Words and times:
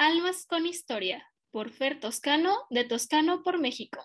Almas 0.00 0.46
con 0.46 0.64
Historia, 0.64 1.26
por 1.50 1.70
Fer 1.70 1.98
Toscano, 1.98 2.56
de 2.70 2.84
Toscano 2.84 3.42
por 3.42 3.58
México. 3.58 3.98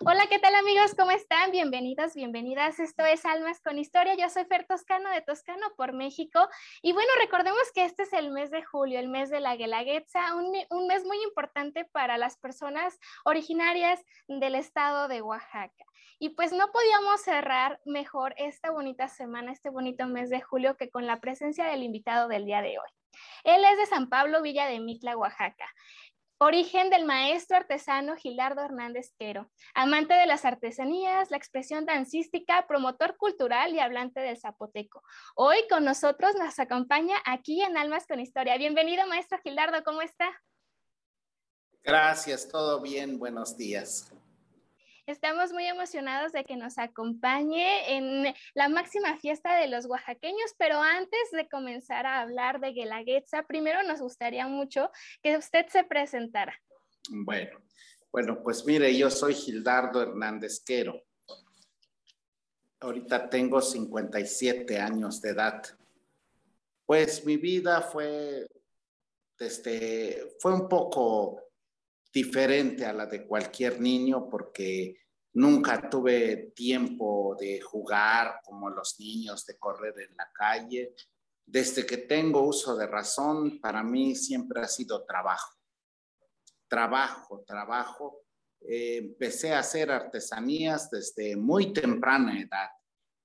Hola, 0.00 0.26
¿qué 0.28 0.40
tal 0.40 0.56
amigos? 0.56 0.92
¿Cómo 0.98 1.12
están? 1.12 1.52
Bienvenidos, 1.52 2.14
bienvenidas. 2.14 2.80
Esto 2.80 3.04
es 3.04 3.24
Almas 3.24 3.60
con 3.60 3.78
Historia. 3.78 4.16
Yo 4.16 4.28
soy 4.28 4.44
Fer 4.44 4.66
Toscano 4.66 5.08
de 5.08 5.22
Toscano 5.22 5.68
por 5.76 5.92
México. 5.92 6.48
Y 6.82 6.92
bueno, 6.92 7.08
recordemos 7.20 7.62
que 7.72 7.84
este 7.84 8.02
es 8.02 8.12
el 8.12 8.32
mes 8.32 8.50
de 8.50 8.64
julio, 8.64 8.98
el 8.98 9.08
mes 9.08 9.30
de 9.30 9.38
la 9.38 9.54
Guelaguetza, 9.54 10.34
un, 10.34 10.52
un 10.70 10.88
mes 10.88 11.04
muy 11.04 11.22
importante 11.22 11.84
para 11.84 12.18
las 12.18 12.36
personas 12.36 12.98
originarias 13.24 14.04
del 14.26 14.56
estado 14.56 15.06
de 15.06 15.22
Oaxaca. 15.22 15.84
Y 16.18 16.30
pues 16.30 16.52
no 16.52 16.72
podíamos 16.72 17.20
cerrar 17.20 17.80
mejor 17.84 18.34
esta 18.36 18.72
bonita 18.72 19.06
semana, 19.06 19.52
este 19.52 19.70
bonito 19.70 20.06
mes 20.08 20.28
de 20.28 20.40
julio, 20.40 20.76
que 20.76 20.90
con 20.90 21.06
la 21.06 21.20
presencia 21.20 21.66
del 21.66 21.84
invitado 21.84 22.26
del 22.26 22.46
día 22.46 22.62
de 22.62 22.78
hoy. 22.80 22.88
Él 23.44 23.64
es 23.64 23.78
de 23.78 23.86
San 23.86 24.08
Pablo, 24.08 24.42
Villa 24.42 24.66
de 24.66 24.80
Mitla, 24.80 25.16
Oaxaca. 25.16 25.66
Origen 26.46 26.90
del 26.90 27.06
maestro 27.06 27.56
artesano 27.56 28.16
Gilardo 28.16 28.60
Hernández 28.60 29.14
Quero, 29.18 29.50
amante 29.72 30.12
de 30.12 30.26
las 30.26 30.44
artesanías, 30.44 31.30
la 31.30 31.38
expresión 31.38 31.86
dancística, 31.86 32.66
promotor 32.66 33.16
cultural 33.16 33.72
y 33.72 33.78
hablante 33.78 34.20
del 34.20 34.36
zapoteco. 34.36 35.02
Hoy 35.36 35.56
con 35.70 35.86
nosotros 35.86 36.34
nos 36.38 36.58
acompaña 36.58 37.16
aquí 37.24 37.62
en 37.62 37.78
Almas 37.78 38.06
con 38.06 38.20
Historia. 38.20 38.58
Bienvenido, 38.58 39.06
maestro 39.06 39.38
Gilardo, 39.42 39.82
¿cómo 39.84 40.02
está? 40.02 40.26
Gracias, 41.82 42.46
todo 42.46 42.78
bien, 42.82 43.18
buenos 43.18 43.56
días. 43.56 44.12
Estamos 45.06 45.52
muy 45.52 45.66
emocionados 45.66 46.32
de 46.32 46.44
que 46.44 46.56
nos 46.56 46.78
acompañe 46.78 47.94
en 47.94 48.34
la 48.54 48.70
máxima 48.70 49.18
fiesta 49.18 49.54
de 49.56 49.68
los 49.68 49.84
oaxaqueños, 49.84 50.54
pero 50.56 50.80
antes 50.80 51.30
de 51.30 51.46
comenzar 51.46 52.06
a 52.06 52.22
hablar 52.22 52.58
de 52.58 52.72
Guelaguetza, 52.72 53.42
primero 53.42 53.82
nos 53.82 54.00
gustaría 54.00 54.48
mucho 54.48 54.90
que 55.22 55.36
usted 55.36 55.66
se 55.68 55.84
presentara. 55.84 56.58
Bueno, 57.10 57.60
bueno, 58.10 58.42
pues 58.42 58.64
mire, 58.64 58.96
yo 58.96 59.10
soy 59.10 59.34
Gildardo 59.34 60.00
Hernández 60.00 60.62
Quero. 60.64 61.02
Ahorita 62.80 63.28
tengo 63.28 63.60
57 63.60 64.78
años 64.78 65.20
de 65.20 65.30
edad. 65.30 65.62
Pues 66.86 67.26
mi 67.26 67.36
vida 67.36 67.82
fue, 67.82 68.46
este, 69.38 70.34
fue 70.40 70.54
un 70.54 70.66
poco 70.66 71.43
diferente 72.14 72.86
a 72.86 72.92
la 72.92 73.06
de 73.06 73.26
cualquier 73.26 73.80
niño 73.80 74.28
porque 74.30 74.96
nunca 75.32 75.90
tuve 75.90 76.52
tiempo 76.54 77.36
de 77.38 77.60
jugar 77.60 78.40
como 78.44 78.70
los 78.70 78.94
niños, 79.00 79.44
de 79.44 79.58
correr 79.58 79.94
en 79.98 80.16
la 80.16 80.30
calle. 80.32 80.94
Desde 81.44 81.84
que 81.84 81.98
tengo 81.98 82.42
uso 82.42 82.76
de 82.76 82.86
razón, 82.86 83.58
para 83.60 83.82
mí 83.82 84.14
siempre 84.14 84.62
ha 84.62 84.68
sido 84.68 85.04
trabajo. 85.04 85.58
Trabajo, 86.68 87.42
trabajo. 87.44 88.20
Eh, 88.60 88.98
empecé 88.98 89.52
a 89.52 89.58
hacer 89.58 89.90
artesanías 89.90 90.88
desde 90.90 91.36
muy 91.36 91.72
temprana 91.72 92.40
edad. 92.40 92.68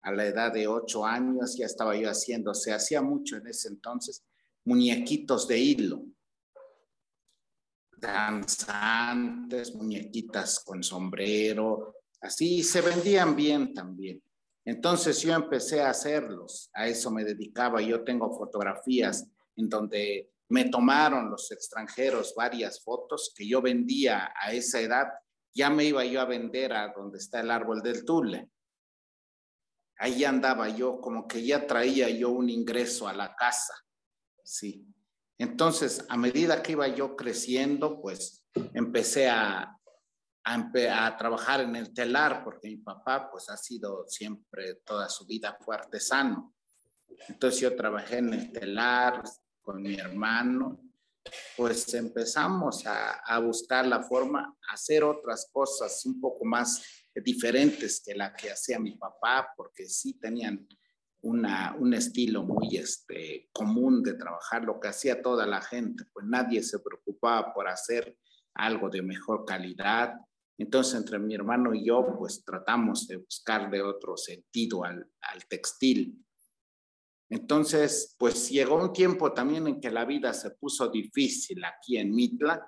A 0.01 0.11
la 0.11 0.25
edad 0.25 0.51
de 0.51 0.67
ocho 0.67 1.05
años 1.05 1.55
ya 1.55 1.67
estaba 1.67 1.95
yo 1.95 2.09
haciendo, 2.09 2.53
se 2.53 2.73
hacía 2.73 3.01
mucho 3.01 3.37
en 3.37 3.47
ese 3.47 3.67
entonces, 3.67 4.25
muñequitos 4.63 5.47
de 5.47 5.59
hilo 5.59 6.05
danzantes, 8.00 9.75
muñequitas 9.75 10.59
con 10.64 10.83
sombrero, 10.83 11.95
así 12.22 12.64
se 12.64 12.81
vendían 12.81 13.36
bien 13.36 13.73
también. 13.73 14.22
Entonces 14.66 15.22
yo 15.22 15.33
empecé 15.33 15.81
a 15.81 15.89
hacerlos, 15.89 16.70
a 16.73 16.88
eso 16.88 17.09
me 17.11 17.23
dedicaba. 17.23 17.81
Yo 17.81 18.03
tengo 18.03 18.38
fotografías 18.38 19.27
en 19.55 19.70
donde 19.70 20.31
me 20.50 20.66
tomaron 20.70 21.30
los 21.30 21.52
extranjeros 21.52 22.33
varias 22.36 22.83
fotos 22.83 23.33
que 23.36 23.47
yo 23.47 23.61
vendía 23.61 24.31
a 24.39 24.52
esa 24.52 24.80
edad. 24.80 25.08
Ya 25.53 25.70
me 25.70 25.86
iba 25.86 26.05
yo 26.05 26.22
a 26.22 26.25
vender 26.25 26.73
a 26.73 26.94
donde 26.95 27.17
está 27.17 27.39
el 27.39 27.52
árbol 27.52 27.81
del 27.81 28.05
Tule. 28.05 28.50
Ahí 29.98 30.23
andaba 30.23 30.70
yo, 30.70 31.02
como 31.02 31.27
que 31.27 31.43
ya 31.43 31.67
traía 31.67 32.09
yo 32.09 32.30
un 32.30 32.49
ingreso 32.49 33.08
a 33.08 33.14
la 33.14 33.36
casa. 33.36 33.73
Sí. 34.43 34.86
Entonces, 35.39 36.05
a 36.10 36.17
medida 36.17 36.61
que 36.61 36.73
iba 36.73 36.88
yo 36.89 37.16
creciendo, 37.16 38.02
pues 38.02 38.45
empecé 38.73 39.30
a, 39.30 39.73
a, 40.44 41.17
trabajar 41.17 41.61
en 41.61 41.77
el 41.77 41.94
telar, 41.94 42.44
porque 42.44 42.67
mi 42.67 42.77
papá, 42.77 43.32
pues 43.32 43.50
ha 43.50 43.55
sido 43.55 44.05
siempre, 44.05 44.76
toda 44.86 45.08
su 45.08 45.26
vida 45.26 45.58
fue 45.61 45.76
artesano. 45.76 46.54
Entonces 47.30 47.61
yo 47.61 47.73
trabajé 47.73 48.17
en 48.17 48.33
el 48.33 48.52
telar 48.52 49.23
con 49.61 49.82
mi 49.82 49.95
hermano, 49.95 50.82
pues 51.56 51.94
empezamos 51.94 52.86
a, 52.86 53.20
a 53.20 53.39
buscar 53.39 53.88
la 53.88 54.04
forma, 54.04 54.58
hacer 54.73 55.06
otras 55.06 55.50
cosas 55.54 56.06
un 56.06 56.20
poco 56.20 56.44
más 56.44 56.83
diferentes 57.16 58.02
que 58.06 58.14
la 58.14 58.33
que 58.33 58.52
hacía 58.52 58.77
mi 58.77 58.98
papá, 58.98 59.54
porque 59.56 59.88
sí 59.88 60.20
tenían 60.20 60.67
un 61.21 61.93
estilo 61.93 62.43
muy 62.43 62.77
este, 62.77 63.49
común 63.52 64.02
de 64.03 64.13
trabajar, 64.13 64.63
lo 64.63 64.80
que 64.80 64.87
hacía 64.87 65.21
toda 65.21 65.45
la 65.45 65.61
gente, 65.61 66.05
pues 66.13 66.25
nadie 66.25 66.63
se 66.63 66.80
preocupaba 66.80 67.53
por 67.53 67.67
hacer 67.67 68.17
algo 68.53 68.89
de 68.89 69.02
mejor 69.02 69.45
calidad. 69.45 70.13
Entonces, 70.58 70.95
entre 70.95 71.19
mi 71.19 71.35
hermano 71.35 71.73
y 71.73 71.85
yo, 71.85 72.15
pues 72.17 72.43
tratamos 72.43 73.08
de 73.08 73.17
buscar 73.17 73.69
de 73.69 73.81
otro 73.81 74.17
sentido 74.17 74.83
al, 74.83 75.09
al 75.21 75.45
textil. 75.47 76.25
Entonces, 77.29 78.15
pues 78.17 78.49
llegó 78.49 78.75
un 78.75 78.91
tiempo 78.91 79.33
también 79.33 79.67
en 79.67 79.79
que 79.79 79.91
la 79.91 80.03
vida 80.03 80.33
se 80.33 80.52
puso 80.52 80.89
difícil 80.89 81.63
aquí 81.63 81.97
en 81.97 82.13
Mitla. 82.13 82.67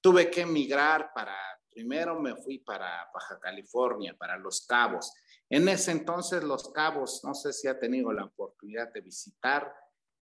Tuve 0.00 0.30
que 0.30 0.40
emigrar 0.40 1.10
para, 1.14 1.36
primero 1.70 2.18
me 2.18 2.34
fui 2.34 2.58
para 2.58 3.08
Baja 3.12 3.38
California, 3.38 4.16
para 4.18 4.38
Los 4.38 4.66
Cabos. 4.66 5.12
En 5.52 5.68
ese 5.68 5.90
entonces 5.90 6.42
Los 6.42 6.72
Cabos, 6.72 7.22
no 7.24 7.34
sé 7.34 7.52
si 7.52 7.68
ha 7.68 7.78
tenido 7.78 8.10
la 8.10 8.24
oportunidad 8.24 8.90
de 8.90 9.02
visitar, 9.02 9.70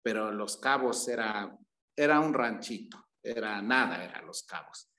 pero 0.01 0.31
Los 0.31 0.55
Cabos 0.55 1.05
era, 1.09 1.53
era 1.93 2.21
un 2.21 2.33
ranchito, 2.33 3.09
era 3.21 3.61
nada, 3.61 4.05
era 4.05 4.21
Los 4.21 4.43
Cabos. 4.43 4.89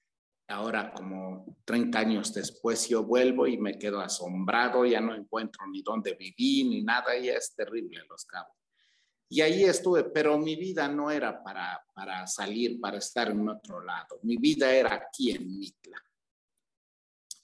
Ahora, 0.49 0.93
como 0.93 1.57
30 1.65 1.99
años 1.99 2.35
después, 2.35 2.91
yo 2.91 3.05
vuelvo 3.05 3.47
y 3.47 3.57
me 3.57 3.79
quedo 3.79 4.01
asombrado, 4.01 4.85
ya 4.85 5.01
no 5.01 5.15
encuentro 5.15 5.67
ni 5.67 5.81
dónde 5.81 6.13
viví 6.13 6.65
ni 6.65 6.83
nada, 6.83 7.17
ya 7.17 7.33
es 7.33 7.55
terrible 7.55 8.05
Los 8.07 8.27
Cabos. 8.27 8.55
Y 9.31 9.41
ahí 9.41 9.65
estuve, 9.65 10.05
pero 10.05 10.37
mi 10.37 10.57
vida 10.57 10.89
no 10.89 11.11
era 11.11 11.43
para, 11.43 11.83
para 11.95 12.27
salir, 12.27 12.79
para 12.79 12.99
estar 12.99 13.31
en 13.31 13.49
otro 13.49 13.83
lado. 13.83 14.21
Mi 14.25 14.37
vida 14.37 14.71
era 14.71 14.93
aquí 14.93 15.31
en 15.31 15.59
Mitla. 15.59 15.97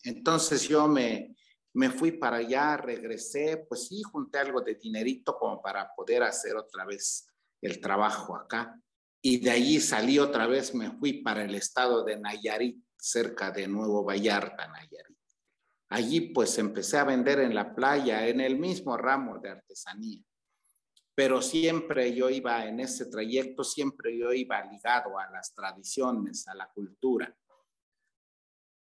Entonces 0.03 0.69
yo 0.69 0.87
me, 0.87 1.35
me 1.75 1.91
fui 1.91 2.13
para 2.13 2.37
allá, 2.37 2.77
regresé, 2.77 3.67
pues 3.69 3.89
sí, 3.89 4.03
junté 4.03 4.39
algo 4.39 4.61
de 4.61 4.77
dinerito 4.77 5.37
como 5.37 5.61
para 5.61 5.93
poder 5.95 6.23
hacer 6.23 6.57
otra 6.57 6.85
vez 6.85 7.27
el 7.61 7.81
trabajo 7.81 8.37
acá. 8.37 8.81
Y 9.21 9.41
de 9.41 9.51
allí 9.51 9.81
salí 9.81 10.19
otra 10.21 10.47
vez, 10.47 10.73
me 10.75 10.93
fui 10.93 11.23
para 11.23 11.45
el 11.45 11.55
estado 11.55 12.05
de 12.05 12.19
Nayarit, 12.19 12.81
cerca 12.97 13.51
de 13.51 13.67
Nuevo 13.67 14.05
Vallarta, 14.05 14.69
Nayarit. 14.69 15.19
Allí 15.89 16.21
pues 16.33 16.57
empecé 16.59 16.99
a 16.99 17.05
vender 17.05 17.41
en 17.41 17.55
la 17.55 17.75
playa, 17.75 18.27
en 18.29 18.41
el 18.41 18.59
mismo 18.59 18.97
ramo 18.97 19.39
de 19.41 19.51
artesanía. 19.51 20.23
Pero 21.17 21.43
siempre 21.43 22.15
yo 22.15 22.31
iba 22.31 22.67
en 22.67 22.81
ese 22.81 23.07
trayecto, 23.07 23.65
siempre 23.65 24.17
yo 24.17 24.33
iba 24.33 24.65
ligado 24.65 25.19
a 25.19 25.29
las 25.31 25.53
tradiciones, 25.55 26.47
a 26.47 26.55
la 26.55 26.69
cultura 26.73 27.35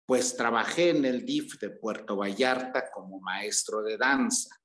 pues 0.06 0.37
trabajé 0.37 0.91
en 0.91 1.05
el 1.05 1.27
DIF 1.27 1.59
de 1.59 1.71
Puerto 1.71 2.17
Vallarta 2.17 2.91
como 2.93 3.21
maestro 3.21 3.83
de 3.83 3.99
danza 3.99 4.56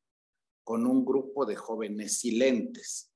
con 0.64 0.86
un 0.86 1.04
grupo 1.04 1.46
de 1.46 1.56
jóvenes 1.56 2.20
silentes. 2.20 3.12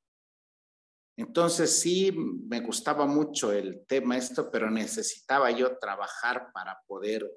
Entonces 1.17 1.79
sí, 1.79 2.11
me 2.11 2.59
gustaba 2.59 3.05
mucho 3.05 3.53
el 3.53 3.85
tema 3.85 4.17
esto, 4.17 4.49
pero 4.51 4.69
necesitaba 4.69 5.51
yo 5.51 5.77
trabajar 5.77 6.51
para 6.51 6.81
poder, 6.87 7.31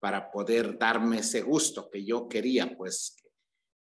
para 0.00 0.30
poder 0.32 0.78
darme 0.78 1.18
ese 1.18 1.42
gusto 1.42 1.88
que 1.90 2.04
yo 2.04 2.26
quería, 2.26 2.76
pues. 2.76 3.16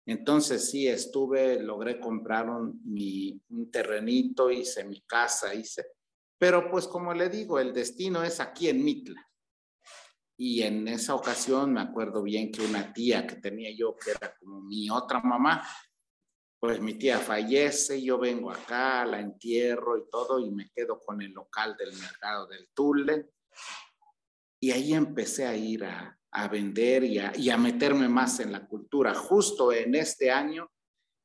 Entonces 0.06 0.70
sí, 0.70 0.88
estuve, 0.88 1.64
logré 1.64 2.00
comprar 2.00 2.50
un, 2.50 2.82
mi, 2.84 3.42
un 3.50 3.72
terrenito, 3.72 4.52
hice 4.52 4.84
mi 4.84 5.02
casa, 5.02 5.54
hice, 5.54 5.86
pero 6.38 6.70
pues 6.70 6.88
como 6.88 7.14
le 7.14 7.30
digo, 7.30 7.60
el 7.60 7.74
destino 7.74 8.24
es 8.24 8.40
aquí 8.40 8.70
en 8.70 8.84
Mitla. 8.84 9.29
Y 10.42 10.62
en 10.62 10.88
esa 10.88 11.16
ocasión 11.16 11.74
me 11.74 11.82
acuerdo 11.82 12.24
bien 12.24 12.50
que 12.50 12.62
una 12.62 12.94
tía 12.94 13.28
que 13.28 13.36
tenía 13.36 13.76
yo, 13.76 13.98
que 13.98 14.12
era 14.12 14.34
como 14.40 14.62
mi 14.62 14.90
otra 14.90 15.20
mamá, 15.20 15.68
pues 16.58 16.80
mi 16.80 16.94
tía 16.94 17.20
fallece, 17.20 18.02
yo 18.02 18.18
vengo 18.18 18.50
acá, 18.50 19.06
la 19.06 19.20
entierro 19.20 19.98
y 19.98 20.10
todo, 20.10 20.40
y 20.40 20.50
me 20.50 20.70
quedo 20.70 21.02
con 21.02 21.22
el 21.22 21.34
local 21.34 21.76
del 21.78 21.92
mercado 21.92 22.48
del 22.48 22.70
Tule. 22.74 23.32
Y 24.62 24.72
ahí 24.72 24.94
empecé 24.94 25.46
a 25.46 25.58
ir 25.58 25.84
a, 25.84 26.18
a 26.32 26.48
vender 26.48 27.04
y 27.04 27.20
a, 27.20 27.34
y 27.36 27.50
a 27.50 27.58
meterme 27.58 28.08
más 28.08 28.40
en 28.40 28.54
la 28.54 28.66
cultura. 28.66 29.14
Justo 29.14 29.74
en 29.74 29.94
este 29.96 30.32
año 30.32 30.72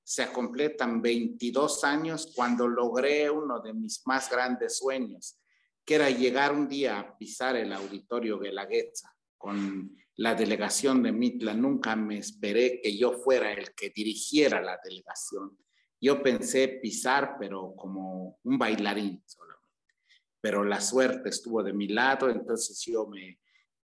se 0.03 0.33
completan 0.33 1.01
22 1.01 1.85
años 1.85 2.33
cuando 2.35 2.67
logré 2.67 3.31
uno 3.31 3.61
de 3.61 3.75
mis 3.75 4.05
más 4.09 4.29
grandes 4.29 4.79
sueños, 4.79 5.39
que 5.85 5.95
era 5.97 6.11
llegar 6.11 6.53
un 6.53 6.69
día 6.69 6.99
a 6.99 7.19
pisar 7.19 7.57
el 7.57 7.73
auditorio 7.73 8.39
Guelaguetza 8.39 9.15
con 9.37 9.97
la 10.17 10.35
delegación 10.35 11.03
de 11.03 11.13
Mitla. 11.13 11.55
Nunca 11.55 11.95
me 11.97 12.19
esperé 12.19 12.81
que 12.81 12.97
yo 12.97 13.13
fuera 13.13 13.53
el 13.53 13.75
que 13.75 13.91
dirigiera 13.91 14.61
la 14.63 14.79
delegación. 14.83 15.59
Yo 16.01 16.23
pensé 16.23 16.69
pisar, 16.83 17.37
pero 17.39 17.75
como 17.77 18.39
un 18.43 18.59
bailarín 18.59 19.23
solamente. 19.27 19.65
Pero 20.41 20.65
la 20.65 20.81
suerte 20.81 21.31
estuvo 21.31 21.63
de 21.63 21.73
mi 21.73 21.89
lado, 21.89 22.29
entonces 22.29 22.81
yo 22.85 23.07
me 23.07 23.41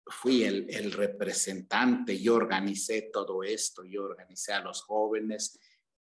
fui 0.06 0.44
el, 0.44 0.66
el 0.70 0.92
representante, 0.92 2.18
yo 2.18 2.36
organicé 2.36 3.10
todo 3.12 3.42
esto, 3.42 3.84
yo 3.84 4.04
organicé 4.04 4.52
a 4.52 4.60
los 4.60 4.82
jóvenes 4.82 5.58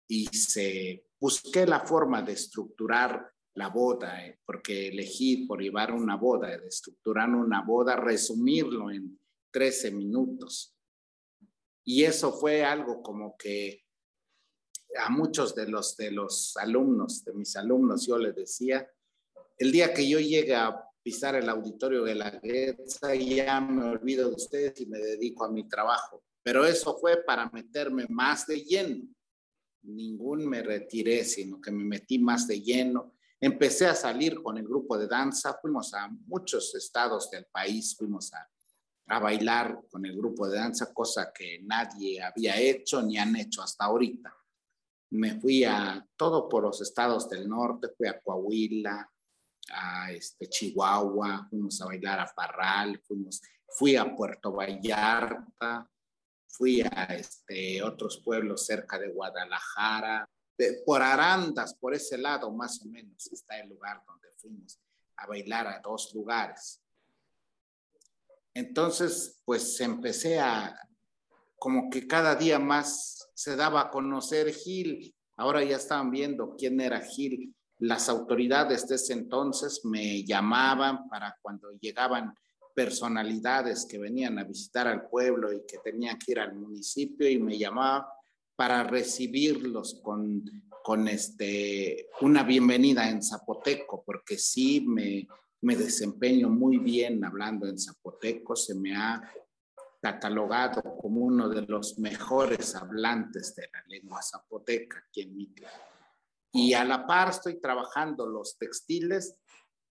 y 0.08 0.26
se, 0.26 1.04
busqué 1.20 1.66
la 1.66 1.80
forma 1.80 2.22
de 2.22 2.32
estructurar 2.32 3.30
la 3.54 3.68
boda, 3.68 4.24
eh, 4.26 4.38
porque 4.44 4.88
elegí 4.88 5.46
por 5.46 5.60
llevar 5.60 5.92
una 5.92 6.16
boda, 6.16 6.56
de 6.56 6.68
estructurar 6.68 7.28
una 7.30 7.62
boda, 7.62 7.96
resumirlo 7.96 8.90
en 8.90 9.18
13 9.50 9.90
minutos. 9.90 10.76
Y 11.84 12.04
eso 12.04 12.32
fue 12.32 12.64
algo 12.64 13.02
como 13.02 13.36
que 13.36 13.84
a 14.98 15.10
muchos 15.10 15.54
de 15.54 15.68
los, 15.68 15.96
de 15.96 16.10
los 16.10 16.56
alumnos, 16.56 17.24
de 17.24 17.32
mis 17.32 17.56
alumnos, 17.56 18.06
yo 18.06 18.18
les 18.18 18.34
decía, 18.34 18.88
el 19.58 19.72
día 19.72 19.92
que 19.92 20.08
yo 20.08 20.18
llegue 20.18 20.54
a 20.54 20.84
pisar 21.02 21.34
el 21.34 21.48
auditorio 21.48 22.04
de 22.04 22.14
la 22.14 22.30
Guetza, 22.30 23.14
ya 23.14 23.60
me 23.60 23.84
olvido 23.84 24.28
de 24.28 24.34
ustedes 24.34 24.80
y 24.80 24.86
me 24.86 24.98
dedico 24.98 25.44
a 25.44 25.50
mi 25.50 25.68
trabajo. 25.68 26.22
Pero 26.42 26.64
eso 26.64 26.96
fue 26.98 27.22
para 27.24 27.50
meterme 27.50 28.06
más 28.08 28.46
de 28.46 28.62
lleno. 28.62 29.06
Ningún 29.82 30.46
me 30.46 30.62
retiré, 30.62 31.24
sino 31.24 31.60
que 31.60 31.70
me 31.70 31.84
metí 31.84 32.18
más 32.18 32.46
de 32.46 32.60
lleno. 32.60 33.14
Empecé 33.40 33.86
a 33.86 33.94
salir 33.94 34.42
con 34.42 34.58
el 34.58 34.64
grupo 34.64 34.98
de 34.98 35.08
danza, 35.08 35.58
fuimos 35.60 35.94
a 35.94 36.08
muchos 36.26 36.74
estados 36.74 37.30
del 37.30 37.46
país, 37.46 37.96
fuimos 37.96 38.32
a 38.34 38.48
a 39.10 39.18
bailar 39.18 39.80
con 39.90 40.06
el 40.06 40.16
grupo 40.16 40.48
de 40.48 40.58
danza, 40.58 40.94
cosa 40.94 41.32
que 41.32 41.60
nadie 41.64 42.22
había 42.22 42.56
hecho 42.56 43.02
ni 43.02 43.18
han 43.18 43.34
hecho 43.34 43.60
hasta 43.60 43.86
ahorita. 43.86 44.32
Me 45.10 45.40
fui 45.40 45.64
a 45.64 46.06
todo 46.16 46.48
por 46.48 46.62
los 46.62 46.80
estados 46.80 47.28
del 47.28 47.48
norte, 47.48 47.88
fui 47.96 48.06
a 48.06 48.20
Coahuila, 48.20 49.10
a 49.72 50.12
este, 50.12 50.48
Chihuahua, 50.48 51.48
fuimos 51.50 51.80
a 51.80 51.86
bailar 51.86 52.20
a 52.20 52.32
Parral, 52.32 53.00
fuimos, 53.04 53.42
fui 53.68 53.96
a 53.96 54.14
Puerto 54.14 54.52
Vallarta, 54.52 55.90
fui 56.46 56.80
a 56.80 57.04
este, 57.06 57.82
otros 57.82 58.22
pueblos 58.24 58.64
cerca 58.64 58.96
de 58.96 59.08
Guadalajara, 59.08 60.28
por 60.84 61.02
Arandas, 61.02 61.74
por 61.74 61.94
ese 61.94 62.18
lado 62.18 62.50
más 62.50 62.80
o 62.82 62.86
menos 62.86 63.30
está 63.32 63.58
el 63.58 63.68
lugar 63.68 64.02
donde 64.06 64.28
fuimos 64.36 64.78
a 65.16 65.26
bailar 65.26 65.66
a 65.66 65.80
dos 65.80 66.12
lugares. 66.14 66.80
Entonces, 68.54 69.40
pues 69.44 69.80
empecé 69.80 70.40
a, 70.40 70.76
como 71.56 71.88
que 71.90 72.06
cada 72.06 72.34
día 72.34 72.58
más 72.58 73.28
se 73.34 73.56
daba 73.56 73.82
a 73.82 73.90
conocer 73.90 74.52
Gil. 74.52 75.14
Ahora 75.36 75.62
ya 75.62 75.76
estaban 75.76 76.10
viendo 76.10 76.56
quién 76.56 76.80
era 76.80 77.00
Gil. 77.00 77.54
Las 77.78 78.08
autoridades 78.08 78.86
de 78.88 78.96
ese 78.96 79.12
entonces 79.12 79.84
me 79.84 80.24
llamaban 80.24 81.08
para 81.08 81.36
cuando 81.40 81.70
llegaban 81.80 82.34
personalidades 82.74 83.86
que 83.86 83.98
venían 83.98 84.38
a 84.38 84.44
visitar 84.44 84.86
al 84.86 85.08
pueblo 85.08 85.52
y 85.52 85.64
que 85.66 85.78
tenían 85.78 86.18
que 86.18 86.32
ir 86.32 86.40
al 86.40 86.54
municipio 86.54 87.28
y 87.28 87.38
me 87.38 87.58
llamaban 87.58 88.04
para 88.60 88.84
recibirlos 88.84 90.02
con, 90.02 90.44
con 90.84 91.08
este, 91.08 92.10
una 92.20 92.42
bienvenida 92.42 93.08
en 93.08 93.22
zapoteco, 93.22 94.04
porque 94.04 94.36
sí 94.36 94.84
me, 94.86 95.26
me 95.62 95.76
desempeño 95.76 96.50
muy 96.50 96.76
bien 96.76 97.24
hablando 97.24 97.66
en 97.66 97.78
zapoteco, 97.78 98.54
se 98.54 98.74
me 98.74 98.94
ha 98.94 99.22
catalogado 100.02 100.82
como 100.98 101.22
uno 101.22 101.48
de 101.48 101.62
los 101.62 101.98
mejores 101.98 102.74
hablantes 102.74 103.54
de 103.54 103.66
la 103.72 103.82
lengua 103.88 104.20
zapoteca 104.20 105.04
aquí 105.08 105.22
en 105.22 105.38
Mitla. 105.38 105.70
Y 106.52 106.74
a 106.74 106.84
la 106.84 107.06
par 107.06 107.30
estoy 107.30 107.62
trabajando 107.62 108.26
los 108.26 108.58
textiles 108.58 109.36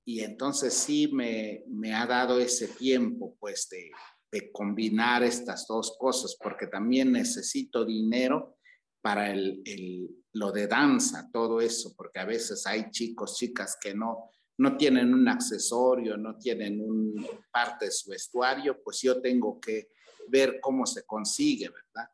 y 0.05 0.19
entonces 0.19 0.75
sí 0.75 1.09
me, 1.11 1.63
me 1.69 1.95
ha 1.95 2.05
dado 2.05 2.39
ese 2.39 2.67
tiempo 2.67 3.35
pues 3.39 3.67
de, 3.69 3.89
de, 4.31 4.51
combinar 4.51 5.23
estas 5.23 5.65
dos 5.65 5.97
cosas 5.97 6.37
porque 6.39 6.67
también 6.67 7.11
necesito 7.11 7.83
dinero 7.83 8.58
para 9.01 9.31
el, 9.31 9.61
el, 9.65 10.23
lo 10.33 10.51
de 10.51 10.67
danza, 10.67 11.29
todo 11.31 11.61
eso, 11.61 11.93
porque 11.95 12.19
a 12.19 12.25
veces 12.25 12.65
hay 12.67 12.89
chicos, 12.91 13.35
chicas 13.37 13.77
que 13.79 13.93
no, 13.93 14.29
no 14.57 14.75
tienen 14.75 15.13
un 15.13 15.27
accesorio, 15.27 16.17
no 16.17 16.37
tienen 16.37 16.81
un 16.81 17.25
parte 17.51 17.85
de 17.85 17.91
su 17.91 18.09
vestuario, 18.09 18.81
pues 18.83 19.01
yo 19.01 19.21
tengo 19.21 19.59
que 19.59 19.91
ver 20.27 20.59
cómo 20.59 20.85
se 20.85 21.05
consigue, 21.05 21.69
¿verdad? 21.69 22.09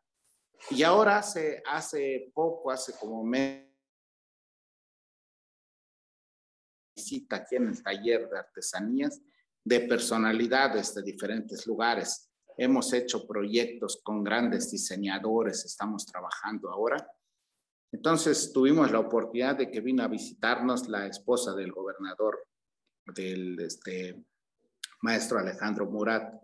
Y 0.71 0.83
ahora 0.83 1.17
hace, 1.17 1.61
hace 1.65 2.31
poco, 2.33 2.71
hace 2.71 2.93
como 2.99 3.23
mes, 3.23 3.65
visita 6.95 7.37
aquí 7.37 7.55
en 7.57 7.67
el 7.67 7.83
taller 7.83 8.29
de 8.29 8.37
artesanías 8.37 9.21
de 9.63 9.81
personalidades 9.81 10.93
de 10.93 11.01
diferentes 11.01 11.65
lugares. 11.65 12.29
Hemos 12.57 12.93
hecho 12.93 13.27
proyectos 13.27 14.01
con 14.03 14.23
grandes 14.23 14.71
diseñadores, 14.71 15.65
estamos 15.65 16.05
trabajando 16.05 16.69
ahora 16.69 17.09
entonces 17.95 18.51
tuvimos 18.51 18.91
la 18.91 18.99
oportunidad 18.99 19.55
de 19.55 19.71
que 19.71 19.79
vino 19.79 20.03
a 20.03 20.09
visitarnos 20.09 20.89
la 20.89 21.07
esposa 21.07 21.53
del 21.53 21.71
gobernador, 21.71 22.45
del 23.15 23.57
este, 23.61 24.21
maestro 25.01 25.39
Alejandro 25.39 25.85
Murat. 25.85 26.43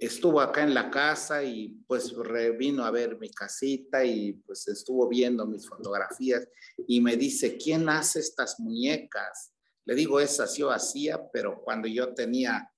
Estuvo 0.00 0.40
acá 0.40 0.64
en 0.64 0.74
la 0.74 0.90
casa 0.90 1.44
y 1.44 1.68
pues 1.86 2.12
vino 2.58 2.84
a 2.84 2.90
ver 2.90 3.16
mi 3.20 3.30
casita 3.30 4.04
y 4.04 4.32
pues 4.32 4.66
estuvo 4.66 5.08
viendo 5.08 5.46
mis 5.46 5.68
fotografías 5.68 6.48
y 6.88 7.00
me 7.00 7.16
dice, 7.16 7.56
¿quién 7.56 7.88
hace 7.88 8.18
estas 8.18 8.58
muñecas? 8.58 9.52
Le 9.84 9.94
digo, 9.94 10.18
esas 10.18 10.56
yo 10.56 10.72
hacía, 10.72 11.30
pero 11.30 11.62
cuando 11.62 11.86
yo 11.86 12.14
tenía 12.14 12.68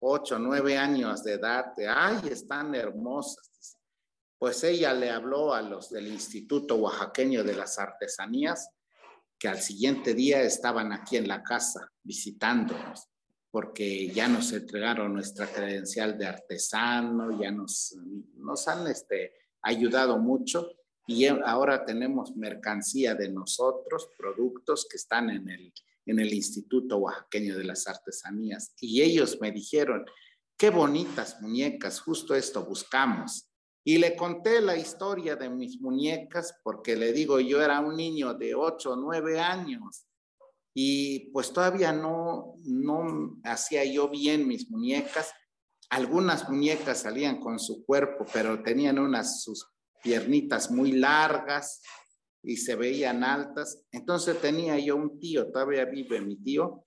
ocho, 0.00 0.38
nueve 0.38 0.76
años 0.76 1.24
de 1.24 1.34
edad, 1.34 1.72
ay, 1.88 2.28
están 2.30 2.74
hermosas 2.74 3.46
pues 4.38 4.62
ella 4.64 4.92
le 4.92 5.10
habló 5.10 5.54
a 5.54 5.62
los 5.62 5.90
del 5.90 6.08
Instituto 6.08 6.76
Oaxaqueño 6.76 7.42
de 7.42 7.54
las 7.54 7.78
Artesanías, 7.78 8.70
que 9.38 9.48
al 9.48 9.60
siguiente 9.60 10.14
día 10.14 10.42
estaban 10.42 10.92
aquí 10.92 11.16
en 11.16 11.28
la 11.28 11.42
casa 11.42 11.90
visitándonos, 12.02 13.08
porque 13.50 14.08
ya 14.08 14.28
nos 14.28 14.52
entregaron 14.52 15.14
nuestra 15.14 15.46
credencial 15.46 16.18
de 16.18 16.26
artesano, 16.26 17.40
ya 17.40 17.50
nos, 17.50 17.96
nos 18.34 18.68
han 18.68 18.86
este, 18.88 19.32
ayudado 19.62 20.18
mucho 20.18 20.70
y 21.06 21.26
ahora 21.26 21.84
tenemos 21.84 22.36
mercancía 22.36 23.14
de 23.14 23.30
nosotros, 23.30 24.10
productos 24.18 24.86
que 24.90 24.96
están 24.96 25.30
en 25.30 25.48
el, 25.48 25.72
en 26.06 26.20
el 26.20 26.32
Instituto 26.32 26.98
Oaxaqueño 26.98 27.58
de 27.58 27.64
las 27.64 27.86
Artesanías. 27.86 28.74
Y 28.80 29.02
ellos 29.02 29.38
me 29.40 29.52
dijeron, 29.52 30.06
qué 30.56 30.70
bonitas 30.70 31.40
muñecas, 31.42 32.00
justo 32.00 32.34
esto 32.34 32.64
buscamos. 32.64 33.50
Y 33.84 33.98
le 33.98 34.16
conté 34.16 34.60
la 34.60 34.76
historia 34.76 35.36
de 35.36 35.50
mis 35.50 35.80
muñecas 35.80 36.54
porque 36.64 36.96
le 36.96 37.12
digo, 37.12 37.38
yo 37.38 37.62
era 37.62 37.80
un 37.80 37.96
niño 37.96 38.34
de 38.34 38.54
8 38.54 38.92
o 38.92 38.96
9 38.96 39.38
años 39.38 40.06
y 40.74 41.30
pues 41.30 41.52
todavía 41.52 41.92
no, 41.92 42.56
no 42.64 43.38
hacía 43.44 43.84
yo 43.84 44.08
bien 44.08 44.46
mis 44.46 44.70
muñecas. 44.70 45.32
Algunas 45.88 46.48
muñecas 46.48 46.98
salían 46.98 47.40
con 47.40 47.58
su 47.58 47.84
cuerpo, 47.84 48.26
pero 48.32 48.62
tenían 48.62 48.98
unas 48.98 49.42
sus 49.42 49.66
piernitas 50.02 50.70
muy 50.70 50.92
largas 50.92 51.80
y 52.46 52.56
se 52.56 52.76
veían 52.76 53.24
altas. 53.24 53.84
Entonces 53.90 54.40
tenía 54.40 54.78
yo 54.78 54.96
un 54.96 55.18
tío, 55.18 55.50
todavía 55.50 55.84
vive 55.84 56.20
mi 56.20 56.36
tío, 56.36 56.86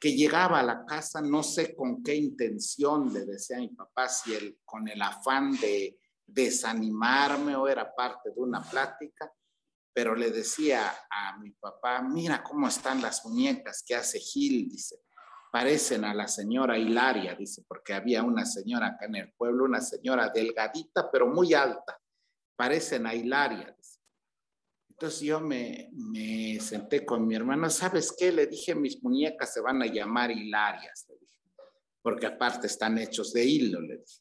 que 0.00 0.14
llegaba 0.14 0.58
a 0.58 0.64
la 0.64 0.84
casa, 0.84 1.20
no 1.22 1.44
sé 1.44 1.76
con 1.76 2.02
qué 2.02 2.16
intención 2.16 3.12
le 3.12 3.24
decía 3.24 3.58
a 3.58 3.60
mi 3.60 3.68
papá, 3.68 4.08
si 4.08 4.34
él 4.34 4.58
con 4.64 4.88
el 4.88 5.00
afán 5.00 5.52
de 5.52 6.00
desanimarme 6.26 7.54
o 7.54 7.68
era 7.68 7.94
parte 7.94 8.30
de 8.30 8.40
una 8.40 8.60
plática, 8.60 9.32
pero 9.94 10.16
le 10.16 10.30
decía 10.32 10.92
a 11.08 11.38
mi 11.38 11.52
papá, 11.52 12.02
mira 12.02 12.42
cómo 12.42 12.66
están 12.66 13.00
las 13.00 13.24
muñecas 13.24 13.84
que 13.86 13.94
hace 13.94 14.18
Gil, 14.18 14.68
dice, 14.68 14.96
parecen 15.52 16.04
a 16.04 16.12
la 16.12 16.26
señora 16.26 16.76
Hilaria, 16.76 17.36
dice, 17.36 17.62
porque 17.68 17.94
había 17.94 18.24
una 18.24 18.44
señora 18.44 18.88
acá 18.88 19.04
en 19.04 19.16
el 19.16 19.32
pueblo, 19.34 19.64
una 19.64 19.80
señora 19.80 20.30
delgadita, 20.30 21.08
pero 21.12 21.28
muy 21.28 21.54
alta, 21.54 22.00
parecen 22.56 23.06
a 23.06 23.14
Hilaria. 23.14 23.76
Entonces 25.02 25.22
yo 25.22 25.40
me, 25.40 25.90
senté 26.60 27.04
con 27.04 27.26
mi 27.26 27.34
hermano, 27.34 27.68
¿sabes 27.68 28.14
qué? 28.16 28.30
Le 28.30 28.46
dije, 28.46 28.72
mis 28.76 29.02
muñecas 29.02 29.52
se 29.52 29.60
van 29.60 29.82
a 29.82 29.86
llamar 29.86 30.30
Hilarias, 30.30 31.06
le 31.08 31.16
dije, 31.18 31.40
porque 32.00 32.26
aparte 32.26 32.68
están 32.68 32.98
hechos 32.98 33.32
de 33.32 33.44
hilo, 33.44 33.80
le 33.80 33.98
dije. 33.98 34.20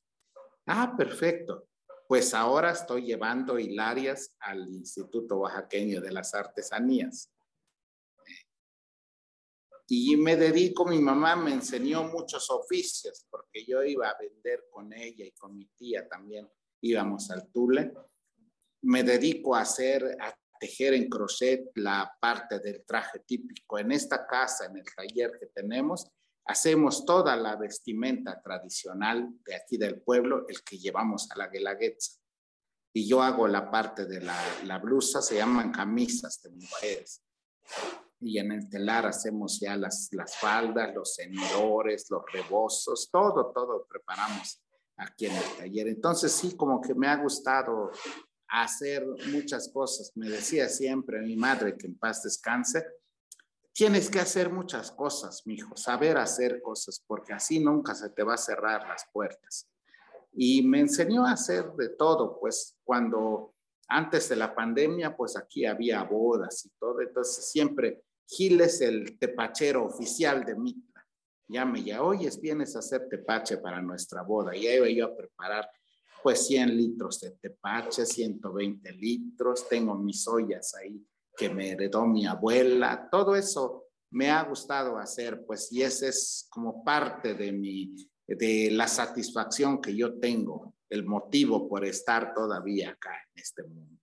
Ah, 0.65 0.95
perfecto 0.97 1.67
pues 2.11 2.33
ahora 2.33 2.71
estoy 2.71 3.03
llevando 3.05 3.57
hilarias 3.57 4.35
al 4.41 4.67
Instituto 4.67 5.37
Oaxaqueño 5.37 6.01
de 6.01 6.11
las 6.11 6.33
Artesanías. 6.33 7.31
y 9.87 10.17
me 10.17 10.35
dedico, 10.35 10.83
mi 10.83 10.99
mamá 10.99 11.37
me 11.37 11.53
enseñó 11.53 12.03
muchos 12.03 12.49
oficios, 12.49 13.25
porque 13.29 13.63
yo 13.65 13.81
iba 13.83 14.09
a 14.09 14.17
vender 14.19 14.65
con 14.69 14.91
ella 14.91 15.23
y 15.23 15.31
con 15.31 15.55
mi 15.55 15.67
tía 15.67 16.05
también, 16.09 16.49
íbamos 16.81 17.31
al 17.31 17.49
Tule. 17.49 17.93
Me 18.81 19.03
dedico 19.03 19.55
a 19.55 19.61
hacer, 19.61 20.17
tejer 20.61 20.93
en 20.93 21.09
crochet 21.09 21.71
la 21.75 22.15
parte 22.21 22.59
del 22.59 22.85
traje 22.85 23.19
típico. 23.25 23.79
En 23.79 23.91
esta 23.91 24.27
casa, 24.27 24.67
en 24.67 24.77
el 24.77 24.85
taller 24.95 25.31
que 25.39 25.47
tenemos, 25.47 26.05
hacemos 26.45 27.03
toda 27.03 27.35
la 27.35 27.55
vestimenta 27.55 28.39
tradicional 28.41 29.27
de 29.43 29.55
aquí 29.55 29.77
del 29.77 30.01
pueblo, 30.01 30.45
el 30.47 30.63
que 30.63 30.77
llevamos 30.77 31.31
a 31.31 31.37
la 31.37 31.47
Guelaguetza. 31.47 32.19
Y 32.93 33.07
yo 33.07 33.23
hago 33.23 33.47
la 33.47 33.71
parte 33.71 34.05
de 34.05 34.21
la, 34.21 34.37
la 34.65 34.77
blusa, 34.77 35.21
se 35.21 35.37
llaman 35.37 35.71
camisas 35.71 36.43
de 36.43 36.51
mujeres 36.51 37.23
y 38.19 38.37
en 38.37 38.51
el 38.51 38.69
telar 38.69 39.07
hacemos 39.07 39.59
ya 39.59 39.75
las, 39.75 40.09
las 40.11 40.35
faldas, 40.35 40.93
los 40.93 41.15
cenidores, 41.15 42.05
los 42.11 42.21
rebozos, 42.31 43.09
todo, 43.09 43.51
todo 43.51 43.87
preparamos 43.89 44.61
aquí 44.97 45.25
en 45.25 45.35
el 45.35 45.57
taller. 45.57 45.87
Entonces 45.87 46.31
sí, 46.31 46.55
como 46.55 46.79
que 46.79 46.93
me 46.93 47.07
ha 47.07 47.15
gustado 47.15 47.89
hacer 48.51 49.05
muchas 49.31 49.69
cosas. 49.69 50.11
Me 50.15 50.29
decía 50.29 50.67
siempre 50.67 51.21
mi 51.21 51.35
madre, 51.35 51.77
que 51.77 51.87
en 51.87 51.97
paz 51.97 52.21
descanse, 52.23 52.85
tienes 53.73 54.09
que 54.09 54.19
hacer 54.19 54.51
muchas 54.51 54.91
cosas, 54.91 55.41
mi 55.45 55.55
hijo, 55.55 55.75
saber 55.77 56.17
hacer 56.17 56.61
cosas, 56.61 57.03
porque 57.07 57.33
así 57.33 57.59
nunca 57.59 57.95
se 57.95 58.09
te 58.09 58.23
va 58.23 58.33
a 58.33 58.37
cerrar 58.37 58.87
las 58.87 59.05
puertas. 59.11 59.69
Y 60.33 60.61
me 60.63 60.81
enseñó 60.81 61.25
a 61.25 61.33
hacer 61.33 61.71
de 61.73 61.89
todo, 61.89 62.37
pues 62.39 62.77
cuando 62.83 63.53
antes 63.87 64.29
de 64.29 64.35
la 64.35 64.53
pandemia, 64.53 65.15
pues 65.15 65.37
aquí 65.37 65.65
había 65.65 66.03
bodas 66.03 66.65
y 66.65 66.69
todo, 66.79 67.01
entonces 67.01 67.49
siempre 67.49 68.03
Gil 68.27 68.61
es 68.61 68.79
el 68.79 69.19
tepachero 69.19 69.85
oficial 69.85 70.45
de 70.45 70.55
Mitla. 70.55 71.05
Llame 71.49 71.83
ya, 71.83 72.01
oyes, 72.01 72.39
vienes 72.39 72.77
a 72.77 72.79
hacer 72.79 73.09
tepache 73.09 73.57
para 73.57 73.81
nuestra 73.81 74.21
boda. 74.21 74.55
Y 74.55 74.67
ahí 74.67 74.79
voy 74.79 74.95
yo 74.95 75.07
a 75.07 75.17
preparar 75.17 75.69
pues 76.23 76.47
100 76.47 76.75
litros 76.75 77.19
de 77.19 77.31
tepache, 77.31 78.05
120 78.05 78.91
litros. 78.93 79.67
Tengo 79.67 79.95
mis 79.95 80.27
ollas 80.27 80.73
ahí 80.75 81.05
que 81.35 81.49
me 81.49 81.71
heredó 81.71 82.05
mi 82.05 82.25
abuela. 82.25 83.07
Todo 83.11 83.35
eso 83.35 83.87
me 84.11 84.29
ha 84.29 84.43
gustado 84.43 84.97
hacer, 84.97 85.45
pues, 85.45 85.71
y 85.71 85.81
ese 85.81 86.09
es 86.09 86.47
como 86.49 86.83
parte 86.83 87.33
de 87.33 87.51
mi, 87.51 87.95
de 88.27 88.69
la 88.71 88.87
satisfacción 88.87 89.81
que 89.81 89.95
yo 89.95 90.19
tengo, 90.19 90.75
el 90.89 91.05
motivo 91.05 91.67
por 91.69 91.85
estar 91.85 92.33
todavía 92.33 92.91
acá 92.91 93.15
en 93.33 93.41
este 93.41 93.63
mundo. 93.63 94.01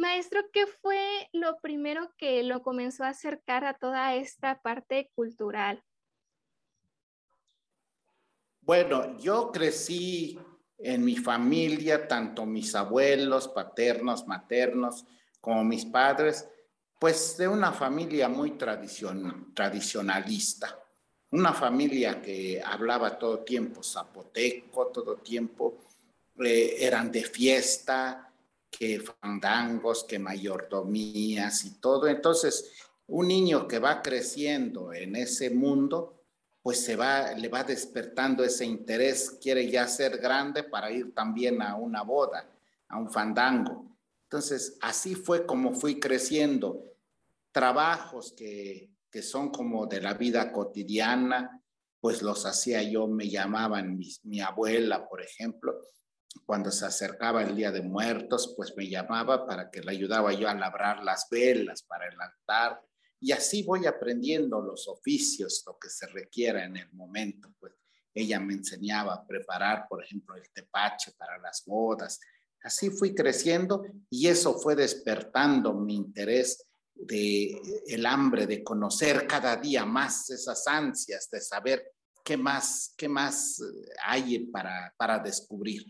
Maestro, 0.00 0.42
¿qué 0.52 0.68
fue 0.68 1.28
lo 1.32 1.58
primero 1.60 2.14
que 2.16 2.44
lo 2.44 2.62
comenzó 2.62 3.02
a 3.02 3.08
acercar 3.08 3.64
a 3.64 3.74
toda 3.74 4.14
esta 4.14 4.62
parte 4.62 5.10
cultural? 5.16 5.82
Bueno, 8.68 9.16
yo 9.16 9.50
crecí 9.50 10.38
en 10.76 11.02
mi 11.02 11.16
familia, 11.16 12.06
tanto 12.06 12.44
mis 12.44 12.74
abuelos, 12.74 13.48
paternos, 13.48 14.26
maternos, 14.26 15.06
como 15.40 15.64
mis 15.64 15.86
padres, 15.86 16.46
pues 16.98 17.38
de 17.38 17.48
una 17.48 17.72
familia 17.72 18.28
muy 18.28 18.58
tradicionalista, 19.54 20.78
una 21.30 21.54
familia 21.54 22.20
que 22.20 22.62
hablaba 22.62 23.18
todo 23.18 23.38
tiempo 23.38 23.82
zapoteco, 23.82 24.88
todo 24.88 25.16
tiempo, 25.16 25.78
eh, 26.38 26.76
eran 26.78 27.10
de 27.10 27.24
fiesta, 27.24 28.30
que 28.70 29.00
fandangos, 29.00 30.04
que 30.04 30.18
mayordomías 30.18 31.64
y 31.64 31.80
todo. 31.80 32.06
Entonces, 32.06 32.70
un 33.06 33.28
niño 33.28 33.66
que 33.66 33.78
va 33.78 34.02
creciendo 34.02 34.92
en 34.92 35.16
ese 35.16 35.48
mundo, 35.48 36.17
pues 36.62 36.84
se 36.84 36.96
va, 36.96 37.32
le 37.32 37.48
va 37.48 37.64
despertando 37.64 38.44
ese 38.44 38.64
interés, 38.64 39.38
quiere 39.40 39.70
ya 39.70 39.86
ser 39.86 40.18
grande 40.18 40.64
para 40.64 40.90
ir 40.90 41.14
también 41.14 41.62
a 41.62 41.76
una 41.76 42.02
boda, 42.02 42.48
a 42.88 42.98
un 42.98 43.10
fandango. 43.10 43.96
Entonces, 44.24 44.76
así 44.82 45.14
fue 45.14 45.46
como 45.46 45.72
fui 45.72 45.98
creciendo. 45.98 46.84
Trabajos 47.52 48.32
que, 48.32 48.90
que 49.10 49.22
son 49.22 49.50
como 49.50 49.86
de 49.86 50.00
la 50.00 50.14
vida 50.14 50.52
cotidiana, 50.52 51.62
pues 52.00 52.22
los 52.22 52.44
hacía 52.44 52.82
yo, 52.82 53.06
me 53.06 53.28
llamaban 53.28 53.96
mi, 53.96 54.08
mi 54.24 54.40
abuela, 54.40 55.08
por 55.08 55.22
ejemplo, 55.22 55.80
cuando 56.44 56.70
se 56.70 56.86
acercaba 56.86 57.42
el 57.42 57.56
Día 57.56 57.72
de 57.72 57.82
Muertos, 57.82 58.54
pues 58.56 58.74
me 58.76 58.88
llamaba 58.88 59.46
para 59.46 59.70
que 59.70 59.80
le 59.80 59.90
ayudaba 59.90 60.32
yo 60.32 60.48
a 60.48 60.54
labrar 60.54 61.02
las 61.02 61.28
velas 61.30 61.82
para 61.82 62.08
el 62.08 62.20
altar. 62.20 62.82
Y 63.20 63.32
así 63.32 63.62
voy 63.62 63.86
aprendiendo 63.86 64.60
los 64.60 64.88
oficios, 64.88 65.62
lo 65.66 65.78
que 65.78 65.88
se 65.88 66.06
requiera 66.06 66.64
en 66.64 66.76
el 66.76 66.92
momento. 66.92 67.52
Pues 67.58 67.74
ella 68.14 68.40
me 68.40 68.54
enseñaba 68.54 69.14
a 69.14 69.26
preparar, 69.26 69.86
por 69.88 70.02
ejemplo, 70.04 70.36
el 70.36 70.48
tepache 70.52 71.12
para 71.16 71.38
las 71.38 71.64
bodas. 71.66 72.20
Así 72.62 72.90
fui 72.90 73.14
creciendo 73.14 73.84
y 74.10 74.26
eso 74.26 74.58
fue 74.58 74.74
despertando 74.74 75.74
mi 75.74 75.94
interés 75.96 76.64
de 76.94 77.56
el 77.86 78.04
hambre 78.06 78.46
de 78.46 78.64
conocer 78.64 79.26
cada 79.26 79.56
día 79.56 79.84
más 79.84 80.28
esas 80.30 80.66
ansias 80.66 81.30
de 81.30 81.40
saber 81.40 81.92
qué 82.24 82.36
más, 82.36 82.92
qué 82.96 83.08
más 83.08 83.62
hay 84.04 84.46
para, 84.46 84.92
para 84.98 85.18
descubrir. 85.20 85.84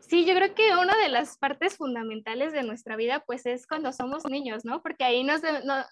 Sí, 0.00 0.24
yo 0.24 0.34
creo 0.34 0.54
que 0.54 0.74
una 0.74 0.96
de 0.96 1.08
las 1.08 1.36
partes 1.38 1.76
fundamentales 1.76 2.52
de 2.52 2.62
nuestra 2.62 2.96
vida 2.96 3.22
pues 3.26 3.44
es 3.46 3.66
cuando 3.66 3.92
somos 3.92 4.24
niños, 4.24 4.64
¿no? 4.64 4.82
Porque 4.82 5.04
ahí 5.04 5.24
nos, 5.24 5.42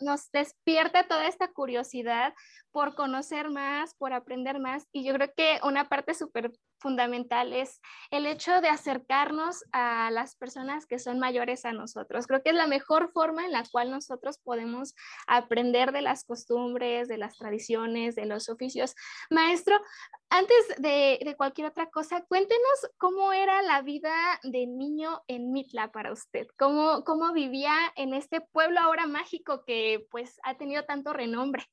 nos 0.00 0.30
despierta 0.30 1.06
toda 1.06 1.26
esta 1.26 1.48
curiosidad 1.48 2.32
por 2.70 2.94
conocer 2.94 3.50
más, 3.50 3.94
por 3.94 4.12
aprender 4.12 4.60
más. 4.60 4.86
Y 4.92 5.04
yo 5.04 5.14
creo 5.14 5.30
que 5.36 5.60
una 5.62 5.88
parte 5.88 6.14
súper 6.14 6.52
fundamental 6.78 7.52
es 7.52 7.80
el 8.10 8.26
hecho 8.26 8.60
de 8.60 8.68
acercarnos 8.68 9.64
a 9.72 10.10
las 10.10 10.36
personas 10.36 10.86
que 10.86 10.98
son 10.98 11.18
mayores 11.18 11.64
a 11.64 11.72
nosotros. 11.72 12.26
Creo 12.26 12.42
que 12.42 12.50
es 12.50 12.56
la 12.56 12.66
mejor 12.66 13.10
forma 13.12 13.44
en 13.44 13.52
la 13.52 13.64
cual 13.70 13.90
nosotros 13.90 14.38
podemos 14.44 14.94
aprender 15.26 15.92
de 15.92 16.02
las 16.02 16.24
costumbres, 16.24 17.08
de 17.08 17.18
las 17.18 17.36
tradiciones, 17.36 18.14
de 18.14 18.26
los 18.26 18.48
oficios. 18.48 18.94
Maestro, 19.30 19.80
antes 20.28 20.68
de, 20.78 21.18
de 21.24 21.36
cualquier 21.36 21.68
otra 21.68 21.88
cosa, 21.90 22.24
cuéntenos 22.26 22.90
cómo 22.98 23.32
era 23.32 23.62
la 23.62 23.82
vida 23.82 24.40
de 24.42 24.66
niño 24.66 25.22
en 25.28 25.52
Mitla 25.52 25.92
para 25.92 26.12
usted, 26.12 26.46
cómo, 26.58 27.04
cómo 27.04 27.32
vivía 27.32 27.74
en 27.96 28.12
este 28.14 28.40
pueblo 28.40 28.80
ahora 28.80 29.06
mágico 29.06 29.64
que 29.64 30.06
pues 30.10 30.38
ha 30.42 30.56
tenido 30.56 30.84
tanto 30.84 31.12
renombre. 31.12 31.64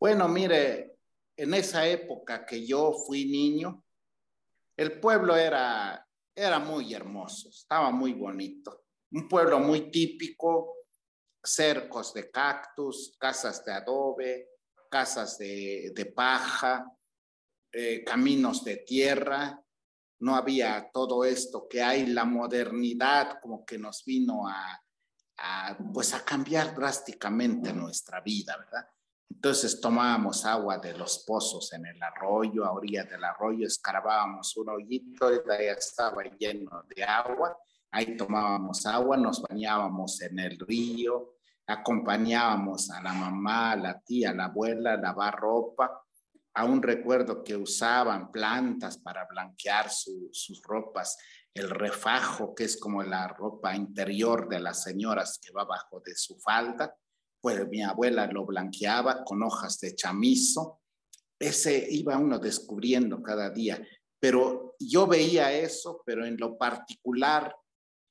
Bueno, 0.00 0.28
mire, 0.28 0.96
en 1.36 1.54
esa 1.54 1.86
época 1.86 2.46
que 2.46 2.66
yo 2.66 2.92
fui 2.92 3.24
niño, 3.24 3.84
el 4.76 5.00
pueblo 5.00 5.36
era, 5.36 6.06
era 6.34 6.58
muy 6.58 6.94
hermoso, 6.94 7.48
estaba 7.48 7.90
muy 7.90 8.14
bonito. 8.14 8.84
Un 9.10 9.28
pueblo 9.28 9.58
muy 9.58 9.90
típico, 9.90 10.76
cercos 11.42 12.14
de 12.14 12.30
cactus, 12.30 13.16
casas 13.18 13.64
de 13.64 13.72
adobe, 13.72 14.48
casas 14.88 15.38
de, 15.38 16.12
paja, 16.14 16.90
eh, 17.72 18.04
caminos 18.04 18.64
de 18.64 18.78
tierra. 18.78 19.62
No 20.20 20.34
había 20.34 20.90
todo 20.92 21.24
esto 21.24 21.66
que 21.68 21.82
hay, 21.82 22.06
la 22.06 22.24
modernidad 22.24 23.38
como 23.40 23.64
que 23.64 23.78
nos 23.78 24.04
vino 24.04 24.48
a, 24.48 24.82
a 25.38 25.78
pues 25.92 26.12
a 26.14 26.24
cambiar 26.24 26.74
drásticamente 26.74 27.72
nuestra 27.72 28.20
vida, 28.20 28.56
¿verdad? 28.56 28.88
Entonces 29.30 29.80
tomábamos 29.80 30.44
agua 30.44 30.78
de 30.78 30.96
los 30.96 31.20
pozos 31.20 31.72
en 31.72 31.86
el 31.86 32.02
arroyo, 32.02 32.64
a 32.64 32.72
orilla 32.72 33.04
del 33.04 33.22
arroyo, 33.22 33.66
escarbábamos 33.66 34.56
un 34.56 34.70
hoyito 34.70 35.32
y 35.32 35.36
ya 35.46 35.72
estaba 35.72 36.24
lleno 36.24 36.82
de 36.94 37.04
agua. 37.04 37.56
Ahí 37.90 38.16
tomábamos 38.16 38.84
agua, 38.86 39.16
nos 39.16 39.40
bañábamos 39.42 40.20
en 40.22 40.38
el 40.40 40.58
río, 40.58 41.37
acompañábamos 41.68 42.90
a 42.90 43.00
la 43.00 43.12
mamá, 43.12 43.72
a 43.72 43.76
la 43.76 44.00
tía, 44.00 44.30
a 44.30 44.34
la 44.34 44.46
abuela 44.46 44.94
a 44.94 44.96
lavar 44.96 45.36
ropa. 45.36 46.02
Aún 46.54 46.82
recuerdo 46.82 47.44
que 47.44 47.54
usaban 47.54 48.32
plantas 48.32 48.98
para 48.98 49.26
blanquear 49.26 49.88
sus 49.90 50.60
ropas, 50.64 51.16
el 51.54 51.70
refajo, 51.70 52.54
que 52.54 52.64
es 52.64 52.80
como 52.80 53.02
la 53.04 53.28
ropa 53.28 53.76
interior 53.76 54.48
de 54.48 54.58
las 54.58 54.82
señoras 54.82 55.38
que 55.40 55.52
va 55.52 55.64
bajo 55.64 56.00
de 56.00 56.16
su 56.16 56.36
falda 56.40 56.92
pues 57.40 57.68
mi 57.68 57.82
abuela 57.82 58.26
lo 58.26 58.44
blanqueaba 58.44 59.24
con 59.24 59.42
hojas 59.42 59.78
de 59.80 59.94
chamizo. 59.94 60.80
Ese 61.38 61.86
iba 61.90 62.18
uno 62.18 62.38
descubriendo 62.38 63.22
cada 63.22 63.50
día. 63.50 63.80
Pero 64.20 64.74
yo 64.78 65.06
veía 65.06 65.52
eso, 65.52 66.02
pero 66.04 66.26
en 66.26 66.36
lo 66.36 66.58
particular, 66.58 67.54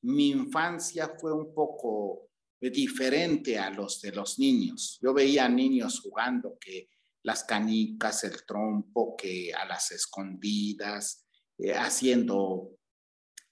mi 0.03 0.29
infancia 0.29 1.13
fue 1.19 1.33
un 1.33 1.53
poco 1.53 2.26
diferente 2.59 3.57
a 3.57 3.69
los 3.69 4.01
de 4.01 4.11
los 4.11 4.39
niños. 4.39 4.99
Yo 5.01 5.13
veía 5.13 5.47
niños 5.47 5.99
jugando 6.01 6.57
que 6.59 6.89
las 7.23 7.43
canicas, 7.43 8.23
el 8.23 8.45
trompo, 8.45 9.15
que 9.15 9.53
a 9.53 9.65
las 9.65 9.91
escondidas, 9.91 11.27
eh, 11.57 11.73
haciendo, 11.73 12.77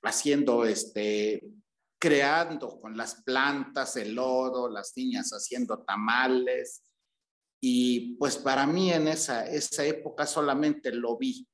haciendo 0.01 0.65
este, 0.65 1.43
creando 1.99 2.79
con 2.79 2.95
las 2.95 3.23
plantas, 3.23 3.95
el 3.97 4.15
lodo, 4.15 4.69
las 4.69 4.93
niñas 4.95 5.31
haciendo 5.31 5.83
tamales. 5.83 6.83
Y 7.61 8.15
pues 8.17 8.37
para 8.37 8.65
mí 8.65 8.91
en 8.91 9.07
esa, 9.07 9.45
esa 9.47 9.83
época 9.83 10.25
solamente 10.25 10.91
lo 10.91 11.17
vi, 11.17 11.47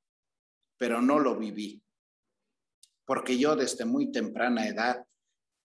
pero 0.78 1.02
no 1.02 1.20
lo 1.20 1.38
viví. 1.38 1.82
Porque 3.06 3.38
yo 3.38 3.56
desde 3.56 3.86
muy 3.86 4.12
temprana 4.12 4.68
edad, 4.68 5.06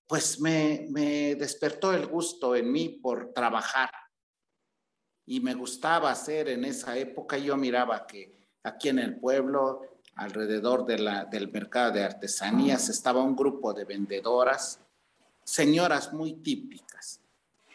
pues 0.07 0.41
me, 0.41 0.87
me 0.91 1.35
despertó 1.35 1.93
el 1.93 2.07
gusto 2.07 2.55
en 2.55 2.71
mí 2.71 2.89
por 2.89 3.33
trabajar. 3.33 3.91
Y 5.27 5.41
me 5.41 5.55
gustaba 5.55 6.11
hacer 6.11 6.49
en 6.49 6.65
esa 6.65 6.97
época, 6.97 7.37
yo 7.37 7.57
miraba 7.57 8.07
que 8.07 8.49
aquí 8.63 8.89
en 8.89 9.01
el 9.01 9.19
pueblo 9.19 9.83
alrededor 10.17 10.87
de 10.87 10.99
la, 10.99 11.25
del 11.25 11.51
mercado 11.51 11.93
de 11.93 12.05
artesanías 12.05 12.89
estaba 12.89 13.23
un 13.23 13.37
grupo 13.37 13.73
de 13.73 13.85
vendedoras, 13.85 14.81
señoras 15.45 16.13
muy 16.13 16.35
típicas, 16.35 17.21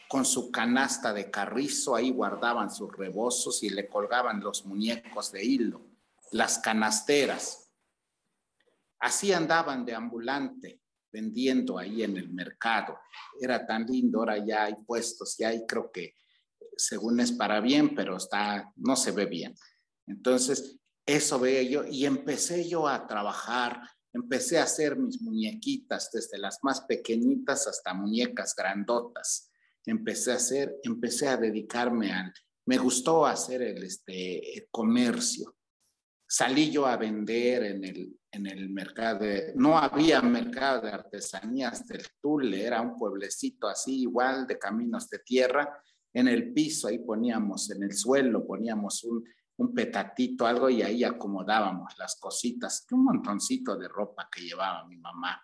con 0.08 0.26
su 0.26 0.52
canasta 0.52 1.14
de 1.14 1.30
carrizo, 1.30 1.96
ahí 1.96 2.12
guardaban 2.12 2.70
sus 2.70 2.92
rebozos 2.92 3.64
y 3.64 3.70
le 3.70 3.88
colgaban 3.88 4.42
los 4.42 4.66
muñecos 4.66 5.32
de 5.32 5.44
hilo, 5.44 5.82
las 6.32 6.60
canasteras. 6.60 7.70
Así 9.00 9.32
andaban 9.32 9.86
de 9.86 9.96
ambulante, 9.96 10.81
vendiendo 11.12 11.78
ahí 11.78 12.04
en 12.04 12.18
el 12.18 12.30
mercado. 12.30 12.98
Era 13.40 13.66
tan 13.66 13.86
lindo, 13.86 14.20
ahora 14.20 14.44
ya 14.46 14.66
hay 14.66 14.76
puestos, 14.86 15.36
ya 15.38 15.50
hay 15.50 15.66
creo 15.66 15.92
que 15.92 16.16
según 16.78 17.20
es 17.20 17.32
para 17.32 17.60
bien, 17.60 17.94
pero 17.96 18.18
está, 18.18 18.72
no 18.76 18.96
se 18.96 19.12
ve 19.12 19.26
bien. 19.26 19.56
Entonces, 20.08 20.78
eso 21.06 21.40
veía 21.40 21.64
yo 21.64 21.86
y 21.86 22.06
empecé 22.06 22.68
yo 22.68 22.88
a 22.88 23.08
trabajar, 23.08 23.82
empecé 24.14 24.60
a 24.60 24.64
hacer 24.64 24.98
mis 24.98 25.22
muñequitas, 25.22 26.12
desde 26.12 26.38
las 26.38 26.60
más 26.64 26.82
pequeñitas 26.82 27.68
hasta 27.68 27.94
muñecas 27.94 28.56
grandotas. 28.56 29.52
Empecé 29.86 30.32
a 30.32 30.36
hacer, 30.36 30.76
empecé 30.84 31.28
a 31.28 31.38
dedicarme 31.38 32.12
al, 32.12 32.34
me 32.66 32.78
gustó 32.78 33.26
hacer 33.26 33.62
el, 33.62 33.84
este, 33.84 34.68
comercio. 34.72 35.56
Salí 36.34 36.72
yo 36.72 36.86
a 36.86 36.96
vender 36.96 37.62
en 37.62 37.84
el, 37.84 38.18
en 38.32 38.48
el 38.48 38.70
mercado, 38.70 39.26
no 39.56 39.78
había 39.78 40.22
mercado 40.22 40.84
de 40.84 40.90
artesanías 40.90 41.86
del 41.86 42.08
Tule, 42.22 42.64
era 42.64 42.80
un 42.80 42.96
pueblecito 42.96 43.68
así 43.68 44.04
igual 44.04 44.48
de 44.48 44.58
caminos 44.58 45.10
de 45.10 45.20
tierra. 45.20 45.84
En 46.14 46.30
el 46.30 46.54
piso, 46.54 46.88
ahí 46.88 47.00
poníamos, 47.00 47.70
en 47.72 47.84
el 47.84 47.92
suelo 47.92 48.48
poníamos 48.48 49.04
un, 49.04 49.26
un 49.58 49.74
petatito, 49.74 50.48
algo, 50.48 50.70
y 50.70 50.82
ahí 50.82 51.04
acomodábamos 51.04 51.98
las 51.98 52.18
cositas, 52.18 52.88
un 52.92 53.04
montoncito 53.04 53.76
de 53.76 53.90
ropa 53.90 54.30
que 54.34 54.44
llevaba 54.44 54.88
mi 54.88 54.96
mamá, 55.00 55.38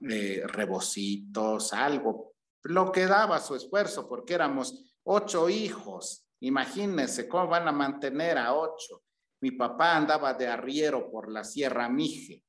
rebocitos, 0.00 1.74
algo, 1.74 2.32
lo 2.62 2.90
que 2.90 3.04
daba 3.04 3.40
su 3.40 3.56
esfuerzo, 3.56 4.08
porque 4.08 4.32
éramos 4.32 4.90
ocho 5.02 5.50
hijos, 5.50 6.26
imagínense 6.40 7.28
cómo 7.28 7.48
van 7.48 7.68
a 7.68 7.72
mantener 7.72 8.38
a 8.38 8.54
ocho. 8.54 9.02
Mi 9.40 9.52
papá 9.52 9.96
andaba 9.96 10.34
de 10.34 10.46
arriero 10.46 11.10
por 11.10 11.30
la 11.30 11.44
Sierra 11.44 11.88
Mije, 11.88 12.44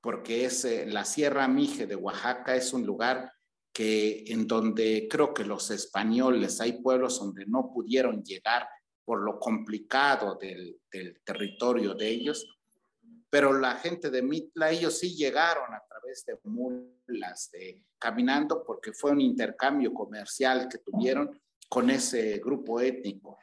porque 0.00 0.44
es, 0.44 0.66
la 0.86 1.04
Sierra 1.04 1.46
Mije 1.48 1.86
de 1.86 1.96
Oaxaca 1.96 2.56
es 2.56 2.72
un 2.72 2.86
lugar 2.86 3.32
que 3.72 4.24
en 4.26 4.46
donde 4.46 5.06
creo 5.08 5.32
que 5.32 5.44
los 5.44 5.70
españoles, 5.70 6.60
hay 6.60 6.80
pueblos 6.82 7.20
donde 7.20 7.46
no 7.46 7.70
pudieron 7.72 8.24
llegar 8.24 8.68
por 9.04 9.22
lo 9.22 9.38
complicado 9.38 10.34
del, 10.34 10.80
territorio 11.24 11.94
de 11.94 12.08
ellos, 12.08 12.46
pero 13.30 13.52
la 13.52 13.76
gente 13.76 14.10
de 14.10 14.22
Mitla, 14.22 14.70
ellos 14.70 14.98
sí 14.98 15.14
llegaron 15.14 15.72
a 15.72 15.82
través 15.88 16.24
de 16.26 16.38
mulas, 16.44 17.50
caminando, 17.98 18.64
porque 18.64 18.92
fue 18.92 19.12
un 19.12 19.20
intercambio 19.20 19.92
comercial 19.94 20.68
que 20.68 20.78
tuvieron 20.78 21.40
con 21.68 21.88
ese 21.88 22.38
grupo 22.38 22.80
étnico. 22.80 23.38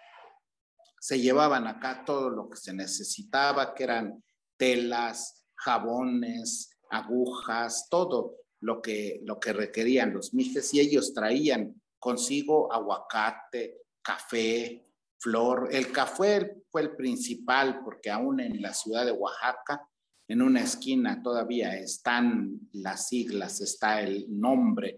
Se 1.06 1.22
llevaban 1.22 1.68
acá 1.68 2.04
todo 2.04 2.32
lo 2.32 2.50
que 2.50 2.58
se 2.58 2.74
necesitaba, 2.74 3.76
que 3.76 3.84
eran 3.84 4.24
telas, 4.58 5.46
jabones, 5.54 6.80
agujas, 6.90 7.88
todo 7.92 8.38
lo 8.62 8.82
que, 8.82 9.22
lo 9.24 9.40
que 9.40 9.54
requerían 9.54 10.16
los 10.16 10.34
mijes, 10.34 10.74
y 10.74 10.80
ellos 10.80 11.14
traían 11.14 11.80
consigo 12.00 12.74
aguacate, 12.74 13.84
café, 14.02 14.84
flor. 15.20 15.70
El 15.72 15.92
café 15.92 16.64
fue 16.72 16.82
el 16.82 16.96
principal 16.96 17.82
porque 17.84 18.10
aún 18.10 18.40
en 18.40 18.60
la 18.60 18.74
ciudad 18.74 19.06
de 19.06 19.12
Oaxaca, 19.12 19.88
en 20.28 20.42
una 20.42 20.64
esquina 20.64 21.22
todavía 21.22 21.78
están 21.78 22.62
las 22.74 23.10
siglas, 23.10 23.62
está 23.62 24.02
el 24.02 24.26
nombre 24.28 24.98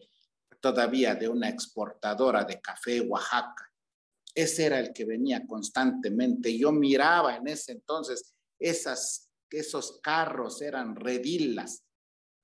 todavía 0.62 1.16
de 1.16 1.28
una 1.28 1.50
exportadora 1.50 2.46
de 2.46 2.62
café 2.62 3.02
Oaxaca. 3.02 3.67
Ese 4.38 4.68
era 4.68 4.80
el 4.80 4.94
que 4.94 5.04
venía 5.04 5.48
constantemente. 5.48 6.56
Yo 6.56 6.72
miraba 6.72 7.38
en 7.38 7.48
ese 7.48 7.72
entonces 7.72 8.36
esos 8.60 10.00
carros 10.04 10.62
eran 10.62 10.96
redilas, 10.96 11.84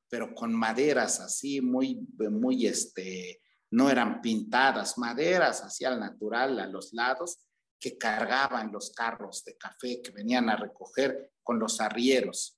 pero 0.09 0.33
con 0.33 0.55
maderas 0.55 1.19
así 1.19 1.61
muy, 1.61 1.99
muy, 2.17 2.65
este, 2.65 3.43
no 3.69 3.91
eran 3.91 4.21
pintadas, 4.21 4.97
maderas 4.97 5.61
así 5.61 5.85
al 5.85 5.99
natural 5.99 6.59
a 6.59 6.65
los 6.65 6.93
lados 6.93 7.37
que 7.79 7.95
cargaban 7.95 8.71
los 8.71 8.89
carros 8.89 9.43
de 9.43 9.55
café 9.55 10.01
que 10.01 10.09
venían 10.09 10.49
a 10.49 10.55
recoger 10.55 11.33
con 11.43 11.59
los 11.59 11.79
arrieros. 11.79 12.57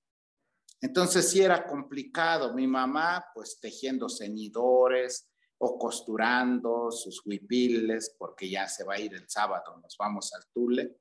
Entonces 0.79 1.29
sí 1.29 1.41
era 1.41 1.67
complicado. 1.67 2.53
Mi 2.53 2.67
mamá 2.67 3.25
pues 3.33 3.59
tejiendo 3.59 4.07
ceñidores 4.07 5.27
costurando 5.73 6.91
sus 6.91 7.25
huipiles 7.25 8.15
porque 8.17 8.49
ya 8.49 8.67
se 8.67 8.83
va 8.83 8.95
a 8.95 8.99
ir 8.99 9.13
el 9.13 9.27
sábado, 9.27 9.77
nos 9.81 9.97
vamos 9.97 10.33
al 10.33 10.45
Tule. 10.53 10.97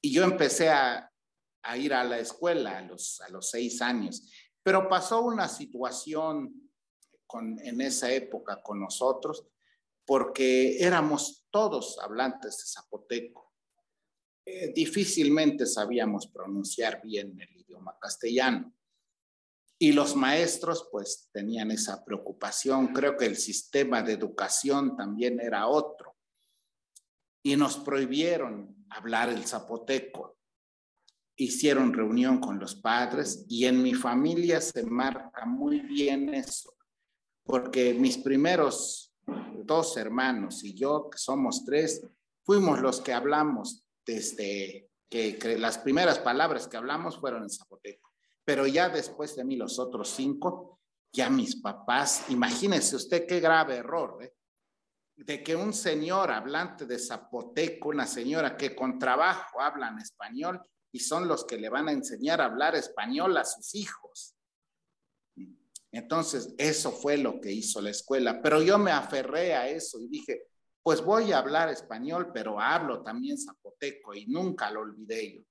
Y 0.00 0.12
yo 0.12 0.24
empecé 0.24 0.68
a, 0.68 1.10
ir 1.76 1.92
a 1.92 2.04
la 2.04 2.18
escuela 2.18 2.78
a 2.78 2.82
los, 2.82 3.20
a 3.20 3.28
los 3.28 3.50
seis 3.50 3.80
años. 3.82 4.30
Pero 4.62 4.88
pasó 4.88 5.22
una 5.22 5.48
situación 5.48 6.70
en 7.62 7.80
esa 7.80 8.10
época 8.10 8.62
con 8.62 8.80
nosotros 8.80 9.46
porque 10.06 10.78
éramos 10.78 11.46
todos 11.50 11.98
hablantes 11.98 12.56
de 12.58 12.64
zapoteco. 12.66 13.52
Eh, 14.46 14.72
difícilmente 14.72 15.66
sabíamos 15.66 16.26
pronunciar 16.28 17.02
bien 17.02 17.38
el 17.38 17.60
idioma 17.60 17.98
castellano. 18.00 18.72
Y 19.78 19.92
los 19.92 20.16
maestros 20.16 20.88
pues 20.90 21.28
tenían 21.32 21.70
esa 21.70 22.04
preocupación. 22.04 22.88
Creo 22.88 23.16
que 23.16 23.26
el 23.26 23.36
sistema 23.36 24.02
de 24.02 24.12
educación 24.12 24.96
también 24.96 25.40
era 25.40 25.68
otro. 25.68 26.16
Y 27.42 27.54
nos 27.56 27.78
prohibieron 27.78 28.86
hablar 28.90 29.28
el 29.28 29.44
zapoteco. 29.44 30.36
Hicieron 31.36 31.94
reunión 31.94 32.40
con 32.40 32.58
los 32.58 32.74
padres 32.74 33.44
y 33.48 33.66
en 33.66 33.80
mi 33.80 33.94
familia 33.94 34.60
se 34.60 34.82
marca 34.82 35.46
muy 35.46 35.78
bien 35.78 36.34
eso, 36.34 36.74
porque 37.44 37.94
mis 37.94 38.18
primeros 38.18 39.14
dos 39.64 39.96
hermanos 39.96 40.64
y 40.64 40.74
yo, 40.74 41.08
que 41.08 41.18
somos 41.18 41.64
tres, 41.64 42.04
fuimos 42.42 42.80
los 42.80 43.00
que 43.00 43.12
hablamos 43.12 43.84
desde 44.04 44.88
que, 45.08 45.56
las 45.58 45.78
primeras 45.78 46.18
palabras 46.18 46.66
que 46.66 46.76
hablamos 46.76 47.18
fueron 47.18 47.42
en 47.42 47.50
zapoteco. 47.50 48.07
Pero 48.48 48.66
ya 48.66 48.88
después 48.88 49.36
de 49.36 49.44
mí, 49.44 49.56
los 49.56 49.78
otros 49.78 50.08
cinco, 50.08 50.80
ya 51.12 51.28
mis 51.28 51.56
papás, 51.56 52.30
imagínense 52.30 52.96
usted 52.96 53.26
qué 53.26 53.40
grave 53.40 53.76
error, 53.76 54.24
¿eh? 54.24 54.32
de 55.16 55.42
que 55.42 55.54
un 55.54 55.74
señor 55.74 56.30
hablante 56.30 56.86
de 56.86 56.98
zapoteco, 56.98 57.90
una 57.90 58.06
señora 58.06 58.56
que 58.56 58.74
con 58.74 58.98
trabajo 58.98 59.60
hablan 59.60 59.98
español 59.98 60.62
y 60.90 60.98
son 60.98 61.28
los 61.28 61.44
que 61.44 61.58
le 61.58 61.68
van 61.68 61.88
a 61.88 61.92
enseñar 61.92 62.40
a 62.40 62.46
hablar 62.46 62.74
español 62.74 63.36
a 63.36 63.44
sus 63.44 63.74
hijos. 63.74 64.34
Entonces, 65.92 66.54
eso 66.56 66.90
fue 66.90 67.18
lo 67.18 67.42
que 67.42 67.52
hizo 67.52 67.82
la 67.82 67.90
escuela, 67.90 68.40
pero 68.40 68.62
yo 68.62 68.78
me 68.78 68.92
aferré 68.92 69.54
a 69.54 69.68
eso 69.68 70.00
y 70.00 70.08
dije, 70.08 70.44
pues 70.82 71.04
voy 71.04 71.32
a 71.32 71.38
hablar 71.40 71.68
español, 71.68 72.30
pero 72.32 72.58
hablo 72.58 73.02
también 73.02 73.36
zapoteco 73.36 74.14
y 74.14 74.24
nunca 74.26 74.70
lo 74.70 74.80
olvidé 74.80 75.34
yo. 75.34 75.42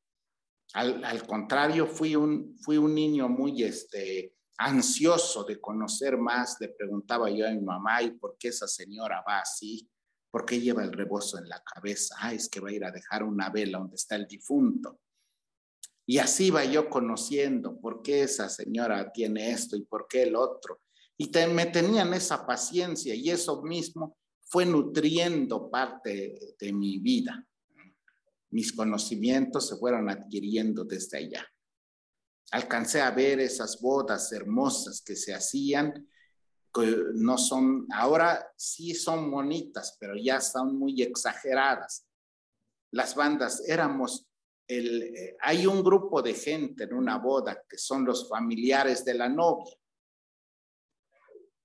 Al, 0.73 1.25
contrario, 1.25 1.87
fui 1.87 2.15
un, 2.15 2.57
fui 2.59 2.77
un 2.77 2.93
niño 2.93 3.29
muy 3.29 3.63
este, 3.63 4.35
ansioso 4.57 5.43
de 5.43 5.59
conocer 5.59 6.17
más, 6.17 6.57
le 6.59 6.69
preguntaba 6.69 7.29
yo 7.29 7.47
a 7.47 7.51
mi 7.51 7.61
mamá, 7.61 8.01
¿y 8.01 8.11
por 8.11 8.37
qué 8.37 8.49
esa 8.49 8.67
señora 8.67 9.23
va 9.27 9.39
así? 9.39 9.89
¿Por 10.29 10.45
qué 10.45 10.59
lleva 10.59 10.83
el 10.83 10.91
rebozo 10.91 11.37
en 11.37 11.47
la 11.47 11.63
cabeza? 11.63 12.15
Ah, 12.19 12.33
es 12.33 12.49
que 12.49 12.59
va 12.59 12.69
a 12.69 12.73
ir 12.73 12.83
a 12.83 12.91
dejar 12.91 13.23
una 13.23 13.49
vela 13.49 13.79
donde 13.79 13.95
está 13.95 14.15
el 14.15 14.27
difunto. 14.27 14.99
Y 16.05 16.19
así 16.19 16.51
va 16.51 16.63
yo 16.63 16.89
conociendo 16.89 17.79
por 17.79 18.01
qué 18.01 18.23
esa 18.23 18.49
señora 18.49 19.11
tiene 19.11 19.51
esto 19.51 19.75
y 19.75 19.81
por 19.81 20.07
qué 20.07 20.23
el 20.23 20.35
otro. 20.35 20.81
Y 21.17 21.31
me 21.53 21.65
tenían 21.65 22.13
esa 22.13 22.45
paciencia 22.45 23.13
y 23.13 23.29
eso 23.29 23.61
mismo 23.63 24.17
fue 24.39 24.65
nutriendo 24.65 25.69
parte 25.69 26.55
de 26.59 26.73
mi 26.73 26.99
vida. 26.99 27.45
Mis 28.51 28.73
conocimientos 28.73 29.67
se 29.67 29.75
fueron 29.77 30.09
adquiriendo 30.09 30.83
desde 30.83 31.17
allá. 31.17 31.45
Alcancé 32.51 33.01
a 33.01 33.11
ver 33.11 33.39
esas 33.39 33.81
bodas 33.81 34.31
hermosas 34.31 35.01
que 35.01 35.15
se 35.15 35.33
hacían 35.33 36.07
no 37.15 37.37
son, 37.37 37.87
ahora 37.91 38.51
sí 38.55 38.93
son 38.93 39.31
bonitas, 39.31 39.97
pero 39.99 40.15
ya 40.15 40.37
están 40.37 40.77
muy 40.77 41.01
exageradas. 41.01 42.05
Las 42.91 43.15
bandas 43.15 43.63
éramos, 43.67 44.27
el, 44.67 45.03
eh, 45.03 45.37
hay 45.41 45.65
un 45.65 45.83
grupo 45.83 46.21
de 46.21 46.33
gente 46.33 46.83
en 46.83 46.93
una 46.93 47.17
boda 47.17 47.63
que 47.67 47.77
son 47.77 48.05
los 48.05 48.29
familiares 48.29 49.03
de 49.03 49.13
la 49.13 49.29
novia, 49.29 49.75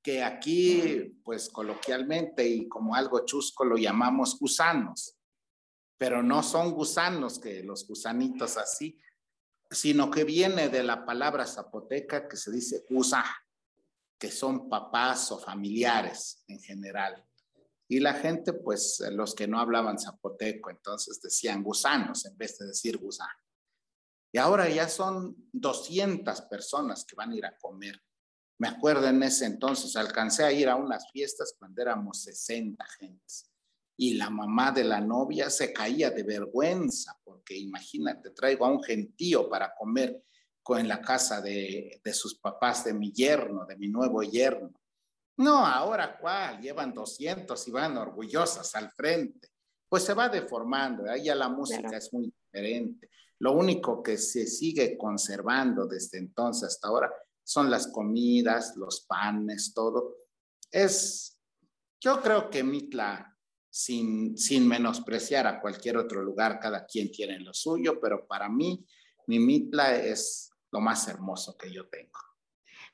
que 0.02 0.22
aquí, 0.22 1.20
pues 1.22 1.48
coloquialmente 1.48 2.46
y 2.46 2.68
como 2.68 2.94
algo 2.94 3.24
chusco 3.24 3.64
lo 3.64 3.76
llamamos 3.76 4.38
gusanos, 4.38 5.16
pero 6.02 6.20
no 6.20 6.42
son 6.42 6.72
gusanos, 6.72 7.38
que 7.38 7.62
los 7.62 7.86
gusanitos 7.86 8.56
así, 8.56 9.00
sino 9.70 10.10
que 10.10 10.24
viene 10.24 10.68
de 10.68 10.82
la 10.82 11.06
palabra 11.06 11.46
zapoteca 11.46 12.26
que 12.26 12.36
se 12.36 12.50
dice 12.50 12.84
gusa, 12.90 13.24
que 14.18 14.28
son 14.28 14.68
papás 14.68 15.30
o 15.30 15.38
familiares 15.38 16.42
en 16.48 16.58
general. 16.58 17.24
Y 17.86 18.00
la 18.00 18.14
gente, 18.14 18.52
pues 18.52 19.00
los 19.12 19.32
que 19.36 19.46
no 19.46 19.60
hablaban 19.60 19.96
zapoteco, 19.96 20.70
entonces 20.70 21.22
decían 21.22 21.62
gusanos 21.62 22.26
en 22.26 22.36
vez 22.36 22.58
de 22.58 22.66
decir 22.66 22.98
gusano. 22.98 23.30
Y 24.32 24.38
ahora 24.38 24.68
ya 24.68 24.88
son 24.88 25.36
200 25.52 26.40
personas 26.50 27.04
que 27.04 27.14
van 27.14 27.30
a 27.30 27.36
ir 27.36 27.46
a 27.46 27.56
comer. 27.58 28.02
Me 28.58 28.66
acuerdo 28.66 29.06
en 29.06 29.22
ese 29.22 29.46
entonces, 29.46 29.94
alcancé 29.94 30.42
a 30.42 30.50
ir 30.50 30.68
a 30.68 30.74
unas 30.74 31.08
fiestas 31.12 31.54
cuando 31.56 31.80
éramos 31.80 32.24
60 32.24 32.84
gentes. 32.98 33.51
Y 33.96 34.14
la 34.14 34.30
mamá 34.30 34.72
de 34.72 34.84
la 34.84 35.00
novia 35.00 35.50
se 35.50 35.72
caía 35.72 36.10
de 36.10 36.22
vergüenza, 36.22 37.18
porque 37.24 37.56
imagínate, 37.56 38.30
traigo 38.30 38.64
a 38.64 38.70
un 38.70 38.82
gentío 38.82 39.48
para 39.48 39.74
comer 39.74 40.22
en 40.68 40.88
la 40.88 41.00
casa 41.00 41.40
de, 41.40 42.00
sus 42.12 42.38
papás, 42.38 42.84
de 42.84 42.94
mi 42.94 43.12
yerno, 43.12 43.66
de 43.66 43.76
mi 43.76 43.88
nuevo 43.88 44.22
yerno. 44.22 44.72
No, 45.36 45.66
ahora 45.66 46.16
cuál, 46.18 46.60
llevan 46.60 46.92
200 46.94 47.68
y 47.68 47.70
van 47.70 47.96
orgullosas 47.96 48.74
al 48.74 48.90
frente. 48.92 49.48
Pues 49.88 50.04
se 50.04 50.14
va 50.14 50.28
deformando, 50.28 51.10
ahí 51.10 51.24
ya 51.24 51.34
la 51.34 51.48
música 51.48 51.96
es 51.96 52.12
muy 52.12 52.32
diferente. 52.32 53.10
Lo 53.40 53.52
único 53.52 54.02
que 54.02 54.16
se 54.16 54.46
sigue 54.46 54.96
conservando 54.96 55.86
desde 55.86 56.18
entonces 56.18 56.68
hasta 56.68 56.88
ahora 56.88 57.12
son 57.42 57.70
las 57.70 57.88
comidas, 57.88 58.76
los 58.76 59.00
panes, 59.00 59.74
todo. 59.74 60.16
Es, 60.70 61.38
yo 62.00 62.22
creo 62.22 62.48
que 62.48 62.62
Mitla, 62.62 63.31
sin, 63.72 64.36
sin 64.36 64.68
menospreciar 64.68 65.46
a 65.46 65.58
cualquier 65.58 65.96
otro 65.96 66.22
lugar, 66.22 66.60
cada 66.60 66.84
quien 66.84 67.10
tiene 67.10 67.40
lo 67.40 67.54
suyo, 67.54 67.98
pero 68.02 68.26
para 68.26 68.50
mí, 68.50 68.84
mi 69.26 69.38
Mitla 69.38 69.96
es 69.96 70.50
lo 70.70 70.80
más 70.80 71.08
hermoso 71.08 71.56
que 71.56 71.72
yo 71.72 71.88
tengo. 71.88 72.18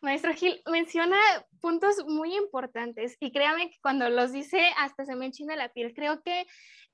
Maestro 0.00 0.32
Gil, 0.34 0.62
menciona 0.70 1.18
puntos 1.60 2.04
muy 2.06 2.36
importantes 2.36 3.16
y 3.18 3.32
créame 3.32 3.70
que 3.70 3.78
cuando 3.82 4.08
los 4.08 4.30
dice 4.30 4.70
hasta 4.76 5.04
se 5.04 5.16
me 5.16 5.26
enchina 5.26 5.56
la 5.56 5.72
piel. 5.72 5.92
Creo 5.94 6.22
que 6.22 6.46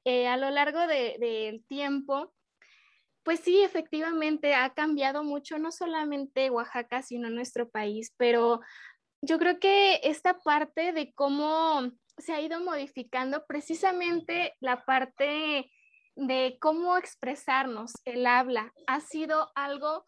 eh, 0.06 0.28
a 0.28 0.38
lo 0.38 0.48
largo 0.48 0.86
del 0.86 1.62
tiempo, 1.66 2.32
pues 3.22 3.40
sí, 3.40 3.60
efectivamente 3.62 4.54
ha 4.54 4.72
cambiado 4.72 5.24
mucho, 5.24 5.58
no 5.58 5.70
solamente 5.70 6.48
Oaxaca, 6.48 7.02
sino 7.02 7.28
nuestro 7.28 7.68
país, 7.68 8.14
pero 8.16 8.60
yo 9.20 9.38
creo 9.38 9.58
que 9.58 10.00
esta 10.04 10.38
parte 10.38 10.94
de 10.94 11.12
cómo 11.12 11.92
se 12.18 12.32
ha 12.32 12.40
ido 12.40 12.60
modificando 12.60 13.44
precisamente 13.46 14.54
la 14.60 14.84
parte 14.84 15.70
de 16.16 16.58
cómo 16.60 16.96
expresarnos, 16.96 17.92
el 18.04 18.26
habla, 18.26 18.72
ha 18.86 19.00
sido 19.00 19.50
algo 19.54 20.06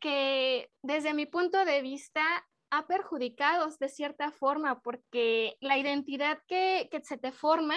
que 0.00 0.70
desde 0.82 1.14
mi 1.14 1.26
punto 1.26 1.64
de 1.64 1.82
vista 1.82 2.22
ha 2.70 2.86
perjudicado 2.86 3.68
de 3.80 3.88
cierta 3.88 4.30
forma 4.30 4.80
porque 4.80 5.56
la 5.60 5.78
identidad 5.78 6.38
que, 6.46 6.88
que, 6.90 7.02
se 7.02 7.16
te 7.16 7.32
forma 7.32 7.76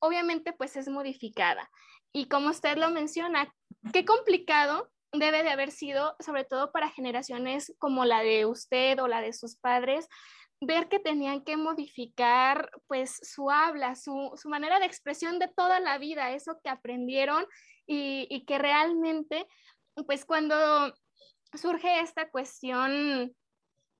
obviamente 0.00 0.52
pues 0.52 0.76
es 0.76 0.88
modificada. 0.88 1.70
Y 2.12 2.28
como 2.28 2.50
usted 2.50 2.76
lo 2.76 2.90
menciona, 2.90 3.54
qué 3.92 4.04
complicado 4.04 4.90
debe 5.12 5.42
de 5.42 5.50
haber 5.50 5.70
sido, 5.70 6.16
sobre 6.20 6.44
todo 6.44 6.72
para 6.72 6.90
generaciones 6.90 7.74
como 7.78 8.04
la 8.04 8.20
de 8.20 8.46
usted 8.46 8.98
o 9.00 9.08
la 9.08 9.20
de 9.20 9.32
sus 9.32 9.56
padres, 9.56 10.08
ver 10.60 10.88
que 10.88 10.98
tenían 10.98 11.42
que 11.42 11.56
modificar 11.56 12.70
pues 12.86 13.18
su 13.22 13.50
habla, 13.50 13.96
su, 13.96 14.32
su 14.36 14.48
manera 14.48 14.78
de 14.78 14.86
expresión 14.86 15.38
de 15.38 15.48
toda 15.48 15.80
la 15.80 15.98
vida, 15.98 16.32
eso 16.32 16.60
que 16.62 16.70
aprendieron 16.70 17.46
y, 17.86 18.26
y 18.30 18.44
que 18.44 18.58
realmente 18.58 19.46
pues 20.06 20.24
cuando 20.24 20.94
surge 21.54 22.00
esta 22.00 22.30
cuestión, 22.30 23.34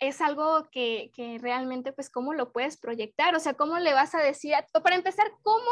es 0.00 0.20
algo 0.20 0.68
que, 0.72 1.10
realmente, 1.40 1.92
pues, 1.92 2.10
¿cómo 2.10 2.32
lo 2.32 2.52
puedes 2.52 2.78
proyectar? 2.78 3.34
O 3.34 3.40
sea, 3.40 3.54
¿cómo 3.54 3.78
le 3.78 3.92
vas 3.92 4.14
a 4.14 4.22
decir, 4.22 4.54
o 4.72 4.82
para 4.82 4.96
empezar, 4.96 5.30
¿cómo 5.42 5.70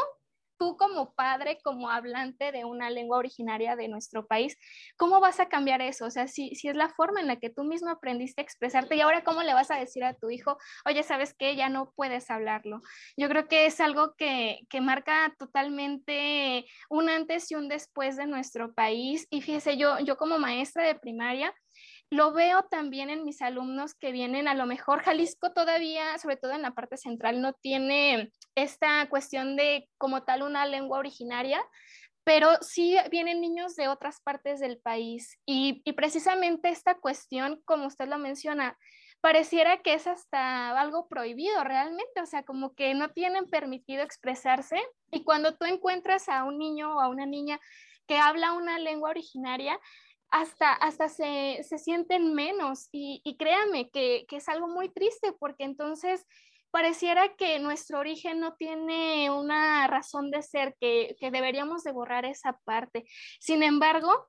tú 0.59 0.77
como 0.77 1.15
padre, 1.15 1.59
como 1.63 1.91
hablante 1.91 2.53
de 2.53 2.65
una 2.65 2.91
lengua 2.91 3.19
originaria 3.19 3.77
de 3.77 3.89
nuestro 3.89 4.27
país, 4.27 4.57
¿cómo 4.97 5.21
vas 5.21 5.41
a 5.41 5.49
cambiar 5.49 5.81
eso? 5.81 6.07
O 6.07 6.11
sea, 6.11 6.29
si, 6.29 6.55
si 6.55 6.69
es 6.69 6.77
la 6.77 6.89
forma 6.89 7.21
en 7.21 7.27
la 7.27 7.37
que 7.37 7.51
tú 7.51 7.65
mismo 7.65 7.91
aprendiste 7.91 8.41
a 8.41 8.45
expresarte 8.45 8.97
y 8.97 9.01
ahora 9.01 9.25
cómo 9.25 9.43
le 9.43 9.55
vas 9.55 9.71
a 9.71 9.77
decir 9.77 10.05
a 10.05 10.15
tu 10.15 10.31
hijo, 10.31 10.59
oye, 10.85 11.03
¿sabes 11.03 11.35
qué? 11.39 11.57
Ya 11.57 11.69
no 11.69 11.93
puedes 11.95 12.31
hablarlo. 12.31 12.81
Yo 13.17 13.29
creo 13.29 13.49
que 13.49 13.67
es 13.67 13.81
algo 13.81 14.15
que, 14.17 14.61
que 14.69 14.81
marca 14.81 15.35
totalmente 15.39 16.67
un 16.91 17.09
antes 17.09 17.51
y 17.51 17.55
un 17.55 17.69
después 17.69 18.17
de 18.17 18.27
nuestro 18.27 18.75
país. 18.75 19.27
Y 19.31 19.41
fíjese, 19.41 19.77
yo, 19.77 19.99
yo 20.01 20.17
como 20.17 20.39
maestra 20.39 20.85
de 20.85 20.95
primaria, 20.95 21.55
lo 22.11 22.33
veo 22.33 22.63
también 22.71 23.11
en 23.11 23.25
mis 23.25 23.43
alumnos 23.43 23.95
que 23.95 24.13
vienen, 24.13 24.49
a 24.49 24.55
lo 24.55 24.65
mejor 24.67 25.03
Jalisco 25.03 25.53
todavía, 25.53 26.17
sobre 26.19 26.37
todo 26.37 26.53
en 26.53 26.63
la 26.63 26.71
parte 26.71 26.97
central, 26.97 27.43
no 27.43 27.53
tiene 27.53 28.33
esta 28.63 29.09
cuestión 29.09 29.57
de 29.57 29.89
como 29.99 30.23
tal 30.25 30.43
una 30.43 30.67
lengua 30.67 30.99
originaria, 30.99 31.61
pero 32.25 32.51
sí 32.61 32.97
vienen 33.11 33.41
niños 33.41 33.75
de 33.75 33.89
otras 33.89 34.21
partes 34.21 34.61
del 34.61 34.79
país 34.79 35.39
y, 35.47 35.83
precisamente 35.95 36.69
esta 36.69 36.95
cuestión, 36.97 37.63
como 37.65 37.87
usted 37.87 38.07
lo 38.07 38.19
menciona, 38.19 38.77
pareciera 39.23 39.79
que 39.79 39.95
es 39.95 40.07
hasta 40.07 40.79
algo 40.79 41.09
prohibido 41.09 41.65
realmente, 41.65 42.21
o 42.21 42.27
sea, 42.27 42.43
como 42.43 42.75
que 42.75 42.93
no 42.93 43.09
tienen 43.11 43.49
permitido 43.49 44.03
expresarse. 44.03 44.77
Y 45.11 45.25
cuando 45.25 45.57
tú 45.57 45.65
encuentras 45.65 46.29
a 46.29 46.45
un 46.45 46.59
niño 46.59 46.97
o 46.97 47.01
a 47.01 47.09
una 47.09 47.25
niña 47.25 47.59
que 48.07 48.19
habla 48.19 48.53
una 48.53 48.79
lengua 48.79 49.11
originaria, 49.11 49.81
hasta, 50.31 50.73
hasta 50.73 51.09
se, 51.09 51.63
sienten 51.79 52.35
menos. 52.35 52.89
Y, 52.93 53.23
y 53.25 53.37
créanme 53.37 53.91
que, 53.91 54.27
es 54.31 54.49
algo 54.49 54.69
muy 54.69 54.91
triste 54.91 55.33
porque 55.39 55.65
entonces 55.65 56.27
pareciera 56.71 57.35
que 57.37 57.59
nuestro 57.59 57.99
origen 57.99 58.41
no 58.41 58.55
tiene 58.55 59.31
una 59.31 59.87
razón 59.87 60.31
de 60.31 60.43
ser, 60.43 60.77
que, 60.81 61.17
deberíamos 61.21 61.83
de 61.85 61.93
borrar 61.93 62.25
esa 62.25 62.59
parte. 62.65 63.05
Sin 63.41 63.63
embargo, 63.63 64.29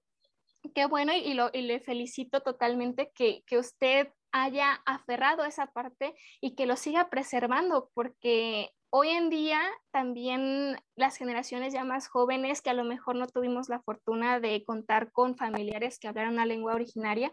qué 0.74 0.86
bueno 0.86 1.14
y, 1.14 1.34
lo, 1.34 1.50
y 1.54 1.62
le 1.62 1.80
felicito 1.80 2.42
totalmente 2.42 3.12
que, 3.14 3.44
que 3.46 3.58
usted 3.58 4.10
haya 4.32 4.82
aferrado 4.86 5.44
esa 5.46 5.68
parte 5.68 6.16
y 6.42 6.56
que 6.56 6.66
lo 6.66 6.76
siga 6.76 7.10
preservando, 7.10 7.90
porque 7.94 8.72
hoy 8.92 9.10
en 9.10 9.30
día 9.30 9.62
también 9.92 10.78
las 10.96 11.18
generaciones 11.18 11.74
ya 11.74 11.84
más 11.84 12.08
jóvenes 12.08 12.62
que 12.62 12.70
a 12.70 12.74
lo 12.74 12.84
mejor 12.84 13.16
no 13.16 13.28
tuvimos 13.28 13.70
la 13.70 13.82
fortuna 13.82 14.40
de 14.40 14.64
contar 14.66 15.12
con 15.12 15.36
familiares 15.36 16.00
que 16.00 16.08
hablaran 16.08 16.34
una 16.34 16.46
lengua 16.46 16.74
originaria, 16.74 17.32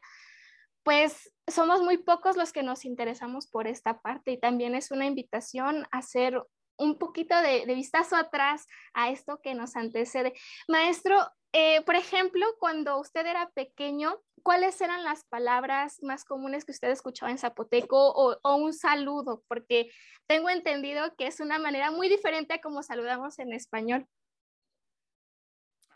pues 0.86 1.32
somos 1.48 1.82
muy 1.82 1.98
pocos 1.98 2.36
los 2.36 2.52
que 2.52 2.62
nos 2.62 2.84
interesamos 2.84 3.48
por 3.48 3.66
esta 3.66 4.00
parte 4.02 4.30
y 4.30 4.38
también 4.38 4.76
es 4.76 4.92
una 4.92 5.04
invitación 5.04 5.84
a 5.90 5.98
hacer 5.98 6.40
un 6.78 6.96
poquito 6.96 7.34
de, 7.42 7.64
vistazo 7.74 8.14
atrás 8.14 8.68
a 8.94 9.10
esto 9.10 9.40
que 9.42 9.56
nos 9.56 9.74
antecede. 9.74 10.32
Maestro, 10.68 11.18
eh, 11.52 11.82
por 11.82 11.96
ejemplo, 11.96 12.46
cuando 12.60 13.00
usted 13.00 13.26
era 13.26 13.50
pequeño, 13.50 14.22
¿cuáles 14.44 14.80
eran 14.80 15.02
las 15.02 15.24
palabras 15.24 15.98
más 16.02 16.24
comunes 16.24 16.64
que 16.64 16.70
usted 16.70 16.90
escuchaba 16.90 17.32
en 17.32 17.38
zapoteco 17.38 18.12
o, 18.12 18.54
un 18.54 18.72
saludo? 18.72 19.42
Porque 19.48 19.90
tengo 20.28 20.50
entendido 20.50 21.16
que 21.16 21.26
es 21.26 21.40
una 21.40 21.58
manera 21.58 21.90
muy 21.90 22.08
diferente 22.08 22.54
a 22.54 22.60
como 22.60 22.84
saludamos 22.84 23.40
en 23.40 23.52
español. 23.52 24.06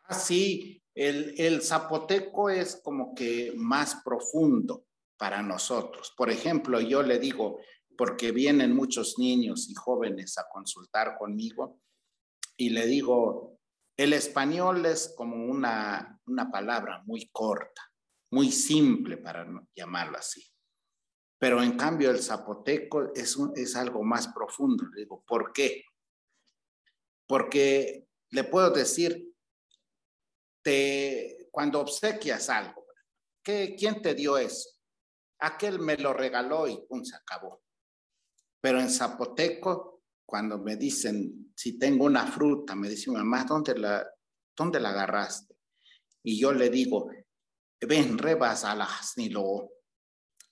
Ah, 0.02 0.14
sí, 0.14 0.82
el, 1.08 1.62
zapoteco 1.62 2.50
es 2.50 2.80
como 2.82 3.14
que 3.14 3.52
más 3.56 4.02
profundo 4.04 4.86
para 5.16 5.42
nosotros. 5.42 6.12
Por 6.16 6.30
ejemplo, 6.30 6.80
yo 6.80 7.02
le 7.02 7.18
digo, 7.18 7.60
porque 7.96 8.32
vienen 8.32 8.74
muchos 8.74 9.18
niños 9.18 9.68
y 9.68 9.74
jóvenes 9.74 10.38
a 10.38 10.48
consultar 10.50 11.16
conmigo, 11.18 11.80
y 12.56 12.70
le 12.70 12.86
digo, 12.86 13.58
el 13.96 14.12
español 14.12 14.84
es 14.86 15.14
como 15.16 15.46
una, 15.46 16.20
una 16.26 16.50
palabra 16.50 17.02
muy 17.06 17.28
corta 17.30 17.90
muy 18.30 18.50
simple 18.52 19.16
para 19.16 19.46
llamarlo 19.74 20.18
así. 20.18 20.44
Pero 21.38 21.62
en 21.62 21.76
cambio 21.76 22.10
el 22.10 22.22
zapoteco 22.22 23.12
es, 23.14 23.36
es 23.56 23.76
algo 23.76 24.02
más 24.02 24.28
profundo. 24.28 24.84
Le 24.92 25.02
digo, 25.02 25.24
¿por 25.26 25.52
qué? 25.52 25.84
Porque 27.26 28.06
le 28.30 28.44
puedo 28.44 28.70
decir, 28.70 29.29
te, 30.62 31.48
cuando 31.50 31.80
obsequias 31.80 32.48
algo, 32.48 32.86
¿qué, 33.42 33.74
¿quién 33.78 34.00
te 34.02 34.14
dio 34.14 34.38
eso? 34.38 34.70
Aquel 35.40 35.78
me 35.78 35.96
lo 35.96 36.12
regaló 36.12 36.68
y 36.68 36.84
pum, 36.86 37.02
se 37.02 37.16
acabó. 37.16 37.62
Pero 38.60 38.80
en 38.80 38.90
zapoteco, 38.90 40.02
cuando 40.26 40.58
me 40.58 40.76
dicen, 40.76 41.52
si 41.56 41.78
tengo 41.78 42.04
una 42.04 42.26
fruta, 42.26 42.74
me 42.74 42.88
dice 42.88 43.10
mamá, 43.10 43.44
¿dónde 43.44 43.78
la, 43.78 44.06
dónde 44.56 44.78
la 44.80 44.90
agarraste? 44.90 45.56
Y 46.22 46.38
yo 46.38 46.52
le 46.52 46.68
digo, 46.68 47.10
ven, 47.80 48.18
rebas 48.18 48.64
a 48.64 48.74
la 48.74 48.88
lo 49.30 49.70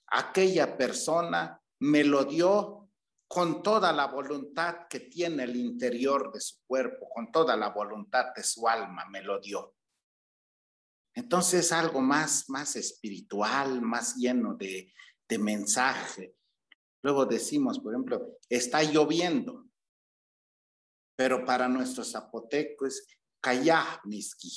Aquella 0.07 0.75
persona 0.75 1.61
me 1.81 2.03
lo 2.03 2.25
dio 2.25 2.89
con 3.27 3.61
toda 3.61 3.93
la 3.93 4.07
voluntad 4.07 4.87
que 4.89 5.01
tiene 5.01 5.43
el 5.43 5.55
interior 5.55 6.31
de 6.33 6.41
su 6.41 6.65
cuerpo, 6.65 7.07
con 7.07 7.31
toda 7.31 7.55
la 7.55 7.69
voluntad 7.69 8.33
de 8.35 8.43
su 8.43 8.67
alma, 8.67 9.05
me 9.05 9.21
lo 9.21 9.39
dio. 9.39 9.75
Entonces 11.19 11.73
algo 11.73 11.99
más, 11.99 12.49
más 12.49 12.77
espiritual, 12.77 13.81
más 13.81 14.15
lleno 14.15 14.55
de, 14.55 14.93
mensaje. 15.37 16.33
Luego 17.03 17.25
decimos, 17.25 17.77
por 17.79 17.93
ejemplo, 17.93 18.39
está 18.47 18.81
lloviendo, 18.83 19.69
pero 21.17 21.43
para 21.43 21.67
nuestros 21.67 22.13
zapotecos, 22.13 23.05
Kayahniski, 23.41 24.49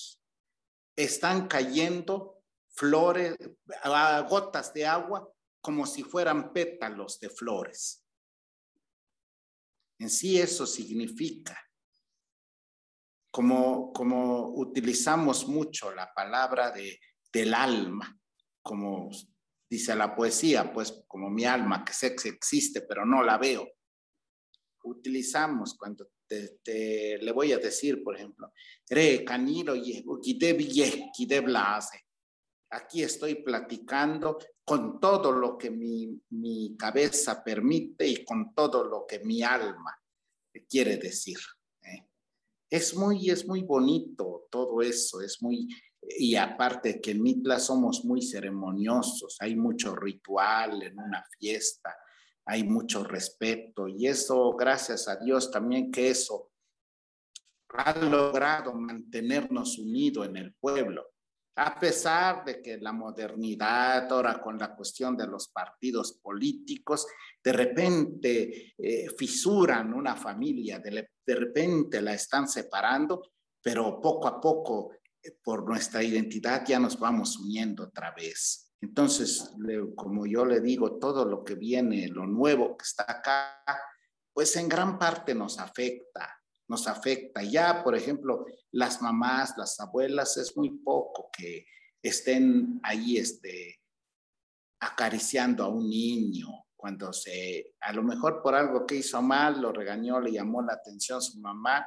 están 0.96 1.48
cayendo 1.48 2.44
flores, 2.70 3.36
gotas 4.28 4.72
de 4.72 4.86
agua 4.86 5.28
como 5.60 5.84
si 5.84 6.04
fueran 6.04 6.52
pétalos 6.52 7.18
de 7.18 7.28
flores. 7.28 8.06
En 9.98 10.08
sí 10.08 10.40
eso 10.40 10.64
significa, 10.64 11.60
como, 13.32 13.92
como 13.94 14.50
utilizamos 14.50 15.48
mucho 15.48 15.92
la 15.94 16.12
palabra 16.12 16.70
de, 16.70 17.00
del 17.32 17.54
alma, 17.54 18.20
como 18.62 19.10
dice 19.68 19.96
la 19.96 20.14
poesía, 20.14 20.70
pues 20.70 21.02
como 21.08 21.30
mi 21.30 21.46
alma, 21.46 21.82
que 21.82 21.94
sé 21.94 22.14
que 22.14 22.28
existe, 22.28 22.82
pero 22.82 23.06
no 23.06 23.22
la 23.22 23.38
veo. 23.38 23.66
Utilizamos 24.84 25.74
cuando 25.78 26.10
te, 26.28 27.18
le 27.18 27.32
voy 27.32 27.52
a 27.52 27.58
decir, 27.58 28.02
por 28.04 28.16
ejemplo, 28.16 28.52
re 28.88 29.24
canilo 29.24 29.74
Aquí 32.70 33.02
estoy 33.02 33.36
platicando 33.36 34.38
con 34.64 35.00
todo 35.00 35.32
lo 35.32 35.56
que 35.56 35.70
mi, 35.70 36.20
mi 36.30 36.76
cabeza 36.76 37.42
permite 37.42 38.06
y 38.06 38.24
con 38.24 38.54
todo 38.54 38.84
lo 38.84 39.06
que 39.06 39.20
mi 39.20 39.42
alma 39.42 39.98
quiere 40.68 40.98
decir. 40.98 41.38
Es 42.72 42.96
muy, 42.96 43.28
es 43.28 43.46
muy 43.46 43.62
bonito 43.64 44.46
todo 44.50 44.80
eso, 44.80 45.20
es 45.20 45.42
muy, 45.42 45.68
y 46.00 46.36
aparte 46.36 47.02
que 47.02 47.10
en 47.10 47.22
Mitla 47.22 47.58
somos 47.58 48.02
muy 48.02 48.22
ceremoniosos, 48.22 49.36
hay 49.40 49.54
mucho 49.54 49.94
ritual 49.94 50.82
en 50.82 50.98
una 50.98 51.22
fiesta, 51.38 51.94
hay 52.46 52.64
mucho 52.64 53.04
respeto 53.04 53.88
y 53.88 54.06
eso, 54.06 54.56
gracias 54.56 55.06
a 55.06 55.16
Dios 55.16 55.50
también 55.50 55.92
que 55.92 56.08
eso 56.08 56.50
ha 57.74 57.94
logrado 57.98 58.72
mantenernos 58.72 59.76
unidos 59.76 60.26
en 60.28 60.38
el 60.38 60.54
pueblo 60.54 61.11
a 61.56 61.78
pesar 61.78 62.44
de 62.44 62.62
que 62.62 62.78
la 62.78 62.92
modernidad, 62.92 64.10
ahora 64.10 64.40
con 64.40 64.58
la 64.58 64.74
cuestión 64.74 65.16
de 65.16 65.26
los 65.26 65.48
partidos 65.48 66.14
políticos, 66.14 67.06
de 67.42 67.52
repente 67.52 68.74
eh, 68.78 69.08
fisuran 69.16 69.92
una 69.92 70.16
familia, 70.16 70.78
de, 70.78 71.08
repente 71.26 72.00
la 72.00 72.14
están 72.14 72.48
separando, 72.48 73.32
pero 73.62 74.00
poco 74.00 74.28
a 74.28 74.40
poco, 74.40 74.92
eh, 75.22 75.36
por 75.42 75.68
nuestra 75.68 76.02
identidad, 76.02 76.64
ya 76.66 76.78
nos 76.78 76.98
vamos 76.98 77.38
uniendo 77.38 77.84
otra 77.84 78.12
vez. 78.12 78.72
Entonces, 78.80 79.54
como 79.94 80.26
yo 80.26 80.44
le 80.44 80.60
digo, 80.60 80.98
todo 80.98 81.24
lo 81.24 81.44
que 81.44 81.54
viene, 81.54 82.08
lo 82.08 82.26
nuevo 82.26 82.76
que 82.76 82.82
está 82.82 83.04
acá, 83.06 83.62
pues 84.32 84.56
en 84.56 84.68
gran 84.68 84.98
parte 84.98 85.34
nos 85.34 85.58
afecta 85.60 86.41
nos 86.72 86.88
afecta. 86.88 87.42
Ya, 87.42 87.84
por 87.84 87.94
ejemplo, 87.94 88.46
las 88.70 89.02
mamás, 89.02 89.54
las 89.58 89.78
abuelas, 89.78 90.38
es 90.38 90.56
muy 90.56 90.70
poco 90.78 91.30
que 91.30 91.66
estén 92.02 92.80
ahí 92.82 93.18
este, 93.18 93.78
acariciando 94.80 95.64
a 95.64 95.68
un 95.68 95.88
niño 95.88 96.48
cuando 96.74 97.12
se, 97.12 97.74
a 97.80 97.92
lo 97.92 98.02
mejor 98.02 98.42
por 98.42 98.54
algo 98.54 98.86
que 98.86 98.96
hizo 98.96 99.20
mal, 99.20 99.60
lo 99.60 99.70
regañó, 99.70 100.18
le 100.18 100.32
llamó 100.32 100.62
la 100.62 100.72
atención 100.72 101.20
su 101.20 101.38
mamá. 101.40 101.86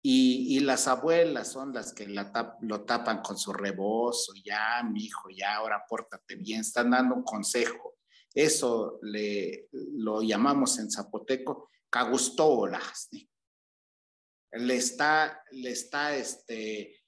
Y, 0.00 0.56
y 0.56 0.60
las 0.60 0.86
abuelas 0.86 1.50
son 1.50 1.72
las 1.72 1.92
que 1.92 2.06
lo 2.06 2.84
tapan 2.84 3.22
con 3.22 3.36
su 3.36 3.52
rebozo, 3.52 4.32
ya, 4.44 4.82
mi 4.84 5.04
hijo, 5.04 5.30
ya, 5.30 5.56
ahora 5.56 5.84
pórtate 5.88 6.36
bien, 6.36 6.60
están 6.60 6.90
dando 6.90 7.16
un 7.16 7.24
consejo. 7.24 7.96
Eso 8.32 8.98
le, 9.02 9.68
lo 9.72 10.22
llamamos 10.22 10.78
en 10.78 10.90
zapoteco 10.90 11.70
cagustolas 11.90 13.08
le 14.54 14.76
está, 14.76 15.44
le 15.52 15.70
está 15.70 16.16
este, 16.16 17.02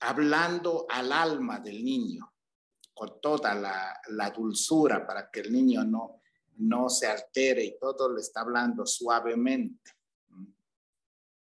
hablando 0.00 0.86
al 0.88 1.12
alma 1.12 1.60
del 1.60 1.84
niño 1.84 2.32
con 2.94 3.20
toda 3.20 3.54
la, 3.54 4.30
dulzura 4.30 5.06
para 5.06 5.30
que 5.30 5.40
el 5.40 5.52
niño 5.52 5.84
no, 5.84 6.22
no 6.56 6.88
se 6.88 7.06
altere 7.06 7.64
y 7.64 7.78
todo 7.78 8.14
le 8.14 8.20
está 8.20 8.40
hablando 8.42 8.86
suavemente. 8.86 9.92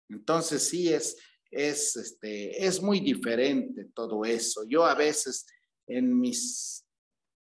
Entonces 0.10 0.67
sí 0.67 0.91
es, 0.91 1.17
es, 1.49 1.95
este, 1.95 2.65
es 2.65 2.82
muy 2.82 2.99
diferente 2.99 3.86
todo 3.93 4.25
eso. 4.25 4.63
Yo 4.67 4.86
a 4.86 4.95
veces 4.95 5.45
en 5.88 6.19
mis 6.19 6.86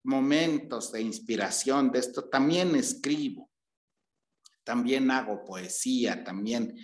momentos 0.04 0.92
de 0.92 1.02
inspiración 1.02 1.92
de 1.92 2.00
esto 2.00 2.28
también 2.30 2.76
escribo, 2.76 3.50
también 4.64 5.12
hago 5.12 5.44
poesía, 5.44 6.24
también 6.24 6.78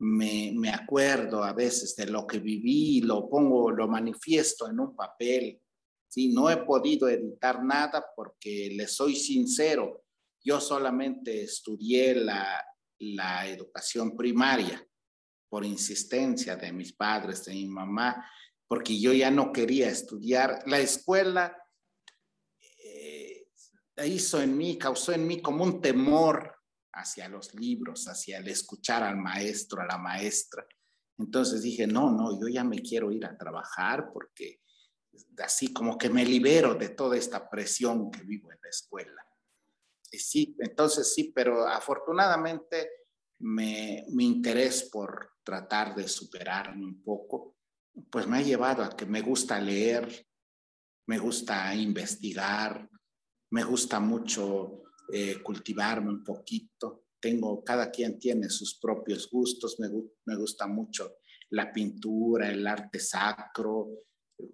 me, 0.00 0.52
me, 0.54 0.70
acuerdo 0.70 1.42
a 1.42 1.52
veces 1.52 1.96
de 1.96 2.06
lo 2.06 2.26
que 2.26 2.38
viví, 2.38 3.00
lo 3.00 3.28
pongo, 3.28 3.70
lo 3.70 3.88
manifiesto 3.88 4.68
en 4.68 4.80
un 4.80 4.94
papel. 4.94 5.60
¿sí? 6.08 6.32
No 6.32 6.50
he 6.50 6.58
podido 6.58 7.08
editar 7.08 7.64
nada 7.64 8.04
porque 8.14 8.70
le 8.74 8.86
soy 8.86 9.16
sincero, 9.16 10.04
yo 10.44 10.60
solamente 10.60 11.42
estudié 11.42 12.14
la, 12.14 12.64
la 12.98 13.46
educación 13.46 14.16
primaria 14.16 14.84
por 15.48 15.64
insistencia 15.64 16.56
de 16.56 16.72
mis 16.72 16.92
padres, 16.92 17.44
de 17.44 17.52
mi 17.52 17.66
mamá, 17.66 18.24
porque 18.66 18.98
yo 18.98 19.12
ya 19.12 19.30
no 19.30 19.52
quería 19.52 19.88
estudiar. 19.88 20.62
La 20.66 20.78
escuela 20.78 21.56
eh, 22.82 23.48
hizo 24.04 24.40
en 24.40 24.56
mí, 24.56 24.76
causó 24.76 25.12
en 25.12 25.26
mí 25.26 25.40
como 25.40 25.64
un 25.64 25.80
temor 25.80 26.57
hacia 26.92 27.28
los 27.28 27.54
libros, 27.54 28.06
hacia 28.08 28.38
el 28.38 28.48
escuchar 28.48 29.02
al 29.02 29.16
maestro, 29.16 29.82
a 29.82 29.86
la 29.86 29.98
maestra. 29.98 30.66
Entonces 31.18 31.62
dije, 31.62 31.86
no, 31.86 32.10
no, 32.10 32.40
yo 32.40 32.48
ya 32.48 32.64
me 32.64 32.80
quiero 32.80 33.10
ir 33.10 33.24
a 33.26 33.36
trabajar 33.36 34.10
porque 34.12 34.60
así 35.38 35.72
como 35.72 35.98
que 35.98 36.10
me 36.10 36.24
libero 36.24 36.74
de 36.74 36.90
toda 36.90 37.16
esta 37.16 37.48
presión 37.48 38.10
que 38.10 38.22
vivo 38.22 38.52
en 38.52 38.58
la 38.62 38.68
escuela. 38.68 39.26
Y 40.10 40.18
sí, 40.18 40.56
entonces 40.60 41.12
sí, 41.12 41.32
pero 41.34 41.66
afortunadamente 41.66 42.90
me, 43.40 44.04
mi 44.08 44.26
interés 44.26 44.88
por 44.90 45.32
tratar 45.42 45.94
de 45.94 46.08
superarme 46.08 46.84
un 46.84 47.02
poco, 47.02 47.56
pues 48.10 48.26
me 48.26 48.38
ha 48.38 48.42
llevado 48.42 48.82
a 48.82 48.96
que 48.96 49.06
me 49.06 49.20
gusta 49.20 49.60
leer, 49.60 50.26
me 51.06 51.18
gusta 51.18 51.74
investigar, 51.74 52.88
me 53.50 53.64
gusta 53.64 53.98
mucho 53.98 54.82
eh, 55.12 55.42
cultivarme 55.42 56.10
un 56.10 56.24
poquito. 56.24 57.04
Tengo, 57.20 57.64
cada 57.64 57.90
quien 57.90 58.18
tiene 58.18 58.48
sus 58.50 58.78
propios 58.78 59.28
gustos. 59.30 59.78
Me, 59.78 60.36
gusta 60.36 60.66
mucho 60.66 61.16
la 61.50 61.72
pintura, 61.72 62.50
el 62.50 62.66
arte 62.66 63.00
sacro. 63.00 63.88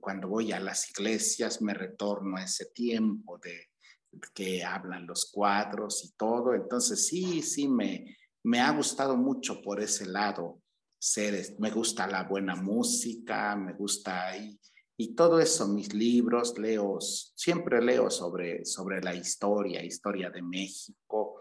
Cuando 0.01 0.29
voy 0.29 0.53
a 0.53 0.61
las 0.61 0.91
iglesias 0.91 1.61
me 1.61 1.75
retorno 1.75 2.37
a 2.37 2.45
ese 2.45 2.67
tiempo 2.67 3.39
de 3.39 3.69
que 4.33 4.63
hablan 4.63 5.07
los 5.07 5.31
cuadros 5.31 6.05
y 6.05 6.13
todo. 6.17 6.55
Entonces 6.55 7.07
sí, 7.07 7.43
sí, 7.43 7.69
me, 7.69 8.17
me 8.45 8.61
ha 8.61 8.71
gustado 8.71 9.17
mucho 9.17 9.61
por 9.61 9.81
ese 9.81 10.07
lado. 10.07 10.63
Ser, 10.99 11.57
me 11.59 11.71
gusta 11.71 12.07
la 12.07 12.23
buena 12.25 12.55
música, 12.55 13.55
me 13.57 13.75
gusta 13.75 14.29
ahí 14.29 14.59
y 14.97 15.15
todo 15.15 15.41
eso, 15.41 15.67
mis 15.67 15.93
libros, 15.93 16.57
leo, 16.59 17.01
siempre 17.01 17.83
leo 17.83 18.11
sobre, 18.11 18.65
sobre 18.65 19.01
la 19.03 19.15
historia, 19.15 19.83
historia 19.83 20.31
de 20.31 20.41
México. 20.41 21.41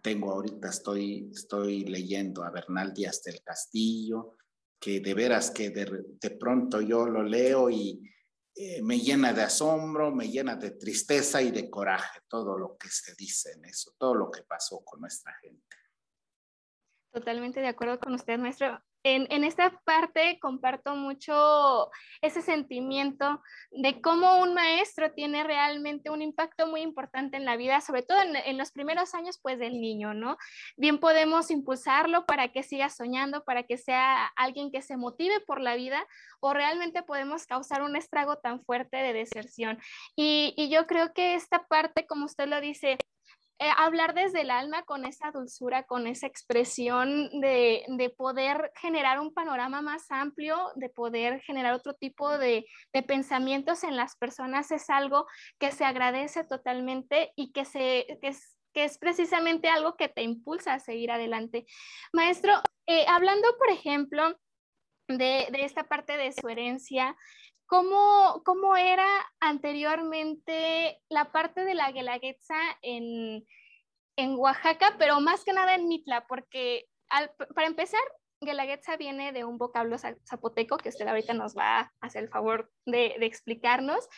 Tengo 0.00 0.32
ahorita, 0.32 0.68
estoy, 0.68 1.30
estoy 1.30 1.84
leyendo 1.84 2.42
a 2.42 2.50
Bernal 2.50 2.94
Díaz 2.94 3.22
del 3.22 3.42
Castillo, 3.42 4.36
que 4.80 5.00
de 5.00 5.12
veras 5.12 5.50
que 5.50 5.70
de, 5.70 6.30
pronto 6.38 6.80
yo 6.80 7.06
lo 7.06 7.22
leo 7.22 7.68
y 7.68 8.00
eh, 8.54 8.80
me 8.82 8.98
llena 8.98 9.34
de 9.34 9.42
asombro, 9.42 10.10
me 10.10 10.30
llena 10.30 10.56
de 10.56 10.70
tristeza 10.70 11.42
y 11.42 11.50
de 11.50 11.68
coraje 11.68 12.20
todo 12.28 12.56
lo 12.56 12.78
que 12.78 12.88
se 12.88 13.14
dice 13.14 13.52
en 13.52 13.66
eso, 13.66 13.92
todo 13.98 14.14
lo 14.14 14.30
que 14.30 14.42
pasó 14.42 14.82
con 14.82 15.02
nuestra 15.02 15.34
gente. 15.42 15.76
Totalmente 17.12 17.60
de 17.60 17.68
acuerdo 17.68 18.00
con 18.00 18.14
usted, 18.14 18.38
maestro. 18.38 18.80
En, 19.02 19.44
esta 19.44 19.70
parte 19.84 20.38
comparto 20.40 20.94
mucho 20.94 21.90
ese 22.20 22.42
sentimiento 22.42 23.42
de 23.70 24.00
cómo 24.00 24.40
un 24.40 24.54
maestro 24.54 25.12
tiene 25.12 25.42
realmente 25.44 26.10
un 26.10 26.22
impacto 26.22 26.66
muy 26.66 26.82
importante 26.82 27.36
en 27.36 27.44
la 27.44 27.56
vida, 27.56 27.80
sobre 27.80 28.02
todo 28.02 28.18
en, 28.20 28.58
los 28.58 28.72
primeros 28.72 29.14
años 29.14 29.38
pues 29.42 29.58
del 29.58 29.80
niño, 29.80 30.12
¿no? 30.12 30.36
Bien 30.76 30.98
podemos 30.98 31.50
impulsarlo 31.50 32.26
para 32.26 32.48
que 32.48 32.62
siga 32.62 32.90
soñando, 32.90 33.44
para 33.44 33.62
que 33.62 33.78
sea 33.78 34.26
alguien 34.36 34.70
que 34.70 34.82
se 34.82 34.96
motive 34.96 35.40
por 35.40 35.60
la 35.60 35.76
vida 35.76 36.06
o 36.40 36.52
realmente 36.52 37.02
podemos 37.02 37.46
causar 37.46 37.82
un 37.82 37.96
estrago 37.96 38.36
tan 38.36 38.62
fuerte 38.64 38.98
de 38.98 39.12
deserción. 39.12 39.78
Y, 40.16 40.52
y 40.56 40.68
yo 40.68 40.86
creo 40.86 41.12
que 41.14 41.34
esta 41.34 41.66
parte, 41.66 42.06
como 42.06 42.26
usted 42.26 42.48
lo 42.48 42.60
dice, 42.60 42.98
eh, 43.62 43.70
hablar 43.76 44.14
desde 44.14 44.40
el 44.40 44.50
alma 44.50 44.84
con 44.84 45.04
esa 45.04 45.30
dulzura, 45.32 45.82
con 45.82 46.06
esa 46.06 46.26
expresión 46.26 47.28
de, 47.42 47.84
de, 47.88 48.08
poder 48.08 48.72
generar 48.80 49.20
un 49.20 49.34
panorama 49.34 49.82
más 49.82 50.10
amplio, 50.10 50.56
de 50.76 50.88
poder 50.88 51.42
generar 51.42 51.74
otro 51.74 51.92
tipo 51.92 52.38
de, 52.38 52.64
de, 52.94 53.02
pensamientos 53.02 53.84
en 53.84 53.98
las 53.98 54.16
personas, 54.16 54.70
es 54.70 54.88
algo 54.88 55.26
que 55.58 55.72
se 55.72 55.84
agradece 55.84 56.42
totalmente 56.44 57.34
y 57.36 57.52
que, 57.52 57.66
se, 57.66 58.18
que, 58.22 58.28
es, 58.28 58.56
que 58.72 58.84
es 58.84 58.96
precisamente 58.96 59.68
algo 59.68 59.94
que 59.94 60.08
te 60.08 60.22
impulsa 60.22 60.72
a 60.72 60.80
seguir 60.80 61.10
adelante. 61.10 61.66
Maestro, 62.14 62.54
eh, 62.86 63.04
hablando, 63.08 63.46
por 63.58 63.68
ejemplo, 63.68 64.40
de, 65.06 65.48
de, 65.52 65.64
esta 65.66 65.84
parte 65.84 66.16
de 66.16 66.32
su 66.32 66.48
herencia, 66.48 67.14
¿Cómo, 67.70 68.42
¿Cómo, 68.44 68.76
era 68.76 69.06
anteriormente 69.38 71.00
la 71.08 71.30
parte 71.30 71.64
de 71.64 71.74
la 71.74 71.92
guelaguetza 71.92 72.56
en, 72.82 73.46
en 74.16 74.34
Oaxaca, 74.34 74.96
pero 74.98 75.20
más 75.20 75.44
que 75.44 75.52
nada 75.52 75.76
en 75.76 75.86
Mitla? 75.86 76.26
Porque 76.26 76.88
para 77.54 77.68
empezar, 77.68 78.00
guelaguetza 78.40 78.96
viene 78.96 79.30
de 79.30 79.44
un 79.44 79.56
vocablo 79.56 79.96
zapoteco 79.98 80.78
que 80.78 80.88
usted 80.88 81.06
ahorita 81.06 81.32
nos 81.32 81.56
va 81.56 81.78
a 81.78 81.92
hacer 82.00 82.24
el 82.24 82.28
favor 82.28 82.72
de, 82.86 83.14
de, 83.20 83.26
explicarnos, 83.26 84.08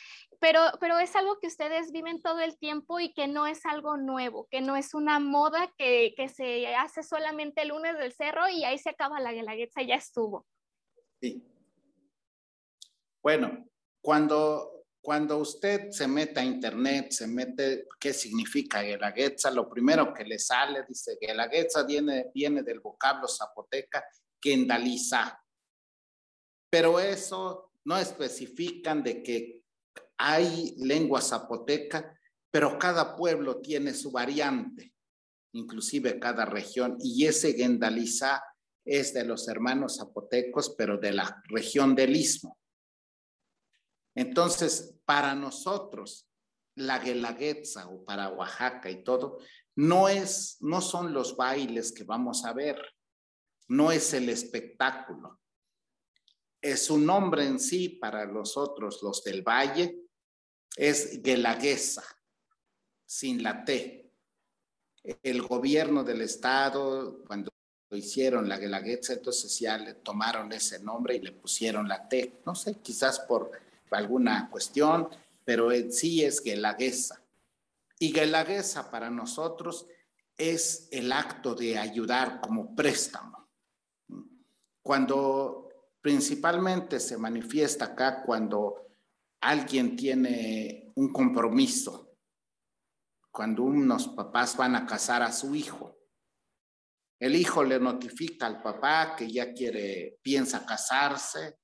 pero, 0.41 0.63
pero 0.81 0.99
es 0.99 1.15
algo 1.15 1.39
que 1.39 1.49
ustedes 1.49 1.93
viven 1.93 2.23
todo 2.23 2.41
el 2.41 2.57
tiempo 2.59 3.01
y 3.01 3.13
que 3.13 3.29
no 3.29 3.47
es 3.47 3.67
algo 3.67 3.99
nuevo, 3.99 4.49
que 4.51 4.63
no 4.63 4.77
es 4.77 4.95
una 4.95 5.19
moda 5.19 5.71
que, 5.77 6.15
que 6.17 6.31
se 6.31 6.75
hace 6.75 7.03
solamente 7.03 7.61
el 7.61 7.69
lunes 7.69 7.99
del 7.99 8.15
cerro 8.15 8.49
y 8.49 8.65
ahí 8.65 8.79
se 8.79 8.89
acaba 8.89 9.21
la 9.21 9.33
guelaguetza 9.33 9.83
y 9.83 9.89
ya 9.89 9.97
estuvo. 9.97 10.47
Sí, 11.21 11.52
bueno, 13.23 13.69
cuando, 14.03 14.85
cuando 15.01 15.39
usted 15.39 15.91
se 15.91 16.09
mete 16.09 16.41
a 16.41 16.45
internet, 16.45 17.13
se 17.13 17.27
mete 17.27 17.87
qué 18.01 18.13
significa 18.13 18.83
Guelaguetza, 18.83 19.51
lo 19.51 19.69
primero 19.69 20.13
que 20.13 20.25
le 20.25 20.39
sale, 20.39 20.85
dice 20.89 21.19
Guelaguetza 21.21 21.85
viene, 21.85 22.31
viene 22.35 22.63
del 22.63 22.81
vocablo 22.81 23.29
zapoteca, 23.29 24.05
Kendaliza. 24.41 25.41
Pero 26.69 26.99
eso 26.99 27.73
no 27.85 27.97
especifican 27.97 29.03
de 29.03 29.23
que 29.23 29.63
hay 30.19 30.75
lengua 30.79 31.21
zapoteca, 31.21 32.19
pero 32.51 32.79
cada 32.79 33.15
pueblo 33.15 33.61
tiene 33.61 33.95
su 33.95 34.11
variante, 34.11 34.93
inclusive 35.55 36.19
cada 36.19 36.45
región, 36.45 36.97
y 37.01 37.27
ese 37.27 37.55
Gendaliza 37.55 38.43
es 38.85 39.15
de 39.15 39.25
los 39.25 39.49
hermanos 39.49 39.97
zapotecos, 39.99 40.75
pero 40.77 40.99
de 40.99 41.13
la 41.13 41.43
región 41.49 41.95
del 41.95 42.17
Istmo. 42.17 42.59
Entonces, 44.15 44.95
para 45.05 45.35
nosotros, 45.35 46.29
la 46.75 46.99
guelaguetza 46.99 47.89
o 47.89 48.05
para 48.05 48.31
Oaxaca 48.31 48.91
y 48.91 49.03
todo, 49.03 49.39
no 49.77 50.09
es, 50.09 50.59
no 50.61 50.81
son 50.81 51.13
los 51.13 51.37
bailes 51.37 51.93
que 51.93 52.05
vamos 52.05 52.45
a 52.45 52.53
ver, 52.53 52.81
no 53.69 53.91
es 53.91 54.13
el 54.13 54.29
espectáculo. 54.29 55.41
Es 56.61 56.91
un 56.91 57.07
nombre 57.07 57.47
en 57.47 57.59
sí 57.59 57.89
para 57.89 58.27
nosotros, 58.27 59.03
los 59.03 59.25
del 59.25 59.43
valle, 59.43 59.99
es 60.77 61.23
guelaguesa, 61.23 62.05
sin 63.05 63.43
la 63.43 63.65
T. 63.65 64.11
El 65.23 65.43
gobierno 65.43 66.05
del 66.05 66.21
estado, 66.23 67.25
cuando 67.27 67.51
hicieron 67.91 68.49
la 68.49 68.59
guelaguetza, 68.59 69.15
entonces 69.15 69.59
ya 69.59 69.77
le 69.77 69.95
tomaron 69.95 70.53
ese 70.53 70.79
nombre 70.81 71.17
y 71.17 71.21
le 71.21 71.33
pusieron 71.33 71.89
la 71.89 72.09
T. 72.09 72.41
No 72.47 72.55
sé, 72.55 72.81
quizás 72.81 73.21
por 73.21 73.51
alguna 73.99 74.49
cuestión, 74.51 75.09
pero 75.45 75.71
sí 75.91 76.25
es 76.25 76.43
guelaguesa. 76.43 77.23
Y 77.99 78.13
guelaguesa 78.13 78.91
para 78.91 79.11
nosotros 79.11 79.87
es 80.37 80.89
el 80.91 81.13
acto 81.13 81.55
de 81.55 81.79
ayudar 81.79 82.41
como 82.41 82.75
préstamo. 82.75 83.49
Cuando 84.83 85.69
principalmente 86.01 86.99
se 86.99 87.17
manifiesta 87.17 87.87
acá 87.87 88.23
cuando 88.25 88.89
alguien 89.41 89.97
tiene 89.97 90.91
un 90.97 91.13
compromiso, 91.13 92.17
cuando 93.31 93.63
unos 93.63 94.09
papás 94.09 94.57
van 94.57 94.77
a 94.77 94.85
casar 94.87 95.23
a 95.23 95.33
su 95.33 95.55
hijo. 95.55 95.97
El 97.19 97.37
hijo 97.37 97.63
le 97.63 97.79
notifica 97.79 98.47
al 98.47 98.61
papá 98.61 99.15
que 99.17 99.31
ya 99.31 99.53
quiere, 99.53 100.19
piensa 100.23 100.67
casarse, 100.67 101.61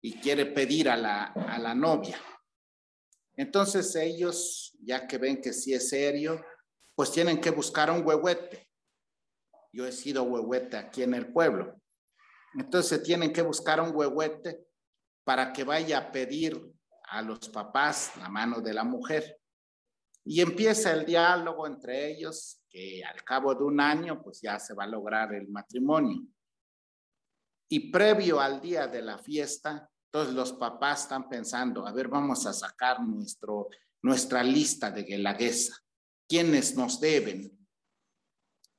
y 0.00 0.18
quiere 0.20 0.46
pedir 0.46 0.88
a 0.88 0.96
la, 0.96 1.24
a 1.24 1.58
la 1.58 1.74
novia. 1.74 2.20
Entonces 3.36 3.94
ellos, 3.94 4.76
ya 4.80 5.06
que 5.06 5.18
ven 5.18 5.40
que 5.40 5.52
sí 5.52 5.72
es 5.72 5.88
serio, 5.88 6.44
pues 6.94 7.12
tienen 7.12 7.40
que 7.40 7.50
buscar 7.50 7.90
un 7.90 8.04
huehuete. 8.04 8.68
Yo 9.72 9.86
he 9.86 9.92
sido 9.92 10.24
huehuete 10.24 10.76
aquí 10.76 11.02
en 11.02 11.14
el 11.14 11.32
pueblo. 11.32 11.80
Entonces 12.54 13.02
tienen 13.02 13.32
que 13.32 13.42
buscar 13.42 13.80
un 13.80 13.94
huehuete 13.94 14.66
para 15.24 15.52
que 15.52 15.62
vaya 15.62 15.98
a 15.98 16.10
pedir 16.10 16.60
a 17.10 17.22
los 17.22 17.48
papás 17.48 18.12
la 18.16 18.28
mano 18.28 18.60
de 18.60 18.74
la 18.74 18.84
mujer. 18.84 19.40
Y 20.24 20.40
empieza 20.40 20.92
el 20.92 21.06
diálogo 21.06 21.66
entre 21.66 22.10
ellos, 22.10 22.60
que 22.68 23.02
al 23.04 23.22
cabo 23.24 23.54
de 23.54 23.64
un 23.64 23.80
año, 23.80 24.22
pues 24.22 24.40
ya 24.42 24.58
se 24.58 24.74
va 24.74 24.84
a 24.84 24.88
lograr 24.88 25.32
el 25.34 25.48
matrimonio. 25.48 26.22
Y 27.68 27.90
previo 27.90 28.40
al 28.40 28.60
día 28.60 28.86
de 28.86 29.02
la 29.02 29.18
fiesta, 29.18 29.90
todos 30.10 30.32
los 30.32 30.52
papás 30.54 31.02
están 31.02 31.28
pensando, 31.28 31.86
a 31.86 31.92
ver, 31.92 32.08
vamos 32.08 32.46
a 32.46 32.52
sacar 32.52 33.02
nuestro, 33.02 33.68
nuestra 34.02 34.42
lista 34.42 34.90
de 34.90 35.02
guelaguesa. 35.02 35.76
¿Quiénes 36.26 36.74
nos 36.76 37.00
deben? 37.00 37.58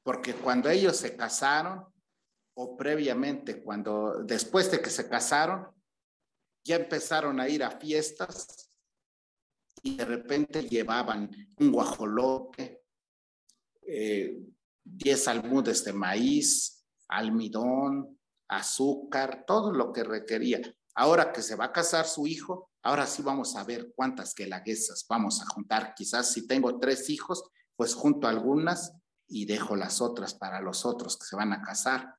Porque 0.04 0.34
cuando 0.34 0.70
ellos 0.70 0.98
se 0.98 1.16
casaron, 1.16 1.86
o 2.56 2.76
previamente, 2.76 3.62
cuando 3.62 4.24
después 4.24 4.72
de 4.72 4.82
que 4.82 4.90
se 4.90 5.08
casaron, 5.08 5.68
ya 6.64 6.76
empezaron 6.76 7.40
a 7.40 7.48
ir 7.48 7.64
a 7.64 7.72
fiestas 7.72 8.70
y 9.82 9.96
de 9.96 10.06
repente 10.06 10.68
llevaban 10.68 11.30
un 11.58 11.72
guajolote, 11.72 12.84
eh, 13.82 14.42
diez 14.84 15.28
almudes 15.28 15.84
de 15.86 15.94
maíz, 15.94 16.86
almidón, 17.08 18.19
azúcar, 18.50 19.46
todo 19.48 19.72
lo 19.72 19.94
que 19.94 20.04
requería. 20.04 20.60
Ahora 20.96 21.32
que 21.32 21.42
se 21.42 21.56
va 21.56 21.66
a 21.66 21.72
casar 21.72 22.06
su 22.06 22.28
hijo, 22.28 22.72
ahora 22.84 23.08
sí 23.08 23.22
vamos 23.22 23.56
a 23.56 23.64
ver 23.64 23.94
cuántas 23.96 24.36
guelaguesas 24.36 25.06
vamos 25.08 25.42
a 25.42 25.46
juntar. 25.46 25.94
Quizás 25.96 26.32
si 26.32 26.46
tengo 26.46 26.78
tres 26.80 27.10
hijos, 27.10 27.44
pues 27.76 27.94
junto 27.94 28.28
algunas 28.28 28.94
y 29.28 29.46
dejo 29.46 29.76
las 29.76 30.02
otras 30.02 30.34
para 30.34 30.60
los 30.60 30.86
otros 30.86 31.18
que 31.18 31.26
se 31.26 31.36
van 31.36 31.54
a 31.54 31.62
casar. 31.62 32.16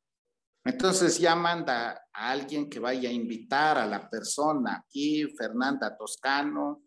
Entonces 0.65 1.19
ya 1.19 1.35
manda 1.35 2.07
a 2.13 2.31
alguien 2.31 2.69
que 2.71 2.79
vaya 2.79 3.09
a 3.09 3.13
invitar 3.13 3.79
a 3.79 3.87
la 3.87 4.09
persona 4.09 4.85
aquí, 4.85 5.27
Fernanda 5.37 5.97
Toscano, 5.97 6.83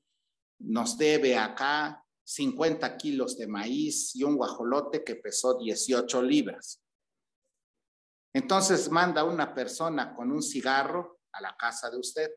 nos 0.60 0.98
debe 0.98 1.38
acá 1.38 2.04
50 2.24 2.98
kilos 2.98 3.38
de 3.38 3.48
maíz 3.48 4.16
y 4.16 4.24
un 4.24 4.38
guajolote 4.38 5.04
que 5.04 5.16
pesó 5.16 5.58
18 5.58 6.22
libras. 6.22 6.83
Entonces 8.34 8.90
manda 8.90 9.24
una 9.24 9.54
persona 9.54 10.16
con 10.16 10.32
un 10.32 10.42
cigarro 10.42 11.20
a 11.32 11.42
la 11.42 11.56
casa 11.56 11.92
de 11.92 12.00
usted 12.00 12.32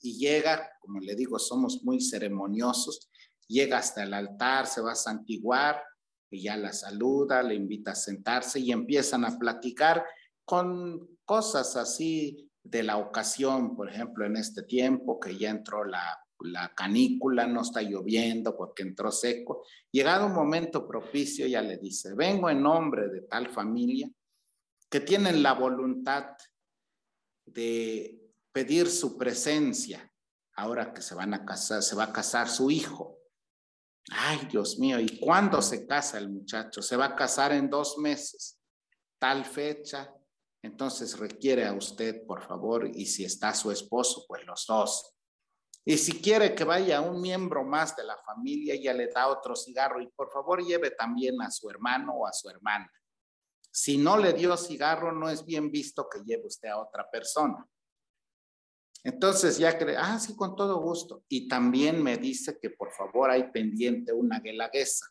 y 0.00 0.18
llega, 0.18 0.70
como 0.80 1.00
le 1.00 1.14
digo, 1.14 1.38
somos 1.38 1.82
muy 1.82 2.00
ceremoniosos, 2.00 3.10
llega 3.46 3.78
hasta 3.78 4.02
el 4.02 4.14
altar, 4.14 4.66
se 4.66 4.80
va 4.80 4.92
a 4.92 4.96
santiguar 4.96 5.82
y 6.30 6.42
ya 6.42 6.56
la 6.56 6.72
saluda, 6.72 7.42
le 7.42 7.54
invita 7.54 7.92
a 7.92 7.94
sentarse 7.94 8.58
y 8.58 8.72
empiezan 8.72 9.24
a 9.24 9.38
platicar 9.38 10.04
con 10.44 11.18
cosas 11.24 11.76
así 11.76 12.50
de 12.62 12.82
la 12.82 12.96
ocasión, 12.96 13.76
por 13.76 13.90
ejemplo, 13.90 14.24
en 14.24 14.36
este 14.36 14.62
tiempo 14.62 15.20
que 15.20 15.36
ya 15.36 15.50
entró 15.50 15.84
la, 15.84 16.18
la 16.40 16.74
canícula, 16.74 17.46
no 17.46 17.60
está 17.60 17.82
lloviendo 17.82 18.56
porque 18.56 18.82
entró 18.82 19.10
seco. 19.10 19.64
Llegado 19.90 20.26
un 20.26 20.32
momento 20.32 20.86
propicio, 20.86 21.46
ya 21.46 21.60
le 21.60 21.76
dice, 21.76 22.14
vengo 22.14 22.48
en 22.48 22.62
nombre 22.62 23.08
de 23.08 23.22
tal 23.22 23.48
familia 23.48 24.10
que 24.94 25.00
tienen 25.00 25.42
la 25.42 25.54
voluntad 25.54 26.36
de 27.46 28.32
pedir 28.52 28.88
su 28.88 29.18
presencia 29.18 30.08
ahora 30.54 30.94
que 30.94 31.02
se 31.02 31.16
van 31.16 31.34
a 31.34 31.44
casar, 31.44 31.82
se 31.82 31.96
va 31.96 32.04
a 32.04 32.12
casar 32.12 32.48
su 32.48 32.70
hijo. 32.70 33.18
Ay, 34.12 34.46
Dios 34.48 34.78
mío, 34.78 35.00
¿y 35.00 35.18
cuándo 35.18 35.60
se 35.62 35.84
casa 35.84 36.18
el 36.18 36.28
muchacho? 36.28 36.80
Se 36.80 36.94
va 36.94 37.06
a 37.06 37.16
casar 37.16 37.50
en 37.50 37.68
dos 37.68 37.98
meses, 37.98 38.60
tal 39.18 39.44
fecha, 39.44 40.14
Entonces 40.62 41.18
requiere 41.18 41.66
a 41.66 41.72
usted, 41.72 42.24
por 42.24 42.46
favor, 42.46 42.86
y 42.86 43.06
si 43.06 43.24
está 43.24 43.52
su 43.52 43.72
esposo, 43.72 44.24
pues 44.28 44.46
los 44.46 44.64
dos. 44.64 45.16
Y 45.84 45.98
si 45.98 46.22
quiere 46.22 46.54
que 46.54 46.62
vaya 46.62 47.00
un 47.00 47.20
miembro 47.20 47.64
más 47.64 47.96
de 47.96 48.04
la 48.04 48.16
familia, 48.18 48.74
ella 48.74 48.94
le 48.94 49.08
da 49.08 49.26
otro 49.26 49.56
cigarro 49.56 50.00
y 50.00 50.06
por 50.06 50.30
favor 50.30 50.64
lleve 50.64 50.92
también 50.92 51.42
a 51.42 51.50
su 51.50 51.68
hermano 51.68 52.12
o 52.12 52.28
a 52.28 52.32
su 52.32 52.48
hermana. 52.48 52.88
Si 53.74 53.98
no 53.98 54.16
le 54.16 54.32
dio 54.32 54.56
cigarro, 54.56 55.10
no 55.10 55.28
es 55.28 55.44
bien 55.44 55.68
visto 55.68 56.08
que 56.08 56.20
lleve 56.20 56.46
usted 56.46 56.68
a 56.68 56.78
otra 56.78 57.10
persona. 57.10 57.66
Entonces 59.02 59.58
ya 59.58 59.76
cree, 59.76 59.96
ah, 59.96 60.16
sí, 60.20 60.36
con 60.36 60.54
todo 60.54 60.80
gusto. 60.80 61.24
Y 61.28 61.48
también 61.48 62.00
me 62.00 62.16
dice 62.16 62.56
que 62.60 62.70
por 62.70 62.92
favor 62.92 63.32
hay 63.32 63.50
pendiente 63.50 64.12
una 64.12 64.38
guelaguesa. 64.38 65.06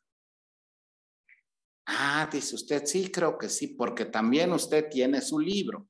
Ah, 1.85 2.29
dice 2.31 2.55
usted, 2.55 2.85
sí, 2.85 3.11
creo 3.11 3.37
que 3.37 3.49
sí, 3.49 3.67
porque 3.67 4.05
también 4.05 4.53
usted 4.53 4.89
tiene 4.89 5.19
su 5.19 5.39
libro. 5.39 5.89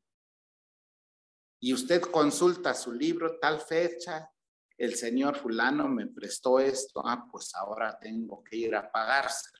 Y 1.61 1.75
usted 1.75 2.01
consulta 2.01 2.73
su 2.73 2.91
libro 2.91 3.37
tal 3.39 3.61
fecha, 3.61 4.31
el 4.79 4.95
señor 4.95 5.37
fulano 5.37 5.87
me 5.87 6.07
prestó 6.07 6.59
esto, 6.59 7.03
ah, 7.05 7.27
pues 7.31 7.53
ahora 7.53 7.99
tengo 8.01 8.43
que 8.43 8.57
ir 8.57 8.75
a 8.75 8.91
pagarse. 8.91 9.51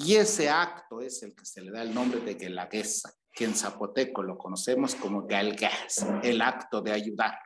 Y 0.00 0.14
ese 0.14 0.48
acto 0.48 1.00
es 1.00 1.24
el 1.24 1.34
que 1.34 1.44
se 1.44 1.60
le 1.60 1.72
da 1.72 1.82
el 1.82 1.92
nombre 1.92 2.20
de 2.20 2.34
guelaguesa, 2.34 3.12
que 3.32 3.44
en 3.44 3.56
zapoteco 3.56 4.22
lo 4.22 4.38
conocemos 4.38 4.94
como 4.94 5.26
galgas, 5.26 6.06
el 6.22 6.40
acto 6.40 6.80
de 6.80 6.92
ayudar. 6.92 7.36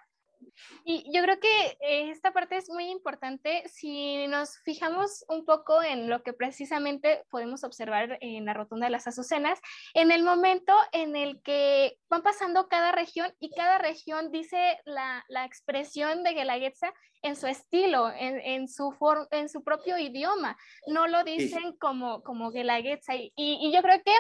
Y 0.85 1.05
yo 1.15 1.23
creo 1.23 1.39
que 1.41 1.79
esta 2.11 2.33
parte 2.33 2.57
es 2.57 2.69
muy 2.69 2.85
importante 2.85 3.63
si 3.69 4.27
nos 4.29 4.59
fijamos 4.61 5.25
un 5.29 5.45
poco 5.45 5.83
en 5.83 6.09
lo 6.09 6.23
que 6.23 6.33
precisamente 6.33 7.25
podemos 7.31 7.65
observar 7.65 8.19
en 8.21 8.45
la 8.45 8.55
rotonda 8.55 8.87
de 8.87 8.93
las 8.93 9.07
Azucenas, 9.07 9.61
en 9.95 10.11
el 10.11 10.23
momento 10.23 10.75
en 10.93 11.17
el 11.17 11.41
que 11.43 11.99
van 12.09 12.23
pasando 12.23 12.69
cada 12.69 12.93
región 12.93 13.33
y 13.39 13.51
cada 13.51 13.79
región 13.79 14.31
dice 14.31 14.79
la, 14.85 15.25
la 15.29 15.45
expresión 15.45 16.23
de 16.23 16.35
Guelaguetza 16.35 16.93
en 17.23 17.37
su 17.37 17.47
estilo, 17.47 18.11
en, 18.11 18.41
en 18.41 18.69
su, 18.69 18.95
en 19.31 19.49
su 19.49 19.63
propio 19.63 19.97
idioma, 19.97 20.57
no 20.89 21.07
lo 21.07 21.23
dicen 21.23 21.77
como, 21.79 22.23
como 22.23 22.51
Guelaguetza. 22.51 23.15
Y, 23.15 23.33
y 23.37 23.73
yo 23.73 23.81
creo 23.81 24.03
que 24.05 24.13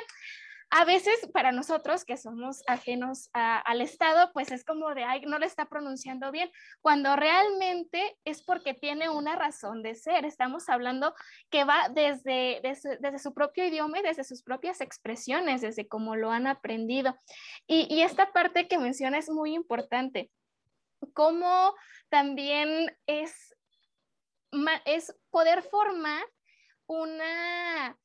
a 0.74 0.86
veces 0.86 1.28
para 1.34 1.52
nosotros 1.52 2.06
que 2.06 2.16
somos 2.16 2.62
ajenos 2.66 3.28
al 3.34 3.82
Estado, 3.82 4.32
pues 4.32 4.50
es 4.52 4.64
como 4.64 4.94
de, 4.94 5.04
ay, 5.04 5.20
no 5.26 5.38
le 5.38 5.44
está 5.44 5.66
pronunciando 5.66 6.32
bien, 6.32 6.50
cuando 6.80 7.14
realmente 7.14 8.16
es 8.24 8.42
porque 8.42 8.72
tiene 8.72 9.10
una 9.10 9.36
razón 9.36 9.82
de 9.82 9.94
ser. 9.94 10.24
Estamos 10.24 10.70
hablando 10.70 11.14
que 11.50 11.64
va 11.64 11.90
desde, 11.90 12.62
desde, 12.62 13.18
su 13.18 13.34
propio 13.34 13.66
idioma 13.66 13.98
y 13.98 14.02
desde 14.02 14.24
sus 14.24 14.42
propias 14.42 14.80
expresiones, 14.80 15.60
desde 15.60 15.86
cómo 15.86 16.16
lo 16.16 16.30
han 16.30 16.46
aprendido. 16.46 17.18
Y, 17.66 17.94
y 17.94 18.00
esta 18.00 18.32
parte 18.32 18.66
que 18.66 18.78
menciona 18.78 19.18
es 19.18 19.28
muy 19.28 19.52
importante, 19.52 20.30
cómo 21.12 21.74
también 22.08 22.96
es, 23.06 23.54
es 24.86 25.14
poder 25.30 25.60
formar 25.64 26.24
una 26.86 27.98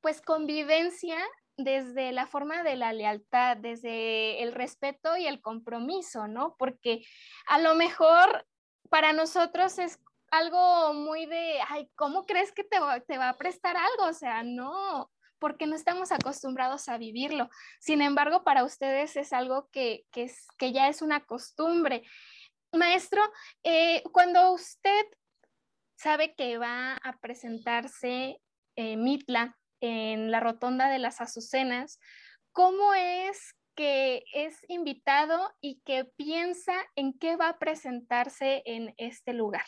pues 0.00 0.20
convivencia 0.20 1.16
desde 1.64 2.12
la 2.12 2.26
forma 2.26 2.62
de 2.62 2.76
la 2.76 2.92
lealtad, 2.92 3.56
desde 3.56 4.42
el 4.42 4.52
respeto 4.52 5.16
y 5.16 5.26
el 5.26 5.40
compromiso, 5.40 6.28
¿no? 6.28 6.56
Porque 6.58 7.04
a 7.46 7.58
lo 7.58 7.74
mejor 7.74 8.46
para 8.88 9.12
nosotros 9.12 9.78
es 9.78 9.98
algo 10.30 10.94
muy 10.94 11.26
de, 11.26 11.58
ay, 11.68 11.90
¿cómo 11.94 12.24
crees 12.24 12.52
que 12.52 12.64
te 12.64 12.78
va, 12.78 13.28
a 13.28 13.36
prestar 13.36 13.76
algo? 13.76 14.06
O 14.06 14.14
sea, 14.14 14.42
no, 14.42 15.10
porque 15.38 15.66
no 15.66 15.76
estamos 15.76 16.12
acostumbrados 16.12 16.88
a 16.88 16.98
vivirlo. 16.98 17.48
Sin 17.80 18.00
embargo, 18.00 18.44
para 18.44 18.64
ustedes 18.64 19.16
es 19.16 19.32
algo 19.32 19.68
que, 19.70 20.04
que 20.10 20.72
ya 20.72 20.88
es 20.88 21.02
una 21.02 21.24
costumbre. 21.24 22.02
Maestro, 22.72 23.20
eh, 23.62 24.02
cuando 24.12 24.52
usted 24.52 25.06
sabe 25.96 26.34
que 26.34 26.56
va 26.58 26.94
a 26.94 27.18
presentarse 27.18 28.40
eh, 28.76 28.96
Mitla, 28.96 29.58
en 29.82 30.30
la 30.30 30.40
rotonda 30.40 30.88
de 30.88 30.98
las 30.98 31.20
Azucenas, 31.20 32.00
¿cómo 32.52 32.94
es 32.94 33.54
que 33.74 34.24
es 34.32 34.58
invitado 34.68 35.52
y 35.60 35.80
que 35.84 36.04
piensa 36.04 36.74
en 36.94 37.18
qué 37.18 37.36
va 37.36 37.48
a 37.48 37.58
presentarse 37.58 38.62
en 38.64 38.94
este 38.96 39.32
lugar? 39.32 39.64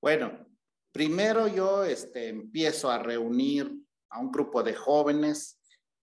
Bueno, 0.00 0.46
primero 0.92 1.48
yo 1.48 1.84
este, 1.84 2.28
empiezo 2.28 2.90
a 2.90 2.98
reunir 2.98 3.72
a 4.10 4.20
un 4.20 4.30
grupo 4.30 4.62
de 4.62 4.74
jóvenes 4.74 5.60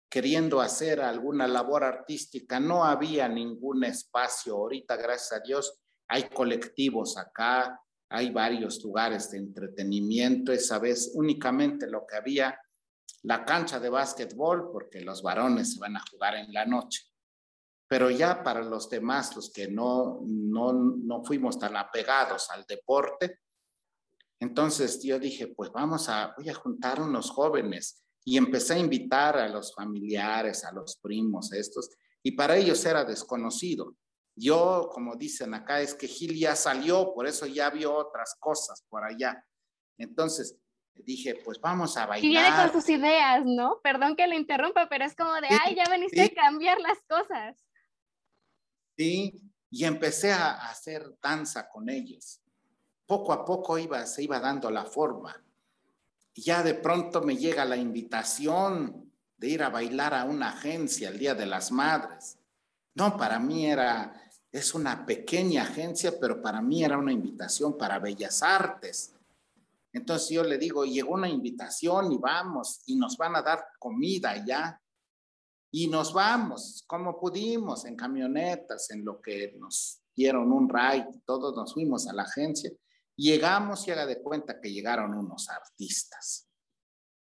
queriendo 0.10 0.62
hacer 0.62 1.00
alguna 1.00 1.48
labor 1.48 1.84
artística. 1.84 2.60
No 2.60 2.84
había 2.84 3.28
ningún 3.28 3.84
espacio. 3.86 4.56
Ahorita, 4.56 4.96
gracias 4.98 5.40
a 5.40 5.44
Dios, 5.44 5.80
hay 6.08 6.30
colectivos 6.30 7.18
acá, 7.18 7.80
hay 8.14 8.30
varios 8.30 8.84
lugares 8.84 9.32
de 9.32 9.40
entretenimiento. 9.40 10.52
Esa 10.52 10.78
vez 10.78 11.12
únicamente 11.16 11.88
lo 11.88 12.06
que 12.06 12.16
había, 12.16 12.60
la 13.24 13.44
cancha 13.44 13.80
de 13.80 13.90
básquetbol, 13.90 14.72
porque 14.72 15.02
los 15.02 15.24
varones 15.24 15.74
se 15.74 15.80
van 15.80 15.98
a 15.98 16.04
jugar 16.12 16.36
en 16.36 16.54
la 16.54 16.64
noche. 16.64 17.02
Pero 17.88 18.12
ya 18.12 18.44
para 18.44 18.62
los 18.62 18.88
demás, 18.88 19.36
los 19.36 19.52
que 19.52 19.68
no, 19.68 20.22
no, 20.26 20.74
no 20.74 21.24
fuimos 21.24 21.58
tan 21.58 21.76
apegados 21.76 22.52
al 22.52 22.66
deporte, 22.66 23.40
entonces 24.40 25.02
yo 25.02 25.18
dije, 25.18 25.48
pues 25.48 25.72
vamos 25.72 26.08
a, 26.08 26.36
voy 26.38 26.50
a 26.50 26.54
juntar 26.54 27.02
unos 27.02 27.32
jóvenes 27.32 28.04
y 28.24 28.38
empecé 28.38 28.76
a 28.76 28.80
invitar 28.80 29.38
a 29.38 29.48
los 29.48 29.74
familiares, 29.74 30.64
a 30.66 30.72
los 30.72 30.98
primos, 30.98 31.52
estos, 31.52 31.90
y 32.22 32.34
para 32.34 32.58
ellos 32.58 32.86
era 32.86 33.04
desconocido. 33.06 33.96
Yo, 34.36 34.90
como 34.92 35.16
dicen 35.16 35.54
acá, 35.54 35.82
es 35.82 35.94
que 35.94 36.08
Gil 36.08 36.38
ya 36.38 36.56
salió, 36.56 37.14
por 37.14 37.28
eso 37.28 37.46
ya 37.46 37.70
vio 37.70 37.96
otras 37.96 38.36
cosas 38.40 38.84
por 38.90 39.04
allá. 39.04 39.46
Entonces 39.98 40.58
dije, 40.96 41.36
pues 41.44 41.60
vamos 41.60 41.98
a 41.98 42.06
bailar. 42.06 42.26
Y 42.26 42.30
viene 42.30 42.56
con 42.56 42.72
sus 42.72 42.90
ideas, 42.90 43.44
¿no? 43.46 43.80
Perdón 43.84 44.16
que 44.16 44.28
le 44.28 44.36
interrumpa, 44.36 44.88
pero 44.90 45.06
es 45.06 45.16
como 45.16 45.34
de, 45.36 45.48
ay, 45.66 45.76
ya 45.76 45.90
veniste 45.90 46.24
a 46.24 46.30
cambiar 46.30 46.80
las 46.80 46.98
cosas. 47.08 47.58
Sí, 48.98 49.42
y 49.70 49.86
empecé 49.86 50.32
a 50.32 50.54
hacer 50.68 51.04
danza 51.22 51.70
con 51.70 51.90
ellos. 51.90 52.42
Poco 53.06 53.34
a 53.34 53.44
poco 53.44 53.78
iba, 53.78 54.06
se 54.06 54.24
iba 54.24 54.40
dando 54.40 54.70
la 54.70 54.86
forma. 54.86 55.44
Ya 56.36 56.64
de 56.64 56.74
pronto 56.74 57.22
me 57.22 57.38
llega 57.38 57.66
la 57.66 57.76
invitación 57.76 59.12
de 59.38 59.48
ir 59.50 59.64
a 59.64 59.70
bailar 59.70 60.14
a 60.14 60.26
una 60.26 60.50
agencia 60.50 61.10
el 61.10 61.20
Día 61.20 61.36
de 61.36 61.46
las 61.46 61.72
Madres. 61.72 62.40
No, 62.96 63.18
para 63.18 63.40
mí 63.40 63.66
era, 63.66 64.23
es 64.54 64.76
una 64.76 65.04
pequeña 65.04 65.64
agencia, 65.64 66.14
pero 66.22 66.40
para 66.40 66.62
mí 66.62 66.84
era 66.84 66.96
una 66.96 67.12
invitación 67.12 67.76
para 67.76 67.98
Bellas 67.98 68.44
Artes. 68.44 69.16
Entonces 69.92 70.30
yo 70.30 70.44
le 70.44 70.60
digo, 70.60 70.86
llegó 70.86 71.16
una 71.16 71.28
invitación 71.28 72.12
y 72.12 72.18
vamos, 72.20 72.84
y 72.86 72.96
nos 72.96 73.18
van 73.18 73.36
a 73.36 73.42
dar 73.42 73.66
comida 73.80 74.46
ya. 74.46 74.80
Y 75.72 75.88
nos 75.88 76.14
vamos, 76.14 76.84
como 76.86 77.20
pudimos, 77.20 77.84
en 77.86 77.96
camionetas, 77.96 78.92
en 78.92 79.04
lo 79.04 79.20
que 79.20 79.56
nos 79.58 80.04
dieron 80.16 80.52
un 80.52 80.70
ride, 80.70 81.10
todos 81.26 81.56
nos 81.56 81.74
fuimos 81.74 82.08
a 82.08 82.14
la 82.14 82.22
agencia. 82.22 82.72
Llegamos 83.16 83.88
y 83.88 83.92
haga 83.92 84.06
de 84.06 84.22
cuenta 84.22 84.62
que 84.62 84.72
llegaron 84.72 85.16
unos 85.16 85.50
artistas. 85.50 86.48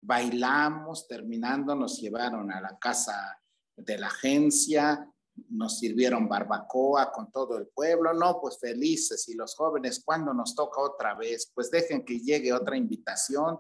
Bailamos, 0.01 1.07
terminando, 1.07 1.75
nos 1.75 1.97
llevaron 2.01 2.51
a 2.51 2.59
la 2.59 2.77
casa 2.77 3.41
de 3.77 3.97
la 3.97 4.07
agencia, 4.07 5.10
nos 5.49 5.79
sirvieron 5.79 6.27
barbacoa 6.27 7.11
con 7.11 7.31
todo 7.31 7.57
el 7.57 7.67
pueblo, 7.67 8.13
no, 8.13 8.39
pues 8.41 8.59
felices 8.59 9.27
y 9.29 9.35
los 9.35 9.55
jóvenes, 9.55 10.01
cuando 10.03 10.33
nos 10.33 10.55
toca 10.55 10.81
otra 10.81 11.15
vez? 11.15 11.51
Pues 11.53 11.71
dejen 11.71 12.05
que 12.05 12.19
llegue 12.19 12.53
otra 12.53 12.77
invitación. 12.77 13.59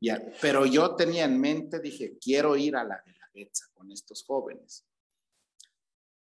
Ya, 0.00 0.22
pero 0.40 0.66
yo 0.66 0.94
tenía 0.94 1.24
en 1.24 1.40
mente, 1.40 1.80
dije, 1.80 2.18
quiero 2.20 2.56
ir 2.56 2.76
a 2.76 2.84
la 2.84 3.02
Guelaguetza 3.04 3.66
con 3.72 3.90
estos 3.90 4.24
jóvenes. 4.24 4.86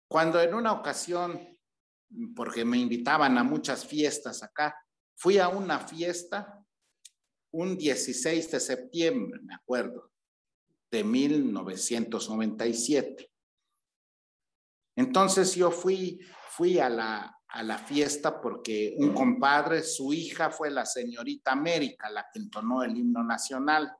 Cuando 0.08 0.40
en 0.40 0.54
una 0.54 0.72
ocasión, 0.72 1.58
porque 2.34 2.64
me 2.64 2.78
invitaban 2.78 3.36
a 3.36 3.44
muchas 3.44 3.84
fiestas 3.84 4.42
acá, 4.42 4.74
fui 5.14 5.36
a 5.38 5.48
una 5.48 5.78
fiesta 5.78 6.64
un 7.50 7.76
16 7.76 8.50
de 8.50 8.60
septiembre, 8.60 9.40
me 9.42 9.54
acuerdo, 9.54 10.10
de 10.90 11.04
1997. 11.04 13.30
Entonces 14.98 15.54
yo 15.54 15.70
fui, 15.70 16.18
fui 16.50 16.80
a 16.80 16.90
la, 16.90 17.40
a 17.46 17.62
la 17.62 17.78
fiesta 17.78 18.40
porque 18.40 18.96
un 18.98 19.14
compadre, 19.14 19.84
su 19.84 20.12
hija 20.12 20.50
fue 20.50 20.72
la 20.72 20.84
señorita 20.84 21.52
América, 21.52 22.10
la 22.10 22.26
que 22.32 22.40
entonó 22.40 22.82
el 22.82 22.96
himno 22.96 23.22
nacional. 23.22 23.96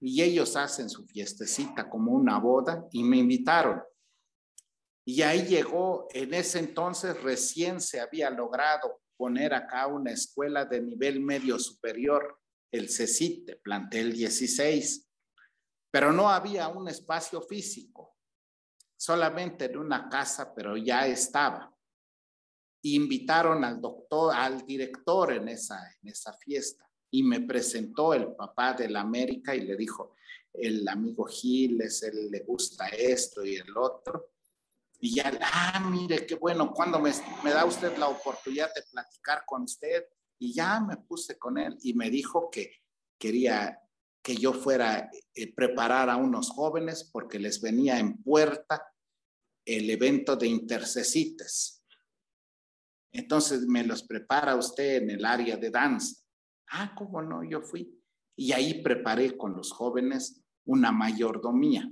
Y 0.00 0.22
ellos 0.22 0.54
hacen 0.54 0.88
su 0.88 1.04
fiestecita 1.06 1.90
como 1.90 2.12
una 2.12 2.38
boda 2.38 2.86
y 2.92 3.02
me 3.02 3.16
invitaron. 3.16 3.82
Y 5.04 5.22
ahí 5.22 5.44
llegó, 5.44 6.06
en 6.12 6.34
ese 6.34 6.60
entonces 6.60 7.20
recién 7.20 7.80
se 7.80 7.98
había 7.98 8.30
logrado 8.30 9.00
poner 9.16 9.54
acá 9.54 9.88
una 9.88 10.12
escuela 10.12 10.66
de 10.66 10.82
nivel 10.82 11.18
medio 11.18 11.58
superior, 11.58 12.40
el 12.70 12.90
CECIT, 12.90 13.60
plantel 13.60 14.12
16, 14.12 15.04
pero 15.90 16.12
no 16.12 16.30
había 16.30 16.68
un 16.68 16.86
espacio 16.86 17.42
físico 17.42 18.15
solamente 18.96 19.66
en 19.66 19.78
una 19.78 20.08
casa, 20.08 20.54
pero 20.54 20.76
ya 20.76 21.06
estaba. 21.06 21.72
Invitaron 22.82 23.64
al 23.64 23.80
doctor, 23.80 24.34
al 24.34 24.64
director 24.66 25.32
en 25.32 25.48
esa, 25.48 25.78
en 26.02 26.08
esa 26.08 26.32
fiesta 26.32 26.88
y 27.10 27.22
me 27.22 27.40
presentó 27.40 28.14
el 28.14 28.34
papá 28.34 28.72
de 28.74 28.88
la 28.88 29.00
América 29.00 29.54
y 29.54 29.62
le 29.62 29.76
dijo, 29.76 30.14
el 30.52 30.86
amigo 30.88 31.26
Giles, 31.26 32.04
le 32.30 32.40
gusta 32.40 32.88
esto 32.88 33.44
y 33.44 33.56
el 33.56 33.76
otro. 33.76 34.32
Y 35.00 35.14
ya, 35.14 35.38
ah, 35.42 35.88
mire, 35.90 36.26
qué 36.26 36.36
bueno, 36.36 36.72
cuando 36.72 36.98
me, 36.98 37.12
me 37.44 37.50
da 37.50 37.64
usted 37.64 37.96
la 37.98 38.08
oportunidad 38.08 38.72
de 38.74 38.82
platicar 38.90 39.44
con 39.46 39.62
usted? 39.62 40.04
Y 40.38 40.54
ya 40.54 40.80
me 40.80 40.96
puse 40.96 41.38
con 41.38 41.58
él 41.58 41.76
y 41.82 41.94
me 41.94 42.10
dijo 42.10 42.50
que 42.50 42.70
quería 43.18 43.80
que 44.26 44.34
yo 44.34 44.52
fuera 44.52 45.08
eh, 45.36 45.54
preparar 45.54 46.10
a 46.10 46.16
unos 46.16 46.50
jóvenes 46.50 47.08
porque 47.12 47.38
les 47.38 47.60
venía 47.60 48.00
en 48.00 48.20
puerta 48.24 48.92
el 49.64 49.88
evento 49.88 50.34
de 50.34 50.48
intercesites. 50.48 51.84
Entonces 53.12 53.68
me 53.68 53.84
los 53.84 54.02
prepara 54.02 54.56
usted 54.56 54.96
en 54.96 55.10
el 55.10 55.24
área 55.24 55.56
de 55.56 55.70
danza. 55.70 56.24
Ah, 56.72 56.92
cómo 56.96 57.22
no, 57.22 57.44
yo 57.44 57.62
fui. 57.62 58.02
Y 58.36 58.50
ahí 58.50 58.82
preparé 58.82 59.36
con 59.36 59.54
los 59.54 59.70
jóvenes 59.70 60.42
una 60.64 60.90
mayordomía. 60.90 61.88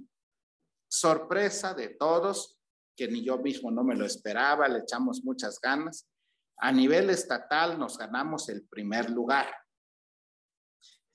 Sorpresa 0.90 1.72
de 1.72 1.90
todos, 1.90 2.58
que 2.96 3.06
ni 3.06 3.24
yo 3.24 3.38
mismo 3.38 3.70
no 3.70 3.84
me 3.84 3.94
lo 3.94 4.04
esperaba, 4.04 4.66
le 4.66 4.80
echamos 4.80 5.22
muchas 5.22 5.60
ganas. 5.60 6.08
A 6.56 6.72
nivel 6.72 7.10
estatal 7.10 7.78
nos 7.78 7.96
ganamos 7.96 8.48
el 8.48 8.66
primer 8.66 9.08
lugar. 9.08 9.54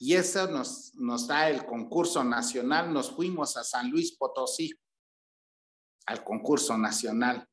Y 0.01 0.15
eso 0.15 0.47
nos, 0.47 1.27
da 1.27 1.49
el 1.49 1.65
concurso 1.65 2.23
nacional. 2.23 2.93
Nos 2.93 3.11
fuimos 3.11 3.57
a 3.57 3.65
San 3.65 3.91
Luis 3.91 4.15
Potosí, 4.15 4.73
al 6.05 6.23
concurso 6.23 6.77
nacional. 6.77 7.45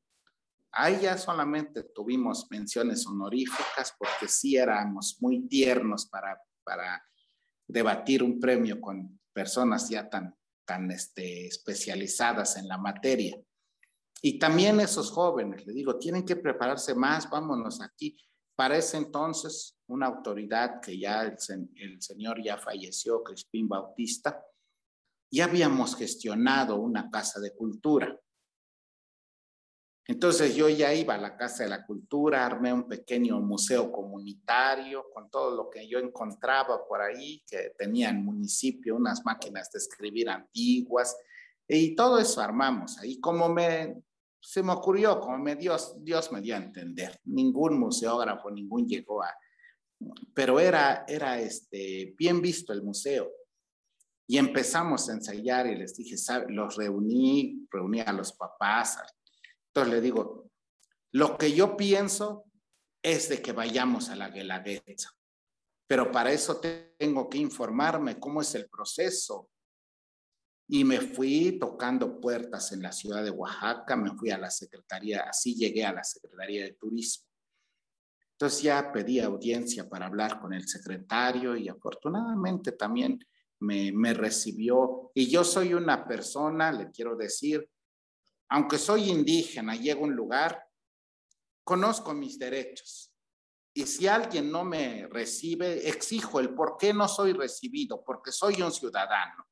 Ahí 0.71 1.01
ya 1.01 1.17
solamente 1.17 1.83
tuvimos 1.83 2.47
menciones 2.49 3.05
honoríficas 3.05 3.93
porque 3.99 4.29
sí 4.29 4.55
éramos 4.55 5.17
muy 5.19 5.45
tiernos 5.47 6.05
para, 6.05 6.41
para 6.63 7.03
debatir 7.67 8.23
un 8.23 8.39
premio 8.39 8.79
con 8.79 9.19
personas 9.33 9.89
ya 9.89 10.09
tan, 10.09 10.33
tan 10.65 10.89
este, 10.91 11.47
especializadas 11.47 12.55
en 12.55 12.69
la 12.69 12.77
materia. 12.77 13.37
Y 14.21 14.39
también 14.39 14.79
esos 14.79 15.11
jóvenes, 15.11 15.67
le 15.67 15.73
digo, 15.73 15.99
tienen 15.99 16.25
que 16.25 16.37
prepararse 16.37 16.95
más, 16.95 17.29
vámonos 17.29 17.81
aquí. 17.81 18.17
Para 18.55 18.77
ese 18.77 18.97
entonces, 18.97 19.76
una 19.87 20.07
autoridad 20.07 20.81
que 20.81 20.97
ya 20.97 21.23
el, 21.23 21.37
señor 22.01 22.43
ya 22.43 22.57
falleció, 22.57 23.23
Crispín 23.23 23.67
Bautista, 23.67 24.43
ya 25.31 25.45
habíamos 25.45 25.95
gestionado 25.95 26.77
una 26.77 27.09
casa 27.09 27.39
de 27.39 27.53
cultura. 27.53 28.19
Entonces 30.05 30.55
yo 30.55 30.69
ya 30.69 30.93
iba 30.93 31.15
a 31.15 31.17
la 31.17 31.35
Casa 31.35 31.63
de 31.63 31.69
la 31.69 31.85
Cultura, 31.85 32.45
armé 32.45 32.71
un 32.71 32.87
pequeño 32.87 33.41
museo 33.41 33.91
comunitario 33.91 35.09
con 35.13 35.29
todo 35.29 35.53
lo 35.53 35.69
que 35.69 35.85
yo 35.85 35.99
encontraba 35.99 36.87
por 36.87 37.01
ahí, 37.01 37.43
que 37.45 37.73
tenía 37.77 38.09
el 38.09 38.19
municipio 38.19 38.95
unas 38.95 39.25
máquinas 39.25 39.69
de 39.69 39.79
escribir 39.79 40.29
antiguas, 40.29 41.17
y 41.67 41.93
todo 41.93 42.19
eso 42.19 42.39
armamos 42.39 42.97
ahí. 42.99 43.19
Como 43.19 43.49
me 43.49 44.01
se 44.39 44.63
me 44.63 44.71
ocurrió, 44.71 45.19
como 45.19 45.37
me 45.37 45.55
Dios, 45.55 45.95
Dios 45.99 46.31
me 46.31 46.41
dio 46.41 46.55
a 46.55 46.59
entender. 46.59 47.19
Ningún 47.25 47.77
museógrafo, 47.77 48.49
ningún 48.49 48.87
llegó 48.87 49.21
a... 49.21 49.35
Pero 50.33 50.59
era, 50.59 51.05
era 51.07 51.39
este, 51.39 52.13
bien 52.17 52.41
visto 52.41 52.73
el 52.73 52.83
museo. 52.83 53.31
Y 54.27 54.37
empezamos 54.37 55.09
a 55.09 55.13
ensayar 55.13 55.67
y 55.67 55.75
les 55.75 55.95
dije, 55.95 56.15
los 56.49 56.75
reuní, 56.75 57.67
reuní 57.71 58.01
a 58.01 58.11
los 58.11 58.33
papás. 58.33 58.97
Entonces 59.67 59.93
le 59.93 60.01
digo, 60.01 60.49
lo 61.13 61.37
que 61.37 61.53
yo 61.53 61.77
pienso 61.77 62.45
es 63.01 63.29
de 63.29 63.41
que 63.41 63.53
vayamos 63.53 64.09
a 64.09 64.15
la 64.15 64.29
Guelaguetza. 64.29 65.11
Pero 65.87 66.11
para 66.11 66.31
eso 66.31 66.59
tengo 66.97 67.29
que 67.29 67.37
informarme 67.37 68.19
cómo 68.19 68.41
es 68.41 68.53
el 68.55 68.67
proceso, 68.69 69.49
y 70.69 70.83
me 70.83 70.99
fui 70.99 71.57
tocando 71.59 72.19
puertas 72.19 72.73
en 72.73 72.81
la 72.81 72.91
ciudad 72.91 73.23
de 73.23 73.31
Oaxaca, 73.31 73.95
me 73.95 74.11
fui 74.17 74.31
a 74.31 74.37
la 74.37 74.51
Secretaría, 74.51 75.21
así 75.21 75.55
llegué 75.55 75.85
a 75.85 75.93
la 75.93 76.03
Secretaría 76.03 76.63
de 76.65 76.73
Turismo. 76.73 77.26
Entonces 78.37 78.61
ya 78.61 78.91
pedí 78.91 79.19
audiencia 79.19 79.89
para 79.89 80.05
hablar 80.05 80.39
con 80.39 80.53
el 80.53 80.67
secretario 80.67 81.57
y 81.57 81.67
afortunadamente 81.67 82.73
también 82.73 83.19
me, 83.59 83.91
me 83.91 84.13
recibió. 84.13 85.11
Y 85.15 85.27
yo 85.27 85.43
soy 85.43 85.73
una 85.73 86.07
persona, 86.07 86.71
le 86.71 86.91
quiero 86.91 87.15
decir, 87.15 87.67
aunque 88.49 88.77
soy 88.77 89.09
indígena, 89.09 89.75
llego 89.75 90.01
a 90.01 90.07
un 90.07 90.15
lugar, 90.15 90.63
conozco 91.63 92.13
mis 92.13 92.37
derechos. 92.37 93.11
Y 93.73 93.87
si 93.87 94.07
alguien 94.07 94.51
no 94.51 94.63
me 94.63 95.07
recibe, 95.07 95.89
exijo 95.89 96.39
el 96.39 96.53
por 96.53 96.77
qué 96.77 96.93
no 96.93 97.07
soy 97.07 97.33
recibido, 97.33 98.03
porque 98.03 98.31
soy 98.31 98.61
un 98.61 98.71
ciudadano 98.71 99.47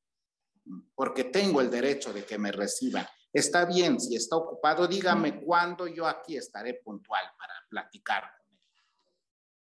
porque 0.94 1.24
tengo 1.24 1.60
el 1.60 1.70
derecho 1.70 2.12
de 2.12 2.24
que 2.24 2.38
me 2.38 2.52
reciban. 2.52 3.06
Está 3.32 3.64
bien, 3.66 4.00
si 4.00 4.16
está 4.16 4.36
ocupado, 4.36 4.86
dígame 4.86 5.40
cuándo 5.40 5.86
yo 5.86 6.06
aquí 6.06 6.36
estaré 6.36 6.74
puntual 6.74 7.24
para 7.38 7.54
platicar. 7.68 8.24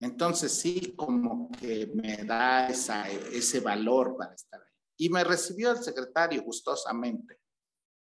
Entonces 0.02 0.52
sí, 0.52 0.94
como 0.96 1.48
que 1.52 1.86
me 1.94 2.24
da 2.24 2.68
ese 2.68 3.60
valor 3.60 4.16
para 4.16 4.34
estar 4.34 4.60
ahí. 4.60 4.68
Y 4.96 5.08
me 5.08 5.22
recibió 5.22 5.70
el 5.70 5.78
secretario 5.78 6.42
gustosamente 6.42 7.38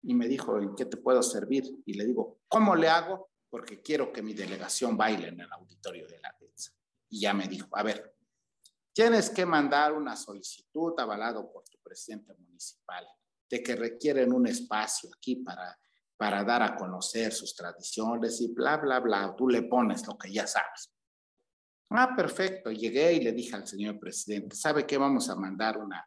y 0.03 0.13
me 0.13 0.27
dijo, 0.27 0.59
¿en 0.61 0.75
qué 0.75 0.85
te 0.87 0.97
puedo 0.97 1.23
servir? 1.23 1.65
Y 1.85 1.95
le 1.95 2.05
digo, 2.05 2.41
¿cómo 2.49 2.75
le 2.75 2.89
hago? 2.89 3.31
Porque 3.49 3.83
quiero 3.83 4.13
que 4.13 4.21
mi 4.21 4.35
delegación 4.35 4.97
baile 4.97 5.29
en 5.29 5.41
el 5.41 5.53
auditorio 5.53 6.09
de 6.09 6.19
la 6.19 6.37
pizza. 6.37 6.73
Y 7.09 7.21
ya 7.21 7.33
me 7.33 7.47
dijo, 7.47 7.69
a 7.71 7.85
ver, 7.85 8.17
tienes 8.93 9.31
que 9.31 9.47
mandar 9.47 9.93
una 9.93 10.17
solicitud 10.17 10.93
avalado 10.99 11.53
por 11.53 11.63
tu 11.69 11.79
presidente 11.79 12.35
municipal 12.35 13.07
de 13.49 13.63
que 13.63 13.77
requieren 13.77 14.33
un 14.33 14.49
espacio 14.49 15.09
aquí 15.17 15.37
para, 15.37 15.79
para 16.17 16.43
dar 16.43 16.65
a 16.65 16.75
conocer 16.75 17.33
sus 17.33 17.55
tradiciones 17.55 18.41
y 18.41 18.49
bla, 18.49 18.77
bla, 18.77 18.99
bla. 18.99 19.37
Tú 19.37 19.49
le 19.49 19.63
pones 19.63 20.05
lo 20.05 20.19
que 20.19 20.33
ya 20.33 20.49
sabes. 20.49 20.96
Ah, 21.91 22.15
perfecto. 22.17 22.71
Llegué 22.71 23.15
y 23.15 23.21
le 23.21 23.33
dije 23.33 23.55
al 23.55 23.67
señor 23.67 23.99
presidente, 23.99 24.57
¿sabe 24.57 24.87
qué? 24.87 24.97
Vamos 24.99 25.31
a 25.31 25.37
mandar 25.37 25.79
una, 25.79 26.07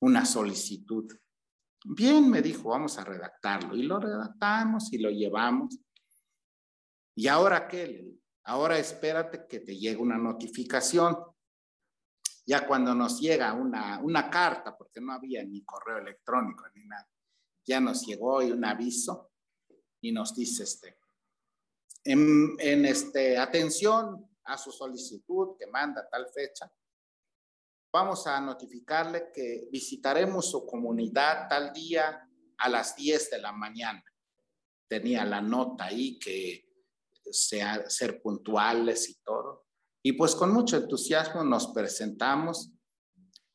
una 0.00 0.24
solicitud. 0.24 1.10
Bien, 1.84 2.30
me 2.30 2.42
dijo, 2.42 2.70
vamos 2.70 2.98
a 2.98 3.04
redactarlo. 3.04 3.76
Y 3.76 3.82
lo 3.82 3.98
redactamos 3.98 4.92
y 4.92 4.98
lo 4.98 5.10
llevamos. 5.10 5.78
¿Y 7.16 7.28
ahora 7.28 7.68
qué? 7.68 8.06
Ahora 8.44 8.78
espérate 8.78 9.46
que 9.48 9.60
te 9.60 9.76
llegue 9.76 9.96
una 9.96 10.18
notificación 10.18 11.16
ya 12.46 12.66
cuando 12.66 12.94
nos 12.94 13.20
llega 13.20 13.52
una, 13.54 13.98
una 14.00 14.28
carta, 14.28 14.76
porque 14.76 15.00
no 15.00 15.12
había 15.12 15.42
ni 15.44 15.64
correo 15.64 15.98
electrónico 15.98 16.64
ni 16.74 16.84
nada, 16.84 17.08
ya 17.66 17.80
nos 17.80 18.06
llegó 18.06 18.38
un 18.38 18.64
aviso 18.64 19.32
y 20.00 20.12
nos 20.12 20.34
dice 20.34 20.64
este, 20.64 20.98
en, 22.04 22.54
en 22.58 22.84
este, 22.84 23.38
atención 23.38 24.28
a 24.44 24.58
su 24.58 24.70
solicitud 24.70 25.56
que 25.58 25.66
manda 25.66 26.08
tal 26.08 26.28
fecha, 26.28 26.70
vamos 27.92 28.26
a 28.26 28.40
notificarle 28.40 29.30
que 29.32 29.68
visitaremos 29.70 30.50
su 30.50 30.66
comunidad 30.66 31.48
tal 31.48 31.72
día 31.72 32.28
a 32.58 32.68
las 32.68 32.96
10 32.96 33.30
de 33.30 33.38
la 33.38 33.52
mañana. 33.52 34.04
Tenía 34.88 35.24
la 35.24 35.40
nota 35.40 35.84
ahí 35.84 36.18
que 36.18 36.64
sea, 37.30 37.88
ser 37.88 38.20
puntuales 38.20 39.08
y 39.08 39.14
todo. 39.22 39.66
Y 40.02 40.12
pues 40.12 40.34
con 40.34 40.52
mucho 40.52 40.76
entusiasmo 40.76 41.42
nos 41.44 41.68
presentamos. 41.68 42.70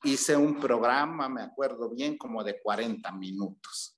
Hice 0.03 0.35
un 0.35 0.59
programa, 0.59 1.29
me 1.29 1.41
acuerdo 1.41 1.89
bien, 1.89 2.17
como 2.17 2.43
de 2.43 2.61
40 2.61 3.11
minutos. 3.11 3.97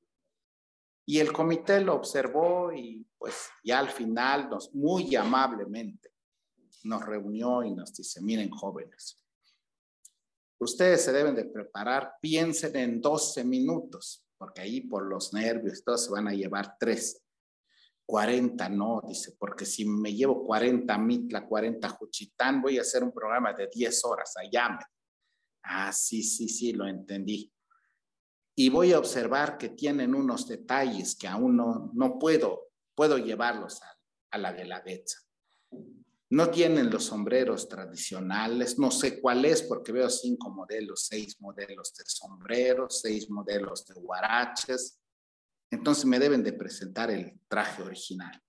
Y 1.05 1.19
el 1.19 1.31
comité 1.31 1.79
lo 1.81 1.95
observó 1.95 2.71
y 2.73 3.07
pues 3.17 3.49
ya 3.63 3.79
al 3.79 3.89
final 3.89 4.49
nos, 4.49 4.73
muy 4.73 5.15
amablemente, 5.15 6.11
nos 6.84 7.05
reunió 7.05 7.63
y 7.63 7.73
nos 7.73 7.93
dice, 7.93 8.21
miren 8.21 8.49
jóvenes, 8.49 9.21
ustedes 10.59 11.03
se 11.03 11.11
deben 11.11 11.36
de 11.36 11.45
preparar, 11.45 12.13
piensen 12.21 12.75
en 12.75 13.01
12 13.01 13.43
minutos, 13.43 14.25
porque 14.38 14.61
ahí 14.61 14.82
por 14.82 15.05
los 15.05 15.34
nervios 15.34 15.84
todos 15.84 16.05
se 16.05 16.11
van 16.11 16.27
a 16.27 16.34
llevar 16.34 16.75
tres. 16.79 17.23
40 18.05 18.67
no, 18.69 19.01
dice, 19.07 19.36
porque 19.39 19.65
si 19.65 19.86
me 19.86 20.13
llevo 20.13 20.45
40 20.45 20.97
Mitla, 20.97 21.47
40 21.47 21.88
Juchitán, 21.89 22.61
voy 22.61 22.77
a 22.77 22.82
hacer 22.82 23.03
un 23.03 23.13
programa 23.13 23.53
de 23.53 23.69
10 23.73 24.03
horas 24.05 24.34
allá. 24.38 24.77
Ah, 25.63 25.93
sí, 25.93 26.21
sí, 26.21 26.49
sí, 26.49 26.73
lo 26.73 26.88
entendí. 26.88 27.53
Y 28.55 28.69
voy 28.69 28.91
a 28.91 28.99
observar 28.99 29.57
que 29.57 29.69
tienen 29.69 30.13
unos 30.13 30.47
detalles 30.47 31.15
que 31.15 31.27
aún 31.27 31.55
no, 31.55 31.91
no 31.93 32.19
puedo, 32.19 32.71
puedo 32.95 33.17
llevarlos 33.17 33.82
a, 33.82 33.97
a 34.32 34.38
la 34.38 34.51
de 34.51 34.65
la 34.65 34.82
Betsa. 34.82 35.19
No 36.32 36.49
tienen 36.49 36.89
los 36.89 37.03
sombreros 37.05 37.67
tradicionales, 37.67 38.79
no 38.79 38.89
sé 38.89 39.19
cuál 39.19 39.43
es 39.43 39.63
porque 39.63 39.91
veo 39.91 40.09
cinco 40.09 40.49
modelos, 40.49 41.07
seis 41.07 41.36
modelos 41.41 41.93
de 41.93 42.05
sombreros, 42.05 43.01
seis 43.01 43.29
modelos 43.29 43.86
de 43.86 43.95
guaraches, 43.95 44.97
Entonces 45.69 46.05
me 46.05 46.19
deben 46.19 46.41
de 46.41 46.53
presentar 46.53 47.11
el 47.11 47.38
traje 47.49 47.84
original. 47.84 48.41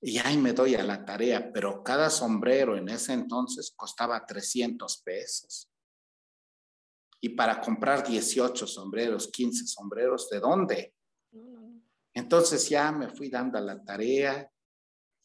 Y 0.00 0.18
ahí 0.18 0.36
me 0.36 0.52
doy 0.52 0.74
a 0.74 0.82
la 0.82 1.04
tarea, 1.04 1.52
pero 1.52 1.82
cada 1.84 2.10
sombrero 2.10 2.76
en 2.76 2.88
ese 2.88 3.12
entonces 3.12 3.72
costaba 3.74 4.26
300 4.26 5.02
pesos. 5.02 5.70
Y 7.20 7.30
para 7.30 7.60
comprar 7.60 8.06
18 8.06 8.66
sombreros, 8.66 9.28
15 9.28 9.64
sombreros, 9.66 10.28
¿de 10.28 10.40
dónde? 10.40 10.94
Entonces 12.14 12.68
ya 12.68 12.90
me 12.90 13.08
fui 13.08 13.28
dando 13.28 13.58
a 13.58 13.60
la 13.60 13.80
tarea 13.84 14.50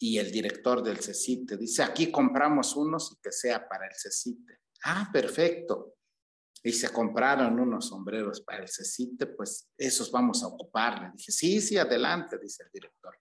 y 0.05 0.19
el 0.19 0.33
director 0.33 0.83
del 0.83 0.99
CECITE 0.99 1.55
dice, 1.55 1.81
aquí 1.81 2.11
compramos 2.11 2.75
unos 2.75 3.13
y 3.13 3.21
que 3.21 3.31
sea 3.31 3.65
para 3.65 3.87
el 3.87 3.93
CECITE. 3.95 4.59
Ah, 4.83 5.09
perfecto. 5.13 5.95
Y 6.61 6.73
se 6.73 6.89
compraron 6.89 7.57
unos 7.57 7.87
sombreros 7.87 8.41
para 8.41 8.63
el 8.63 8.67
CECITE, 8.67 9.27
pues 9.27 9.69
esos 9.77 10.11
vamos 10.11 10.43
a 10.43 10.47
ocupar. 10.47 11.03
Le 11.03 11.11
dije, 11.15 11.31
sí, 11.31 11.61
sí, 11.61 11.77
adelante, 11.77 12.37
dice 12.37 12.63
el 12.63 12.69
director. 12.73 13.17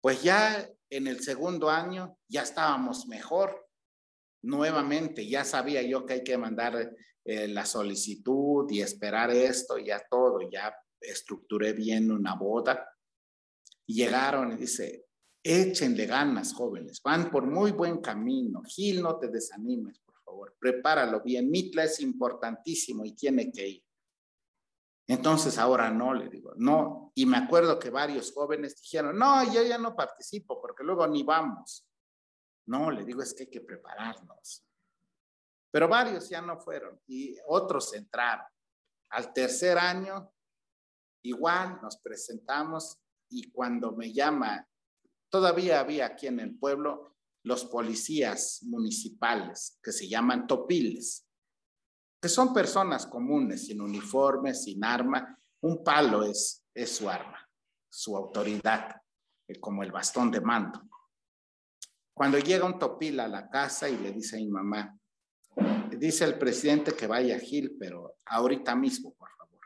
Pues 0.00 0.24
ya 0.24 0.68
en 0.90 1.06
el 1.06 1.20
segundo 1.22 1.70
año 1.70 2.18
ya 2.26 2.42
estábamos 2.42 3.06
mejor. 3.06 3.64
Nuevamente, 4.42 5.24
ya 5.24 5.44
sabía 5.44 5.82
yo 5.82 6.04
que 6.04 6.14
hay 6.14 6.24
que 6.24 6.36
mandar 6.36 6.96
eh, 7.24 7.46
la 7.46 7.64
solicitud 7.64 8.68
y 8.72 8.82
esperar 8.82 9.30
esto, 9.30 9.78
ya 9.78 10.04
todo, 10.10 10.40
ya 10.50 10.74
estructuré 11.00 11.74
bien 11.74 12.10
una 12.10 12.34
boda. 12.34 12.92
Llegaron 13.86 14.50
y 14.50 14.56
dice, 14.56 15.04
échenle 15.42 16.06
ganas, 16.06 16.52
jóvenes, 16.52 17.00
van 17.02 17.30
por 17.30 17.46
muy 17.46 17.72
buen 17.72 17.98
camino. 18.00 18.62
Gil, 18.64 19.02
no 19.02 19.18
te 19.18 19.28
desanimes, 19.28 19.98
por 20.00 20.20
favor, 20.22 20.56
prepáralo 20.58 21.22
bien. 21.22 21.50
Mitla 21.50 21.84
es 21.84 22.00
importantísimo 22.00 23.04
y 23.04 23.12
tiene 23.12 23.50
que 23.50 23.68
ir. 23.68 23.84
Entonces 25.08 25.56
ahora 25.56 25.90
no, 25.90 26.12
le 26.12 26.28
digo, 26.28 26.52
no. 26.56 27.12
Y 27.14 27.24
me 27.24 27.38
acuerdo 27.38 27.78
que 27.78 27.88
varios 27.88 28.32
jóvenes 28.32 28.80
dijeron, 28.80 29.18
no, 29.18 29.42
yo 29.52 29.62
ya 29.62 29.78
no 29.78 29.96
participo 29.96 30.60
porque 30.60 30.84
luego 30.84 31.06
ni 31.06 31.22
vamos. 31.22 31.88
No, 32.66 32.90
le 32.90 33.04
digo, 33.04 33.22
es 33.22 33.32
que 33.32 33.44
hay 33.44 33.50
que 33.50 33.62
prepararnos. 33.62 34.66
Pero 35.70 35.88
varios 35.88 36.28
ya 36.28 36.42
no 36.42 36.58
fueron 36.58 37.00
y 37.06 37.34
otros 37.46 37.94
entraron. 37.94 38.46
Al 39.10 39.32
tercer 39.32 39.78
año, 39.78 40.30
igual 41.22 41.80
nos 41.80 41.96
presentamos 41.96 42.98
y 43.30 43.50
cuando 43.50 43.92
me 43.92 44.12
llama, 44.12 44.67
todavía 45.30 45.80
había 45.80 46.06
aquí 46.06 46.26
en 46.26 46.40
el 46.40 46.58
pueblo 46.58 47.16
los 47.42 47.64
policías 47.64 48.60
municipales 48.62 49.78
que 49.82 49.92
se 49.92 50.08
llaman 50.08 50.46
topiles 50.46 51.28
que 52.20 52.28
son 52.28 52.52
personas 52.52 53.06
comunes, 53.06 53.66
sin 53.66 53.80
uniforme, 53.80 54.54
sin 54.54 54.84
arma. 54.84 55.38
Un 55.60 55.84
palo 55.84 56.24
es, 56.24 56.64
es 56.74 56.96
su 56.96 57.08
arma, 57.08 57.48
su 57.88 58.16
autoridad, 58.16 59.00
eh, 59.46 59.58
como 59.60 59.82
el 59.82 59.92
bastón 59.92 60.30
de 60.30 60.40
mando. 60.40 60.82
Cuando 62.12 62.38
llega 62.38 62.66
un 62.66 62.78
topil 62.78 63.20
a 63.20 63.28
la 63.28 63.48
casa 63.48 63.88
y 63.88 63.96
le 63.98 64.12
dice 64.12 64.36
a 64.36 64.40
mi 64.40 64.48
mamá, 64.48 64.98
dice 65.96 66.24
el 66.24 66.38
presidente 66.38 66.94
que 66.94 67.06
vaya 67.06 67.36
a 67.36 67.40
Gil, 67.40 67.76
pero 67.78 68.16
ahorita 68.26 68.74
mismo, 68.74 69.14
por 69.14 69.30
favor. 69.36 69.60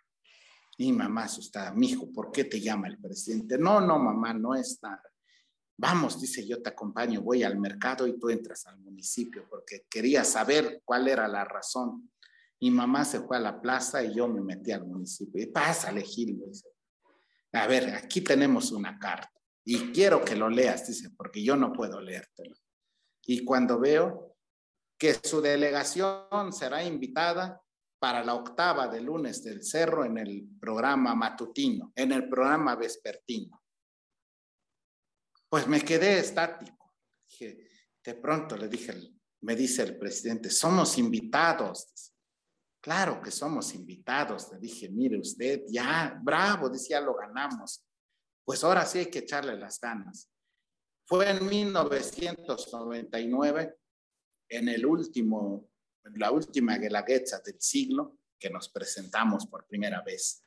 Y 0.76 0.92
mamá 0.92 1.24
asustada, 1.24 1.72
mijo, 1.72 2.12
¿por 2.12 2.30
qué 2.30 2.44
te 2.44 2.60
llama 2.60 2.88
el 2.88 2.98
presidente? 2.98 3.56
No, 3.56 3.80
no, 3.80 3.98
mamá, 3.98 4.34
no 4.34 4.54
es 4.54 4.78
nada. 4.82 5.02
Vamos, 5.82 6.20
dice, 6.20 6.46
yo 6.46 6.62
te 6.62 6.70
acompaño, 6.70 7.22
voy 7.22 7.42
al 7.42 7.58
mercado 7.58 8.06
y 8.06 8.16
tú 8.18 8.30
entras 8.30 8.66
al 8.66 8.78
municipio, 8.78 9.46
porque 9.50 9.84
quería 9.90 10.22
saber 10.22 10.80
cuál 10.84 11.08
era 11.08 11.26
la 11.26 11.44
razón 11.44 12.08
mi 12.62 12.70
mamá 12.70 13.04
se 13.04 13.20
fue 13.20 13.38
a 13.38 13.40
la 13.40 13.60
plaza 13.60 14.04
y 14.04 14.14
yo 14.14 14.28
me 14.28 14.40
metí 14.40 14.70
al 14.70 14.86
municipio. 14.86 15.42
Y 15.42 15.46
pásale, 15.46 16.02
Gil, 16.02 16.40
dice. 16.46 16.68
A 17.54 17.66
ver, 17.66 17.92
aquí 17.96 18.20
tenemos 18.20 18.70
una 18.70 19.00
carta 19.00 19.32
y 19.64 19.90
quiero 19.90 20.24
que 20.24 20.36
lo 20.36 20.48
leas, 20.48 20.86
dice, 20.86 21.10
porque 21.10 21.42
yo 21.42 21.56
no 21.56 21.72
puedo 21.72 22.00
leértelo. 22.00 22.54
Y 23.26 23.44
cuando 23.44 23.80
veo 23.80 24.36
que 24.96 25.14
su 25.14 25.40
delegación 25.40 26.52
será 26.52 26.84
invitada 26.84 27.60
para 27.98 28.24
la 28.24 28.34
octava 28.34 28.86
de 28.86 29.00
lunes 29.00 29.42
del 29.42 29.64
cerro 29.64 30.04
en 30.04 30.18
el 30.18 30.48
programa 30.60 31.16
matutino, 31.16 31.92
en 31.96 32.12
el 32.12 32.28
programa 32.28 32.76
vespertino. 32.76 33.60
Pues 35.52 35.68
me 35.68 35.80
quedé 35.82 36.18
estático. 36.18 36.96
De 37.38 38.14
pronto 38.14 38.56
le 38.56 38.68
dije, 38.68 38.94
me 39.42 39.54
dice 39.54 39.82
el 39.82 39.98
presidente, 39.98 40.48
somos 40.48 40.96
invitados. 40.96 42.14
Claro 42.80 43.20
que 43.20 43.30
somos 43.30 43.74
invitados. 43.74 44.50
Le 44.50 44.58
dije, 44.58 44.88
mire 44.88 45.18
usted, 45.18 45.64
ya, 45.68 46.18
bravo, 46.22 46.70
decía, 46.70 47.02
lo 47.02 47.14
ganamos. 47.14 47.84
Pues 48.42 48.64
ahora 48.64 48.86
sí 48.86 49.00
hay 49.00 49.10
que 49.10 49.18
echarle 49.18 49.54
las 49.58 49.78
ganas. 49.78 50.30
Fue 51.04 51.28
en 51.28 51.46
1999, 51.46 53.76
en 54.48 54.68
el 54.70 54.86
último, 54.86 55.68
la 56.14 56.30
última 56.30 56.78
Guelaguetza 56.78 57.40
del 57.40 57.60
siglo, 57.60 58.20
que 58.38 58.48
nos 58.48 58.70
presentamos 58.70 59.46
por 59.46 59.66
primera 59.66 60.00
vez. 60.00 60.42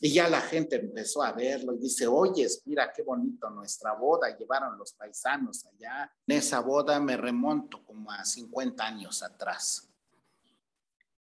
Y 0.00 0.12
ya 0.12 0.28
la 0.28 0.40
gente 0.40 0.76
empezó 0.76 1.24
a 1.24 1.32
verlo 1.32 1.74
y 1.74 1.78
dice, 1.78 2.06
oye, 2.06 2.46
mira 2.66 2.92
qué 2.92 3.02
bonito 3.02 3.50
nuestra 3.50 3.94
boda. 3.94 4.36
Llevaron 4.36 4.78
los 4.78 4.92
paisanos 4.92 5.66
allá. 5.66 6.08
En 6.26 6.36
esa 6.36 6.60
boda 6.60 7.00
me 7.00 7.16
remonto 7.16 7.84
como 7.84 8.12
a 8.12 8.24
50 8.24 8.84
años 8.84 9.24
atrás. 9.24 9.90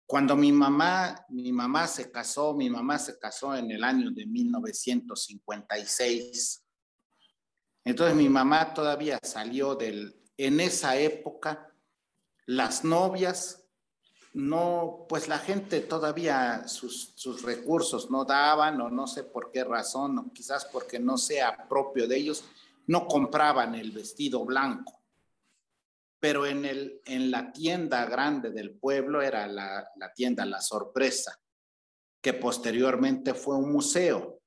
Cuando 0.06 0.36
mi 0.36 0.52
mamá, 0.52 1.26
mi 1.30 1.54
mamá 1.54 1.88
se 1.88 2.12
casó, 2.12 2.54
mi 2.54 2.70
mamá 2.70 3.00
se 3.00 3.18
casó 3.18 3.56
en 3.56 3.72
el 3.72 3.82
año 3.84 4.12
de 4.12 4.26
1956. 4.26 6.66
Entonces 7.86 8.18
mi 8.18 8.28
mamá 8.28 8.74
todavía 8.74 9.22
salió 9.24 9.76
del, 9.76 10.22
en 10.36 10.60
esa 10.60 10.98
época, 10.98 11.74
las 12.46 12.84
novias, 12.84 13.69
no, 14.34 15.06
pues 15.10 15.28
la 15.28 15.40
gente 15.40 15.82
todavía 15.82 16.68
sus, 16.68 17.14
sus 17.16 17.42
recursos 17.42 18.12
no 18.12 18.26
daban 18.26 18.80
o 18.82 18.90
no 18.90 19.08
sé 19.08 19.24
por 19.24 19.52
qué 19.52 19.64
razón, 19.64 20.18
o 20.20 20.34
quizás 20.34 20.66
porque 20.66 21.00
no 21.00 21.18
sea 21.18 21.68
propio 21.68 22.08
de 22.08 22.18
ellos, 22.18 22.44
no 22.88 23.08
compraban 23.08 23.76
el 23.76 23.92
vestido 23.92 24.46
blanco 24.46 25.00
pero 26.20 26.46
en, 26.46 26.66
el, 26.66 27.02
en 27.06 27.32
la 27.32 27.52
tienda 27.52 28.06
grande 28.06 28.52
del 28.52 28.72
pueblo 28.72 29.22
era 29.22 29.48
la, 29.48 29.90
la 29.96 30.14
tienda 30.14 30.46
La 30.46 30.62
Sorpresa, 30.62 31.40
que 32.22 32.34
posteriormente 32.34 33.34
fue 33.34 33.56
un 33.56 33.72
museo. 33.72 34.42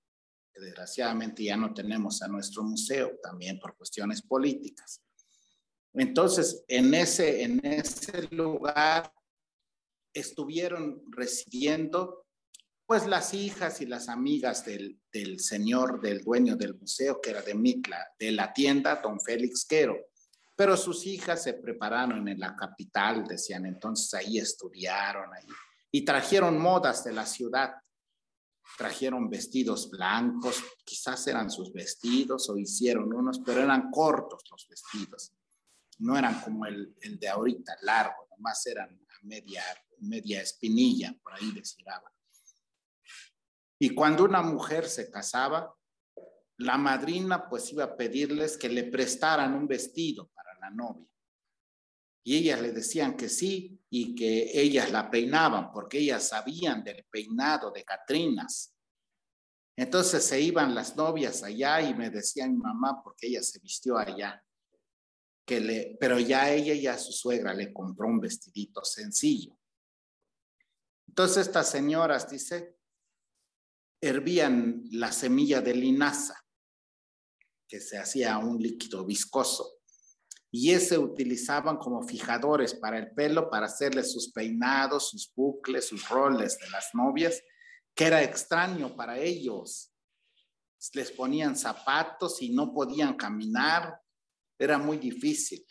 Desgraciadamente 0.54 1.44
ya 1.44 1.56
no 1.56 1.72
tenemos 1.72 2.20
a 2.22 2.28
nuestro 2.28 2.62
museo, 2.62 3.18
también 3.22 3.58
por 3.58 3.74
cuestiones 3.74 4.20
políticas. 4.20 5.00
Entonces, 5.94 6.62
en 6.68 6.92
ese, 6.92 7.42
en 7.42 7.64
ese 7.64 8.28
lugar 8.34 9.10
estuvieron 10.12 11.02
residiendo 11.10 12.26
pues 12.86 13.06
las 13.06 13.32
hijas 13.32 13.80
y 13.80 13.86
las 13.86 14.08
amigas 14.08 14.64
del, 14.64 15.00
del 15.12 15.40
señor, 15.40 16.00
del 16.00 16.22
dueño 16.22 16.56
del 16.56 16.74
museo, 16.74 17.20
que 17.20 17.30
era 17.30 17.40
de 17.40 17.54
Mitla, 17.54 18.06
de 18.18 18.32
la 18.32 18.52
tienda, 18.52 18.96
don 18.96 19.20
Félix 19.20 19.64
Quero 19.64 19.96
pero 20.54 20.76
sus 20.76 21.06
hijas 21.06 21.42
se 21.42 21.54
prepararon 21.54 22.28
en 22.28 22.38
la 22.38 22.54
capital, 22.54 23.26
decían, 23.26 23.66
entonces 23.66 24.12
ahí 24.14 24.38
estudiaron 24.38 25.32
ahí 25.34 25.48
y 25.90 26.04
trajeron 26.04 26.56
modas 26.56 27.02
de 27.04 27.12
la 27.12 27.26
ciudad. 27.26 27.74
Trajeron 28.78 29.28
vestidos 29.28 29.90
blancos, 29.90 30.62
quizás 30.84 31.26
eran 31.26 31.50
sus 31.50 31.72
vestidos 31.72 32.48
o 32.48 32.56
hicieron 32.56 33.12
unos, 33.12 33.40
pero 33.44 33.60
eran 33.60 33.90
cortos 33.90 34.44
los 34.50 34.68
vestidos. 34.68 35.32
No 35.98 36.16
eran 36.16 36.40
como 36.40 36.64
el, 36.64 36.94
el 37.00 37.18
de 37.18 37.28
ahorita, 37.28 37.76
largo, 37.82 38.28
nomás 38.30 38.64
eran 38.66 38.98
media, 39.22 39.64
media 40.02 40.42
espinilla, 40.42 41.14
por 41.22 41.34
ahí 41.34 41.52
les 41.52 41.76
Y 43.78 43.90
cuando 43.90 44.24
una 44.24 44.42
mujer 44.42 44.88
se 44.88 45.10
casaba, 45.10 45.74
la 46.58 46.78
madrina 46.78 47.48
pues 47.48 47.72
iba 47.72 47.84
a 47.84 47.96
pedirles 47.96 48.56
que 48.56 48.68
le 48.68 48.84
prestaran 48.84 49.54
un 49.54 49.66
vestido 49.66 50.30
la 50.62 50.70
novia. 50.70 51.06
Y 52.24 52.36
ellas 52.36 52.62
le 52.62 52.72
decían 52.72 53.16
que 53.16 53.28
sí 53.28 53.80
y 53.90 54.14
que 54.14 54.50
ellas 54.54 54.92
la 54.92 55.10
peinaban 55.10 55.72
porque 55.72 55.98
ellas 55.98 56.28
sabían 56.28 56.84
del 56.84 57.04
peinado 57.10 57.72
de 57.72 57.84
Catrinas. 57.84 58.74
Entonces 59.76 60.24
se 60.24 60.40
iban 60.40 60.74
las 60.74 60.96
novias 60.96 61.42
allá 61.42 61.82
y 61.82 61.94
me 61.94 62.10
decían 62.10 62.52
mi 62.52 62.58
mamá 62.58 63.02
porque 63.02 63.26
ella 63.26 63.42
se 63.42 63.58
vistió 63.58 63.98
allá. 63.98 64.40
Que 65.44 65.58
le, 65.60 65.96
pero 65.98 66.20
ya 66.20 66.52
ella 66.52 66.74
y 66.74 66.86
a 66.86 66.96
su 66.96 67.10
suegra 67.10 67.52
le 67.52 67.72
compró 67.72 68.06
un 68.06 68.20
vestidito 68.20 68.84
sencillo. 68.84 69.58
Entonces 71.12 71.46
estas 71.46 71.70
señoras, 71.70 72.30
dice, 72.30 72.78
hervían 74.00 74.82
la 74.92 75.12
semilla 75.12 75.60
de 75.60 75.74
linaza, 75.74 76.42
que 77.68 77.80
se 77.80 77.98
hacía 77.98 78.38
un 78.38 78.56
líquido 78.56 79.04
viscoso 79.04 79.82
y 80.50 80.70
ese 80.70 80.96
utilizaban 80.96 81.76
como 81.76 82.02
fijadores 82.02 82.72
para 82.72 82.98
el 82.98 83.10
pelo, 83.12 83.50
para 83.50 83.66
hacerle 83.66 84.04
sus 84.04 84.32
peinados, 84.32 85.10
sus 85.10 85.30
bucles, 85.34 85.88
sus 85.88 86.08
roles 86.08 86.58
de 86.58 86.70
las 86.70 86.94
novias, 86.94 87.42
que 87.94 88.04
era 88.06 88.22
extraño 88.22 88.96
para 88.96 89.18
ellos. 89.18 89.92
les 90.94 91.10
ponían 91.10 91.56
zapatos 91.56 92.40
y 92.40 92.54
no 92.54 92.72
podían 92.72 93.18
caminar, 93.18 94.00
era 94.58 94.78
muy 94.78 94.96
difícil. 94.96 95.62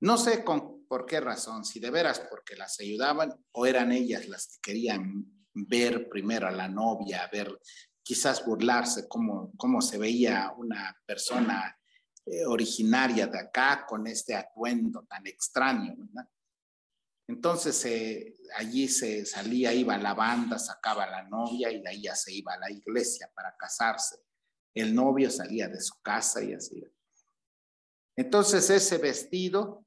No 0.00 0.18
sé 0.18 0.42
con, 0.42 0.69
por 0.90 1.06
qué 1.06 1.20
razón, 1.20 1.64
si 1.64 1.78
de 1.78 1.88
veras 1.88 2.18
porque 2.28 2.56
las 2.56 2.80
ayudaban 2.80 3.32
o 3.52 3.64
eran 3.64 3.92
ellas 3.92 4.26
las 4.26 4.48
que 4.48 4.72
querían 4.72 5.24
ver 5.54 6.08
primero 6.08 6.48
a 6.48 6.50
la 6.50 6.66
novia, 6.66 7.30
ver, 7.32 7.60
quizás 8.02 8.44
burlarse 8.44 9.06
cómo, 9.06 9.52
cómo 9.56 9.80
se 9.82 9.98
veía 9.98 10.52
una 10.56 11.00
persona 11.06 11.78
eh, 12.26 12.44
originaria 12.44 13.28
de 13.28 13.38
acá 13.38 13.86
con 13.88 14.08
este 14.08 14.34
atuendo 14.34 15.06
tan 15.08 15.24
extraño. 15.28 15.94
Entonces 17.28 17.84
eh, 17.84 18.34
allí 18.56 18.88
se 18.88 19.24
salía, 19.24 19.72
iba 19.72 19.96
la 19.96 20.14
banda, 20.14 20.58
sacaba 20.58 21.04
a 21.04 21.10
la 21.10 21.22
novia 21.22 21.70
y 21.70 21.82
de 21.82 21.88
ahí 21.88 22.02
ya 22.02 22.16
se 22.16 22.32
iba 22.32 22.54
a 22.54 22.58
la 22.58 22.70
iglesia 22.72 23.30
para 23.32 23.54
casarse. 23.56 24.16
El 24.74 24.92
novio 24.92 25.30
salía 25.30 25.68
de 25.68 25.80
su 25.80 26.00
casa 26.02 26.42
y 26.42 26.52
así. 26.52 26.82
Entonces 28.16 28.68
ese 28.70 28.98
vestido, 28.98 29.86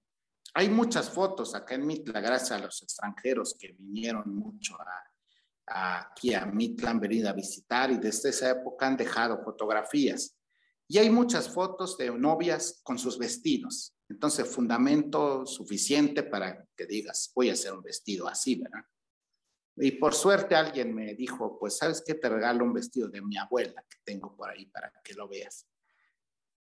hay 0.54 0.70
muchas 0.70 1.10
fotos 1.10 1.56
acá 1.56 1.76
en 1.76 1.88
Mitla, 1.88 2.22
gracias 2.22 2.52
a 2.52 2.60
los 2.60 2.82
extranjeros 2.84 3.56
que 3.60 3.74
vinieron 3.74 4.36
mucho 4.36 4.78
aquí 5.66 6.34
a 6.34 6.46
Mitla, 6.46 6.92
han 6.92 7.00
venido 7.00 7.30
a 7.30 7.34
visitar 7.34 7.90
y 7.92 7.98
desde 7.98 8.30
esa 8.30 8.52
época 8.52 8.86
han 8.86 8.98
dejado 8.98 9.44
fotografías. 9.44 10.38
Y 10.88 11.00
hay 11.00 11.10
muchas 11.10 11.50
fotos 11.50 11.98
de 11.98 12.12
novias 12.12 12.82
con 12.84 13.00
sus 13.00 13.18
vestidos. 13.18 13.96
Entonces, 14.10 14.48
fundamento 14.48 15.46
suficiente 15.46 16.24
para 16.24 16.68
que 16.76 16.86
digas, 16.86 17.32
voy 17.34 17.50
a 17.50 17.54
hacer 17.54 17.74
un 17.74 17.82
vestido 17.82 18.28
así, 18.28 18.56
¿verdad? 18.56 18.86
Y 19.76 19.92
por 19.92 20.14
suerte 20.14 20.56
alguien 20.56 20.94
me 20.94 21.16
dijo, 21.16 21.58
pues, 21.58 21.78
¿sabes 21.78 22.04
qué? 22.06 22.14
Te 22.14 22.30
regalo 22.30 22.64
un 22.64 22.74
vestido 22.74 23.08
de 23.08 23.22
mi 23.22 23.38
abuela 23.38 23.84
que 23.90 23.98
tengo 24.04 24.36
por 24.36 24.52
ahí 24.52 24.68
para 24.68 24.94
que 25.04 25.16
lo 25.16 25.28
veas. 25.28 25.66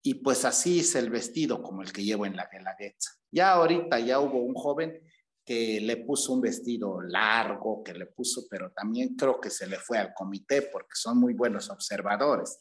Y 0.08 0.14
pues 0.14 0.46
así 0.46 0.80
es 0.80 0.94
el 0.94 1.10
vestido 1.10 1.62
como 1.62 1.82
el 1.82 1.92
que 1.92 2.02
llevo 2.02 2.24
en 2.24 2.34
la 2.34 2.48
Guelaguetza. 2.50 3.10
Ya 3.30 3.52
ahorita 3.52 4.00
ya 4.00 4.20
hubo 4.20 4.42
un 4.42 4.54
joven 4.54 5.02
que 5.44 5.82
le 5.82 5.98
puso 5.98 6.32
un 6.32 6.40
vestido 6.40 7.02
largo, 7.02 7.84
que 7.84 7.92
le 7.92 8.06
puso, 8.06 8.46
pero 8.48 8.72
también 8.72 9.16
creo 9.16 9.38
que 9.38 9.50
se 9.50 9.66
le 9.66 9.76
fue 9.76 9.98
al 9.98 10.14
comité 10.14 10.62
porque 10.62 10.94
son 10.94 11.20
muy 11.20 11.34
buenos 11.34 11.68
observadores. 11.68 12.58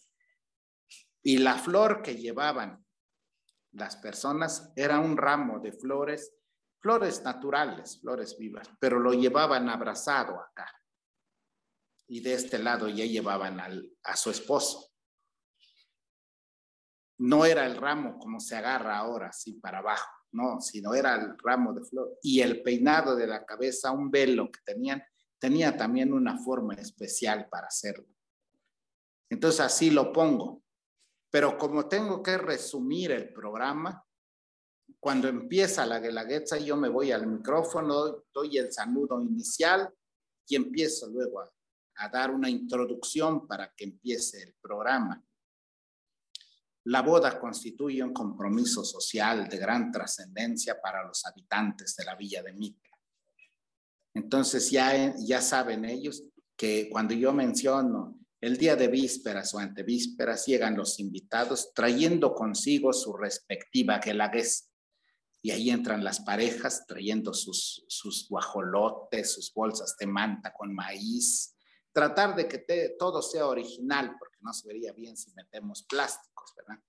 Y 1.24 1.38
la 1.38 1.58
flor 1.58 2.02
que 2.02 2.18
llevaban 2.18 2.86
las 3.72 3.96
personas 3.96 4.74
era 4.76 5.00
un 5.00 5.16
ramo 5.16 5.62
de 5.62 5.72
flores, 5.72 6.34
flores 6.82 7.24
naturales, 7.24 8.02
flores 8.02 8.38
vivas, 8.38 8.70
pero 8.78 9.00
lo 9.00 9.14
llevaban 9.14 9.70
abrazado 9.70 10.38
acá. 10.38 10.70
Y 12.10 12.20
de 12.20 12.34
este 12.34 12.60
lado 12.60 12.90
ya 12.90 13.06
llevaban 13.06 13.58
a 14.04 14.18
su 14.18 14.32
esposo. 14.32 14.87
No 17.20 17.46
era 17.46 17.66
el 17.66 17.76
ramo 17.76 18.20
como 18.20 18.40
se 18.40 18.56
agarra 18.56 18.98
ahora, 18.98 19.30
así 19.30 19.54
para 19.54 19.80
abajo, 19.80 20.10
no, 20.32 20.62
sino 20.62 20.94
era 20.94 21.16
el 21.16 21.38
ramo 21.38 21.74
de 21.74 21.84
flor. 21.84 22.18
Y 22.22 22.42
el 22.42 22.62
peinado 22.62 23.16
de 23.16 23.28
la 23.28 23.46
cabeza, 23.46 23.92
un 23.92 24.12
velo 24.12 24.52
que 24.52 24.60
tenían, 24.64 25.04
tenía 25.40 25.76
también 25.76 26.14
una 26.14 26.38
forma 26.38 26.76
especial 26.76 27.48
para 27.50 27.68
hacerlo. 27.68 28.08
Entonces 29.30 29.62
así 29.62 29.90
lo 29.90 30.12
pongo. 30.12 30.64
Pero 31.30 31.58
como 31.58 31.88
tengo 31.88 32.24
que 32.24 32.38
resumir 32.38 33.12
el 33.12 33.34
programa, 33.34 34.04
cuando 35.00 35.28
empieza 35.28 35.86
la 35.86 36.00
guelaguetza, 36.00 36.58
yo 36.58 36.78
me 36.78 36.90
voy 36.90 37.12
al 37.12 37.28
micrófono, 37.28 38.24
doy 38.34 38.58
el 38.58 38.72
saludo 38.72 39.22
inicial 39.22 39.94
y 40.48 40.56
empiezo 40.56 41.10
luego 41.10 41.42
a, 41.42 41.52
a 41.98 42.10
dar 42.10 42.32
una 42.32 42.50
introducción 42.50 43.48
para 43.48 43.74
que 43.76 43.84
empiece 43.84 44.42
el 44.44 44.56
programa. 44.62 45.24
La 46.88 47.02
boda 47.02 47.38
constituye 47.38 48.02
un 48.02 48.14
compromiso 48.14 48.86
social 48.86 49.50
de 49.50 49.58
gran 49.58 49.92
trascendencia 49.92 50.80
para 50.80 51.06
los 51.06 51.26
habitantes 51.26 51.98
de 51.98 52.06
la 52.06 52.16
villa 52.16 52.42
de 52.42 52.54
Mitla. 52.54 52.98
Entonces 54.14 54.72
ya, 54.72 55.14
ya 55.18 55.42
saben 55.42 55.84
ellos 55.84 56.24
que 56.56 56.88
cuando 56.90 57.14
yo 57.14 57.34
menciono 57.34 58.18
el 58.40 58.56
día 58.56 58.78
de 58.78 58.88
vísperas 58.88 59.54
o 59.54 59.60
antevísperas 59.60 60.46
llegan 60.46 60.78
los 60.78 60.98
invitados 61.02 61.74
trayendo 61.74 62.34
consigo 62.34 62.94
su 62.94 63.12
respectiva 63.18 64.00
guelaguez. 64.00 64.72
Y 65.42 65.52
ahí 65.52 65.72
entran 65.72 66.06
las 66.06 66.22
parejas 66.22 66.86
trayendo 66.88 67.34
sus, 67.34 67.84
sus 67.90 68.30
guajolotes, 68.30 69.34
sus 69.34 69.54
bolsas 69.54 69.98
de 70.00 70.08
manta 70.08 70.54
con 70.54 70.74
maíz. 70.74 71.57
Tratar 71.98 72.36
de 72.36 72.48
que 72.48 72.96
todo 73.00 73.24
sea 73.24 73.48
original, 73.48 74.18
porque 74.20 74.38
no 74.42 74.54
se 74.54 74.68
vería 74.68 74.94
bien 74.94 75.18
si 75.18 75.34
metemos 75.34 75.82
plásticos, 75.82 76.54
¿verdad? 76.56 76.80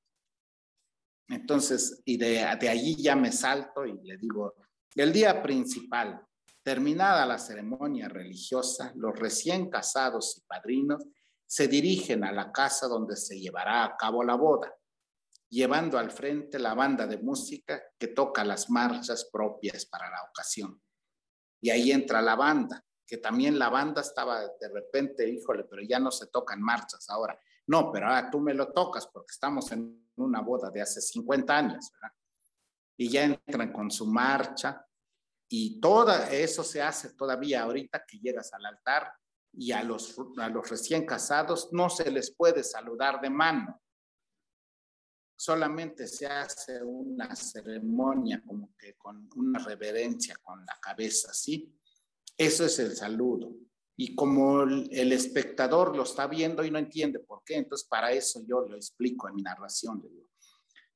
Entonces, 1.29 2.03
y 2.05 2.19
de, 2.19 2.47
de 2.61 2.69
allí 2.69 2.95
ya 3.03 3.17
me 3.17 3.33
salto 3.33 3.87
y 3.87 3.99
le 4.03 4.19
digo, 4.19 4.55
el 4.97 5.11
día 5.11 5.43
principal, 5.43 6.21
terminada 6.63 7.25
la 7.25 7.39
ceremonia 7.39 8.07
religiosa, 8.07 8.93
los 8.97 9.19
recién 9.19 9.71
casados 9.71 10.37
y 10.37 10.43
padrinos 10.43 11.03
se 11.47 11.69
dirigen 11.69 12.23
a 12.23 12.31
la 12.31 12.53
casa 12.53 12.87
donde 12.87 13.17
se 13.17 13.41
llevará 13.41 13.87
a 13.87 13.97
cabo 13.97 14.23
la 14.23 14.35
boda, 14.35 14.77
llevando 15.49 15.99
al 15.99 16.11
frente 16.11 16.59
la 16.59 16.75
banda 16.75 17.07
de 17.07 17.17
música 17.17 17.83
que 17.99 18.09
toca 18.09 18.45
las 18.45 18.69
marchas 18.69 19.31
propias 19.33 19.87
para 19.87 20.11
la 20.11 20.23
ocasión. 20.29 20.79
Y 21.63 21.71
ahí 21.71 21.93
entra 21.93 22.21
la 22.21 22.37
banda, 22.37 22.85
que 23.09 23.17
también 23.17 23.59
la 23.59 23.71
banda 23.71 24.03
estaba 24.03 24.43
de 24.43 24.69
repente, 24.69 25.27
híjole, 25.27 25.65
pero 25.65 25.81
ya 25.81 25.99
no 25.99 26.11
se 26.11 26.27
tocan 26.27 26.61
marchas 26.61 27.09
ahora. 27.09 27.41
No, 27.67 27.91
pero 27.91 28.07
ahora 28.07 28.31
tú 28.31 28.39
me 28.39 28.53
lo 28.53 28.71
tocas 28.71 29.07
porque 29.07 29.33
estamos 29.33 29.73
en 29.73 30.13
una 30.17 30.43
boda 30.43 30.71
de 30.71 30.83
hace 30.83 31.01
50 31.01 31.57
años, 31.57 31.91
¿verdad? 31.95 32.15
Y 32.99 33.09
ya 33.09 33.25
entran 33.25 33.73
con 33.73 33.91
su 33.91 34.05
marcha 34.07 34.87
y 35.49 35.81
todo 35.81 36.13
eso 36.25 36.63
se 36.63 36.83
hace 36.83 37.15
todavía 37.15 37.63
ahorita 37.63 38.05
que 38.05 38.19
llegas 38.19 38.53
al 38.53 38.67
altar 38.67 39.11
y 39.53 39.73
a 39.73 39.83
los, 39.83 40.15
a 40.37 40.49
los 40.51 40.69
recién 40.69 41.07
casados 41.07 41.71
no 41.73 41.89
se 41.89 42.11
les 42.11 42.31
puede 42.35 42.63
saludar 42.63 43.23
de 43.23 43.31
mano. 43.31 43.81
Solamente 45.35 46.07
se 46.07 46.27
hace 46.27 46.83
una 46.83 47.35
ceremonia 47.35 48.43
como 48.45 48.77
que 48.77 48.97
con 48.97 49.31
una 49.37 49.61
reverencia 49.61 50.37
con 50.43 50.67
la 50.67 50.79
cabeza, 50.79 51.33
¿sí? 51.33 51.78
Eso 52.39 52.65
es 52.65 52.79
el 52.79 52.97
saludo. 52.97 53.53
Y 53.97 54.15
como 54.15 54.63
el, 54.63 55.13
espectador 55.13 55.95
lo 55.95 56.05
está 56.05 56.27
viendo 56.29 56.65
y 56.65 56.71
no 56.71 56.79
entiende 56.79 57.19
por 57.19 57.43
qué, 57.45 57.57
entonces 57.57 57.87
para 57.87 58.13
eso 58.13 58.41
yo 58.49 58.61
lo 58.69 58.77
explico 58.77 59.29
en 59.29 59.35
mi 59.35 59.43
narración. 59.43 60.03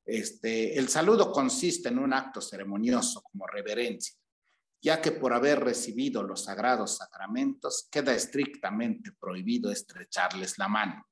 Este, 0.04 0.78
el 0.78 0.88
saludo 0.88 1.32
consiste 1.32 1.88
en 1.88 1.98
un 1.98 2.12
acto 2.12 2.40
ceremonioso 2.40 3.22
como 3.22 3.46
reverencia 3.46 4.16
ya 4.82 5.00
que 5.00 5.12
por 5.12 5.32
haber 5.32 5.60
recibido 5.60 6.24
los 6.24 6.44
sagrados 6.44 6.96
sacramentos 6.96 7.88
queda 7.90 8.14
estrictamente 8.14 9.12
prohibido 9.12 9.70
estrecharles 9.70 10.58
la 10.58 10.66
mano. 10.66 11.06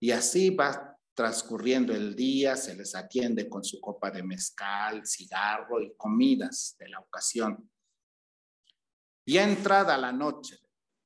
Y 0.00 0.12
así 0.12 0.50
va 0.50 0.96
transcurriendo 1.14 1.92
el 1.92 2.14
día, 2.14 2.56
se 2.56 2.76
les 2.76 2.94
atiende 2.94 3.48
con 3.48 3.64
su 3.64 3.80
copa 3.80 4.10
de 4.10 4.22
mezcal, 4.22 5.04
cigarro 5.04 5.80
y 5.80 5.96
comidas 5.96 6.76
de 6.78 6.88
la 6.90 7.00
ocasión. 7.00 7.68
Y 9.28 9.38
entrada 9.38 9.98
la 9.98 10.12
noche, 10.12 10.56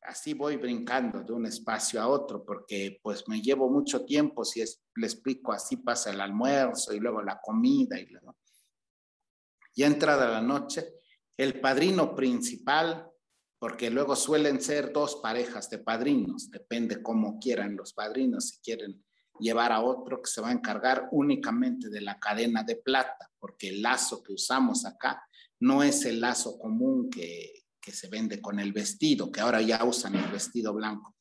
así 0.03 0.35
voy 0.35 0.57
brincando 0.57 1.23
de 1.23 1.33
un 1.33 1.47
espacio 1.47 2.03
a 2.03 2.07
otro 2.07 2.45
porque 2.45 3.01
pues 3.03 3.27
me 3.29 3.41
llevo 3.41 3.71
mucho 3.71 4.05
tiempo 4.05 4.45
si 4.45 4.61
es, 4.61 4.83
le 4.97 5.07
explico 5.07 5.53
así 5.53 5.79
pasa 5.79 6.11
el 6.11 6.21
almuerzo 6.21 6.93
y 6.93 7.01
luego 7.01 7.23
la 7.23 7.41
comida 7.41 7.99
y 7.99 8.07
luego. 8.07 8.37
Ya 9.75 9.87
entrada 9.87 10.29
la 10.29 10.43
noche, 10.43 10.97
el 11.35 11.61
padrino 11.61 12.15
principal, 12.15 13.11
porque 13.59 13.89
luego 13.89 14.15
suelen 14.15 14.61
ser 14.61 14.93
dos 14.93 15.17
parejas 15.23 15.71
de 15.71 15.79
padrinos, 15.79 16.51
depende 16.51 17.03
cómo 17.03 17.39
quieran 17.39 17.75
los 17.75 17.95
padrinos, 17.95 18.49
si 18.49 18.59
quieren 18.61 19.03
llevar 19.39 19.73
a 19.73 19.81
otro 19.81 20.21
que 20.21 20.31
se 20.31 20.43
va 20.43 20.51
a 20.51 20.53
encargar 20.53 21.09
únicamente 21.13 21.89
de 21.89 22.03
la 22.03 22.19
cadena 22.19 22.65
de 22.65 22.77
plata, 22.77 23.31
porque 23.39 23.69
el 23.69 23.81
lazo 23.81 24.23
que 24.23 24.35
usamos 24.35 24.85
acá 24.85 25.27
no 25.61 25.83
es 25.83 26.05
el 26.05 26.21
lazo 26.21 26.59
común 26.59 27.09
que, 27.09 27.60
que 27.81 27.93
se 27.93 28.09
vende 28.09 28.41
con 28.41 28.61
el 28.61 28.73
vestido, 28.73 29.31
que 29.31 29.41
ahora 29.41 29.63
ya 29.63 29.85
usan 29.85 30.15
el 30.15 30.31
vestido 30.31 30.75
blanco. 30.75 31.17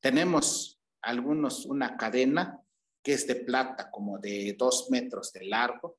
Tenemos 0.00 0.80
algunos 1.02 1.66
una 1.66 1.96
cadena 1.96 2.60
que 3.02 3.14
es 3.14 3.26
de 3.26 3.36
plata 3.36 3.90
como 3.90 4.18
de 4.18 4.54
dos 4.58 4.88
metros 4.90 5.32
de 5.32 5.46
largo 5.46 5.98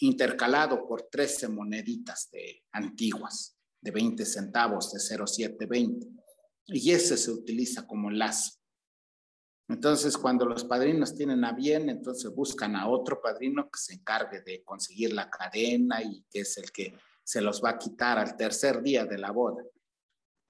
intercalado 0.00 0.86
por 0.86 1.08
13 1.10 1.48
moneditas 1.48 2.28
de 2.30 2.64
antiguas, 2.72 3.56
de 3.80 3.90
20 3.90 4.24
centavos, 4.24 4.92
de 4.92 4.98
0,720. 4.98 6.08
Y 6.66 6.90
ese 6.90 7.16
se 7.16 7.30
utiliza 7.30 7.86
como 7.86 8.10
lazo. 8.10 8.58
Entonces, 9.68 10.18
cuando 10.18 10.44
los 10.44 10.64
padrinos 10.64 11.14
tienen 11.14 11.44
a 11.44 11.52
bien, 11.52 11.88
entonces 11.88 12.34
buscan 12.34 12.76
a 12.76 12.88
otro 12.88 13.20
padrino 13.22 13.70
que 13.70 13.78
se 13.78 13.94
encargue 13.94 14.42
de 14.42 14.62
conseguir 14.62 15.12
la 15.12 15.30
cadena 15.30 16.02
y 16.02 16.22
que 16.30 16.40
es 16.40 16.58
el 16.58 16.70
que 16.70 16.94
se 17.24 17.40
los 17.40 17.62
va 17.64 17.70
a 17.70 17.78
quitar 17.78 18.18
al 18.18 18.36
tercer 18.36 18.82
día 18.82 19.06
de 19.06 19.18
la 19.18 19.32
boda. 19.32 19.64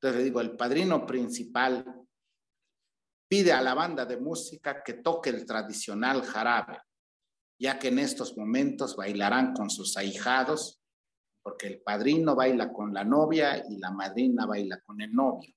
Entonces 0.01 0.25
digo, 0.25 0.41
el 0.41 0.57
padrino 0.57 1.07
principal 1.07 1.85
pide 3.29 3.53
a 3.53 3.63
la 3.63 3.75
banda 3.75 4.05
de 4.05 4.19
música 4.19 4.83
que 4.83 4.95
toque 4.95 5.31
el 5.31 5.47
tradicional 5.47 6.23
jarabe, 6.23 6.79
ya 7.59 7.79
que 7.79 7.89
en 7.89 8.01
estos 8.01 8.37
momentos 8.37 8.97
bailarán 8.97 9.55
con 9.55 9.71
sus 9.71 9.97
ahijados, 9.97 10.83
porque 11.43 11.69
el 11.69 11.81
padrino 11.81 12.35
baila 12.35 12.73
con 12.73 12.93
la 12.93 13.05
novia 13.05 13.65
y 13.69 13.79
la 13.79 13.91
madrina 13.91 14.45
baila 14.47 14.81
con 14.81 15.01
el 15.01 15.13
novio. 15.13 15.55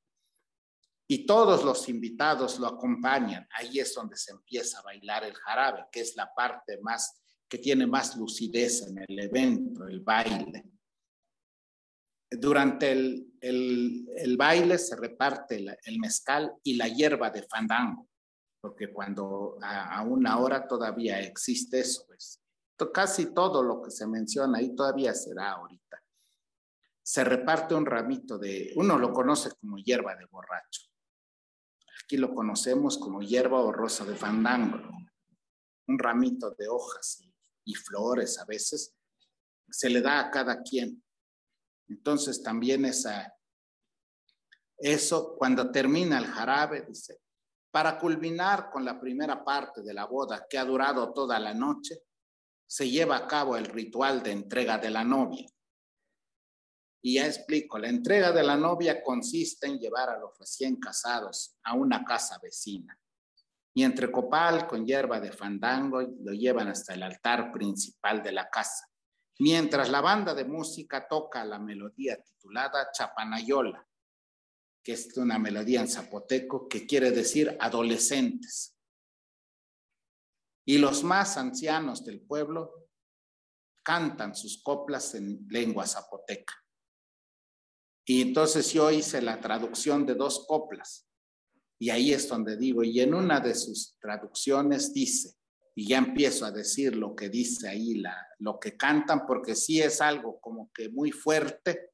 Y 1.10 1.26
todos 1.26 1.64
los 1.64 1.88
invitados 1.88 2.60
lo 2.60 2.68
acompañan. 2.68 3.48
Ahí 3.52 3.80
es 3.80 3.96
donde 3.96 4.18
se 4.18 4.32
empieza 4.32 4.80
a 4.80 4.84
bailar 4.84 5.24
el 5.24 5.34
jarabe, 5.34 5.86
que 5.92 6.02
es 6.02 6.16
la 6.16 6.34
parte 6.34 6.80
más 6.82 7.22
que 7.48 7.58
tiene 7.58 7.88
más 7.88 8.18
lucidez 8.18 8.88
en 8.88 8.98
el 9.08 9.20
evento, 9.20 9.88
el 9.88 10.02
baile. 10.02 10.77
Durante 12.30 12.92
el, 12.92 14.36
baile 14.38 14.78
se 14.78 14.96
reparte 14.96 15.66
el 15.84 16.00
mezcal 16.00 16.54
y 16.64 16.76
la 16.76 16.88
hierba 16.88 17.30
de 17.30 17.44
fandango, 17.44 18.08
porque 18.60 18.92
cuando 18.92 19.58
a, 19.62 20.02
una 20.04 20.40
hora 20.40 20.68
todavía 20.68 21.22
existe 21.22 21.80
eso, 21.80 22.04
pues, 22.08 22.42
casi 22.94 23.34
todo 23.34 23.64
lo 23.64 23.82
que 23.82 23.92
se 23.92 24.06
menciona 24.06 24.58
ahí 24.58 24.76
todavía 24.76 25.14
será 25.14 25.54
ahorita. 25.54 26.04
Se 27.02 27.24
reparte 27.24 27.74
un 27.74 27.86
ramito 27.86 28.38
de, 28.38 28.74
uno 28.76 28.98
lo 28.98 29.14
conoce 29.14 29.52
como 29.62 29.78
hierba 29.78 30.16
de 30.16 30.26
borracho. 30.26 30.82
Aquí 32.04 32.18
lo 32.18 32.34
conocemos 32.34 32.98
como 32.98 33.22
hierba 33.22 33.62
o 33.62 33.72
rosa 33.72 34.04
de 34.06 34.16
fandango, 34.16 34.78
un 35.88 36.00
ramito 36.00 36.52
de 36.52 36.68
hojas 36.68 37.24
y 37.64 37.74
flores 37.76 38.40
a 38.40 38.46
veces, 38.46 38.94
se 39.70 39.90
le 39.90 40.02
da 40.02 40.20
a 40.20 40.32
cada 40.32 40.62
quien. 40.62 41.04
Entonces 41.90 42.44
también 42.44 42.86
esa, 42.86 43.34
eso 44.78 45.36
cuando 45.38 45.72
termina 45.72 46.18
el 46.18 46.26
jarabe, 46.26 46.86
dice, 46.88 47.22
para 47.72 47.98
culminar 47.98 48.70
con 48.72 48.84
la 48.84 49.00
primera 49.00 49.44
parte 49.44 49.82
de 49.82 49.94
la 49.94 50.06
boda 50.06 50.48
que 50.50 50.58
ha 50.58 50.66
durado 50.66 51.14
toda 51.14 51.40
la 51.40 51.54
noche, 51.54 52.04
se 52.66 52.90
lleva 52.90 53.18
a 53.18 53.28
cabo 53.28 53.56
el 53.56 53.66
ritual 53.66 54.22
de 54.22 54.32
entrega 54.32 54.78
de 54.78 54.90
la 54.90 55.04
novia. 55.04 55.48
Y 57.02 57.16
ya 57.16 57.28
explico, 57.28 57.78
la 57.78 57.88
entrega 57.88 58.32
de 58.32 58.44
la 58.44 58.58
novia 58.58 59.02
consiste 59.02 59.68
en 59.68 59.80
llevar 59.80 60.10
a 60.10 60.20
los 60.20 60.38
recién 60.38 60.78
casados 60.78 61.58
a 61.64 61.74
una 61.74 62.04
casa 62.04 62.38
vecina. 62.42 63.00
Y 63.74 63.84
entre 63.84 64.12
copal 64.12 64.68
con 64.68 64.86
hierba 64.86 65.20
de 65.20 65.32
fandango 65.32 66.02
lo 66.02 66.34
llevan 66.34 66.68
hasta 66.68 66.96
el 66.96 67.04
altar 67.04 67.52
principal 67.52 68.24
de 68.24 68.32
la 68.32 68.50
casa 68.50 68.90
mientras 69.40 69.90
la 69.90 70.02
banda 70.02 70.34
de 70.34 70.46
música 70.46 71.08
toca 71.08 71.46
la 71.46 71.60
melodía 71.60 72.22
titulada 72.22 72.92
Chapanayola, 72.92 73.88
que 74.84 74.94
es 74.94 75.16
una 75.18 75.38
melodía 75.38 75.82
en 75.82 75.88
zapoteco 75.88 76.68
que 76.68 76.86
quiere 76.86 77.12
decir 77.12 77.56
adolescentes. 77.60 78.76
Y 80.66 80.78
los 80.80 81.04
más 81.04 81.38
ancianos 81.38 82.04
del 82.04 82.22
pueblo 82.22 82.90
cantan 83.84 84.36
sus 84.36 84.62
coplas 84.62 85.16
en 85.16 85.48
lengua 85.50 85.86
zapoteca. 85.88 86.54
Y 88.06 88.22
entonces 88.22 88.72
yo 88.74 88.90
hice 88.92 89.22
la 89.22 89.40
traducción 89.40 90.06
de 90.06 90.16
dos 90.16 90.46
coplas. 90.48 91.08
Y 91.80 91.90
ahí 91.90 92.14
es 92.14 92.28
donde 92.28 92.58
digo, 92.58 92.84
y 92.84 93.00
en 93.02 93.14
una 93.14 93.40
de 93.40 93.54
sus 93.54 93.98
traducciones 94.00 94.94
dice, 94.94 95.38
y 95.78 95.88
ya 95.88 96.00
empiezo 96.00 96.44
a 96.44 96.52
decir 96.52 96.96
lo 96.96 97.16
que 97.16 97.30
dice 97.30 97.70
ahí, 97.70 97.94
la, 98.00 98.28
lo 98.40 98.60
que 98.60 98.76
cantan, 98.76 99.28
porque 99.28 99.54
sí 99.54 99.80
es 99.80 100.02
algo 100.02 100.40
como 100.40 100.72
que 100.74 100.90
muy 100.90 101.12
fuerte, 101.12 101.92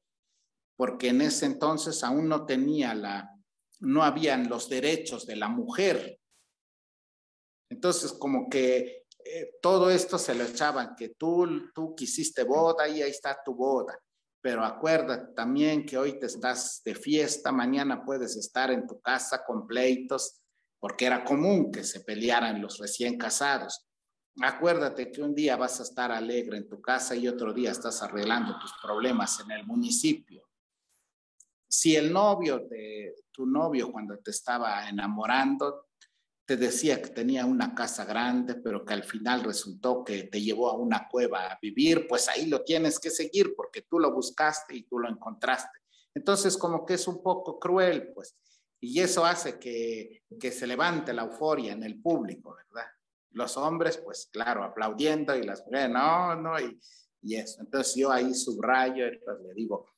porque 0.74 1.08
en 1.08 1.20
ese 1.20 1.44
entonces 1.44 2.02
aún 2.02 2.26
no 2.26 2.46
tenía 2.46 2.94
la, 2.94 3.30
no 3.80 4.02
habían 4.02 4.48
los 4.48 4.70
derechos 4.70 5.26
de 5.26 5.36
la 5.36 5.50
mujer. 5.50 6.18
Entonces 7.70 8.14
como 8.14 8.48
que 8.48 9.04
eh, 9.22 9.50
todo 9.60 9.90
esto 9.90 10.16
se 10.16 10.34
lo 10.34 10.44
echaban, 10.44 10.96
que 10.96 11.10
tú, 11.10 11.70
tú 11.74 11.94
quisiste 11.94 12.42
boda 12.42 12.88
y 12.88 13.02
ahí 13.02 13.10
está 13.10 13.38
tu 13.44 13.54
boda. 13.54 14.00
Pero 14.40 14.64
acuérdate 14.64 15.34
también 15.34 15.84
que 15.84 15.98
hoy 15.98 16.18
te 16.18 16.24
estás 16.24 16.80
de 16.86 16.94
fiesta, 16.94 17.52
mañana 17.52 18.02
puedes 18.02 18.34
estar 18.36 18.70
en 18.70 18.86
tu 18.86 18.98
casa 19.02 19.44
con 19.44 19.66
pleitos, 19.66 20.40
porque 20.84 21.06
era 21.06 21.24
común 21.24 21.72
que 21.72 21.82
se 21.82 22.00
pelearan 22.00 22.60
los 22.60 22.76
recién 22.76 23.16
casados. 23.16 23.86
Acuérdate 24.42 25.10
que 25.10 25.22
un 25.22 25.34
día 25.34 25.56
vas 25.56 25.80
a 25.80 25.82
estar 25.82 26.12
alegre 26.12 26.58
en 26.58 26.68
tu 26.68 26.82
casa 26.82 27.16
y 27.16 27.26
otro 27.26 27.54
día 27.54 27.70
estás 27.70 28.02
arreglando 28.02 28.58
tus 28.58 28.70
problemas 28.82 29.40
en 29.40 29.52
el 29.52 29.64
municipio. 29.64 30.46
Si 31.66 31.96
el 31.96 32.12
novio 32.12 32.58
de 32.68 33.14
tu 33.30 33.46
novio 33.46 33.90
cuando 33.90 34.18
te 34.18 34.30
estaba 34.30 34.86
enamorando 34.86 35.86
te 36.44 36.58
decía 36.58 37.00
que 37.00 37.08
tenía 37.08 37.46
una 37.46 37.74
casa 37.74 38.04
grande, 38.04 38.56
pero 38.56 38.84
que 38.84 38.92
al 38.92 39.04
final 39.04 39.42
resultó 39.42 40.04
que 40.04 40.24
te 40.24 40.42
llevó 40.42 40.68
a 40.68 40.76
una 40.76 41.08
cueva 41.08 41.46
a 41.46 41.58
vivir, 41.62 42.06
pues 42.06 42.28
ahí 42.28 42.44
lo 42.44 42.62
tienes 42.62 43.00
que 43.00 43.08
seguir 43.08 43.54
porque 43.56 43.86
tú 43.88 43.98
lo 43.98 44.12
buscaste 44.12 44.76
y 44.76 44.82
tú 44.82 44.98
lo 44.98 45.08
encontraste. 45.08 45.78
Entonces, 46.14 46.58
como 46.58 46.84
que 46.84 46.92
es 46.92 47.08
un 47.08 47.22
poco 47.22 47.58
cruel, 47.58 48.12
pues. 48.12 48.36
Y 48.86 49.00
eso 49.00 49.24
hace 49.24 49.58
que, 49.58 50.22
se 50.50 50.66
levante 50.66 51.12
la 51.12 51.22
euforia 51.22 51.72
en 51.72 51.82
el 51.82 52.00
público, 52.02 52.54
¿verdad? 52.54 52.90
Los 53.30 53.56
hombres, 53.56 53.96
pues 53.96 54.28
claro, 54.30 54.62
aplaudiendo 54.62 55.34
y 55.34 55.42
las 55.42 55.64
mujeres, 55.64 55.90
no, 55.90 56.36
no, 56.36 56.60
y, 56.60 56.78
y 57.22 57.36
eso. 57.36 57.62
Entonces 57.62 57.94
yo 57.94 58.12
ahí 58.12 58.34
subrayo, 58.34 59.06
entonces 59.06 59.46
le 59.46 59.54
digo, 59.54 59.88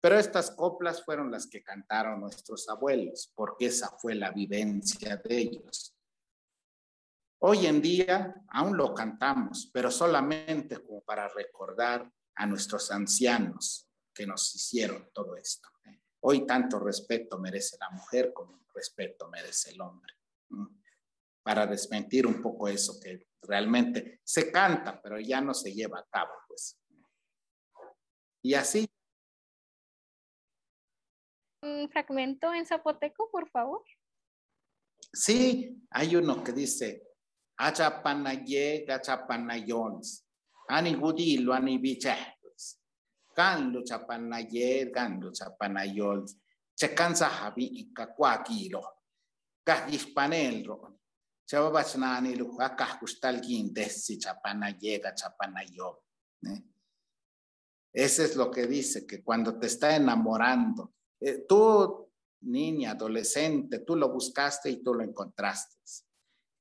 pero 0.00 0.18
estas 0.18 0.50
coplas 0.50 1.04
fueron 1.04 1.30
las 1.30 1.46
que 1.46 1.62
cantaron 1.62 2.20
nuestros 2.20 2.68
abuelos, 2.68 3.32
porque 3.34 3.66
esa 3.66 3.88
fue 3.98 4.16
la 4.16 4.32
vivencia 4.32 5.16
de 5.16 5.38
ellos. 5.38 5.94
Hoy 7.42 7.66
en 7.66 7.80
día 7.80 8.34
aún 8.48 8.76
lo 8.76 8.92
cantamos, 8.92 9.70
pero 9.72 9.90
solamente 9.90 10.82
como 10.82 11.02
para 11.02 11.28
recordar 11.28 12.10
a 12.34 12.46
nuestros 12.46 12.90
ancianos 12.90 13.88
que 14.12 14.26
nos 14.26 14.54
hicieron 14.54 15.08
todo 15.12 15.36
esto. 15.36 15.68
Hoy 16.20 16.46
tanto 16.46 16.78
respeto 16.78 17.38
merece 17.38 17.76
la 17.78 17.90
mujer 17.90 18.32
como 18.32 18.60
respeto 18.74 19.28
merece 19.28 19.70
el 19.70 19.80
hombre. 19.80 20.14
Para 21.42 21.66
desmentir 21.66 22.26
un 22.26 22.40
poco 22.42 22.68
eso 22.68 23.00
que 23.00 23.28
realmente 23.42 24.20
se 24.22 24.52
canta, 24.52 25.00
pero 25.00 25.18
ya 25.18 25.40
no 25.40 25.54
se 25.54 25.72
lleva 25.72 26.00
a 26.00 26.06
cabo, 26.06 26.32
pues. 26.46 26.78
Y 28.42 28.54
así. 28.54 28.88
Un 31.62 31.90
fragmento 31.90 32.52
en 32.52 32.66
zapoteco, 32.66 33.30
por 33.30 33.48
favor. 33.48 33.82
Sí, 35.12 35.82
hay 35.90 36.16
uno 36.16 36.44
que 36.44 36.52
dice, 36.52 37.02
Achapanaye, 37.56 38.84
Gachapanayons, 38.86 40.26
Anigudi, 43.40 43.72
lo 43.72 43.80
anibiche 43.80 43.80
kan 43.80 43.80
lu 43.80 43.82
chapanayer 43.82 44.90
kan 44.92 45.20
lu 45.20 45.30
chapanayol 45.32 46.24
chekansa 46.76 47.28
habi 47.28 47.64
ikakwakilo 47.64 48.82
kah 49.64 49.88
hispanelro 49.88 51.00
chababachnani 51.48 52.36
lu 52.36 52.56
akah 52.60 52.98
kustalkin 53.00 53.72
desi 53.72 54.18
chapanayega 54.18 55.14
chapanayol 55.14 55.96
Ese 57.92 58.24
es 58.24 58.36
lo 58.36 58.50
que 58.52 58.68
dice, 58.68 59.04
que 59.04 59.20
cuando 59.20 59.58
te 59.58 59.66
está 59.66 59.96
enamorando, 59.96 60.94
eh, 61.20 61.44
tú, 61.48 62.08
niña, 62.42 62.92
adolescente, 62.92 63.80
tú 63.80 63.96
lo 63.96 64.12
buscaste 64.12 64.70
y 64.70 64.80
tú 64.80 64.94
lo 64.94 65.02
encontraste. 65.02 65.76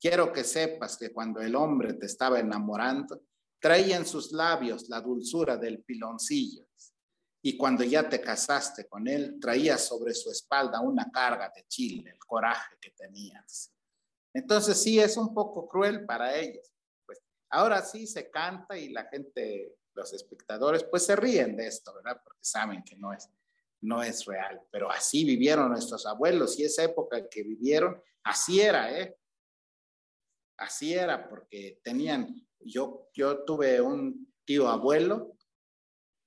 Quiero 0.01 0.33
que 0.33 0.43
sepas 0.43 0.97
que 0.97 1.13
cuando 1.13 1.39
el 1.39 1.55
hombre 1.55 1.93
te 1.93 2.07
estaba 2.07 2.39
enamorando, 2.39 3.21
traía 3.59 3.97
en 3.97 4.05
sus 4.05 4.31
labios 4.31 4.89
la 4.89 5.01
dulzura 5.01 5.57
del 5.57 5.83
piloncillo. 5.83 6.68
Y 7.41 7.55
cuando 7.57 7.83
ya 7.83 8.07
te 8.07 8.19
casaste 8.19 8.87
con 8.87 9.07
él, 9.07 9.39
traía 9.39 9.77
sobre 9.77 10.13
su 10.13 10.29
espalda 10.29 10.81
una 10.81 11.09
carga 11.09 11.51
de 11.55 11.65
chile, 11.67 12.11
el 12.11 12.19
coraje 12.19 12.75
que 12.81 12.91
tenías. 12.91 13.73
Entonces 14.33 14.81
sí 14.81 14.99
es 14.99 15.15
un 15.17 15.33
poco 15.33 15.67
cruel 15.67 16.05
para 16.05 16.35
ellos. 16.35 16.71
Pues 17.05 17.19
ahora 17.49 17.81
sí 17.81 18.05
se 18.07 18.29
canta 18.29 18.77
y 18.77 18.89
la 18.89 19.05
gente, 19.05 19.77
los 19.93 20.13
espectadores, 20.13 20.83
pues 20.83 21.05
se 21.05 21.15
ríen 21.15 21.55
de 21.55 21.67
esto, 21.67 21.93
¿verdad? 21.93 22.21
Porque 22.23 22.43
saben 22.43 22.83
que 22.83 22.95
no 22.97 23.13
es, 23.13 23.29
no 23.81 24.03
es 24.03 24.25
real. 24.25 24.61
Pero 24.69 24.91
así 24.91 25.23
vivieron 25.23 25.69
nuestros 25.69 26.05
abuelos 26.05 26.59
y 26.59 26.65
esa 26.65 26.83
época 26.83 27.29
que 27.29 27.43
vivieron, 27.43 28.01
así 28.23 28.59
era, 28.59 28.99
¿eh? 28.99 29.15
Así 30.57 30.93
era 30.93 31.29
porque 31.29 31.79
tenían 31.81 32.45
yo, 32.59 33.09
yo 33.13 33.43
tuve 33.45 33.81
un 33.81 34.33
tío 34.45 34.67
abuelo 34.67 35.37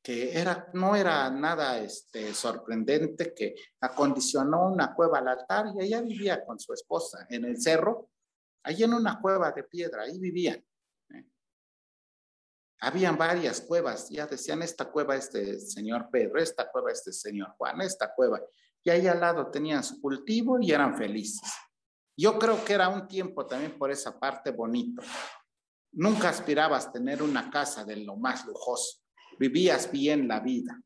que 0.03 0.37
era, 0.37 0.69
no 0.75 0.97
era 0.97 1.31
nada 1.31 1.79
este, 1.79 2.35
sorprendente, 2.35 3.33
que 3.33 3.55
acondicionó 3.81 4.69
una 4.69 4.95
cueva 4.95 5.19
al 5.19 5.29
altar 5.29 5.67
y 5.75 5.83
allá 5.83 6.03
vivía 6.03 6.45
con 6.45 6.59
su 6.59 6.73
esposa 6.73 7.27
en 7.31 7.45
el 7.45 7.61
cerro, 7.63 8.11
allí 8.65 8.83
en 8.83 8.95
una 8.95 9.21
cueva 9.21 9.53
de 9.53 9.63
piedra, 9.63 10.03
ahí 10.03 10.19
vivían. 10.19 10.65
¿eh? 11.11 11.25
Habían 12.81 13.17
varias 13.17 13.61
cuevas, 13.61 14.09
ya 14.11 14.27
decían, 14.27 14.63
esta 14.63 14.91
cueva 14.91 15.15
es 15.15 15.31
de 15.33 15.61
señor 15.61 16.09
Pedro, 16.11 16.41
esta 16.41 16.69
cueva 16.71 16.91
es 16.91 17.05
de 17.05 17.13
señor 17.13 17.55
Juan, 17.57 17.81
esta 17.83 18.13
cueva. 18.13 18.43
Y 18.83 18.91
ahí 18.91 19.07
al 19.07 19.21
lado 19.21 19.53
tenían 19.53 19.85
su 19.85 20.01
cultivo 20.01 20.59
y 20.61 20.73
eran 20.73 20.97
felices. 20.97 21.49
Yo 22.17 22.39
creo 22.41 22.65
que 22.65 22.73
era 22.73 22.89
un 22.89 23.07
tiempo 23.07 23.47
también 23.47 23.79
por 23.79 23.93
esa 23.93 24.19
parte 24.19 24.51
bonito. 24.51 25.01
Nunca 25.93 26.31
aspirabas 26.31 26.93
tener 26.93 27.23
una 27.23 27.51
casa 27.51 27.85
de 27.85 27.97
lo 27.97 28.17
más 28.17 28.45
lujoso. 28.47 29.02
Vivías 29.43 29.90
bien 29.90 30.28
la 30.28 30.38
vida, 30.38 30.80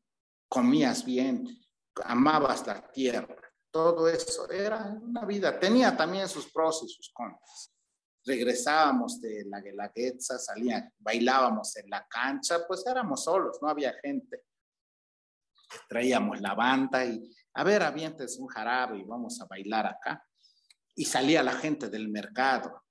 comías 0.49 1.05
bien, 1.05 1.47
amabas 2.05 2.65
la 2.65 2.91
tierra. 2.91 3.37
Todo 3.69 4.09
eso 4.09 4.49
era 4.49 4.97
una 4.99 5.25
vida. 5.25 5.59
Tenía 5.59 5.95
también 5.95 6.27
sus 6.27 6.51
pros 6.51 6.81
y 6.83 6.89
sus 6.89 7.11
contras. 7.13 7.71
Regresábamos 8.25 9.21
de 9.21 9.45
la 9.45 9.61
Guelaguetza, 9.61 10.39
salía, 10.39 10.91
bailábamos 10.97 11.75
en 11.77 11.87
la 11.87 12.07
cancha, 12.07 12.65
pues 12.67 12.83
éramos 12.87 13.25
solos, 13.25 13.59
no 13.61 13.69
había 13.69 13.93
gente. 14.01 14.45
Traíamos 15.87 16.41
la 16.41 16.55
banda 16.55 17.05
y, 17.05 17.31
a 17.53 17.63
ver, 17.63 17.83
avientes 17.83 18.39
un 18.39 18.47
jarabe 18.47 18.97
y 18.97 19.03
vamos 19.03 19.39
a 19.39 19.45
bailar 19.45 19.85
acá. 19.85 20.25
Y 20.95 21.05
salía 21.05 21.43
la 21.43 21.53
gente 21.53 21.89
del 21.89 22.09
mercado 22.09 22.85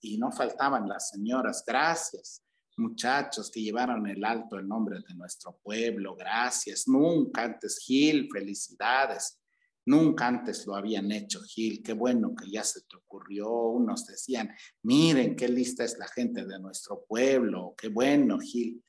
y 0.00 0.16
no 0.16 0.30
faltaban 0.30 0.88
las 0.88 1.08
señoras, 1.08 1.64
gracias, 1.66 2.44
muchachos 2.76 3.50
que 3.50 3.62
llevaron 3.62 4.06
el 4.06 4.24
alto 4.24 4.58
el 4.58 4.66
nombre 4.66 4.98
de 5.06 5.14
nuestro 5.14 5.58
pueblo, 5.62 6.16
gracias, 6.16 6.88
nunca 6.88 7.44
antes 7.44 7.78
Gil, 7.78 8.28
felicidades, 8.32 9.40
nunca 9.86 10.26
antes 10.26 10.66
lo 10.66 10.74
habían 10.74 11.10
hecho 11.12 11.40
Gil, 11.42 11.82
qué 11.82 11.92
bueno 11.92 12.34
que 12.34 12.50
ya 12.50 12.64
se 12.64 12.82
te 12.82 12.96
ocurrió, 12.96 13.50
unos 13.50 14.06
decían, 14.06 14.54
miren 14.82 15.36
qué 15.36 15.48
lista 15.48 15.84
es 15.84 15.98
la 15.98 16.08
gente 16.08 16.44
de 16.44 16.58
nuestro 16.58 17.04
pueblo, 17.04 17.74
qué 17.76 17.88
bueno 17.88 18.38
Gil. 18.38 18.82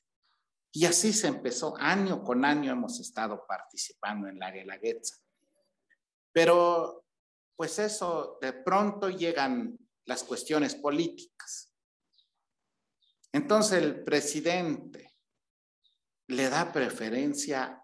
Y 0.72 0.86
así 0.86 1.12
se 1.12 1.28
empezó, 1.28 1.76
año 1.78 2.24
con 2.24 2.44
año 2.44 2.72
hemos 2.72 2.98
estado 2.98 3.44
participando 3.46 4.28
en 4.28 4.38
la 4.38 4.50
Guelaguetza. 4.50 5.16
Pero 6.32 7.04
pues 7.56 7.78
eso, 7.78 8.38
de 8.40 8.52
pronto 8.52 9.08
llegan 9.08 9.78
las 10.06 10.24
cuestiones 10.24 10.74
políticas. 10.74 11.63
Entonces 13.34 13.82
el 13.82 14.04
presidente 14.04 15.12
le 16.28 16.48
da 16.48 16.70
preferencia 16.70 17.82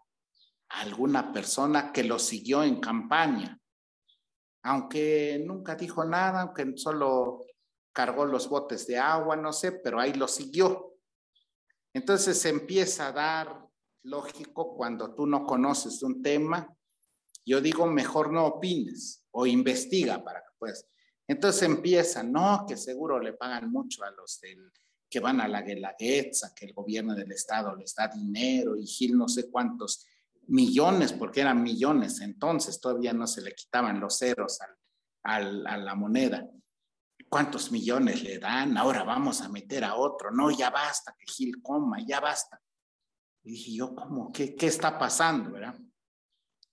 a 0.69 0.81
alguna 0.81 1.33
persona 1.33 1.93
que 1.93 2.05
lo 2.05 2.21
siguió 2.21 2.63
en 2.63 2.81
campaña, 2.81 3.61
aunque 4.63 5.43
nunca 5.45 5.75
dijo 5.75 6.05
nada, 6.05 6.43
aunque 6.43 6.75
solo 6.77 7.41
cargó 7.93 8.27
los 8.27 8.49
botes 8.49 8.87
de 8.87 8.99
agua, 8.99 9.35
no 9.35 9.53
sé, 9.53 9.73
pero 9.73 9.99
ahí 9.99 10.15
lo 10.15 10.29
siguió. 10.29 10.95
Entonces 11.93 12.41
se 12.41 12.51
empieza 12.51 13.09
a 13.09 13.13
dar, 13.13 13.67
lógico, 14.05 14.77
cuando 14.77 15.17
tú 15.17 15.27
no 15.27 15.45
conoces 15.45 16.01
un 16.05 16.23
tema, 16.23 16.73
yo 17.45 17.61
digo, 17.61 17.89
mejor 17.89 18.33
no 18.33 18.47
opines 18.47 19.25
o 19.33 19.49
investiga 19.49 20.23
para 20.23 20.43
que 20.43 20.53
puedas. 20.61 20.87
Entonces 21.27 21.65
empiezan, 21.65 22.31
no, 22.31 22.65
que 22.69 22.77
seguro 22.77 23.19
le 23.19 23.33
pagan 23.33 23.69
mucho 23.73 24.05
a 24.05 24.13
los 24.13 24.39
del, 24.41 24.71
que 25.11 25.21
van 25.21 25.41
a 25.41 25.49
la 25.49 25.63
Guelaguetza, 25.63 26.55
que 26.55 26.67
el 26.67 26.73
gobierno 26.73 27.15
del 27.15 27.33
estado 27.33 27.75
les 27.75 27.95
da 27.95 28.09
dinero 28.09 28.77
y 28.77 28.87
Gil 28.87 29.19
no 29.19 29.29
sé 29.29 29.51
cuántos 29.51 30.07
millones, 30.47 31.13
porque 31.13 31.41
eran 31.41 31.63
millones, 31.63 32.21
entonces 32.21 32.81
todavía 32.81 33.13
no 33.13 33.27
se 33.27 33.43
le 33.43 33.55
quitaban 33.55 34.01
los 34.01 34.19
ceros 34.19 34.59
al, 35.25 35.67
a 35.67 35.77
la 35.77 35.95
moneda. 35.95 36.49
¿Cuántos 37.29 37.71
millones 37.71 38.23
le 38.23 38.39
dan? 38.39 38.77
Ahora 38.77 39.05
vamos 39.05 39.41
a 39.41 39.49
meter 39.49 39.85
a 39.85 39.95
otro. 39.97 40.31
No, 40.31 40.51
ya 40.51 40.71
basta 40.71 41.15
que 41.19 41.31
Gil 41.31 41.63
coma, 41.63 41.99
ya 42.05 42.21
basta. 42.21 42.61
Y 43.43 43.53
dije 43.53 43.75
yo, 43.75 43.95
¿cómo? 43.95 44.33
¿Qué, 44.33 44.55
qué 44.55 44.67
está 44.67 44.99
pasando? 44.99 45.53
¿verdad? 45.53 45.79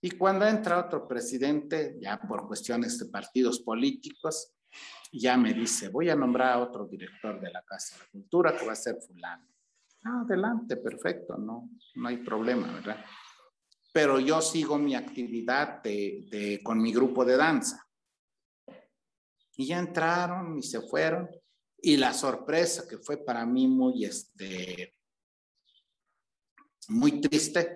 Y 0.01 0.11
cuando 0.11 0.45
entra 0.47 0.79
otro 0.79 1.07
presidente, 1.07 1.97
ya 1.99 2.19
por 2.19 2.47
cuestiones 2.47 2.97
de 2.99 3.05
partidos 3.07 3.59
políticos, 3.59 4.53
ya 5.11 5.37
me 5.37 5.53
dice, 5.53 5.89
voy 5.89 6.09
a 6.09 6.15
nombrar 6.15 6.53
a 6.53 6.59
otro 6.59 6.85
director 6.85 7.39
de 7.39 7.51
la 7.51 7.63
Casa 7.63 7.95
de 7.95 8.03
la 8.03 8.09
Cultura 8.09 8.57
que 8.57 8.65
va 8.65 8.73
a 8.73 8.75
ser 8.75 8.97
fulano. 9.01 9.47
Ah, 10.03 10.21
adelante, 10.23 10.77
perfecto, 10.77 11.37
no, 11.37 11.69
no 11.95 12.07
hay 12.07 12.17
problema, 12.17 12.71
¿verdad? 12.71 13.03
Pero 13.91 14.19
yo 14.19 14.41
sigo 14.41 14.77
mi 14.77 14.95
actividad 14.95 15.81
de, 15.81 16.59
con 16.63 16.81
mi 16.81 16.93
grupo 16.93 17.25
de 17.25 17.35
danza. 17.35 17.83
Y 19.55 19.65
ya 19.65 19.79
entraron 19.79 20.57
y 20.57 20.63
se 20.63 20.81
fueron. 20.81 21.29
Y 21.81 21.97
la 21.97 22.13
sorpresa 22.13 22.87
que 22.87 22.99
fue 22.99 23.17
para 23.17 23.45
mí 23.45 23.67
muy, 23.67 24.05
este, 24.05 24.93
muy 26.89 27.19
triste 27.21 27.75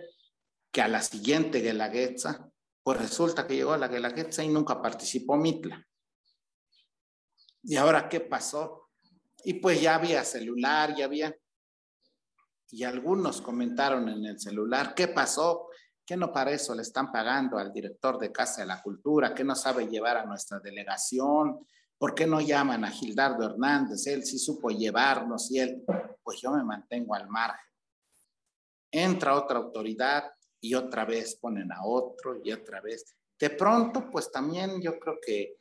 que 0.72 0.82
a 0.82 0.88
la 0.88 1.02
siguiente 1.02 1.60
Guelaguetza, 1.60 2.50
pues 2.84 3.00
resulta 3.00 3.48
que 3.48 3.56
llegó 3.56 3.74
a 3.74 3.78
la 3.78 3.88
Guelaguetza 3.88 4.44
y 4.44 4.50
nunca 4.50 4.82
participó 4.82 5.38
Mitla. 5.38 5.86
¿Y 7.64 7.76
ahora 7.76 8.10
qué 8.10 8.20
pasó? 8.22 8.90
Y 9.44 9.56
pues 9.56 9.82
ya 9.82 9.96
había 9.96 10.24
celular, 10.24 10.96
ya 10.96 11.06
había... 11.06 11.36
Y 12.70 12.84
algunos 12.84 13.42
comentaron 13.42 14.08
en 14.10 14.26
el 14.26 14.40
celular, 14.40 14.94
¿qué 14.96 15.10
pasó? 15.10 15.68
¿Qué 16.06 16.16
no 16.16 16.32
para 16.32 16.52
eso 16.52 16.74
le 16.74 16.82
están 16.82 17.12
pagando 17.12 17.58
al 17.58 17.72
director 17.72 18.18
de 18.18 18.32
Casa 18.32 18.62
de 18.62 18.68
la 18.68 18.82
Cultura? 18.82 19.34
¿Qué 19.34 19.44
no 19.44 19.56
sabe 19.56 19.88
llevar 19.88 20.18
a 20.18 20.26
nuestra 20.26 20.60
delegación? 20.60 21.66
¿Por 21.98 22.16
qué 22.16 22.26
no 22.26 22.42
llaman 22.42 22.86
a 22.86 22.92
Gildardo 22.92 23.46
Hernández? 23.46 24.08
Él 24.08 24.26
sí 24.26 24.40
supo 24.40 24.70
llevarnos 24.70 25.52
y 25.52 25.60
él, 25.60 25.84
pues 26.24 26.42
yo 26.42 26.52
me 26.52 26.64
mantengo 26.64 27.14
al 27.14 27.28
margen. 27.28 27.66
Entra 28.92 29.36
otra 29.36 29.60
autoridad, 29.60 30.32
y 30.62 30.76
otra 30.76 31.06
vez 31.06 31.36
ponen 31.36 31.72
a 31.72 31.84
otro 31.84 32.40
y 32.44 32.52
otra 32.52 32.80
vez. 32.80 33.18
De 33.38 33.50
pronto, 33.50 34.10
pues 34.12 34.32
también 34.32 34.80
yo 34.80 35.00
creo 35.00 35.18
que 35.26 35.58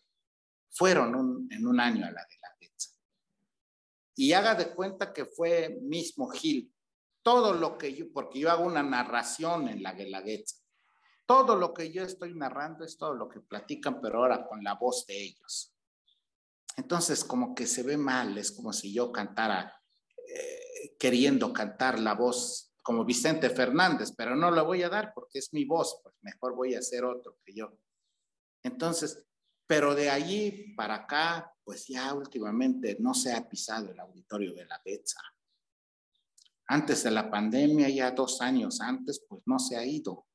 fueron 0.70 1.48
en 1.50 1.66
un 1.66 1.80
año 1.80 2.06
a 2.06 2.10
la 2.10 2.24
de 2.24 2.38
la. 2.40 2.50
Y 4.20 4.34
haga 4.34 4.54
de 4.54 4.74
cuenta 4.74 5.14
que 5.14 5.24
fue 5.24 5.78
mismo 5.80 6.28
Gil. 6.28 6.70
Todo 7.22 7.54
lo 7.54 7.78
que 7.78 7.94
yo, 7.94 8.12
porque 8.12 8.38
yo 8.38 8.50
hago 8.50 8.64
una 8.64 8.82
narración 8.82 9.66
en 9.68 9.82
la 9.82 9.92
Guelaguetza, 9.92 10.58
todo 11.24 11.56
lo 11.56 11.72
que 11.72 11.90
yo 11.90 12.02
estoy 12.02 12.34
narrando 12.34 12.84
es 12.84 12.98
todo 12.98 13.14
lo 13.14 13.30
que 13.30 13.40
platican, 13.40 13.98
pero 14.00 14.18
ahora 14.18 14.46
con 14.46 14.62
la 14.62 14.74
voz 14.74 15.06
de 15.06 15.22
ellos. 15.22 15.72
Entonces, 16.76 17.24
como 17.24 17.54
que 17.54 17.66
se 17.66 17.82
ve 17.82 17.96
mal, 17.96 18.36
es 18.36 18.52
como 18.52 18.74
si 18.74 18.92
yo 18.92 19.10
cantara, 19.10 19.74
eh, 20.28 20.96
queriendo 20.98 21.50
cantar 21.52 21.98
la 21.98 22.14
voz 22.14 22.74
como 22.82 23.06
Vicente 23.06 23.48
Fernández, 23.48 24.12
pero 24.14 24.36
no 24.36 24.50
lo 24.50 24.66
voy 24.66 24.82
a 24.82 24.90
dar 24.90 25.12
porque 25.14 25.38
es 25.38 25.52
mi 25.54 25.64
voz, 25.64 26.00
pues 26.02 26.14
mejor 26.20 26.54
voy 26.54 26.74
a 26.74 26.80
hacer 26.80 27.04
otro 27.04 27.38
que 27.42 27.54
yo. 27.54 27.72
Entonces, 28.62 29.30
pero 29.70 29.94
de 29.94 30.10
allí 30.10 30.74
para 30.74 30.96
acá, 30.96 31.54
pues 31.62 31.86
ya 31.86 32.12
últimamente 32.12 32.96
no 32.98 33.14
se 33.14 33.32
ha 33.32 33.48
pisado 33.48 33.92
el 33.92 34.00
auditorio 34.00 34.52
de 34.52 34.64
la 34.64 34.82
Betsa. 34.84 35.20
Antes 36.66 37.04
de 37.04 37.12
la 37.12 37.30
pandemia, 37.30 37.88
ya 37.88 38.10
dos 38.10 38.40
años 38.40 38.80
antes, 38.80 39.24
pues 39.28 39.42
no 39.46 39.60
se 39.60 39.76
ha 39.76 39.86
ido. 39.86 40.26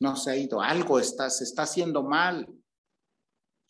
No 0.00 0.16
se 0.16 0.32
ha 0.32 0.36
ido. 0.36 0.60
Algo 0.60 0.98
está, 0.98 1.30
se 1.30 1.44
está 1.44 1.62
haciendo 1.62 2.02
mal. 2.02 2.52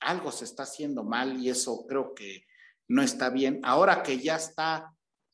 Algo 0.00 0.32
se 0.32 0.46
está 0.46 0.62
haciendo 0.62 1.05
mal 1.05 1.38
y 1.38 1.50
eso 1.50 1.84
creo 1.86 2.14
que 2.14 2.46
no 2.88 3.02
está 3.02 3.28
bien. 3.28 3.61
Ahora 3.62 4.02
que 4.02 4.18
ya 4.18 4.36
está 4.36 4.90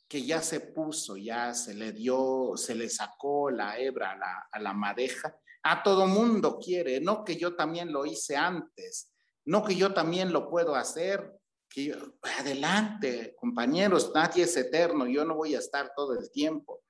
que 0.08 0.26
ya 0.26 0.42
se 0.42 0.58
puso, 0.58 1.16
ya 1.16 1.54
se 1.54 1.74
le 1.74 1.92
dio, 1.92 2.54
se 2.56 2.74
le 2.74 2.88
sacó 2.88 3.52
la 3.52 3.78
hebra 3.78 4.10
a 4.10 4.16
la, 4.16 4.48
a 4.50 4.58
la 4.58 4.72
madeja. 4.72 5.32
A 5.62 5.84
todo 5.84 6.08
mundo 6.08 6.58
quiere, 6.58 7.00
no 7.00 7.22
que 7.22 7.36
yo 7.36 7.54
también 7.54 7.92
lo 7.92 8.04
hice 8.04 8.36
antes, 8.36 9.09
no 9.50 9.64
que 9.64 9.74
yo 9.74 9.92
también 9.92 10.32
lo 10.32 10.48
puedo 10.48 10.76
hacer, 10.76 11.36
que 11.68 11.92
adelante, 12.38 13.34
compañeros, 13.36 14.12
nadie 14.14 14.44
es 14.44 14.56
eterno, 14.56 15.08
yo 15.08 15.24
no 15.24 15.34
voy 15.34 15.56
a 15.56 15.58
estar 15.58 15.92
todo 15.96 16.16
el 16.16 16.30
tiempo. 16.30 16.84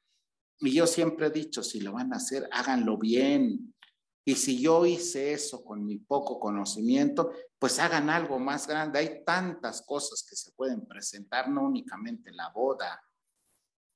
Y 0.59 0.75
yo 0.75 0.87
siempre 0.87 1.29
he 1.29 1.31
dicho, 1.31 1.63
si 1.63 1.81
lo 1.81 1.93
van 1.93 2.13
a 2.13 2.17
hacer, 2.17 2.47
háganlo 2.53 2.99
bien. 2.99 3.75
Y 4.27 4.35
si 4.35 4.61
yo 4.61 4.85
hice 4.85 5.33
eso 5.33 5.65
con 5.65 5.87
mi 5.87 5.97
poco 5.97 6.39
conocimiento, 6.39 7.33
pues 7.59 7.79
hagan 7.79 8.11
algo 8.11 8.39
más 8.39 8.67
grande. 8.67 8.99
Hay 8.99 9.25
tantas 9.25 9.81
cosas 9.81 10.23
que 10.29 10.37
se 10.37 10.53
pueden 10.53 10.87
presentar, 10.87 11.49
no 11.49 11.63
únicamente 11.63 12.31
la 12.31 12.51
boda, 12.51 13.03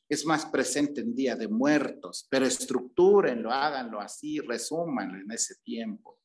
es 0.08 0.24
más 0.24 0.46
presente 0.46 1.02
en 1.02 1.14
Día 1.14 1.36
de 1.36 1.48
Muertos, 1.48 2.26
pero 2.30 2.46
estructúrenlo, 2.46 3.52
háganlo 3.52 4.00
así, 4.00 4.40
resúmanlo 4.40 5.20
en 5.20 5.30
ese 5.32 5.56
tiempo. 5.56 6.18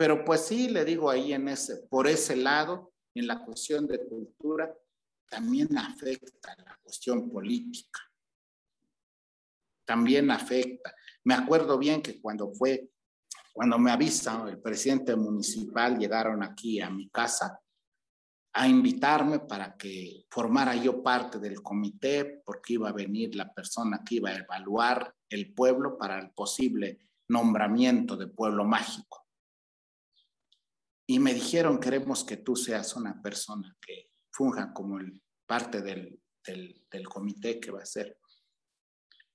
Pero 0.00 0.24
pues 0.24 0.46
sí, 0.46 0.70
le 0.70 0.82
digo 0.82 1.10
ahí 1.10 1.34
en 1.34 1.46
ese, 1.48 1.86
por 1.90 2.08
ese 2.08 2.34
lado, 2.34 2.94
en 3.14 3.26
la 3.26 3.44
cuestión 3.44 3.86
de 3.86 4.02
cultura, 4.02 4.74
también 5.28 5.76
afecta 5.76 6.56
la 6.64 6.74
cuestión 6.82 7.30
política. 7.30 8.00
También 9.84 10.30
afecta. 10.30 10.94
Me 11.24 11.34
acuerdo 11.34 11.76
bien 11.76 12.00
que 12.00 12.18
cuando 12.18 12.50
fue, 12.50 12.90
cuando 13.52 13.78
me 13.78 13.90
avisa 13.90 14.42
el 14.48 14.58
presidente 14.62 15.14
municipal, 15.16 15.98
llegaron 15.98 16.42
aquí 16.42 16.80
a 16.80 16.88
mi 16.88 17.10
casa, 17.10 17.60
a 18.54 18.66
invitarme 18.66 19.40
para 19.40 19.76
que 19.76 20.24
formara 20.30 20.76
yo 20.76 21.02
parte 21.02 21.38
del 21.38 21.60
comité, 21.60 22.40
porque 22.46 22.72
iba 22.72 22.88
a 22.88 22.92
venir 22.92 23.36
la 23.36 23.52
persona 23.52 24.00
que 24.02 24.14
iba 24.14 24.30
a 24.30 24.38
evaluar 24.38 25.14
el 25.28 25.52
pueblo 25.52 25.98
para 25.98 26.18
el 26.18 26.30
posible 26.30 27.10
nombramiento 27.28 28.16
de 28.16 28.28
pueblo 28.28 28.64
mágico. 28.64 29.20
Y 31.10 31.18
me 31.18 31.34
dijeron, 31.34 31.80
queremos 31.80 32.22
que 32.22 32.36
tú 32.36 32.54
seas 32.54 32.94
una 32.94 33.20
persona 33.20 33.76
que 33.84 34.12
funja 34.30 34.72
como 34.72 35.00
parte 35.44 35.82
del, 35.82 36.22
del 36.44 37.08
comité 37.08 37.58
que 37.58 37.72
va 37.72 37.82
a 37.82 37.84
ser. 37.84 38.16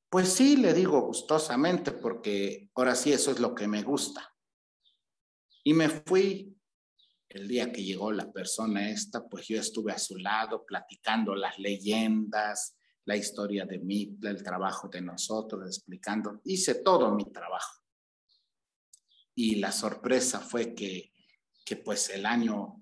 Pues 0.09 0.30
sí, 0.30 0.55
le 0.55 0.73
digo 0.73 1.01
gustosamente, 1.01 1.91
porque 1.91 2.69
ahora 2.76 2.95
sí 2.95 3.11
eso 3.11 3.32
es 3.32 3.41
lo 3.41 3.53
que 3.53 3.67
me 3.67 3.84
gusta. 3.84 4.34
Y 5.65 5.73
me 5.73 5.89
fui. 5.89 6.57
El 7.28 7.45
día 7.45 7.69
que 7.69 7.84
llegó 7.84 8.09
la 8.13 8.32
persona 8.32 8.89
esta, 8.89 9.28
pues 9.28 9.45
yo 9.49 9.59
estuve 9.59 9.91
a 9.91 9.99
su 9.99 10.15
lado 10.15 10.65
platicando 10.65 11.36
las 11.36 11.59
leyendas, 11.59 12.78
la 13.03 13.17
historia 13.17 13.65
de 13.65 13.80
mí, 13.80 14.17
el 14.23 14.41
trabajo 14.41 14.88
de 14.88 15.01
nosotros, 15.01 15.67
explicando. 15.67 16.39
Hice 16.45 16.76
todo 16.76 17.13
mi 17.13 17.26
trabajo. 17.26 17.84
Y 19.36 19.55
la 19.55 19.73
sorpresa 19.73 20.39
fue 20.39 20.73
que, 20.73 21.11
que 21.66 21.78
pues 21.78 22.09
el 22.11 22.26
año, 22.26 22.82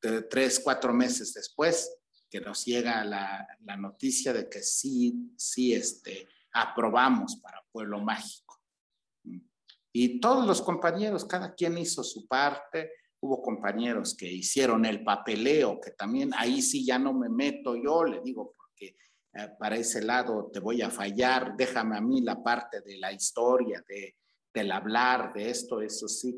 de 0.00 0.22
tres, 0.22 0.60
cuatro 0.60 0.94
meses 0.94 1.34
después, 1.34 1.98
que 2.30 2.40
nos 2.40 2.64
llega 2.64 3.04
la, 3.04 3.46
la, 3.60 3.76
noticia 3.76 4.32
de 4.32 4.48
que 4.48 4.62
sí, 4.62 5.34
sí, 5.36 5.74
este, 5.74 6.28
aprobamos 6.52 7.36
para 7.36 7.64
Pueblo 7.70 8.00
Mágico. 8.00 8.60
Y 9.92 10.20
todos 10.20 10.46
los 10.46 10.62
compañeros, 10.62 11.24
cada 11.24 11.54
quien 11.54 11.78
hizo 11.78 12.02
su 12.02 12.26
parte. 12.26 12.90
Hubo 13.20 13.40
compañeros 13.40 14.16
que 14.16 14.30
hicieron 14.30 14.84
el 14.84 15.04
papeleo, 15.04 15.80
que 15.80 15.92
también 15.92 16.32
ahí 16.36 16.60
sí 16.60 16.84
ya 16.84 16.98
no 16.98 17.12
me 17.12 17.28
meto 17.28 17.76
yo, 17.76 18.04
le 18.04 18.20
digo, 18.20 18.52
porque 18.56 18.96
eh, 19.32 19.48
para 19.58 19.76
ese 19.76 20.02
lado 20.02 20.50
te 20.52 20.60
voy 20.60 20.82
a 20.82 20.90
fallar, 20.90 21.56
déjame 21.56 21.96
a 21.96 22.00
mí 22.00 22.20
la 22.20 22.42
parte 22.42 22.80
de 22.82 22.98
la 22.98 23.12
historia, 23.12 23.82
de, 23.88 24.16
del 24.52 24.72
hablar, 24.72 25.32
de 25.32 25.48
esto, 25.48 25.80
eso 25.80 26.06
sí 26.08 26.36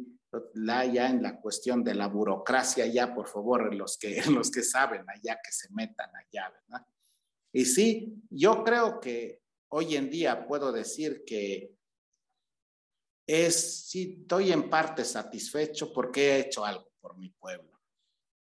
la, 0.55 0.84
ya 0.84 1.09
en 1.09 1.22
la 1.22 1.41
cuestión 1.41 1.82
de 1.84 1.95
la 1.95 2.09
burocracia, 2.09 2.87
ya 2.87 3.14
por 3.14 3.28
favor, 3.28 3.74
los 3.74 3.99
que, 3.99 4.20
los 4.30 4.51
que 4.51 4.62
saben 4.62 5.05
allá, 5.09 5.39
que 5.43 5.53
se 5.53 5.68
metan 5.72 6.11
allá, 6.14 6.51
¿verdad? 6.51 6.87
Y 7.53 7.64
sí, 7.64 8.22
yo 8.30 8.62
creo 8.62 9.01
que 9.01 9.43
hoy 9.68 9.97
en 9.97 10.11
día 10.11 10.47
puedo 10.47 10.72
decir 10.72 11.24
que 11.24 11.74
es, 13.26 13.89
sí, 13.89 14.18
estoy 14.22 14.53
en 14.53 14.70
parte 14.70 15.05
satisfecho 15.05 15.93
porque 15.93 16.30
he 16.30 16.41
hecho 16.41 16.64
algo 16.64 16.93
por 17.01 17.16
mi 17.16 17.30
pueblo. 17.30 17.80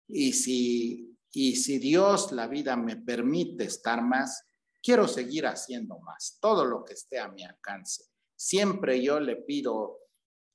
Y 0.08 0.34
si, 0.34 1.18
y 1.32 1.56
si 1.56 1.78
Dios, 1.78 2.32
la 2.32 2.48
vida 2.48 2.76
me 2.76 2.98
permite 2.98 3.66
estar 3.66 4.02
más, 4.02 4.46
quiero 4.82 5.08
seguir 5.08 5.46
haciendo 5.46 6.00
más, 6.00 6.38
todo 6.42 6.66
lo 6.66 6.84
que 6.84 6.94
esté 6.94 7.20
a 7.20 7.28
mi 7.28 7.44
alcance. 7.44 8.06
Siempre 8.36 9.02
yo 9.04 9.20
le 9.20 9.36
pido 9.36 10.00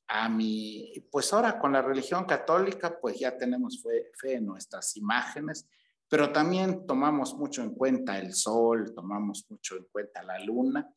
a 0.08 0.28
mi, 0.28 0.92
pues 1.10 1.32
ahora 1.32 1.58
con 1.58 1.72
la 1.72 1.82
religión 1.82 2.24
católica, 2.24 2.98
pues 3.00 3.18
ya 3.18 3.36
tenemos 3.36 3.82
fe, 3.82 4.34
en 4.34 4.46
nuestras 4.46 4.96
imágenes, 4.96 5.68
pero 6.08 6.32
también 6.32 6.86
tomamos 6.86 7.34
mucho 7.34 7.62
en 7.62 7.74
cuenta 7.74 8.18
el 8.18 8.32
sol, 8.32 8.92
tomamos 8.94 9.46
mucho 9.48 9.76
en 9.76 9.84
cuenta 9.90 10.22
la 10.22 10.38
luna, 10.38 10.88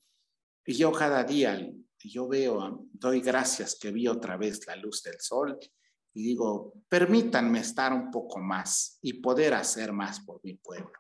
y 0.66 0.74
yo 0.74 0.92
cada 0.92 1.24
día, 1.24 1.60
yo 2.04 2.28
veo, 2.28 2.86
doy 2.94 3.22
gracias 3.22 3.78
que 3.80 3.92
vi 3.92 4.08
otra 4.08 4.38
vez 4.38 4.68
la 4.68 4.76
luz 4.76 5.02
del 5.02 5.20
sol, 5.20 5.58
y 6.14 6.24
digo, 6.24 6.74
permítanme 6.88 7.60
estar 7.60 7.94
un 7.94 8.12
poco 8.12 8.40
más 8.40 9.00
y 9.02 9.14
poder 9.14 9.54
hacer 9.54 9.92
más 9.94 10.20
por 10.20 10.40
mi 10.44 10.56
pueblo. 10.56 10.92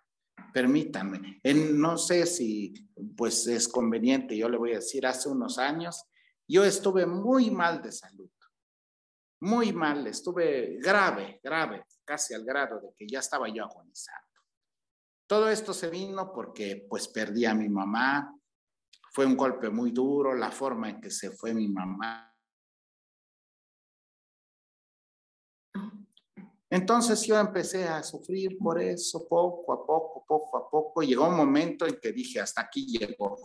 Permítanme. 0.53 1.39
En, 1.43 1.79
no 1.79 1.97
sé 1.97 2.25
si 2.25 2.73
pues 3.15 3.45
es 3.47 3.67
conveniente, 3.67 4.37
yo 4.37 4.49
le 4.49 4.57
voy 4.57 4.71
a 4.71 4.75
decir, 4.75 5.05
hace 5.05 5.29
unos 5.29 5.57
años 5.57 6.05
yo 6.49 6.65
estuve 6.65 7.05
muy 7.05 7.51
mal 7.51 7.81
de 7.81 7.91
salud, 7.91 8.29
muy 9.41 9.71
mal, 9.71 10.07
estuve 10.07 10.77
grave, 10.79 11.39
grave, 11.43 11.85
casi 12.03 12.33
al 12.33 12.43
grado 12.43 12.79
de 12.81 12.93
que 12.97 13.07
ya 13.07 13.19
estaba 13.19 13.47
yo 13.47 13.63
agonizando. 13.63 14.27
Todo 15.27 15.47
esto 15.47 15.73
se 15.73 15.91
vino 15.91 16.33
porque 16.33 16.87
pues 16.89 17.07
perdí 17.07 17.45
a 17.45 17.53
mi 17.53 17.69
mamá, 17.69 18.35
fue 19.11 19.27
un 19.27 19.37
golpe 19.37 19.69
muy 19.69 19.91
duro, 19.91 20.33
la 20.33 20.51
forma 20.51 20.89
en 20.89 20.99
que 20.99 21.11
se 21.11 21.29
fue 21.29 21.53
mi 21.53 21.67
mamá. 21.67 22.25
Entonces 26.71 27.25
yo 27.25 27.39
empecé 27.39 27.87
a 27.87 28.01
sufrir 28.01 28.57
por 28.57 28.81
eso 28.81 29.27
poco 29.27 29.73
a 29.73 29.85
poco, 29.85 30.25
poco 30.27 30.57
a 30.57 30.69
poco. 30.69 31.01
Llegó 31.01 31.27
un 31.27 31.35
momento 31.35 31.87
en 31.87 31.99
que 31.99 32.11
dije, 32.11 32.39
hasta 32.39 32.61
aquí 32.61 32.85
llegó. 32.85 33.37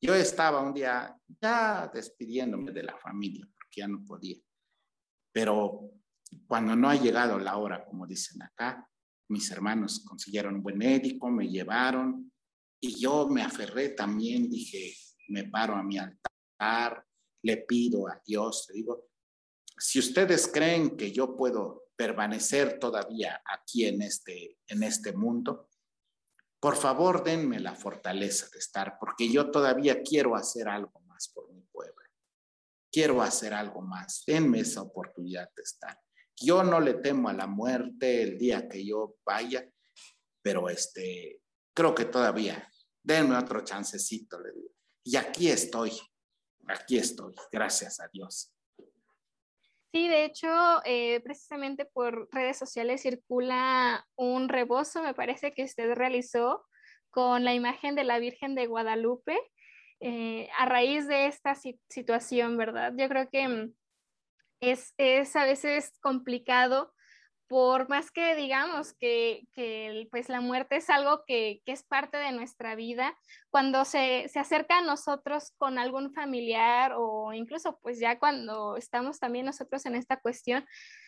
Yo 0.00 0.14
estaba 0.14 0.60
un 0.60 0.74
día 0.74 1.16
ya 1.40 1.90
despidiéndome 1.92 2.72
de 2.72 2.82
la 2.82 2.96
familia, 2.98 3.46
porque 3.54 3.80
ya 3.80 3.88
no 3.88 4.04
podía. 4.04 4.38
Pero 5.32 5.90
cuando 6.46 6.76
no 6.76 6.88
ha 6.88 6.96
llegado 6.96 7.38
la 7.38 7.56
hora, 7.56 7.84
como 7.84 8.06
dicen 8.06 8.42
acá, 8.42 8.88
mis 9.28 9.50
hermanos 9.50 10.04
consiguieron 10.06 10.56
un 10.56 10.62
buen 10.62 10.78
médico, 10.78 11.30
me 11.30 11.48
llevaron 11.48 12.30
y 12.80 13.00
yo 13.00 13.28
me 13.28 13.42
aferré 13.42 13.90
también, 13.90 14.48
dije, 14.48 14.94
me 15.28 15.44
paro 15.44 15.74
a 15.74 15.82
mi 15.82 15.98
altar, 15.98 17.04
le 17.42 17.56
pido 17.58 18.08
a 18.08 18.20
Dios, 18.24 18.66
le 18.68 18.74
digo, 18.76 19.08
si 19.78 19.98
ustedes 19.98 20.48
creen 20.48 20.96
que 20.96 21.12
yo 21.12 21.36
puedo 21.36 21.84
permanecer 21.96 22.78
todavía 22.78 23.42
aquí 23.44 23.86
en 23.86 24.02
este, 24.02 24.58
en 24.66 24.82
este 24.82 25.12
mundo, 25.12 25.68
por 26.60 26.76
favor 26.76 27.22
denme 27.22 27.60
la 27.60 27.74
fortaleza 27.74 28.48
de 28.52 28.58
estar, 28.58 28.96
porque 28.98 29.30
yo 29.30 29.50
todavía 29.50 30.02
quiero 30.02 30.34
hacer 30.34 30.68
algo 30.68 31.00
más 31.00 31.28
por 31.28 31.52
mi 31.52 31.62
pueblo. 31.62 31.94
Quiero 32.90 33.20
hacer 33.20 33.52
algo 33.52 33.82
más. 33.82 34.24
Denme 34.26 34.60
esa 34.60 34.82
oportunidad 34.82 35.50
de 35.54 35.62
estar. 35.62 36.00
Yo 36.34 36.62
no 36.64 36.80
le 36.80 36.94
temo 36.94 37.28
a 37.28 37.34
la 37.34 37.46
muerte 37.46 38.22
el 38.22 38.38
día 38.38 38.68
que 38.68 38.84
yo 38.86 39.16
vaya, 39.24 39.68
pero 40.42 40.68
este, 40.68 41.42
creo 41.74 41.94
que 41.94 42.06
todavía, 42.06 42.70
denme 43.02 43.36
otro 43.36 43.62
chancecito, 43.62 44.40
le 44.40 44.52
digo. 44.52 44.74
Y 45.04 45.16
aquí 45.16 45.50
estoy, 45.50 45.92
aquí 46.68 46.98
estoy, 46.98 47.34
gracias 47.52 48.00
a 48.00 48.08
Dios. 48.08 48.55
Sí, 49.96 50.08
de 50.08 50.26
hecho, 50.26 50.46
eh, 50.84 51.20
precisamente 51.20 51.86
por 51.86 52.28
redes 52.30 52.58
sociales 52.58 53.00
circula 53.00 54.06
un 54.14 54.50
rebozo, 54.50 55.02
me 55.02 55.14
parece 55.14 55.54
que 55.54 55.64
usted 55.64 55.94
realizó 55.94 56.66
con 57.08 57.44
la 57.44 57.54
imagen 57.54 57.94
de 57.94 58.04
la 58.04 58.18
Virgen 58.18 58.54
de 58.54 58.66
Guadalupe 58.66 59.38
eh, 60.00 60.50
a 60.58 60.66
raíz 60.66 61.08
de 61.08 61.28
esta 61.28 61.54
situación, 61.88 62.58
¿verdad? 62.58 62.92
Yo 62.94 63.08
creo 63.08 63.30
que 63.30 63.48
mm, 63.48 63.72
es, 64.60 64.92
es 64.98 65.34
a 65.34 65.46
veces 65.46 65.98
complicado 66.02 66.92
por 67.48 67.88
más 67.88 68.10
que 68.10 68.34
digamos 68.34 68.92
que, 68.94 69.46
pues 70.10 70.28
la 70.28 70.40
muerte 70.40 70.76
es 70.76 70.90
algo 70.90 71.24
que, 71.26 71.62
es 71.66 71.82
parte 71.82 72.16
de 72.16 72.32
nuestra 72.32 72.74
vida, 72.74 73.16
cuando 73.50 73.84
se, 73.84 74.28
se, 74.28 74.38
acerca 74.38 74.78
a 74.78 74.82
nosotros 74.82 75.52
con 75.56 75.78
algún 75.78 76.12
familiar 76.12 76.94
o 76.96 77.32
incluso 77.32 77.78
pues 77.82 77.98
ya 77.98 78.18
cuando 78.18 78.76
estamos 78.76 79.18
también 79.18 79.46
nosotros 79.46 79.86
en 79.86 79.94
esta 79.94 80.18
cuestión, 80.18 80.64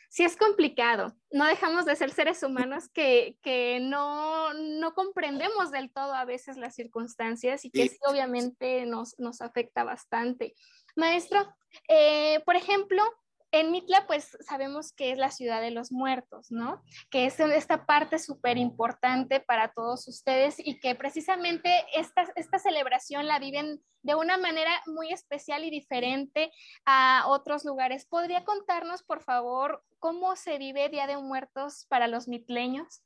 sí 0.09 0.24
es 0.24 0.36
complicado. 0.36 1.15
No 1.31 1.47
dejamos 1.47 1.85
de 1.85 1.97
ser 1.97 2.10
seres 2.10 2.43
humanos 2.43 2.89
que, 2.89 3.78
no, 3.82 4.52
no, 4.55 4.94
comprendemos 4.94 5.70
del 5.70 5.93
todo 5.93 6.15
a 6.15 6.24
veces 6.24 6.56
las 6.56 6.74
circunstancias 6.74 7.65
y 7.65 7.70
que 7.70 7.89
sí, 7.89 7.98
obviamente 8.06 8.86
nos, 8.86 9.19
nos 9.19 9.40
afecta 9.40 9.85
bastante. 9.85 10.55
Maestro, 10.97 11.55
eh, 11.89 12.40
por 12.44 12.56
ejemplo, 12.56 13.02
en 13.50 13.70
Mitla, 13.70 14.06
pues 14.06 14.36
sabemos 14.40 14.92
que 14.92 15.10
es 15.10 15.18
la 15.18 15.30
ciudad 15.30 15.62
de 15.62 15.70
los 15.70 15.90
muertos, 15.90 16.50
¿no? 16.50 16.82
Que 17.10 17.26
es 17.26 17.40
esta 17.40 17.86
parte 17.86 18.18
súper 18.18 18.58
importante 18.58 19.40
para 19.40 19.72
todos 19.72 20.06
ustedes 20.06 20.56
y 20.58 20.78
que 20.80 20.94
precisamente 20.94 21.70
esta, 21.94 22.26
esta 22.36 22.58
celebración 22.58 23.26
la 23.26 23.38
viven 23.38 23.82
de 24.02 24.14
una 24.14 24.36
manera 24.36 24.70
muy 24.86 25.12
especial 25.12 25.64
y 25.64 25.70
diferente 25.70 26.52
a 26.84 27.24
otros 27.28 27.64
lugares. 27.64 28.04
¿Podría 28.04 28.44
contarnos, 28.44 29.02
por 29.02 29.22
favor, 29.22 29.82
cómo 29.98 30.36
se 30.36 30.58
vive 30.58 30.90
Día 30.90 31.06
de 31.06 31.16
Muertos 31.16 31.86
para 31.88 32.06
los 32.06 32.28
mitleños? 32.28 33.02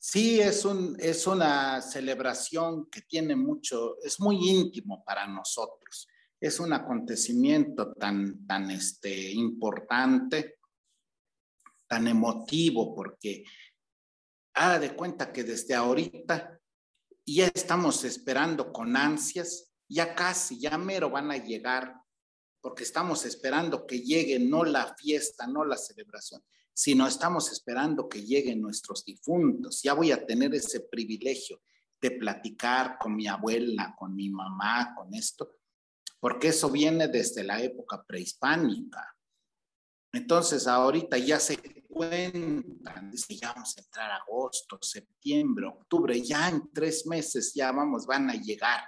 Sí, 0.00 0.40
es, 0.40 0.64
un, 0.64 0.96
es 1.00 1.26
una 1.26 1.80
celebración 1.82 2.88
que 2.90 3.02
tiene 3.02 3.34
mucho, 3.36 3.96
es 4.02 4.20
muy 4.20 4.36
íntimo 4.48 5.04
para 5.04 5.26
nosotros 5.26 6.08
es 6.40 6.60
un 6.60 6.72
acontecimiento 6.72 7.92
tan, 7.94 8.46
tan 8.46 8.70
este, 8.70 9.32
importante, 9.32 10.58
tan 11.86 12.06
emotivo, 12.06 12.94
porque 12.94 13.44
haga 14.54 14.78
de 14.78 14.94
cuenta 14.94 15.32
que 15.32 15.42
desde 15.42 15.74
ahorita 15.74 16.60
ya 17.26 17.50
estamos 17.54 18.04
esperando 18.04 18.72
con 18.72 18.96
ansias, 18.96 19.72
ya 19.88 20.14
casi, 20.14 20.60
ya 20.60 20.78
mero 20.78 21.10
van 21.10 21.30
a 21.30 21.36
llegar, 21.36 21.94
porque 22.60 22.84
estamos 22.84 23.24
esperando 23.24 23.86
que 23.86 24.00
llegue 24.00 24.38
no 24.38 24.64
la 24.64 24.94
fiesta, 24.96 25.46
no 25.46 25.64
la 25.64 25.76
celebración, 25.76 26.42
sino 26.72 27.06
estamos 27.06 27.50
esperando 27.50 28.08
que 28.08 28.22
lleguen 28.22 28.60
nuestros 28.60 29.04
difuntos. 29.04 29.82
Ya 29.82 29.94
voy 29.94 30.12
a 30.12 30.24
tener 30.24 30.54
ese 30.54 30.80
privilegio 30.80 31.62
de 32.00 32.12
platicar 32.12 32.96
con 32.98 33.16
mi 33.16 33.26
abuela, 33.26 33.94
con 33.98 34.14
mi 34.14 34.30
mamá, 34.30 34.94
con 34.96 35.12
esto, 35.14 35.57
porque 36.20 36.48
eso 36.48 36.70
viene 36.70 37.08
desde 37.08 37.44
la 37.44 37.60
época 37.62 38.04
prehispánica. 38.04 39.16
Entonces, 40.12 40.66
ahorita 40.66 41.18
ya 41.18 41.38
se 41.38 41.58
cuentan, 41.86 43.10
dice, 43.10 43.36
ya 43.36 43.52
vamos 43.52 43.76
a 43.76 43.80
entrar 43.80 44.10
agosto, 44.10 44.78
septiembre, 44.80 45.66
octubre, 45.66 46.20
ya 46.20 46.48
en 46.48 46.72
tres 46.72 47.06
meses 47.06 47.52
ya 47.54 47.72
vamos, 47.72 48.06
van 48.06 48.30
a 48.30 48.34
llegar. 48.34 48.82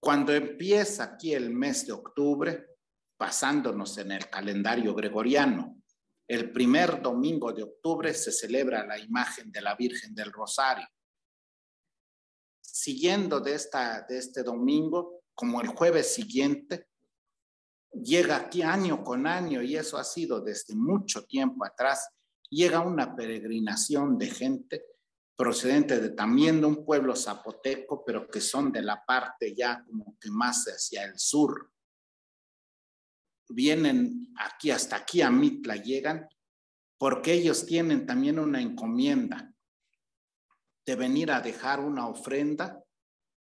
Cuando 0.00 0.32
empieza 0.32 1.04
aquí 1.04 1.32
el 1.32 1.50
mes 1.50 1.86
de 1.86 1.92
octubre, 1.92 2.66
basándonos 3.18 3.96
en 3.98 4.12
el 4.12 4.28
calendario 4.28 4.94
gregoriano, 4.94 5.80
el 6.28 6.50
primer 6.50 7.00
domingo 7.00 7.52
de 7.52 7.62
octubre 7.62 8.12
se 8.14 8.32
celebra 8.32 8.86
la 8.86 8.98
imagen 8.98 9.50
de 9.52 9.60
la 9.60 9.74
Virgen 9.74 10.14
del 10.14 10.32
Rosario. 10.32 10.88
Siguiendo 12.60 13.40
de, 13.40 13.54
esta, 13.54 14.02
de 14.08 14.18
este 14.18 14.42
domingo, 14.42 15.21
como 15.34 15.60
el 15.60 15.68
jueves 15.68 16.14
siguiente, 16.14 16.88
llega 17.92 18.36
aquí 18.36 18.62
año 18.62 19.02
con 19.02 19.26
año, 19.26 19.62
y 19.62 19.76
eso 19.76 19.98
ha 19.98 20.04
sido 20.04 20.40
desde 20.40 20.74
mucho 20.74 21.24
tiempo 21.24 21.64
atrás, 21.64 22.08
llega 22.50 22.80
una 22.80 23.14
peregrinación 23.14 24.18
de 24.18 24.26
gente 24.28 24.84
procedente 25.36 25.98
de 26.00 26.10
también 26.10 26.60
de 26.60 26.66
un 26.66 26.84
pueblo 26.84 27.16
zapoteco, 27.16 28.04
pero 28.04 28.28
que 28.28 28.40
son 28.40 28.70
de 28.70 28.82
la 28.82 29.04
parte 29.04 29.54
ya 29.54 29.82
como 29.84 30.16
que 30.20 30.30
más 30.30 30.64
hacia 30.66 31.04
el 31.04 31.18
sur. 31.18 31.72
Vienen 33.48 34.32
aquí, 34.38 34.70
hasta 34.70 34.96
aquí 34.96 35.20
a 35.20 35.30
Mitla 35.30 35.76
llegan, 35.76 36.28
porque 36.98 37.32
ellos 37.32 37.66
tienen 37.66 38.06
también 38.06 38.38
una 38.38 38.60
encomienda 38.60 39.52
de 40.86 40.96
venir 40.96 41.30
a 41.30 41.40
dejar 41.40 41.80
una 41.80 42.06
ofrenda 42.06 42.81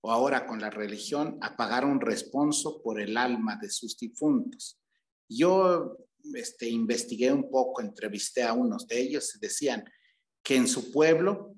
o 0.02 0.12
ahora 0.12 0.46
con 0.46 0.62
la 0.62 0.70
religión 0.70 1.38
a 1.42 1.56
pagar 1.56 1.86
un 1.86 2.00
responso 2.00 2.82
por 2.82 3.00
el 3.02 3.18
alma 3.18 3.58
de 3.62 3.70
sus 3.70 3.98
difuntos. 3.98 4.80
Yo 5.28 5.98
este, 6.34 6.70
investigué 6.70 7.32
un 7.32 7.50
poco, 7.50 7.82
entrevisté 7.82 8.44
a 8.44 8.54
unos 8.54 8.88
de 8.88 9.00
ellos 9.00 9.38
decían 9.40 9.84
que 10.44 10.56
en 10.56 10.68
su 10.68 10.92
pueblo, 10.92 11.56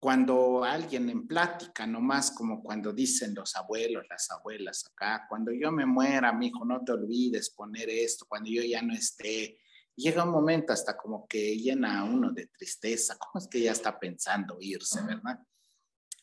cuando 0.00 0.64
alguien 0.64 1.08
en 1.08 1.28
plática, 1.28 1.86
nomás 1.86 2.32
como 2.32 2.62
cuando 2.62 2.92
dicen 2.92 3.34
los 3.34 3.54
abuelos, 3.54 4.04
las 4.10 4.30
abuelas 4.32 4.84
acá, 4.90 5.26
cuando 5.28 5.52
yo 5.52 5.70
me 5.70 5.86
muera, 5.86 6.32
mi 6.32 6.48
hijo, 6.48 6.64
no 6.64 6.82
te 6.84 6.92
olvides 6.92 7.50
poner 7.50 7.88
esto, 7.88 8.26
cuando 8.28 8.50
yo 8.50 8.62
ya 8.62 8.82
no 8.82 8.92
esté, 8.92 9.58
llega 9.94 10.24
un 10.24 10.30
momento 10.30 10.72
hasta 10.72 10.96
como 10.96 11.26
que 11.28 11.56
llena 11.56 12.00
a 12.00 12.04
uno 12.04 12.32
de 12.32 12.48
tristeza, 12.48 13.16
¿cómo 13.16 13.40
es 13.40 13.48
que 13.48 13.60
ya 13.60 13.72
está 13.72 13.98
pensando 13.98 14.56
irse, 14.60 15.00
verdad? 15.02 15.38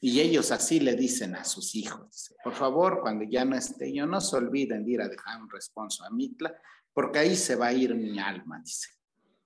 Y 0.01 0.21
ellos 0.21 0.51
así 0.51 0.79
le 0.79 0.95
dicen 0.95 1.35
a 1.35 1.43
sus 1.43 1.75
hijos, 1.75 2.33
por 2.41 2.53
favor, 2.53 3.01
cuando 3.01 3.25
ya 3.25 3.43
no 3.43 3.57
esté 3.57 3.93
yo, 3.93 4.05
no 4.05 4.21
se 4.21 4.37
olviden 4.37 4.85
de 4.85 4.91
ir 4.91 5.01
a 5.01 5.09
dejar 5.09 5.41
un 5.41 5.49
responso 5.49 6.05
a 6.05 6.09
Mitla, 6.09 6.55
porque 6.93 7.19
ahí 7.19 7.35
se 7.35 7.55
va 7.55 7.67
a 7.67 7.73
ir 7.73 7.93
mi 7.95 8.17
alma, 8.17 8.61
dice. 8.63 8.89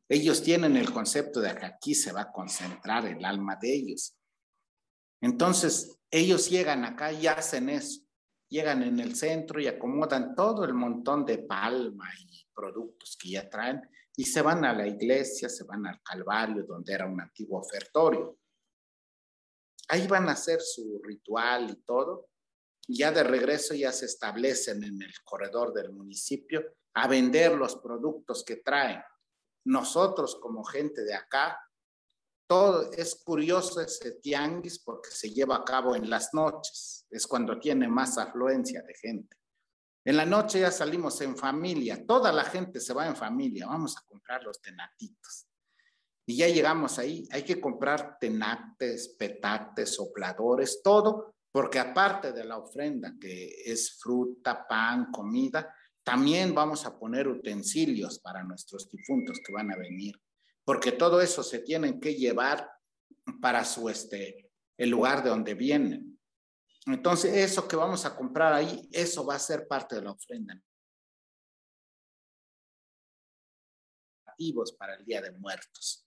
Ellos 0.08 0.44
tienen 0.44 0.78
el 0.78 0.92
concepto 0.92 1.42
de 1.42 1.56
que 1.56 1.66
aquí 1.66 1.96
se 1.96 2.12
va 2.12 2.22
a 2.22 2.32
concentrar 2.32 3.06
el 3.08 3.26
alma 3.26 3.58
de 3.60 3.74
ellos. 3.74 4.16
Entonces, 5.22 5.98
ellos 6.12 6.50
llegan 6.50 6.86
acá 6.86 7.12
y 7.12 7.26
hacen 7.26 7.70
eso. 7.70 8.02
Llegan 8.48 8.84
en 8.84 9.00
el 9.00 9.16
centro 9.16 9.60
y 9.60 9.66
acomodan 9.66 10.36
todo 10.36 10.66
el 10.66 10.76
montón 10.76 11.26
de 11.26 11.40
palma 11.40 12.08
y 12.20 12.46
productos 12.54 13.18
que 13.20 13.32
ya 13.32 13.50
traen 13.50 13.82
y 14.16 14.26
se 14.26 14.44
van 14.44 14.64
a 14.64 14.74
la 14.74 14.86
iglesia, 14.86 15.50
se 15.50 15.64
van 15.64 15.88
al 15.88 16.00
Calvario, 16.04 16.64
donde 16.64 16.94
era 16.94 17.08
un 17.08 17.20
antiguo 17.20 17.60
ofertorio 17.60 18.38
Ahí 19.94 20.08
van 20.08 20.28
a 20.28 20.32
hacer 20.32 20.60
su 20.60 21.00
ritual 21.04 21.70
y 21.70 21.76
todo. 21.84 22.30
ya 22.88 23.12
de 23.12 23.24
regreso 23.24 23.76
ya 23.76 23.92
se 23.92 24.08
establecen 24.08 24.84
en 24.84 25.00
el 25.04 25.14
corredor 25.24 25.72
del 25.72 25.94
municipio 25.94 26.66
a 26.96 27.08
vender 27.08 27.52
los 27.52 27.76
productos 27.76 28.44
que 28.44 28.56
traen. 28.56 29.04
Nosotros 29.66 30.40
como 30.42 30.64
gente 30.64 31.04
de 31.04 31.14
acá, 31.14 31.60
todo 32.48 32.92
es 32.92 33.22
curioso 33.24 33.82
ese 33.82 34.14
tianguis 34.14 34.80
porque 34.80 35.12
se 35.12 35.30
lleva 35.30 35.58
a 35.58 35.64
cabo 35.64 35.96
en 35.96 36.10
las 36.10 36.34
noches, 36.34 37.06
es 37.12 37.28
cuando 37.28 37.60
tiene 37.60 37.88
más 37.88 38.18
afluencia 38.18 38.82
de 38.82 38.96
gente. 38.96 39.38
En 40.04 40.18
la 40.18 40.26
noche 40.26 40.60
ya 40.60 40.72
salimos 40.72 41.22
en 41.22 41.38
familia, 41.38 42.04
toda 42.04 42.32
la 42.32 42.46
gente 42.46 42.80
se 42.80 42.96
va 42.96 43.06
en 43.08 43.16
familia, 43.16 43.68
vamos 43.68 43.96
a 43.96 44.02
comprar 44.08 44.42
los 44.42 44.60
tenatitos. 44.60 45.46
Y 46.26 46.38
ya 46.38 46.48
llegamos 46.48 47.00
ahí, 47.00 47.28
hay 47.32 47.44
que 47.44 47.60
comprar 47.60 48.18
tenates, 48.20 49.10
petates, 49.20 49.96
sopladores, 49.96 50.82
todo, 50.82 51.36
porque 51.52 51.80
aparte 51.80 52.32
de 52.32 52.46
la 52.46 52.58
ofrenda, 52.58 53.14
que 53.20 53.62
es 53.66 54.00
fruta, 54.00 54.66
pan, 54.68 55.12
comida, 55.12 55.76
también 56.04 56.56
vamos 56.56 56.86
a 56.86 56.98
poner 56.98 57.28
utensilios 57.28 58.20
para 58.20 58.44
nuestros 58.44 58.90
difuntos 58.90 59.40
que 59.46 59.54
van 59.54 59.72
a 59.72 59.78
venir, 59.78 60.20
porque 60.64 60.94
todo 60.94 61.22
eso 61.22 61.44
se 61.44 61.60
tienen 61.60 62.00
que 62.00 62.16
llevar 62.16 62.70
para 63.42 63.66
su, 63.66 63.90
este, 63.90 64.50
el 64.78 64.90
lugar 64.90 65.24
de 65.24 65.30
donde 65.30 65.54
vienen. 65.54 66.20
Entonces, 66.86 67.34
eso 67.34 67.68
que 67.68 67.76
vamos 67.76 68.06
a 68.06 68.16
comprar 68.16 68.54
ahí, 68.54 68.90
eso 68.92 69.26
va 69.26 69.36
a 69.36 69.40
ser 69.40 69.68
parte 69.68 69.96
de 69.96 70.02
la 70.02 70.12
ofrenda. 70.12 70.62
para 74.78 74.96
el 74.96 75.06
Día 75.06 75.22
de 75.22 75.32
Muertos. 75.32 76.03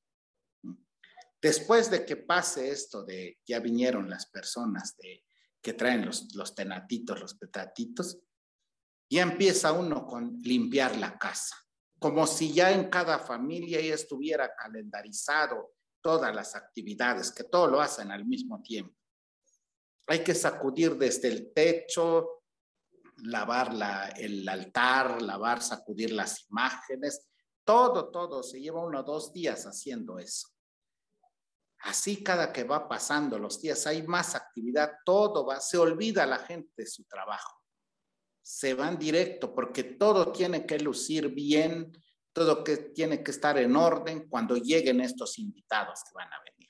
Después 1.46 1.92
de 1.92 2.04
que 2.04 2.16
pase 2.16 2.72
esto 2.72 3.04
de 3.04 3.38
ya 3.46 3.60
vinieron 3.60 4.10
las 4.10 4.26
personas 4.26 4.96
de, 4.96 5.24
que 5.62 5.74
traen 5.74 6.04
los, 6.04 6.34
los 6.34 6.56
tenatitos, 6.56 7.20
los 7.20 7.34
petatitos, 7.34 8.18
ya 9.08 9.22
empieza 9.22 9.70
uno 9.70 10.08
con 10.08 10.40
limpiar 10.42 10.96
la 10.96 11.16
casa, 11.16 11.54
como 12.00 12.26
si 12.26 12.52
ya 12.52 12.72
en 12.72 12.90
cada 12.90 13.20
familia 13.20 13.80
ya 13.80 13.94
estuviera 13.94 14.56
calendarizado 14.56 15.76
todas 16.00 16.34
las 16.34 16.56
actividades, 16.56 17.30
que 17.30 17.44
todo 17.44 17.68
lo 17.68 17.80
hacen 17.80 18.10
al 18.10 18.24
mismo 18.24 18.60
tiempo. 18.60 18.96
Hay 20.08 20.24
que 20.24 20.34
sacudir 20.34 20.96
desde 20.96 21.28
el 21.28 21.52
techo, 21.52 22.42
lavar 23.18 23.72
la, 23.72 24.08
el 24.08 24.48
altar, 24.48 25.22
lavar, 25.22 25.62
sacudir 25.62 26.10
las 26.10 26.50
imágenes, 26.50 27.28
todo, 27.64 28.10
todo, 28.10 28.42
se 28.42 28.60
lleva 28.60 28.84
uno 28.84 28.98
o 28.98 29.04
dos 29.04 29.32
días 29.32 29.64
haciendo 29.64 30.18
eso. 30.18 30.55
Así 31.86 32.24
cada 32.24 32.52
que 32.52 32.64
va 32.64 32.88
pasando 32.88 33.38
los 33.38 33.60
días 33.60 33.86
hay 33.86 34.02
más 34.02 34.34
actividad, 34.34 34.90
todo 35.04 35.46
va, 35.46 35.60
se 35.60 35.78
olvida 35.78 36.26
la 36.26 36.38
gente 36.38 36.72
de 36.78 36.86
su 36.86 37.04
trabajo. 37.04 37.62
Se 38.42 38.74
van 38.74 38.98
directo 38.98 39.54
porque 39.54 39.84
todo 39.84 40.32
tiene 40.32 40.66
que 40.66 40.80
lucir 40.80 41.28
bien, 41.28 41.92
todo 42.32 42.64
que 42.64 42.76
tiene 42.76 43.22
que 43.22 43.30
estar 43.30 43.56
en 43.58 43.76
orden 43.76 44.28
cuando 44.28 44.56
lleguen 44.56 45.00
estos 45.00 45.38
invitados 45.38 46.00
que 46.02 46.14
van 46.14 46.32
a 46.32 46.40
venir. 46.40 46.68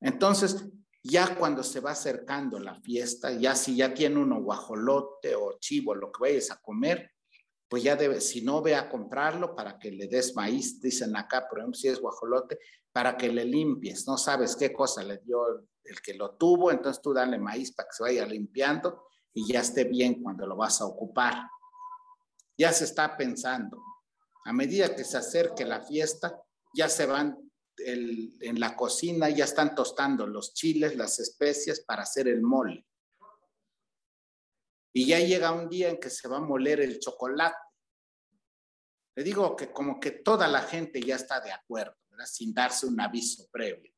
Entonces, 0.00 0.64
ya 1.02 1.36
cuando 1.36 1.62
se 1.62 1.80
va 1.80 1.90
acercando 1.90 2.58
la 2.58 2.74
fiesta, 2.76 3.32
ya 3.32 3.54
si 3.54 3.76
ya 3.76 3.92
tiene 3.92 4.18
uno 4.18 4.40
guajolote 4.40 5.34
o 5.34 5.58
chivo, 5.58 5.94
lo 5.94 6.10
que 6.10 6.20
vayas 6.20 6.50
a 6.50 6.56
comer, 6.56 7.12
pues 7.72 7.84
ya 7.84 7.96
debe, 7.96 8.20
si 8.20 8.42
no 8.42 8.60
ve 8.60 8.74
a 8.74 8.90
comprarlo 8.90 9.56
para 9.56 9.78
que 9.78 9.90
le 9.90 10.06
des 10.06 10.36
maíz, 10.36 10.78
dicen 10.78 11.16
acá, 11.16 11.48
por 11.48 11.58
ejemplo, 11.58 11.80
si 11.80 11.88
es 11.88 11.98
guajolote, 11.98 12.58
para 12.92 13.16
que 13.16 13.32
le 13.32 13.46
limpies, 13.46 14.06
no 14.06 14.18
sabes 14.18 14.56
qué 14.56 14.74
cosa 14.74 15.02
le 15.02 15.16
dio 15.24 15.46
el 15.82 16.02
que 16.02 16.12
lo 16.12 16.34
tuvo, 16.34 16.70
entonces 16.70 17.00
tú 17.00 17.14
dale 17.14 17.38
maíz 17.38 17.72
para 17.72 17.88
que 17.88 17.94
se 17.94 18.02
vaya 18.02 18.26
limpiando 18.26 19.04
y 19.32 19.50
ya 19.50 19.60
esté 19.60 19.84
bien 19.84 20.22
cuando 20.22 20.46
lo 20.46 20.54
vas 20.54 20.82
a 20.82 20.84
ocupar. 20.84 21.48
Ya 22.58 22.74
se 22.74 22.84
está 22.84 23.16
pensando. 23.16 23.82
A 24.44 24.52
medida 24.52 24.94
que 24.94 25.04
se 25.04 25.16
acerque 25.16 25.64
la 25.64 25.80
fiesta, 25.80 26.42
ya 26.74 26.90
se 26.90 27.06
van 27.06 27.38
en 27.78 28.60
la 28.60 28.76
cocina, 28.76 29.30
ya 29.30 29.46
están 29.46 29.74
tostando 29.74 30.26
los 30.26 30.52
chiles, 30.52 30.94
las 30.94 31.20
especias 31.20 31.80
para 31.80 32.02
hacer 32.02 32.28
el 32.28 32.42
mole. 32.42 32.84
Y 34.92 35.06
ya 35.06 35.18
llega 35.20 35.52
un 35.52 35.68
día 35.68 35.88
en 35.88 35.98
que 35.98 36.10
se 36.10 36.28
va 36.28 36.38
a 36.38 36.40
moler 36.40 36.80
el 36.80 36.98
chocolate. 36.98 37.56
Le 39.14 39.24
digo 39.24 39.56
que 39.56 39.72
como 39.72 40.00
que 40.00 40.10
toda 40.10 40.48
la 40.48 40.62
gente 40.62 41.00
ya 41.00 41.16
está 41.16 41.40
de 41.40 41.52
acuerdo 41.52 41.96
sin 42.26 42.54
darse 42.54 42.86
un 42.86 43.00
aviso 43.00 43.48
previo. 43.50 43.92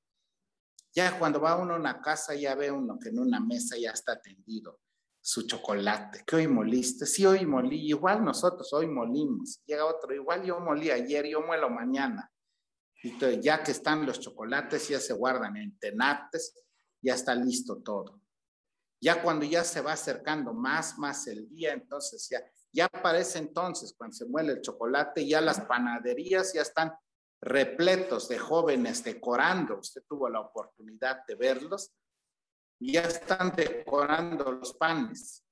Ya 0.94 1.18
cuando 1.18 1.40
va 1.40 1.56
uno 1.56 1.74
a 1.74 1.78
una 1.78 2.00
casa, 2.00 2.34
ya 2.34 2.54
ve 2.54 2.70
uno 2.70 2.98
que 2.98 3.08
en 3.08 3.18
una 3.18 3.40
mesa 3.40 3.76
ya 3.76 3.90
está 3.90 4.20
tendido 4.20 4.80
su 5.20 5.42
chocolate. 5.46 6.22
¿Qué 6.26 6.36
hoy 6.36 6.46
moliste? 6.46 7.06
Sí, 7.06 7.26
hoy 7.26 7.44
molí. 7.44 7.88
Igual 7.88 8.24
nosotros 8.24 8.72
hoy 8.72 8.86
molimos. 8.86 9.60
Llega 9.66 9.86
otro, 9.86 10.14
igual 10.14 10.44
yo 10.44 10.60
molí 10.60 10.90
ayer, 10.90 11.26
yo 11.26 11.40
muelo 11.40 11.68
mañana. 11.68 12.30
Y 13.02 13.18
ya 13.40 13.62
que 13.62 13.72
están 13.72 14.06
los 14.06 14.20
chocolates, 14.20 14.88
ya 14.88 15.00
se 15.00 15.12
guardan 15.12 15.56
en 15.56 15.78
tenates, 15.78 16.54
ya 17.02 17.14
está 17.14 17.34
listo 17.34 17.82
todo. 17.82 18.23
Ya 19.00 19.22
cuando 19.22 19.44
ya 19.44 19.64
se 19.64 19.80
va 19.80 19.92
acercando 19.92 20.54
más, 20.54 20.98
más 20.98 21.26
el 21.26 21.48
día, 21.48 21.72
entonces 21.72 22.28
ya, 22.30 22.42
ya 22.72 22.86
aparece 22.86 23.38
entonces, 23.38 23.94
cuando 23.96 24.16
se 24.16 24.24
muele 24.26 24.52
el 24.54 24.60
chocolate, 24.62 25.26
ya 25.26 25.40
las 25.40 25.60
panaderías 25.60 26.52
ya 26.54 26.62
están 26.62 26.92
repletos 27.40 28.28
de 28.28 28.38
jóvenes 28.38 29.04
decorando. 29.04 29.78
Usted 29.78 30.02
tuvo 30.08 30.28
la 30.30 30.40
oportunidad 30.40 31.26
de 31.26 31.34
verlos. 31.34 31.92
Ya 32.80 33.02
están 33.02 33.54
decorando 33.54 34.52
los 34.52 34.72
panes. 34.74 35.44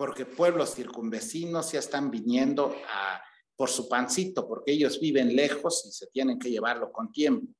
porque 0.00 0.24
pueblos 0.24 0.74
circunvecinos 0.74 1.72
ya 1.72 1.78
están 1.78 2.10
viniendo 2.10 2.74
por 3.54 3.68
su 3.68 3.86
pancito, 3.86 4.48
porque 4.48 4.72
ellos 4.72 4.98
viven 4.98 5.36
lejos 5.36 5.84
y 5.86 5.92
se 5.92 6.06
tienen 6.06 6.38
que 6.38 6.48
llevarlo 6.48 6.90
con 6.90 7.12
tiempo. 7.12 7.52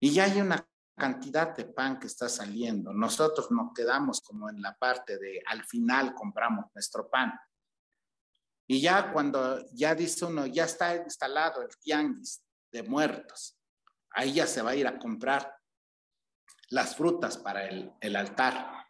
Y 0.00 0.10
ya 0.10 0.24
hay 0.24 0.40
una 0.40 0.66
cantidad 0.98 1.56
de 1.56 1.64
pan 1.64 1.98
que 1.98 2.08
está 2.08 2.28
saliendo. 2.28 2.92
Nosotros 2.92 3.50
nos 3.50 3.72
quedamos 3.72 4.20
como 4.20 4.50
en 4.50 4.60
la 4.60 4.76
parte 4.76 5.18
de 5.18 5.40
al 5.46 5.64
final 5.64 6.14
compramos 6.14 6.66
nuestro 6.74 7.08
pan. 7.08 7.32
Y 8.66 8.82
ya 8.82 9.12
cuando 9.12 9.64
ya 9.72 9.94
dice 9.94 10.26
uno, 10.26 10.46
ya 10.46 10.64
está 10.64 10.94
instalado 10.96 11.62
el 11.62 11.70
tianguis 11.78 12.42
de 12.70 12.82
muertos, 12.82 13.58
ahí 14.10 14.34
ya 14.34 14.46
se 14.46 14.60
va 14.60 14.70
a 14.70 14.76
ir 14.76 14.86
a 14.86 14.98
comprar 14.98 15.56
las 16.68 16.94
frutas 16.94 17.38
para 17.38 17.66
el, 17.66 17.90
el 18.00 18.14
altar. 18.14 18.84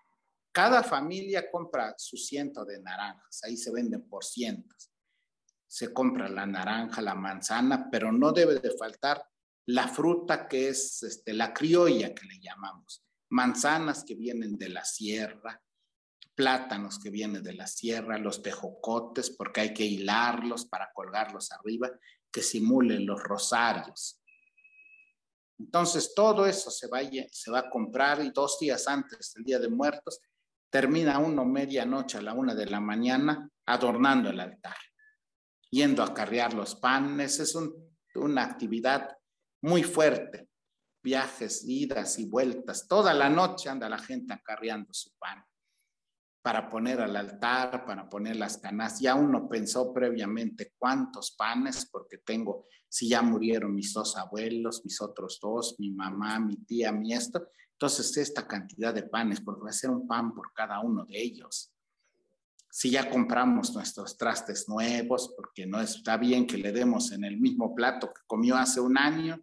Cada 0.50 0.82
familia 0.82 1.48
compra 1.48 1.94
su 1.96 2.16
ciento 2.16 2.64
de 2.64 2.80
naranjas, 2.80 3.44
ahí 3.44 3.56
se 3.56 3.70
venden 3.70 4.08
por 4.08 4.24
cientos. 4.24 4.90
Se 5.68 5.92
compra 5.92 6.28
la 6.28 6.46
naranja, 6.46 7.00
la 7.00 7.14
manzana, 7.14 7.88
pero 7.88 8.10
no 8.10 8.32
debe 8.32 8.58
de 8.58 8.76
faltar 8.76 9.22
la 9.68 9.86
fruta 9.86 10.48
que 10.48 10.70
es 10.70 11.02
este, 11.02 11.34
la 11.34 11.52
criolla 11.52 12.14
que 12.14 12.26
le 12.26 12.40
llamamos, 12.40 13.04
manzanas 13.28 14.02
que 14.02 14.14
vienen 14.14 14.56
de 14.56 14.70
la 14.70 14.82
sierra, 14.82 15.62
plátanos 16.34 16.98
que 16.98 17.10
vienen 17.10 17.42
de 17.42 17.52
la 17.52 17.66
sierra, 17.66 18.16
los 18.16 18.40
tejocotes, 18.40 19.28
porque 19.28 19.60
hay 19.60 19.74
que 19.74 19.84
hilarlos 19.84 20.64
para 20.64 20.90
colgarlos 20.94 21.52
arriba, 21.52 21.90
que 22.32 22.40
simulen 22.40 23.04
los 23.04 23.22
rosarios. 23.22 24.22
Entonces, 25.58 26.14
todo 26.14 26.46
eso 26.46 26.70
se 26.70 26.86
va, 26.86 27.00
se 27.30 27.50
va 27.50 27.58
a 27.58 27.70
comprar 27.70 28.24
y 28.24 28.30
dos 28.30 28.58
días 28.58 28.88
antes 28.88 29.34
del 29.34 29.44
Día 29.44 29.58
de 29.58 29.68
Muertos, 29.68 30.18
termina 30.70 31.18
uno 31.18 31.44
medianoche 31.44 32.16
a 32.16 32.22
la 32.22 32.32
una 32.32 32.54
de 32.54 32.66
la 32.66 32.80
mañana 32.80 33.50
adornando 33.66 34.30
el 34.30 34.40
altar, 34.40 34.78
yendo 35.70 36.02
a 36.02 36.14
carrear 36.14 36.54
los 36.54 36.74
panes. 36.76 37.38
Es 37.40 37.54
una 38.14 38.44
actividad 38.44 39.17
muy 39.62 39.82
fuerte. 39.82 40.48
Viajes, 41.02 41.64
idas 41.66 42.18
y 42.18 42.26
vueltas. 42.26 42.86
Toda 42.88 43.14
la 43.14 43.28
noche 43.28 43.68
anda 43.68 43.88
la 43.88 43.98
gente 43.98 44.34
acarreando 44.34 44.92
su 44.92 45.16
pan 45.18 45.44
para 46.42 46.70
poner 46.70 47.00
al 47.00 47.14
altar, 47.14 47.84
para 47.84 48.08
poner 48.08 48.36
las 48.36 48.56
canas. 48.56 49.00
Ya 49.00 49.14
uno 49.14 49.48
pensó 49.48 49.92
previamente 49.92 50.72
cuántos 50.78 51.32
panes, 51.32 51.86
porque 51.92 52.18
tengo, 52.18 52.66
si 52.88 53.08
ya 53.08 53.20
murieron 53.20 53.74
mis 53.74 53.92
dos 53.92 54.16
abuelos, 54.16 54.82
mis 54.84 55.00
otros 55.02 55.38
dos, 55.42 55.76
mi 55.78 55.90
mamá, 55.90 56.38
mi 56.40 56.56
tía, 56.64 56.90
mi 56.90 57.12
esto, 57.12 57.48
entonces 57.72 58.16
esta 58.16 58.46
cantidad 58.46 58.94
de 58.94 59.02
panes, 59.02 59.40
porque 59.40 59.62
va 59.62 59.70
a 59.70 59.74
ser 59.74 59.90
un 59.90 60.06
pan 60.06 60.34
por 60.34 60.52
cada 60.54 60.80
uno 60.80 61.04
de 61.04 61.20
ellos. 61.20 61.72
Si 62.70 62.90
ya 62.90 63.10
compramos 63.10 63.74
nuestros 63.74 64.16
trastes 64.16 64.68
nuevos, 64.68 65.34
porque 65.36 65.66
no 65.66 65.80
está 65.80 66.16
bien 66.16 66.46
que 66.46 66.56
le 66.58 66.72
demos 66.72 67.12
en 67.12 67.24
el 67.24 67.38
mismo 67.38 67.74
plato 67.74 68.08
que 68.08 68.22
comió 68.26 68.56
hace 68.56 68.80
un 68.80 68.96
año, 68.96 69.38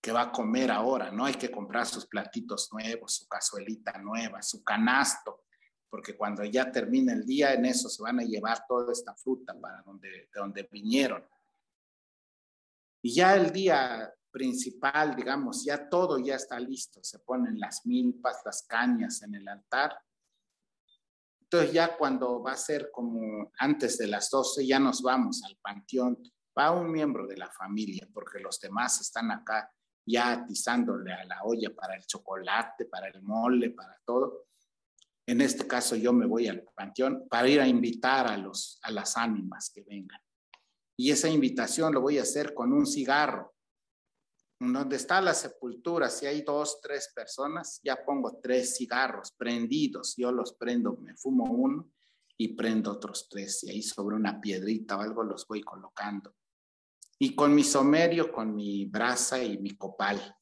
que 0.00 0.12
va 0.12 0.22
a 0.22 0.32
comer 0.32 0.70
ahora, 0.70 1.10
¿no? 1.10 1.24
Hay 1.24 1.34
que 1.34 1.50
comprar 1.50 1.86
sus 1.86 2.06
platitos 2.06 2.68
nuevos, 2.72 3.14
su 3.14 3.26
cazuelita 3.26 3.98
nueva, 3.98 4.42
su 4.42 4.62
canasto, 4.62 5.44
porque 5.90 6.16
cuando 6.16 6.44
ya 6.44 6.70
termine 6.70 7.12
el 7.12 7.24
día, 7.24 7.54
en 7.54 7.64
eso 7.64 7.88
se 7.88 8.02
van 8.02 8.20
a 8.20 8.24
llevar 8.24 8.64
toda 8.68 8.92
esta 8.92 9.14
fruta 9.14 9.58
para 9.58 9.82
donde, 9.82 10.08
de 10.08 10.28
donde 10.34 10.68
vinieron. 10.70 11.26
Y 13.02 13.14
ya 13.14 13.34
el 13.34 13.52
día 13.52 14.12
principal, 14.30 15.16
digamos, 15.16 15.64
ya 15.64 15.88
todo 15.88 16.18
ya 16.18 16.36
está 16.36 16.60
listo, 16.60 17.02
se 17.02 17.18
ponen 17.20 17.58
las 17.58 17.86
milpas, 17.86 18.42
las 18.44 18.62
cañas 18.62 19.22
en 19.22 19.34
el 19.34 19.48
altar. 19.48 19.98
Entonces 21.40 21.72
ya 21.72 21.96
cuando 21.96 22.42
va 22.42 22.52
a 22.52 22.56
ser 22.56 22.90
como 22.92 23.50
antes 23.58 23.96
de 23.98 24.06
las 24.06 24.30
12, 24.30 24.66
ya 24.66 24.78
nos 24.78 25.02
vamos 25.02 25.42
al 25.44 25.56
panteón, 25.62 26.22
va 26.56 26.72
un 26.72 26.92
miembro 26.92 27.26
de 27.26 27.36
la 27.36 27.50
familia, 27.50 28.06
porque 28.12 28.38
los 28.40 28.60
demás 28.60 29.00
están 29.00 29.30
acá 29.30 29.72
ya 30.08 30.32
atizándole 30.32 31.12
a 31.12 31.24
la 31.24 31.42
olla 31.44 31.74
para 31.74 31.96
el 31.96 32.06
chocolate, 32.06 32.86
para 32.86 33.08
el 33.08 33.22
mole, 33.22 33.70
para 33.70 34.00
todo. 34.04 34.44
En 35.26 35.40
este 35.40 35.66
caso 35.66 35.94
yo 35.94 36.12
me 36.12 36.26
voy 36.26 36.48
al 36.48 36.62
panteón 36.74 37.28
para 37.28 37.48
ir 37.48 37.60
a 37.60 37.68
invitar 37.68 38.26
a, 38.26 38.36
los, 38.36 38.80
a 38.82 38.90
las 38.90 39.16
ánimas 39.16 39.70
que 39.70 39.82
vengan. 39.82 40.20
Y 40.96 41.10
esa 41.10 41.28
invitación 41.28 41.92
lo 41.92 42.00
voy 42.00 42.18
a 42.18 42.22
hacer 42.22 42.54
con 42.54 42.72
un 42.72 42.86
cigarro. 42.86 43.54
Donde 44.60 44.96
está 44.96 45.20
la 45.20 45.34
sepultura, 45.34 46.10
si 46.10 46.26
hay 46.26 46.42
dos, 46.42 46.80
tres 46.80 47.12
personas, 47.14 47.78
ya 47.84 48.04
pongo 48.04 48.40
tres 48.42 48.76
cigarros 48.76 49.30
prendidos. 49.32 50.14
Yo 50.16 50.32
los 50.32 50.54
prendo, 50.54 50.96
me 50.96 51.14
fumo 51.14 51.44
uno 51.44 51.92
y 52.36 52.54
prendo 52.56 52.90
otros 52.90 53.28
tres. 53.28 53.62
Y 53.62 53.70
ahí 53.70 53.82
sobre 53.82 54.16
una 54.16 54.40
piedrita 54.40 54.96
o 54.96 55.00
algo 55.00 55.22
los 55.22 55.46
voy 55.46 55.60
colocando 55.60 56.34
y 57.18 57.34
con 57.34 57.54
mi 57.54 57.64
somerio, 57.64 58.30
con 58.30 58.54
mi 58.54 58.84
brasa 58.84 59.42
y 59.42 59.58
mi 59.58 59.76
copal. 59.76 60.36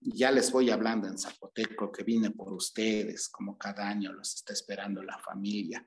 Ya 0.00 0.30
les 0.30 0.50
voy 0.50 0.70
hablando 0.70 1.08
en 1.08 1.18
zapoteco 1.18 1.92
que 1.92 2.04
vine 2.04 2.30
por 2.30 2.52
ustedes, 2.52 3.28
como 3.28 3.58
cada 3.58 3.88
año 3.88 4.12
los 4.12 4.34
está 4.34 4.52
esperando 4.52 5.02
la 5.02 5.18
familia. 5.18 5.86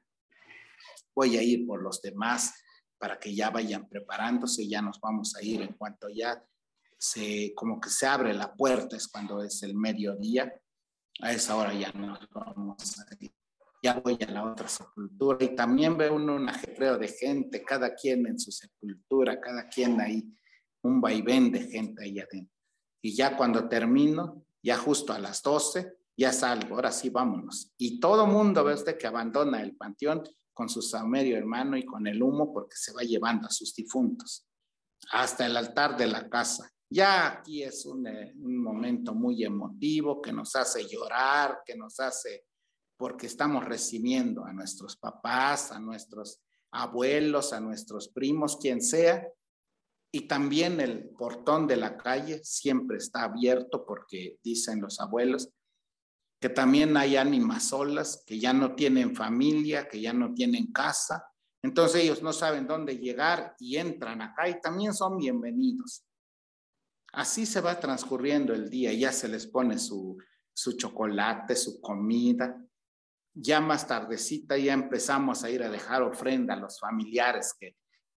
Voy 1.15 1.37
a 1.37 1.43
ir 1.43 1.65
por 1.65 1.81
los 1.81 2.01
demás 2.01 2.53
para 2.99 3.19
que 3.19 3.33
ya 3.33 3.49
vayan 3.49 3.87
preparándose, 3.87 4.67
ya 4.67 4.81
nos 4.81 4.99
vamos 4.99 5.35
a 5.35 5.43
ir 5.43 5.61
en 5.61 5.73
cuanto 5.73 6.09
ya 6.09 6.43
se, 6.97 7.53
como 7.55 7.79
que 7.79 7.89
se 7.89 8.07
abre 8.07 8.33
la 8.33 8.55
puerta, 8.55 8.95
es 8.97 9.07
cuando 9.07 9.43
es 9.43 9.61
el 9.61 9.75
mediodía, 9.75 10.51
a 11.21 11.31
esa 11.31 11.55
hora 11.55 11.73
ya 11.73 11.91
nos 11.91 12.27
vamos 12.29 12.99
a 12.99 13.05
ir 13.19 13.31
ya 13.81 13.99
voy 13.99 14.17
a 14.21 14.43
otra 14.43 14.67
sepultura 14.67 15.43
y 15.45 15.55
también 15.55 15.97
veo 15.97 16.15
un 16.15 16.49
ajetreo 16.49 16.97
de 16.97 17.07
gente, 17.07 17.63
cada 17.63 17.93
quien 17.93 18.25
en 18.25 18.39
su 18.39 18.51
sepultura, 18.51 19.39
cada 19.39 19.67
quien 19.67 20.01
ahí, 20.01 20.23
un 20.83 20.99
vaivén 20.99 21.51
de 21.51 21.61
gente 21.61 22.03
ahí 22.03 22.19
adentro. 22.19 22.55
Y 23.01 23.15
ya 23.15 23.37
cuando 23.37 23.69
termino, 23.69 24.45
ya 24.63 24.77
justo 24.77 25.13
a 25.13 25.19
las 25.19 25.41
12, 25.43 25.93
ya 26.17 26.33
salgo, 26.33 26.75
ahora 26.75 26.91
sí 26.91 27.09
vámonos. 27.09 27.71
Y 27.77 27.99
todo 27.99 28.25
mundo 28.25 28.63
ve 28.63 28.73
usted 28.73 28.97
que 28.97 29.07
abandona 29.07 29.61
el 29.61 29.75
panteón 29.75 30.23
con 30.53 30.67
su 30.69 30.81
saumerio 30.81 31.37
hermano 31.37 31.77
y 31.77 31.85
con 31.85 32.07
el 32.07 32.21
humo 32.21 32.51
porque 32.51 32.75
se 32.75 32.91
va 32.91 33.03
llevando 33.03 33.47
a 33.47 33.51
sus 33.51 33.75
difuntos 33.75 34.47
hasta 35.11 35.45
el 35.45 35.55
altar 35.55 35.95
de 35.95 36.07
la 36.07 36.27
casa. 36.27 36.69
Ya 36.89 37.27
aquí 37.27 37.61
es 37.61 37.85
un, 37.85 38.07
eh, 38.07 38.33
un 38.39 38.57
momento 38.57 39.13
muy 39.13 39.43
emotivo 39.43 40.21
que 40.21 40.33
nos 40.33 40.55
hace 40.55 40.87
llorar, 40.87 41.59
que 41.63 41.75
nos 41.75 41.99
hace 41.99 42.45
porque 42.97 43.27
estamos 43.27 43.63
recibiendo 43.63 44.43
a 44.45 44.53
nuestros 44.53 44.97
papás, 44.97 45.71
a 45.71 45.79
nuestros 45.79 46.41
abuelos, 46.71 47.53
a 47.53 47.59
nuestros 47.59 48.09
primos, 48.09 48.57
quien 48.57 48.81
sea. 48.81 49.27
Y 50.11 50.27
también 50.27 50.79
el 50.79 51.09
portón 51.09 51.67
de 51.67 51.77
la 51.77 51.95
calle 51.95 52.41
siempre 52.43 52.97
está 52.97 53.23
abierto 53.23 53.85
porque 53.85 54.39
dicen 54.43 54.81
los 54.81 54.99
abuelos 54.99 55.49
que 56.39 56.49
también 56.49 56.95
hay 56.97 57.15
ánimas 57.15 57.69
solas, 57.69 58.23
que 58.25 58.39
ya 58.39 58.53
no 58.53 58.75
tienen 58.75 59.15
familia, 59.15 59.87
que 59.87 59.99
ya 59.99 60.13
no 60.13 60.33
tienen 60.33 60.71
casa. 60.71 61.25
Entonces 61.63 62.03
ellos 62.03 62.21
no 62.21 62.31
saben 62.31 62.67
dónde 62.67 62.97
llegar 62.97 63.55
y 63.59 63.77
entran 63.77 64.21
acá 64.21 64.47
y 64.47 64.61
también 64.61 64.93
son 64.93 65.17
bienvenidos. 65.17 66.03
Así 67.11 67.45
se 67.45 67.61
va 67.61 67.79
transcurriendo 67.79 68.53
el 68.53 68.69
día, 68.69 68.93
ya 68.93 69.11
se 69.11 69.27
les 69.27 69.47
pone 69.47 69.79
su, 69.79 70.17
su 70.53 70.73
chocolate, 70.73 71.55
su 71.55 71.81
comida, 71.81 72.63
ya 73.39 73.61
más 73.61 73.87
tardecita 73.87 74.57
ya 74.57 74.73
empezamos 74.73 75.43
a 75.43 75.49
ir 75.49 75.61
a 75.61 75.69
dejar 75.69 76.01
ofrenda 76.01 76.55
a 76.55 76.57
los 76.57 76.79
familiares 76.79 77.53
que, 77.59 77.75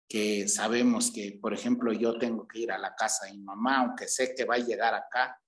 que 0.08 0.48
sabemos 0.48 1.10
que, 1.10 1.38
por 1.40 1.52
ejemplo, 1.52 1.92
yo 1.92 2.18
tengo 2.18 2.48
que 2.48 2.60
ir 2.60 2.72
a 2.72 2.78
la 2.78 2.94
casa 2.94 3.26
de 3.26 3.34
mi 3.34 3.42
mamá, 3.42 3.80
aunque 3.80 4.08
sé 4.08 4.34
que 4.34 4.44
va 4.44 4.54
a 4.54 4.58
llegar 4.58 4.94
acá, 4.94 5.38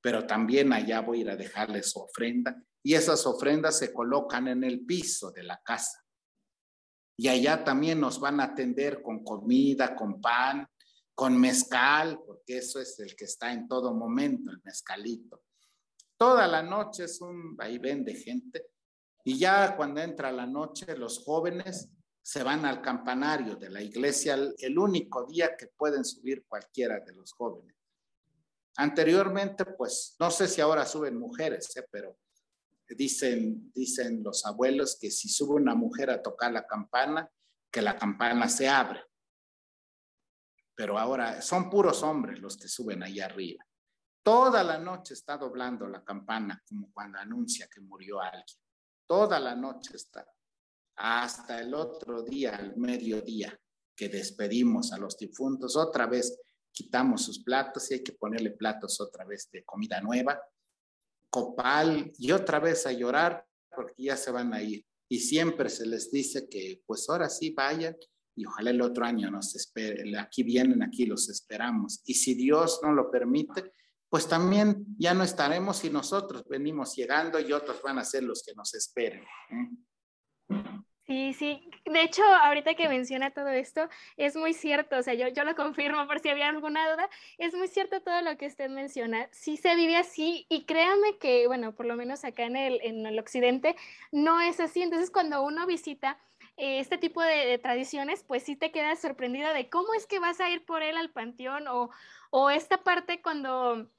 pero 0.00 0.26
también 0.26 0.72
allá 0.72 1.00
voy 1.00 1.18
a 1.18 1.20
ir 1.22 1.30
a 1.30 1.36
dejarle 1.36 1.82
su 1.82 2.00
ofrenda. 2.00 2.60
Y 2.82 2.94
esas 2.94 3.24
ofrendas 3.26 3.78
se 3.78 3.92
colocan 3.92 4.48
en 4.48 4.64
el 4.64 4.84
piso 4.84 5.30
de 5.30 5.44
la 5.44 5.60
casa. 5.64 6.04
Y 7.16 7.28
allá 7.28 7.64
también 7.64 8.00
nos 8.00 8.20
van 8.20 8.40
a 8.40 8.44
atender 8.44 9.02
con 9.02 9.24
comida, 9.24 9.94
con 9.94 10.20
pan, 10.20 10.68
con 11.14 11.38
mezcal, 11.40 12.20
porque 12.26 12.58
eso 12.58 12.80
es 12.80 12.98
el 13.00 13.16
que 13.16 13.24
está 13.24 13.52
en 13.52 13.66
todo 13.66 13.94
momento, 13.94 14.50
el 14.50 14.60
mezcalito. 14.64 15.42
Toda 16.18 16.46
la 16.46 16.62
noche 16.62 17.04
es 17.04 17.20
un 17.20 17.56
vaivén 17.56 18.04
de 18.04 18.14
gente 18.14 18.75
y 19.26 19.38
ya 19.38 19.74
cuando 19.74 20.00
entra 20.00 20.30
la 20.30 20.46
noche, 20.46 20.96
los 20.96 21.24
jóvenes 21.24 21.90
se 22.22 22.44
van 22.44 22.64
al 22.64 22.80
campanario 22.80 23.56
de 23.56 23.68
la 23.70 23.82
iglesia, 23.82 24.38
el 24.56 24.78
único 24.78 25.26
día 25.26 25.56
que 25.56 25.66
pueden 25.66 26.04
subir 26.04 26.44
cualquiera 26.46 27.00
de 27.00 27.12
los 27.12 27.32
jóvenes. 27.32 27.74
Anteriormente, 28.76 29.64
pues 29.64 30.14
no 30.20 30.30
sé 30.30 30.46
si 30.46 30.60
ahora 30.60 30.86
suben 30.86 31.18
mujeres, 31.18 31.76
¿eh? 31.76 31.84
pero 31.90 32.16
dicen, 32.88 33.72
dicen 33.74 34.22
los 34.22 34.46
abuelos 34.46 34.96
que 35.00 35.10
si 35.10 35.28
sube 35.28 35.54
una 35.56 35.74
mujer 35.74 36.08
a 36.10 36.22
tocar 36.22 36.52
la 36.52 36.64
campana, 36.64 37.28
que 37.68 37.82
la 37.82 37.96
campana 37.96 38.48
se 38.48 38.68
abre. 38.68 39.02
Pero 40.76 41.00
ahora 41.00 41.42
son 41.42 41.68
puros 41.68 42.00
hombres 42.04 42.38
los 42.38 42.56
que 42.56 42.68
suben 42.68 43.02
ahí 43.02 43.18
arriba. 43.18 43.66
Toda 44.22 44.62
la 44.62 44.78
noche 44.78 45.14
está 45.14 45.36
doblando 45.36 45.88
la 45.88 46.04
campana 46.04 46.62
como 46.68 46.92
cuando 46.92 47.18
anuncia 47.18 47.66
que 47.66 47.80
murió 47.80 48.20
alguien. 48.20 48.65
Toda 49.06 49.38
la 49.38 49.54
noche 49.54 49.96
está. 49.96 50.26
hasta 50.98 51.60
el 51.60 51.74
otro 51.74 52.22
día, 52.22 52.56
al 52.56 52.74
mediodía, 52.76 53.58
que 53.94 54.08
despedimos 54.08 54.92
a 54.92 54.98
los 54.98 55.18
difuntos, 55.18 55.76
otra 55.76 56.06
vez 56.06 56.40
quitamos 56.72 57.22
sus 57.22 57.42
platos 57.42 57.90
y 57.90 57.94
hay 57.94 58.02
que 58.02 58.12
ponerle 58.12 58.52
platos 58.52 58.98
otra 59.00 59.24
vez 59.26 59.50
de 59.50 59.62
comida 59.64 60.00
nueva, 60.00 60.40
copal 61.30 62.12
y 62.18 62.32
otra 62.32 62.60
vez 62.60 62.86
a 62.86 62.92
llorar 62.92 63.46
porque 63.74 64.04
ya 64.04 64.16
se 64.16 64.30
van 64.30 64.54
a 64.54 64.62
ir. 64.62 64.86
Y 65.08 65.20
siempre 65.20 65.68
se 65.68 65.86
les 65.86 66.10
dice 66.10 66.48
que 66.48 66.82
pues 66.86 67.08
ahora 67.08 67.28
sí 67.28 67.50
vayan 67.50 67.96
y 68.34 68.44
ojalá 68.44 68.70
el 68.70 68.82
otro 68.82 69.04
año 69.04 69.30
nos 69.30 69.54
espere, 69.54 70.18
aquí 70.18 70.42
vienen, 70.42 70.82
aquí 70.82 71.06
los 71.06 71.28
esperamos. 71.28 72.02
Y 72.04 72.14
si 72.14 72.34
Dios 72.34 72.80
no 72.82 72.92
lo 72.92 73.10
permite, 73.10 73.72
pues 74.16 74.28
también 74.28 74.86
ya 74.96 75.12
no 75.12 75.24
estaremos 75.24 75.84
y 75.84 75.90
nosotros 75.90 76.42
venimos 76.48 76.96
llegando 76.96 77.38
y 77.38 77.52
otros 77.52 77.82
van 77.82 77.98
a 77.98 78.02
ser 78.02 78.22
los 78.22 78.42
que 78.42 78.54
nos 78.54 78.74
esperen. 78.74 79.22
¿eh? 79.50 79.68
Sí, 81.06 81.34
sí. 81.34 81.70
De 81.84 82.00
hecho, 82.00 82.24
ahorita 82.24 82.72
que 82.76 82.88
menciona 82.88 83.34
todo 83.34 83.50
esto, 83.50 83.90
es 84.16 84.34
muy 84.34 84.54
cierto. 84.54 84.96
O 84.96 85.02
sea, 85.02 85.12
yo, 85.12 85.28
yo 85.28 85.44
lo 85.44 85.54
confirmo 85.54 86.06
por 86.06 86.20
si 86.20 86.30
había 86.30 86.48
alguna 86.48 86.90
duda. 86.90 87.10
Es 87.36 87.52
muy 87.52 87.68
cierto 87.68 88.00
todo 88.00 88.22
lo 88.22 88.38
que 88.38 88.46
usted 88.46 88.70
menciona. 88.70 89.28
Sí 89.32 89.58
se 89.58 89.76
vive 89.76 89.98
así 89.98 90.46
y 90.48 90.64
créame 90.64 91.18
que, 91.18 91.46
bueno, 91.46 91.74
por 91.74 91.84
lo 91.84 91.94
menos 91.94 92.24
acá 92.24 92.44
en 92.44 92.56
el, 92.56 92.80
en 92.84 93.04
el 93.04 93.18
occidente, 93.18 93.76
no 94.12 94.40
es 94.40 94.60
así. 94.60 94.80
Entonces, 94.80 95.10
cuando 95.10 95.42
uno 95.42 95.66
visita 95.66 96.18
eh, 96.56 96.80
este 96.80 96.96
tipo 96.96 97.20
de, 97.20 97.58
tradiciones, 97.58 98.24
pues 98.26 98.44
sí 98.44 98.56
te 98.56 98.72
quedas 98.72 98.98
sorprendida 98.98 99.52
de 99.52 99.68
cómo 99.68 99.92
es 99.92 100.06
que 100.06 100.20
vas 100.20 100.40
a 100.40 100.48
ir 100.48 100.64
por 100.64 100.82
él 100.82 100.96
al 100.96 101.10
panteón 101.10 101.68
o, 101.68 101.90
o 102.30 102.48
esta 102.48 102.82
parte 102.82 103.20
cuando 103.20 103.90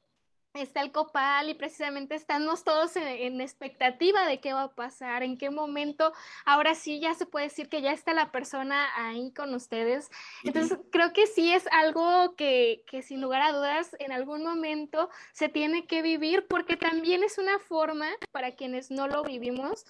está 0.57 0.81
el 0.81 0.91
copal 0.91 1.49
y 1.49 1.53
precisamente 1.53 2.15
estamos 2.15 2.63
todos 2.63 2.95
en, 2.95 3.41
expectativa 3.41 4.25
de 4.25 4.39
qué 4.39 4.53
va 4.53 4.63
a 4.63 4.75
pasar, 4.75 5.23
en 5.23 5.37
qué 5.37 5.49
momento, 5.49 6.13
ahora 6.45 6.75
sí 6.75 6.99
ya 6.99 7.13
se 7.13 7.25
puede 7.25 7.45
decir 7.45 7.69
que 7.69 7.81
ya 7.81 7.91
está 7.91 8.13
la 8.13 8.31
persona 8.31 8.87
ahí 8.95 9.31
con 9.31 9.53
ustedes. 9.53 10.09
Entonces, 10.43 10.79
creo 10.91 11.13
que 11.13 11.27
sí 11.27 11.53
es 11.53 11.67
algo 11.71 12.35
que, 12.35 12.83
que 12.87 13.01
sin 13.01 13.21
lugar 13.21 13.41
a 13.41 13.51
dudas 13.51 13.95
en 13.99 14.11
algún 14.11 14.43
momento 14.43 15.09
se 15.31 15.49
tiene 15.49 15.85
que 15.85 16.01
vivir 16.01 16.47
porque 16.47 16.77
también 16.77 17.23
es 17.23 17.37
una 17.37 17.59
forma 17.59 18.07
para 18.31 18.51
quienes 18.51 18.91
no 18.91 19.07
lo 19.07 19.23
vivimos 19.23 19.85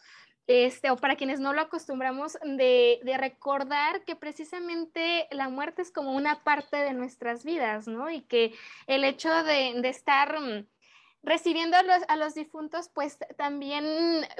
este, 0.47 0.89
o 0.91 0.95
para 0.95 1.17
quienes 1.17 1.41
no 1.41 1.53
lo 1.53 1.61
acostumbramos, 1.61 2.37
de, 2.41 3.01
recordar 3.17 4.03
que 4.05 4.15
precisamente 4.15 5.27
la 5.31 5.49
muerte 5.49 5.81
es 5.81 5.91
como 5.91 6.13
una 6.13 6.43
parte 6.43 6.77
de 6.77 6.93
nuestras 6.93 7.43
vidas, 7.43 7.87
¿no? 7.87 8.09
Y 8.09 8.21
que 8.21 8.53
el 8.87 9.03
hecho 9.03 9.43
de, 9.43 9.77
estar 9.89 10.39
mm, 10.39 10.65
recibiendo 11.21 11.75
a 11.75 12.15
los, 12.15 12.33
difuntos, 12.33 12.89
pues 12.93 13.17
también 13.35 13.85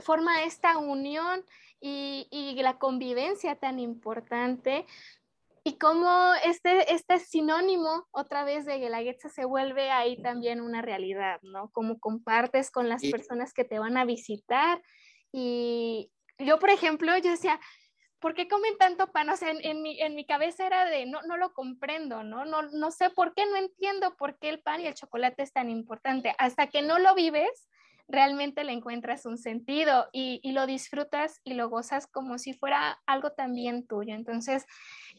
forma 0.01 0.43
esta 0.43 0.77
unión 0.77 1.43
y, 1.81 2.55
la 2.61 2.79
convivencia 2.79 3.55
tan 3.55 3.77
importante. 3.77 4.85
Y 5.65 5.77
como 5.77 6.31
este, 6.45 6.93
este 6.93 7.19
sinónimo 7.19 8.07
otra 8.11 8.45
vez 8.45 8.65
de 8.65 8.77
Guelaguetza 8.79 9.27
se 9.27 9.43
vuelve 9.43 9.91
ahí 9.91 10.21
también 10.21 10.61
una 10.61 10.81
realidad, 10.81 11.41
¿no? 11.41 11.69
Como 11.71 11.99
compartes 11.99 12.71
con 12.71 12.88
las 12.88 13.01
personas 13.01 13.53
que 13.53 13.65
te 13.65 13.77
van 13.77 13.97
a 13.97 14.05
visitar 14.05 14.81
y 15.31 16.11
yo, 16.39 16.59
por 16.59 16.69
ejemplo, 16.69 17.17
yo 17.17 17.31
decía, 17.31 17.59
¿por 18.19 18.33
qué 18.33 18.47
comen 18.47 18.77
tanto 18.77 19.11
pan? 19.11 19.29
O 19.29 19.37
sea, 19.37 19.51
en, 19.51 19.81
mi, 19.81 19.99
en 20.01 20.15
mi 20.15 20.25
cabeza 20.25 20.65
era 20.65 20.85
de, 20.85 21.05
no, 21.05 21.21
no 21.23 21.37
lo 21.37 21.53
comprendo, 21.53 22.23
¿no? 22.23 22.45
¿no? 22.45 22.63
No 22.63 22.91
sé 22.91 23.09
por 23.09 23.33
qué, 23.33 23.45
no 23.45 23.55
entiendo 23.55 24.15
por 24.17 24.37
qué 24.39 24.49
el 24.49 24.61
pan 24.61 24.81
y 24.81 24.87
el 24.87 24.93
chocolate 24.93 25.43
es 25.43 25.53
tan 25.53 25.69
importante. 25.69 26.33
Hasta 26.37 26.67
que 26.67 26.81
no 26.81 26.99
lo 26.99 27.13
vives, 27.15 27.67
realmente 28.07 28.63
le 28.63 28.71
encuentras 28.71 29.25
un 29.25 29.37
sentido 29.37 30.07
y, 30.13 30.39
y, 30.41 30.53
lo 30.53 30.65
disfrutas 30.65 31.41
y 31.43 31.55
lo 31.55 31.69
gozas 31.69 32.07
como 32.07 32.37
si 32.37 32.53
fuera 32.53 32.99
algo 33.05 33.31
también 33.31 33.85
tuyo. 33.85 34.15
Entonces, 34.15 34.65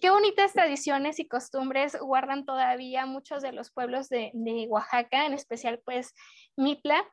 qué 0.00 0.10
bonitas 0.10 0.54
tradiciones 0.54 1.18
y 1.18 1.28
costumbres 1.28 1.96
guardan 2.00 2.46
todavía 2.46 3.04
muchos 3.04 3.42
de 3.42 3.52
los 3.52 3.70
pueblos 3.70 4.08
de, 4.08 4.30
de 4.32 4.66
Oaxaca, 4.68 5.26
en 5.26 5.34
especial 5.34 5.80
pues 5.84 6.14
Mitla 6.56 7.04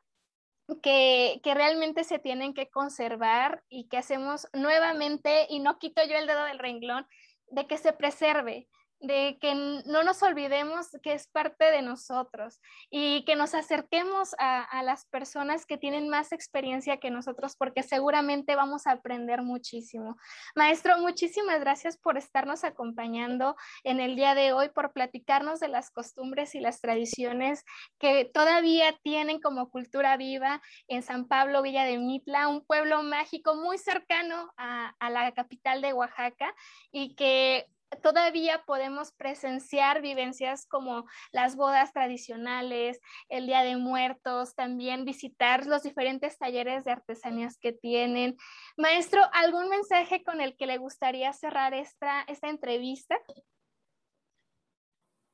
que, 0.82 1.40
que, 1.42 1.54
realmente 1.54 2.04
se 2.04 2.18
tienen 2.18 2.54
que 2.54 2.68
conservar 2.68 3.62
y 3.68 3.88
que 3.88 3.98
hacemos 3.98 4.48
nuevamente, 4.52 5.46
y 5.48 5.60
no 5.60 5.78
quito 5.78 6.02
yo 6.04 6.16
el 6.16 6.26
dedo 6.26 6.44
del 6.44 6.58
renglón, 6.58 7.06
de 7.48 7.66
que 7.66 7.78
se 7.78 7.92
preserve, 7.92 8.68
de 9.00 9.38
que 9.40 9.54
no 9.54 10.02
nos 10.02 10.22
olvidemos 10.22 10.88
que 11.02 11.12
es 11.12 11.28
parte 11.28 11.66
de 11.66 11.82
nosotros 11.82 12.60
y 12.90 13.24
que 13.24 13.36
nos 13.36 13.54
acerquemos 13.54 14.34
a, 14.38 14.82
las 14.82 15.06
personas 15.06 15.66
que 15.66 15.78
tienen 15.78 16.08
más 16.08 16.32
experiencia 16.32 16.98
que 16.98 17.10
nosotros 17.10 17.56
porque 17.56 17.82
seguramente 17.82 18.54
vamos 18.54 18.86
a 18.86 18.92
aprender 18.92 19.42
muchísimo. 19.42 20.16
Maestro, 20.54 20.98
muchísimas 20.98 21.60
gracias 21.60 21.98
por 21.98 22.16
estarnos 22.16 22.64
acompañando 22.64 23.56
en 23.84 24.00
el 24.00 24.16
día 24.16 24.34
de 24.34 24.52
hoy, 24.52 24.68
por 24.68 24.92
platicarnos 24.92 25.60
de 25.60 25.68
las 25.68 25.90
costumbres 25.90 26.54
y 26.54 26.60
las 26.60 26.80
tradiciones 26.80 27.64
que 27.98 28.24
todavía 28.24 28.96
tienen 29.02 29.40
como 29.40 29.70
cultura 29.70 30.16
viva 30.16 30.62
en 30.88 31.02
San 31.02 31.26
Pablo, 31.26 31.62
Villa 31.62 31.84
de 31.84 31.98
Mitla, 31.98 32.48
un 32.48 32.64
pueblo 32.64 33.02
mágico 33.02 33.54
muy 33.56 33.78
cercano 33.78 34.52
a, 34.56 34.94
a 34.98 35.10
la 35.10 35.32
capital 35.32 35.82
de 35.82 35.92
Oaxaca 35.92 36.54
y 36.92 37.14
que 37.14 37.66
todavía 38.02 38.64
podemos 38.66 39.12
presenciar 39.12 40.02
vivencias 40.02 40.66
como 40.66 41.06
las 41.32 41.56
bodas 41.56 41.92
tradicionales, 41.92 43.00
el 43.28 43.46
Día 43.46 43.62
de 43.62 43.76
Muertos, 43.76 44.54
también 44.54 45.04
visitar 45.04 45.66
los 45.66 45.82
diferentes 45.82 46.38
talleres 46.38 46.84
de 46.84 46.92
artesanías 46.92 47.58
que 47.58 47.72
tienen. 47.72 48.36
Maestro, 48.76 49.22
¿algún 49.32 49.68
mensaje 49.68 50.22
con 50.24 50.40
el 50.40 50.56
que 50.56 50.66
le 50.66 50.78
gustaría 50.78 51.32
cerrar 51.32 51.74
esta, 51.74 52.22
esta 52.22 52.48
entrevista? 52.48 53.18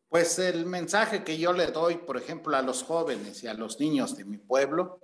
Pues 0.09 0.39
el 0.39 0.66
mensaje 0.66 1.24
que 1.24 1.39
yo 1.39 1.55
le 1.55 1.69
doy, 1.69 1.97
por 1.97 2.19
ejemplo, 2.19 2.55
a 2.57 2.62
los 2.62 2.83
jóvenes 2.83 3.43
y 3.43 3.47
a 3.47 3.55
los 3.55 3.81
niños 3.81 4.16
de 4.16 4.27
mi 4.27 4.37
pueblo, 4.37 5.01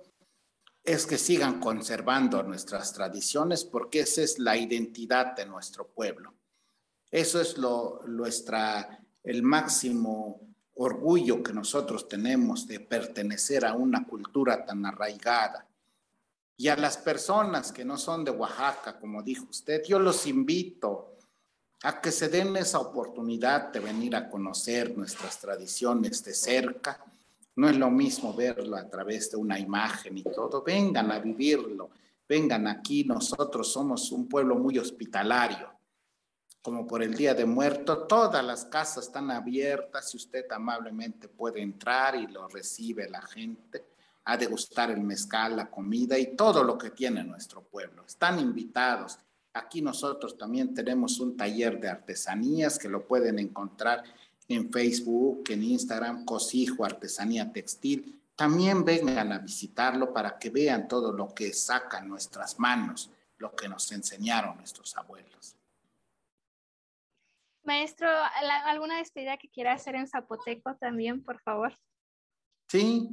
es 0.83 1.05
que 1.05 1.17
sigan 1.17 1.59
conservando 1.59 2.41
nuestras 2.43 2.93
tradiciones 2.93 3.65
porque 3.65 4.01
esa 4.01 4.21
es 4.21 4.39
la 4.39 4.55
identidad 4.55 5.35
de 5.35 5.45
nuestro 5.45 5.87
pueblo. 5.87 6.38
Eso 7.11 7.41
es 7.41 7.57
lo, 7.57 8.01
nuestra, 8.05 8.99
el 9.23 9.41
máximo 9.41 10.41
orgullo 10.75 11.41
que 11.41 11.53
nosotros 11.53 12.07
tenemos 12.07 12.67
de 12.67 12.79
pertenecer 12.79 13.65
a 13.65 13.73
una 13.73 14.05
cultura 14.05 14.63
tan 14.63 14.85
arraigada. 14.85 15.67
Y 16.55 16.67
a 16.67 16.75
las 16.75 16.97
personas 16.97 17.71
que 17.71 17.83
no 17.83 17.97
son 17.97 18.23
de 18.23 18.31
Oaxaca, 18.31 18.99
como 18.99 19.23
dijo 19.23 19.45
usted, 19.49 19.81
yo 19.87 19.97
los 19.97 20.27
invito 20.27 21.17
a 21.83 21.99
que 21.99 22.11
se 22.11 22.27
den 22.27 22.55
esa 22.57 22.79
oportunidad 22.79 23.71
de 23.71 23.79
venir 23.79 24.15
a 24.15 24.29
conocer 24.29 24.95
nuestras 24.95 25.39
tradiciones 25.39 26.23
de 26.23 26.33
cerca. 26.33 27.03
No 27.55 27.69
es 27.69 27.77
lo 27.77 27.89
mismo 27.89 28.33
verlo 28.33 28.75
a 28.75 28.87
través 28.87 29.31
de 29.31 29.37
una 29.37 29.57
imagen 29.57 30.17
y 30.17 30.23
todo. 30.23 30.61
Vengan 30.61 31.11
a 31.11 31.19
vivirlo, 31.19 31.89
vengan 32.27 32.67
aquí. 32.67 33.03
Nosotros 33.03 33.71
somos 33.71 34.11
un 34.11 34.27
pueblo 34.27 34.55
muy 34.55 34.77
hospitalario 34.77 35.78
como 36.61 36.85
por 36.85 37.01
el 37.01 37.13
Día 37.13 37.33
de 37.33 37.45
Muerto, 37.45 38.05
todas 38.05 38.43
las 38.43 38.65
casas 38.65 39.05
están 39.05 39.31
abiertas 39.31 40.13
y 40.13 40.17
usted 40.17 40.45
amablemente 40.51 41.27
puede 41.29 41.61
entrar 41.61 42.15
y 42.15 42.27
lo 42.27 42.47
recibe 42.47 43.09
la 43.09 43.21
gente 43.21 43.85
a 44.25 44.37
degustar 44.37 44.91
el 44.91 44.99
mezcal, 44.99 45.55
la 45.55 45.69
comida 45.69 46.17
y 46.17 46.35
todo 46.35 46.63
lo 46.63 46.77
que 46.77 46.91
tiene 46.91 47.23
nuestro 47.23 47.63
pueblo. 47.63 48.03
Están 48.05 48.39
invitados. 48.39 49.17
Aquí 49.53 49.81
nosotros 49.81 50.37
también 50.37 50.73
tenemos 50.73 51.19
un 51.19 51.35
taller 51.35 51.79
de 51.79 51.89
artesanías 51.89 52.77
que 52.77 52.89
lo 52.89 53.07
pueden 53.07 53.39
encontrar 53.39 54.03
en 54.47 54.71
Facebook, 54.71 55.43
en 55.49 55.63
Instagram, 55.63 56.25
Cosijo 56.25 56.83
Artesanía 56.83 57.51
Textil. 57.51 58.21
También 58.35 58.83
vengan 58.83 59.31
a 59.31 59.39
visitarlo 59.39 60.13
para 60.13 60.37
que 60.37 60.49
vean 60.49 60.87
todo 60.87 61.11
lo 61.11 61.33
que 61.33 61.53
sacan 61.53 62.07
nuestras 62.07 62.59
manos, 62.59 63.09
lo 63.37 63.55
que 63.55 63.69
nos 63.69 63.91
enseñaron 63.91 64.57
nuestros 64.57 64.95
abuelos. 64.97 65.58
Maestro, 67.69 68.09
¿alguna 68.65 68.97
despedida 68.97 69.37
que 69.37 69.47
quiera 69.47 69.73
hacer 69.73 69.93
en 69.93 70.07
zapoteco 70.07 70.75
también, 70.77 71.23
por 71.23 71.39
favor? 71.39 71.71
Sí. 72.67 73.07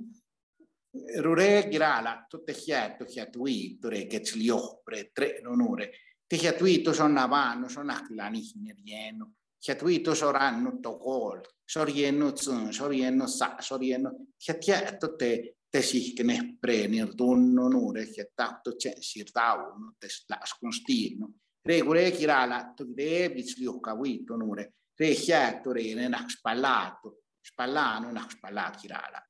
Rure 1.18 1.68
girala, 1.70 2.26
tu 2.26 2.42
te 2.42 2.54
hiato, 2.54 3.04
hiatui, 3.04 3.78
ture 3.78 4.08
que 4.08 4.20
tlio, 4.20 4.80
pre 4.82 5.10
tre 5.12 5.42
nonure. 5.42 5.90
Te 6.26 6.38
hiatui 6.38 6.78
to 6.82 6.94
son 6.94 7.12
navano, 7.12 7.68
son 7.68 7.90
aklani 7.90 8.40
hinerieno. 8.40 9.28
Hiatui 9.60 10.00
to 10.00 10.14
soranno 10.14 10.78
to 10.80 10.96
gol, 10.96 11.42
sorieno 11.62 12.32
tsun, 12.32 12.72
sorieno 12.72 13.26
sa, 13.26 13.58
sorieno. 13.60 14.14
Hiatiato 14.40 15.14
te 15.16 15.32
te 15.68 15.82
sihkene 15.82 16.56
pre 16.58 16.86
nirdun 16.88 17.50
nonure, 17.52 18.06
hiatato 18.08 18.72
chen 18.80 19.02
sirdau, 19.02 19.74
no 19.76 19.92
te 20.00 20.08
slas 20.08 20.56
constino 20.58 21.34
re 21.66 21.82
kure 21.82 22.10
kirala 22.12 22.74
to 22.76 22.84
re 22.96 23.28
bichliu 23.28 23.80
kawi 23.80 24.24
to 24.26 24.36
nure 24.36 24.64
re 24.98 25.14
hia 25.14 25.60
to 25.62 25.72
re 25.72 25.94
ne 25.94 26.08
nak 26.08 26.30
spalato 26.30 27.08
spallano 27.42 28.12
nak 28.12 28.30
spalat 28.30 28.76
kirala 28.80 29.22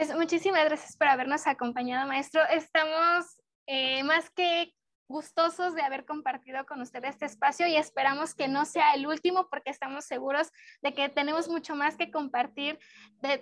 Pues 0.00 0.16
muchísimas 0.16 0.64
gracias 0.64 0.96
por 0.96 1.08
habernos 1.08 1.46
acompañado, 1.46 2.08
maestro. 2.08 2.40
Estamos 2.48 3.38
eh, 3.66 4.02
más 4.02 4.30
que 4.30 4.72
gustosos 5.10 5.74
de 5.74 5.82
haber 5.82 6.06
compartido 6.06 6.64
con 6.64 6.80
usted 6.80 7.04
este 7.04 7.26
espacio 7.26 7.66
y 7.66 7.76
esperamos 7.76 8.34
que 8.34 8.48
no 8.48 8.64
sea 8.64 8.94
el 8.94 9.06
último 9.06 9.48
porque 9.50 9.70
estamos 9.70 10.04
seguros 10.04 10.50
de 10.82 10.94
que 10.94 11.08
tenemos 11.08 11.48
mucho 11.48 11.74
más 11.74 11.96
que 11.96 12.10
compartir 12.10 12.78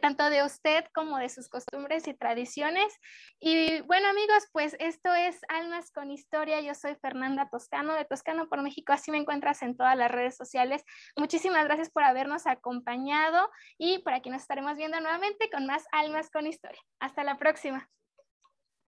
tanto 0.00 0.30
de 0.30 0.42
usted 0.42 0.86
como 0.94 1.18
de 1.18 1.28
sus 1.28 1.48
costumbres 1.48 2.08
y 2.08 2.14
tradiciones. 2.14 2.92
Y 3.38 3.82
bueno 3.82 4.08
amigos, 4.08 4.48
pues 4.50 4.76
esto 4.80 5.14
es 5.14 5.38
Almas 5.48 5.92
con 5.92 6.10
Historia. 6.10 6.60
Yo 6.60 6.74
soy 6.74 6.96
Fernanda 6.96 7.48
Toscano 7.50 7.94
de 7.94 8.06
Toscano 8.06 8.48
por 8.48 8.62
México. 8.62 8.92
Así 8.92 9.10
me 9.10 9.18
encuentras 9.18 9.62
en 9.62 9.76
todas 9.76 9.96
las 9.96 10.10
redes 10.10 10.36
sociales. 10.36 10.84
Muchísimas 11.16 11.64
gracias 11.66 11.90
por 11.90 12.02
habernos 12.02 12.46
acompañado 12.46 13.48
y 13.76 13.98
por 13.98 14.14
aquí 14.14 14.30
nos 14.30 14.42
estaremos 14.42 14.76
viendo 14.76 14.98
nuevamente 15.00 15.50
con 15.50 15.66
más 15.66 15.84
Almas 15.92 16.30
con 16.30 16.46
Historia. 16.46 16.80
Hasta 16.98 17.24
la 17.24 17.36
próxima. 17.36 17.88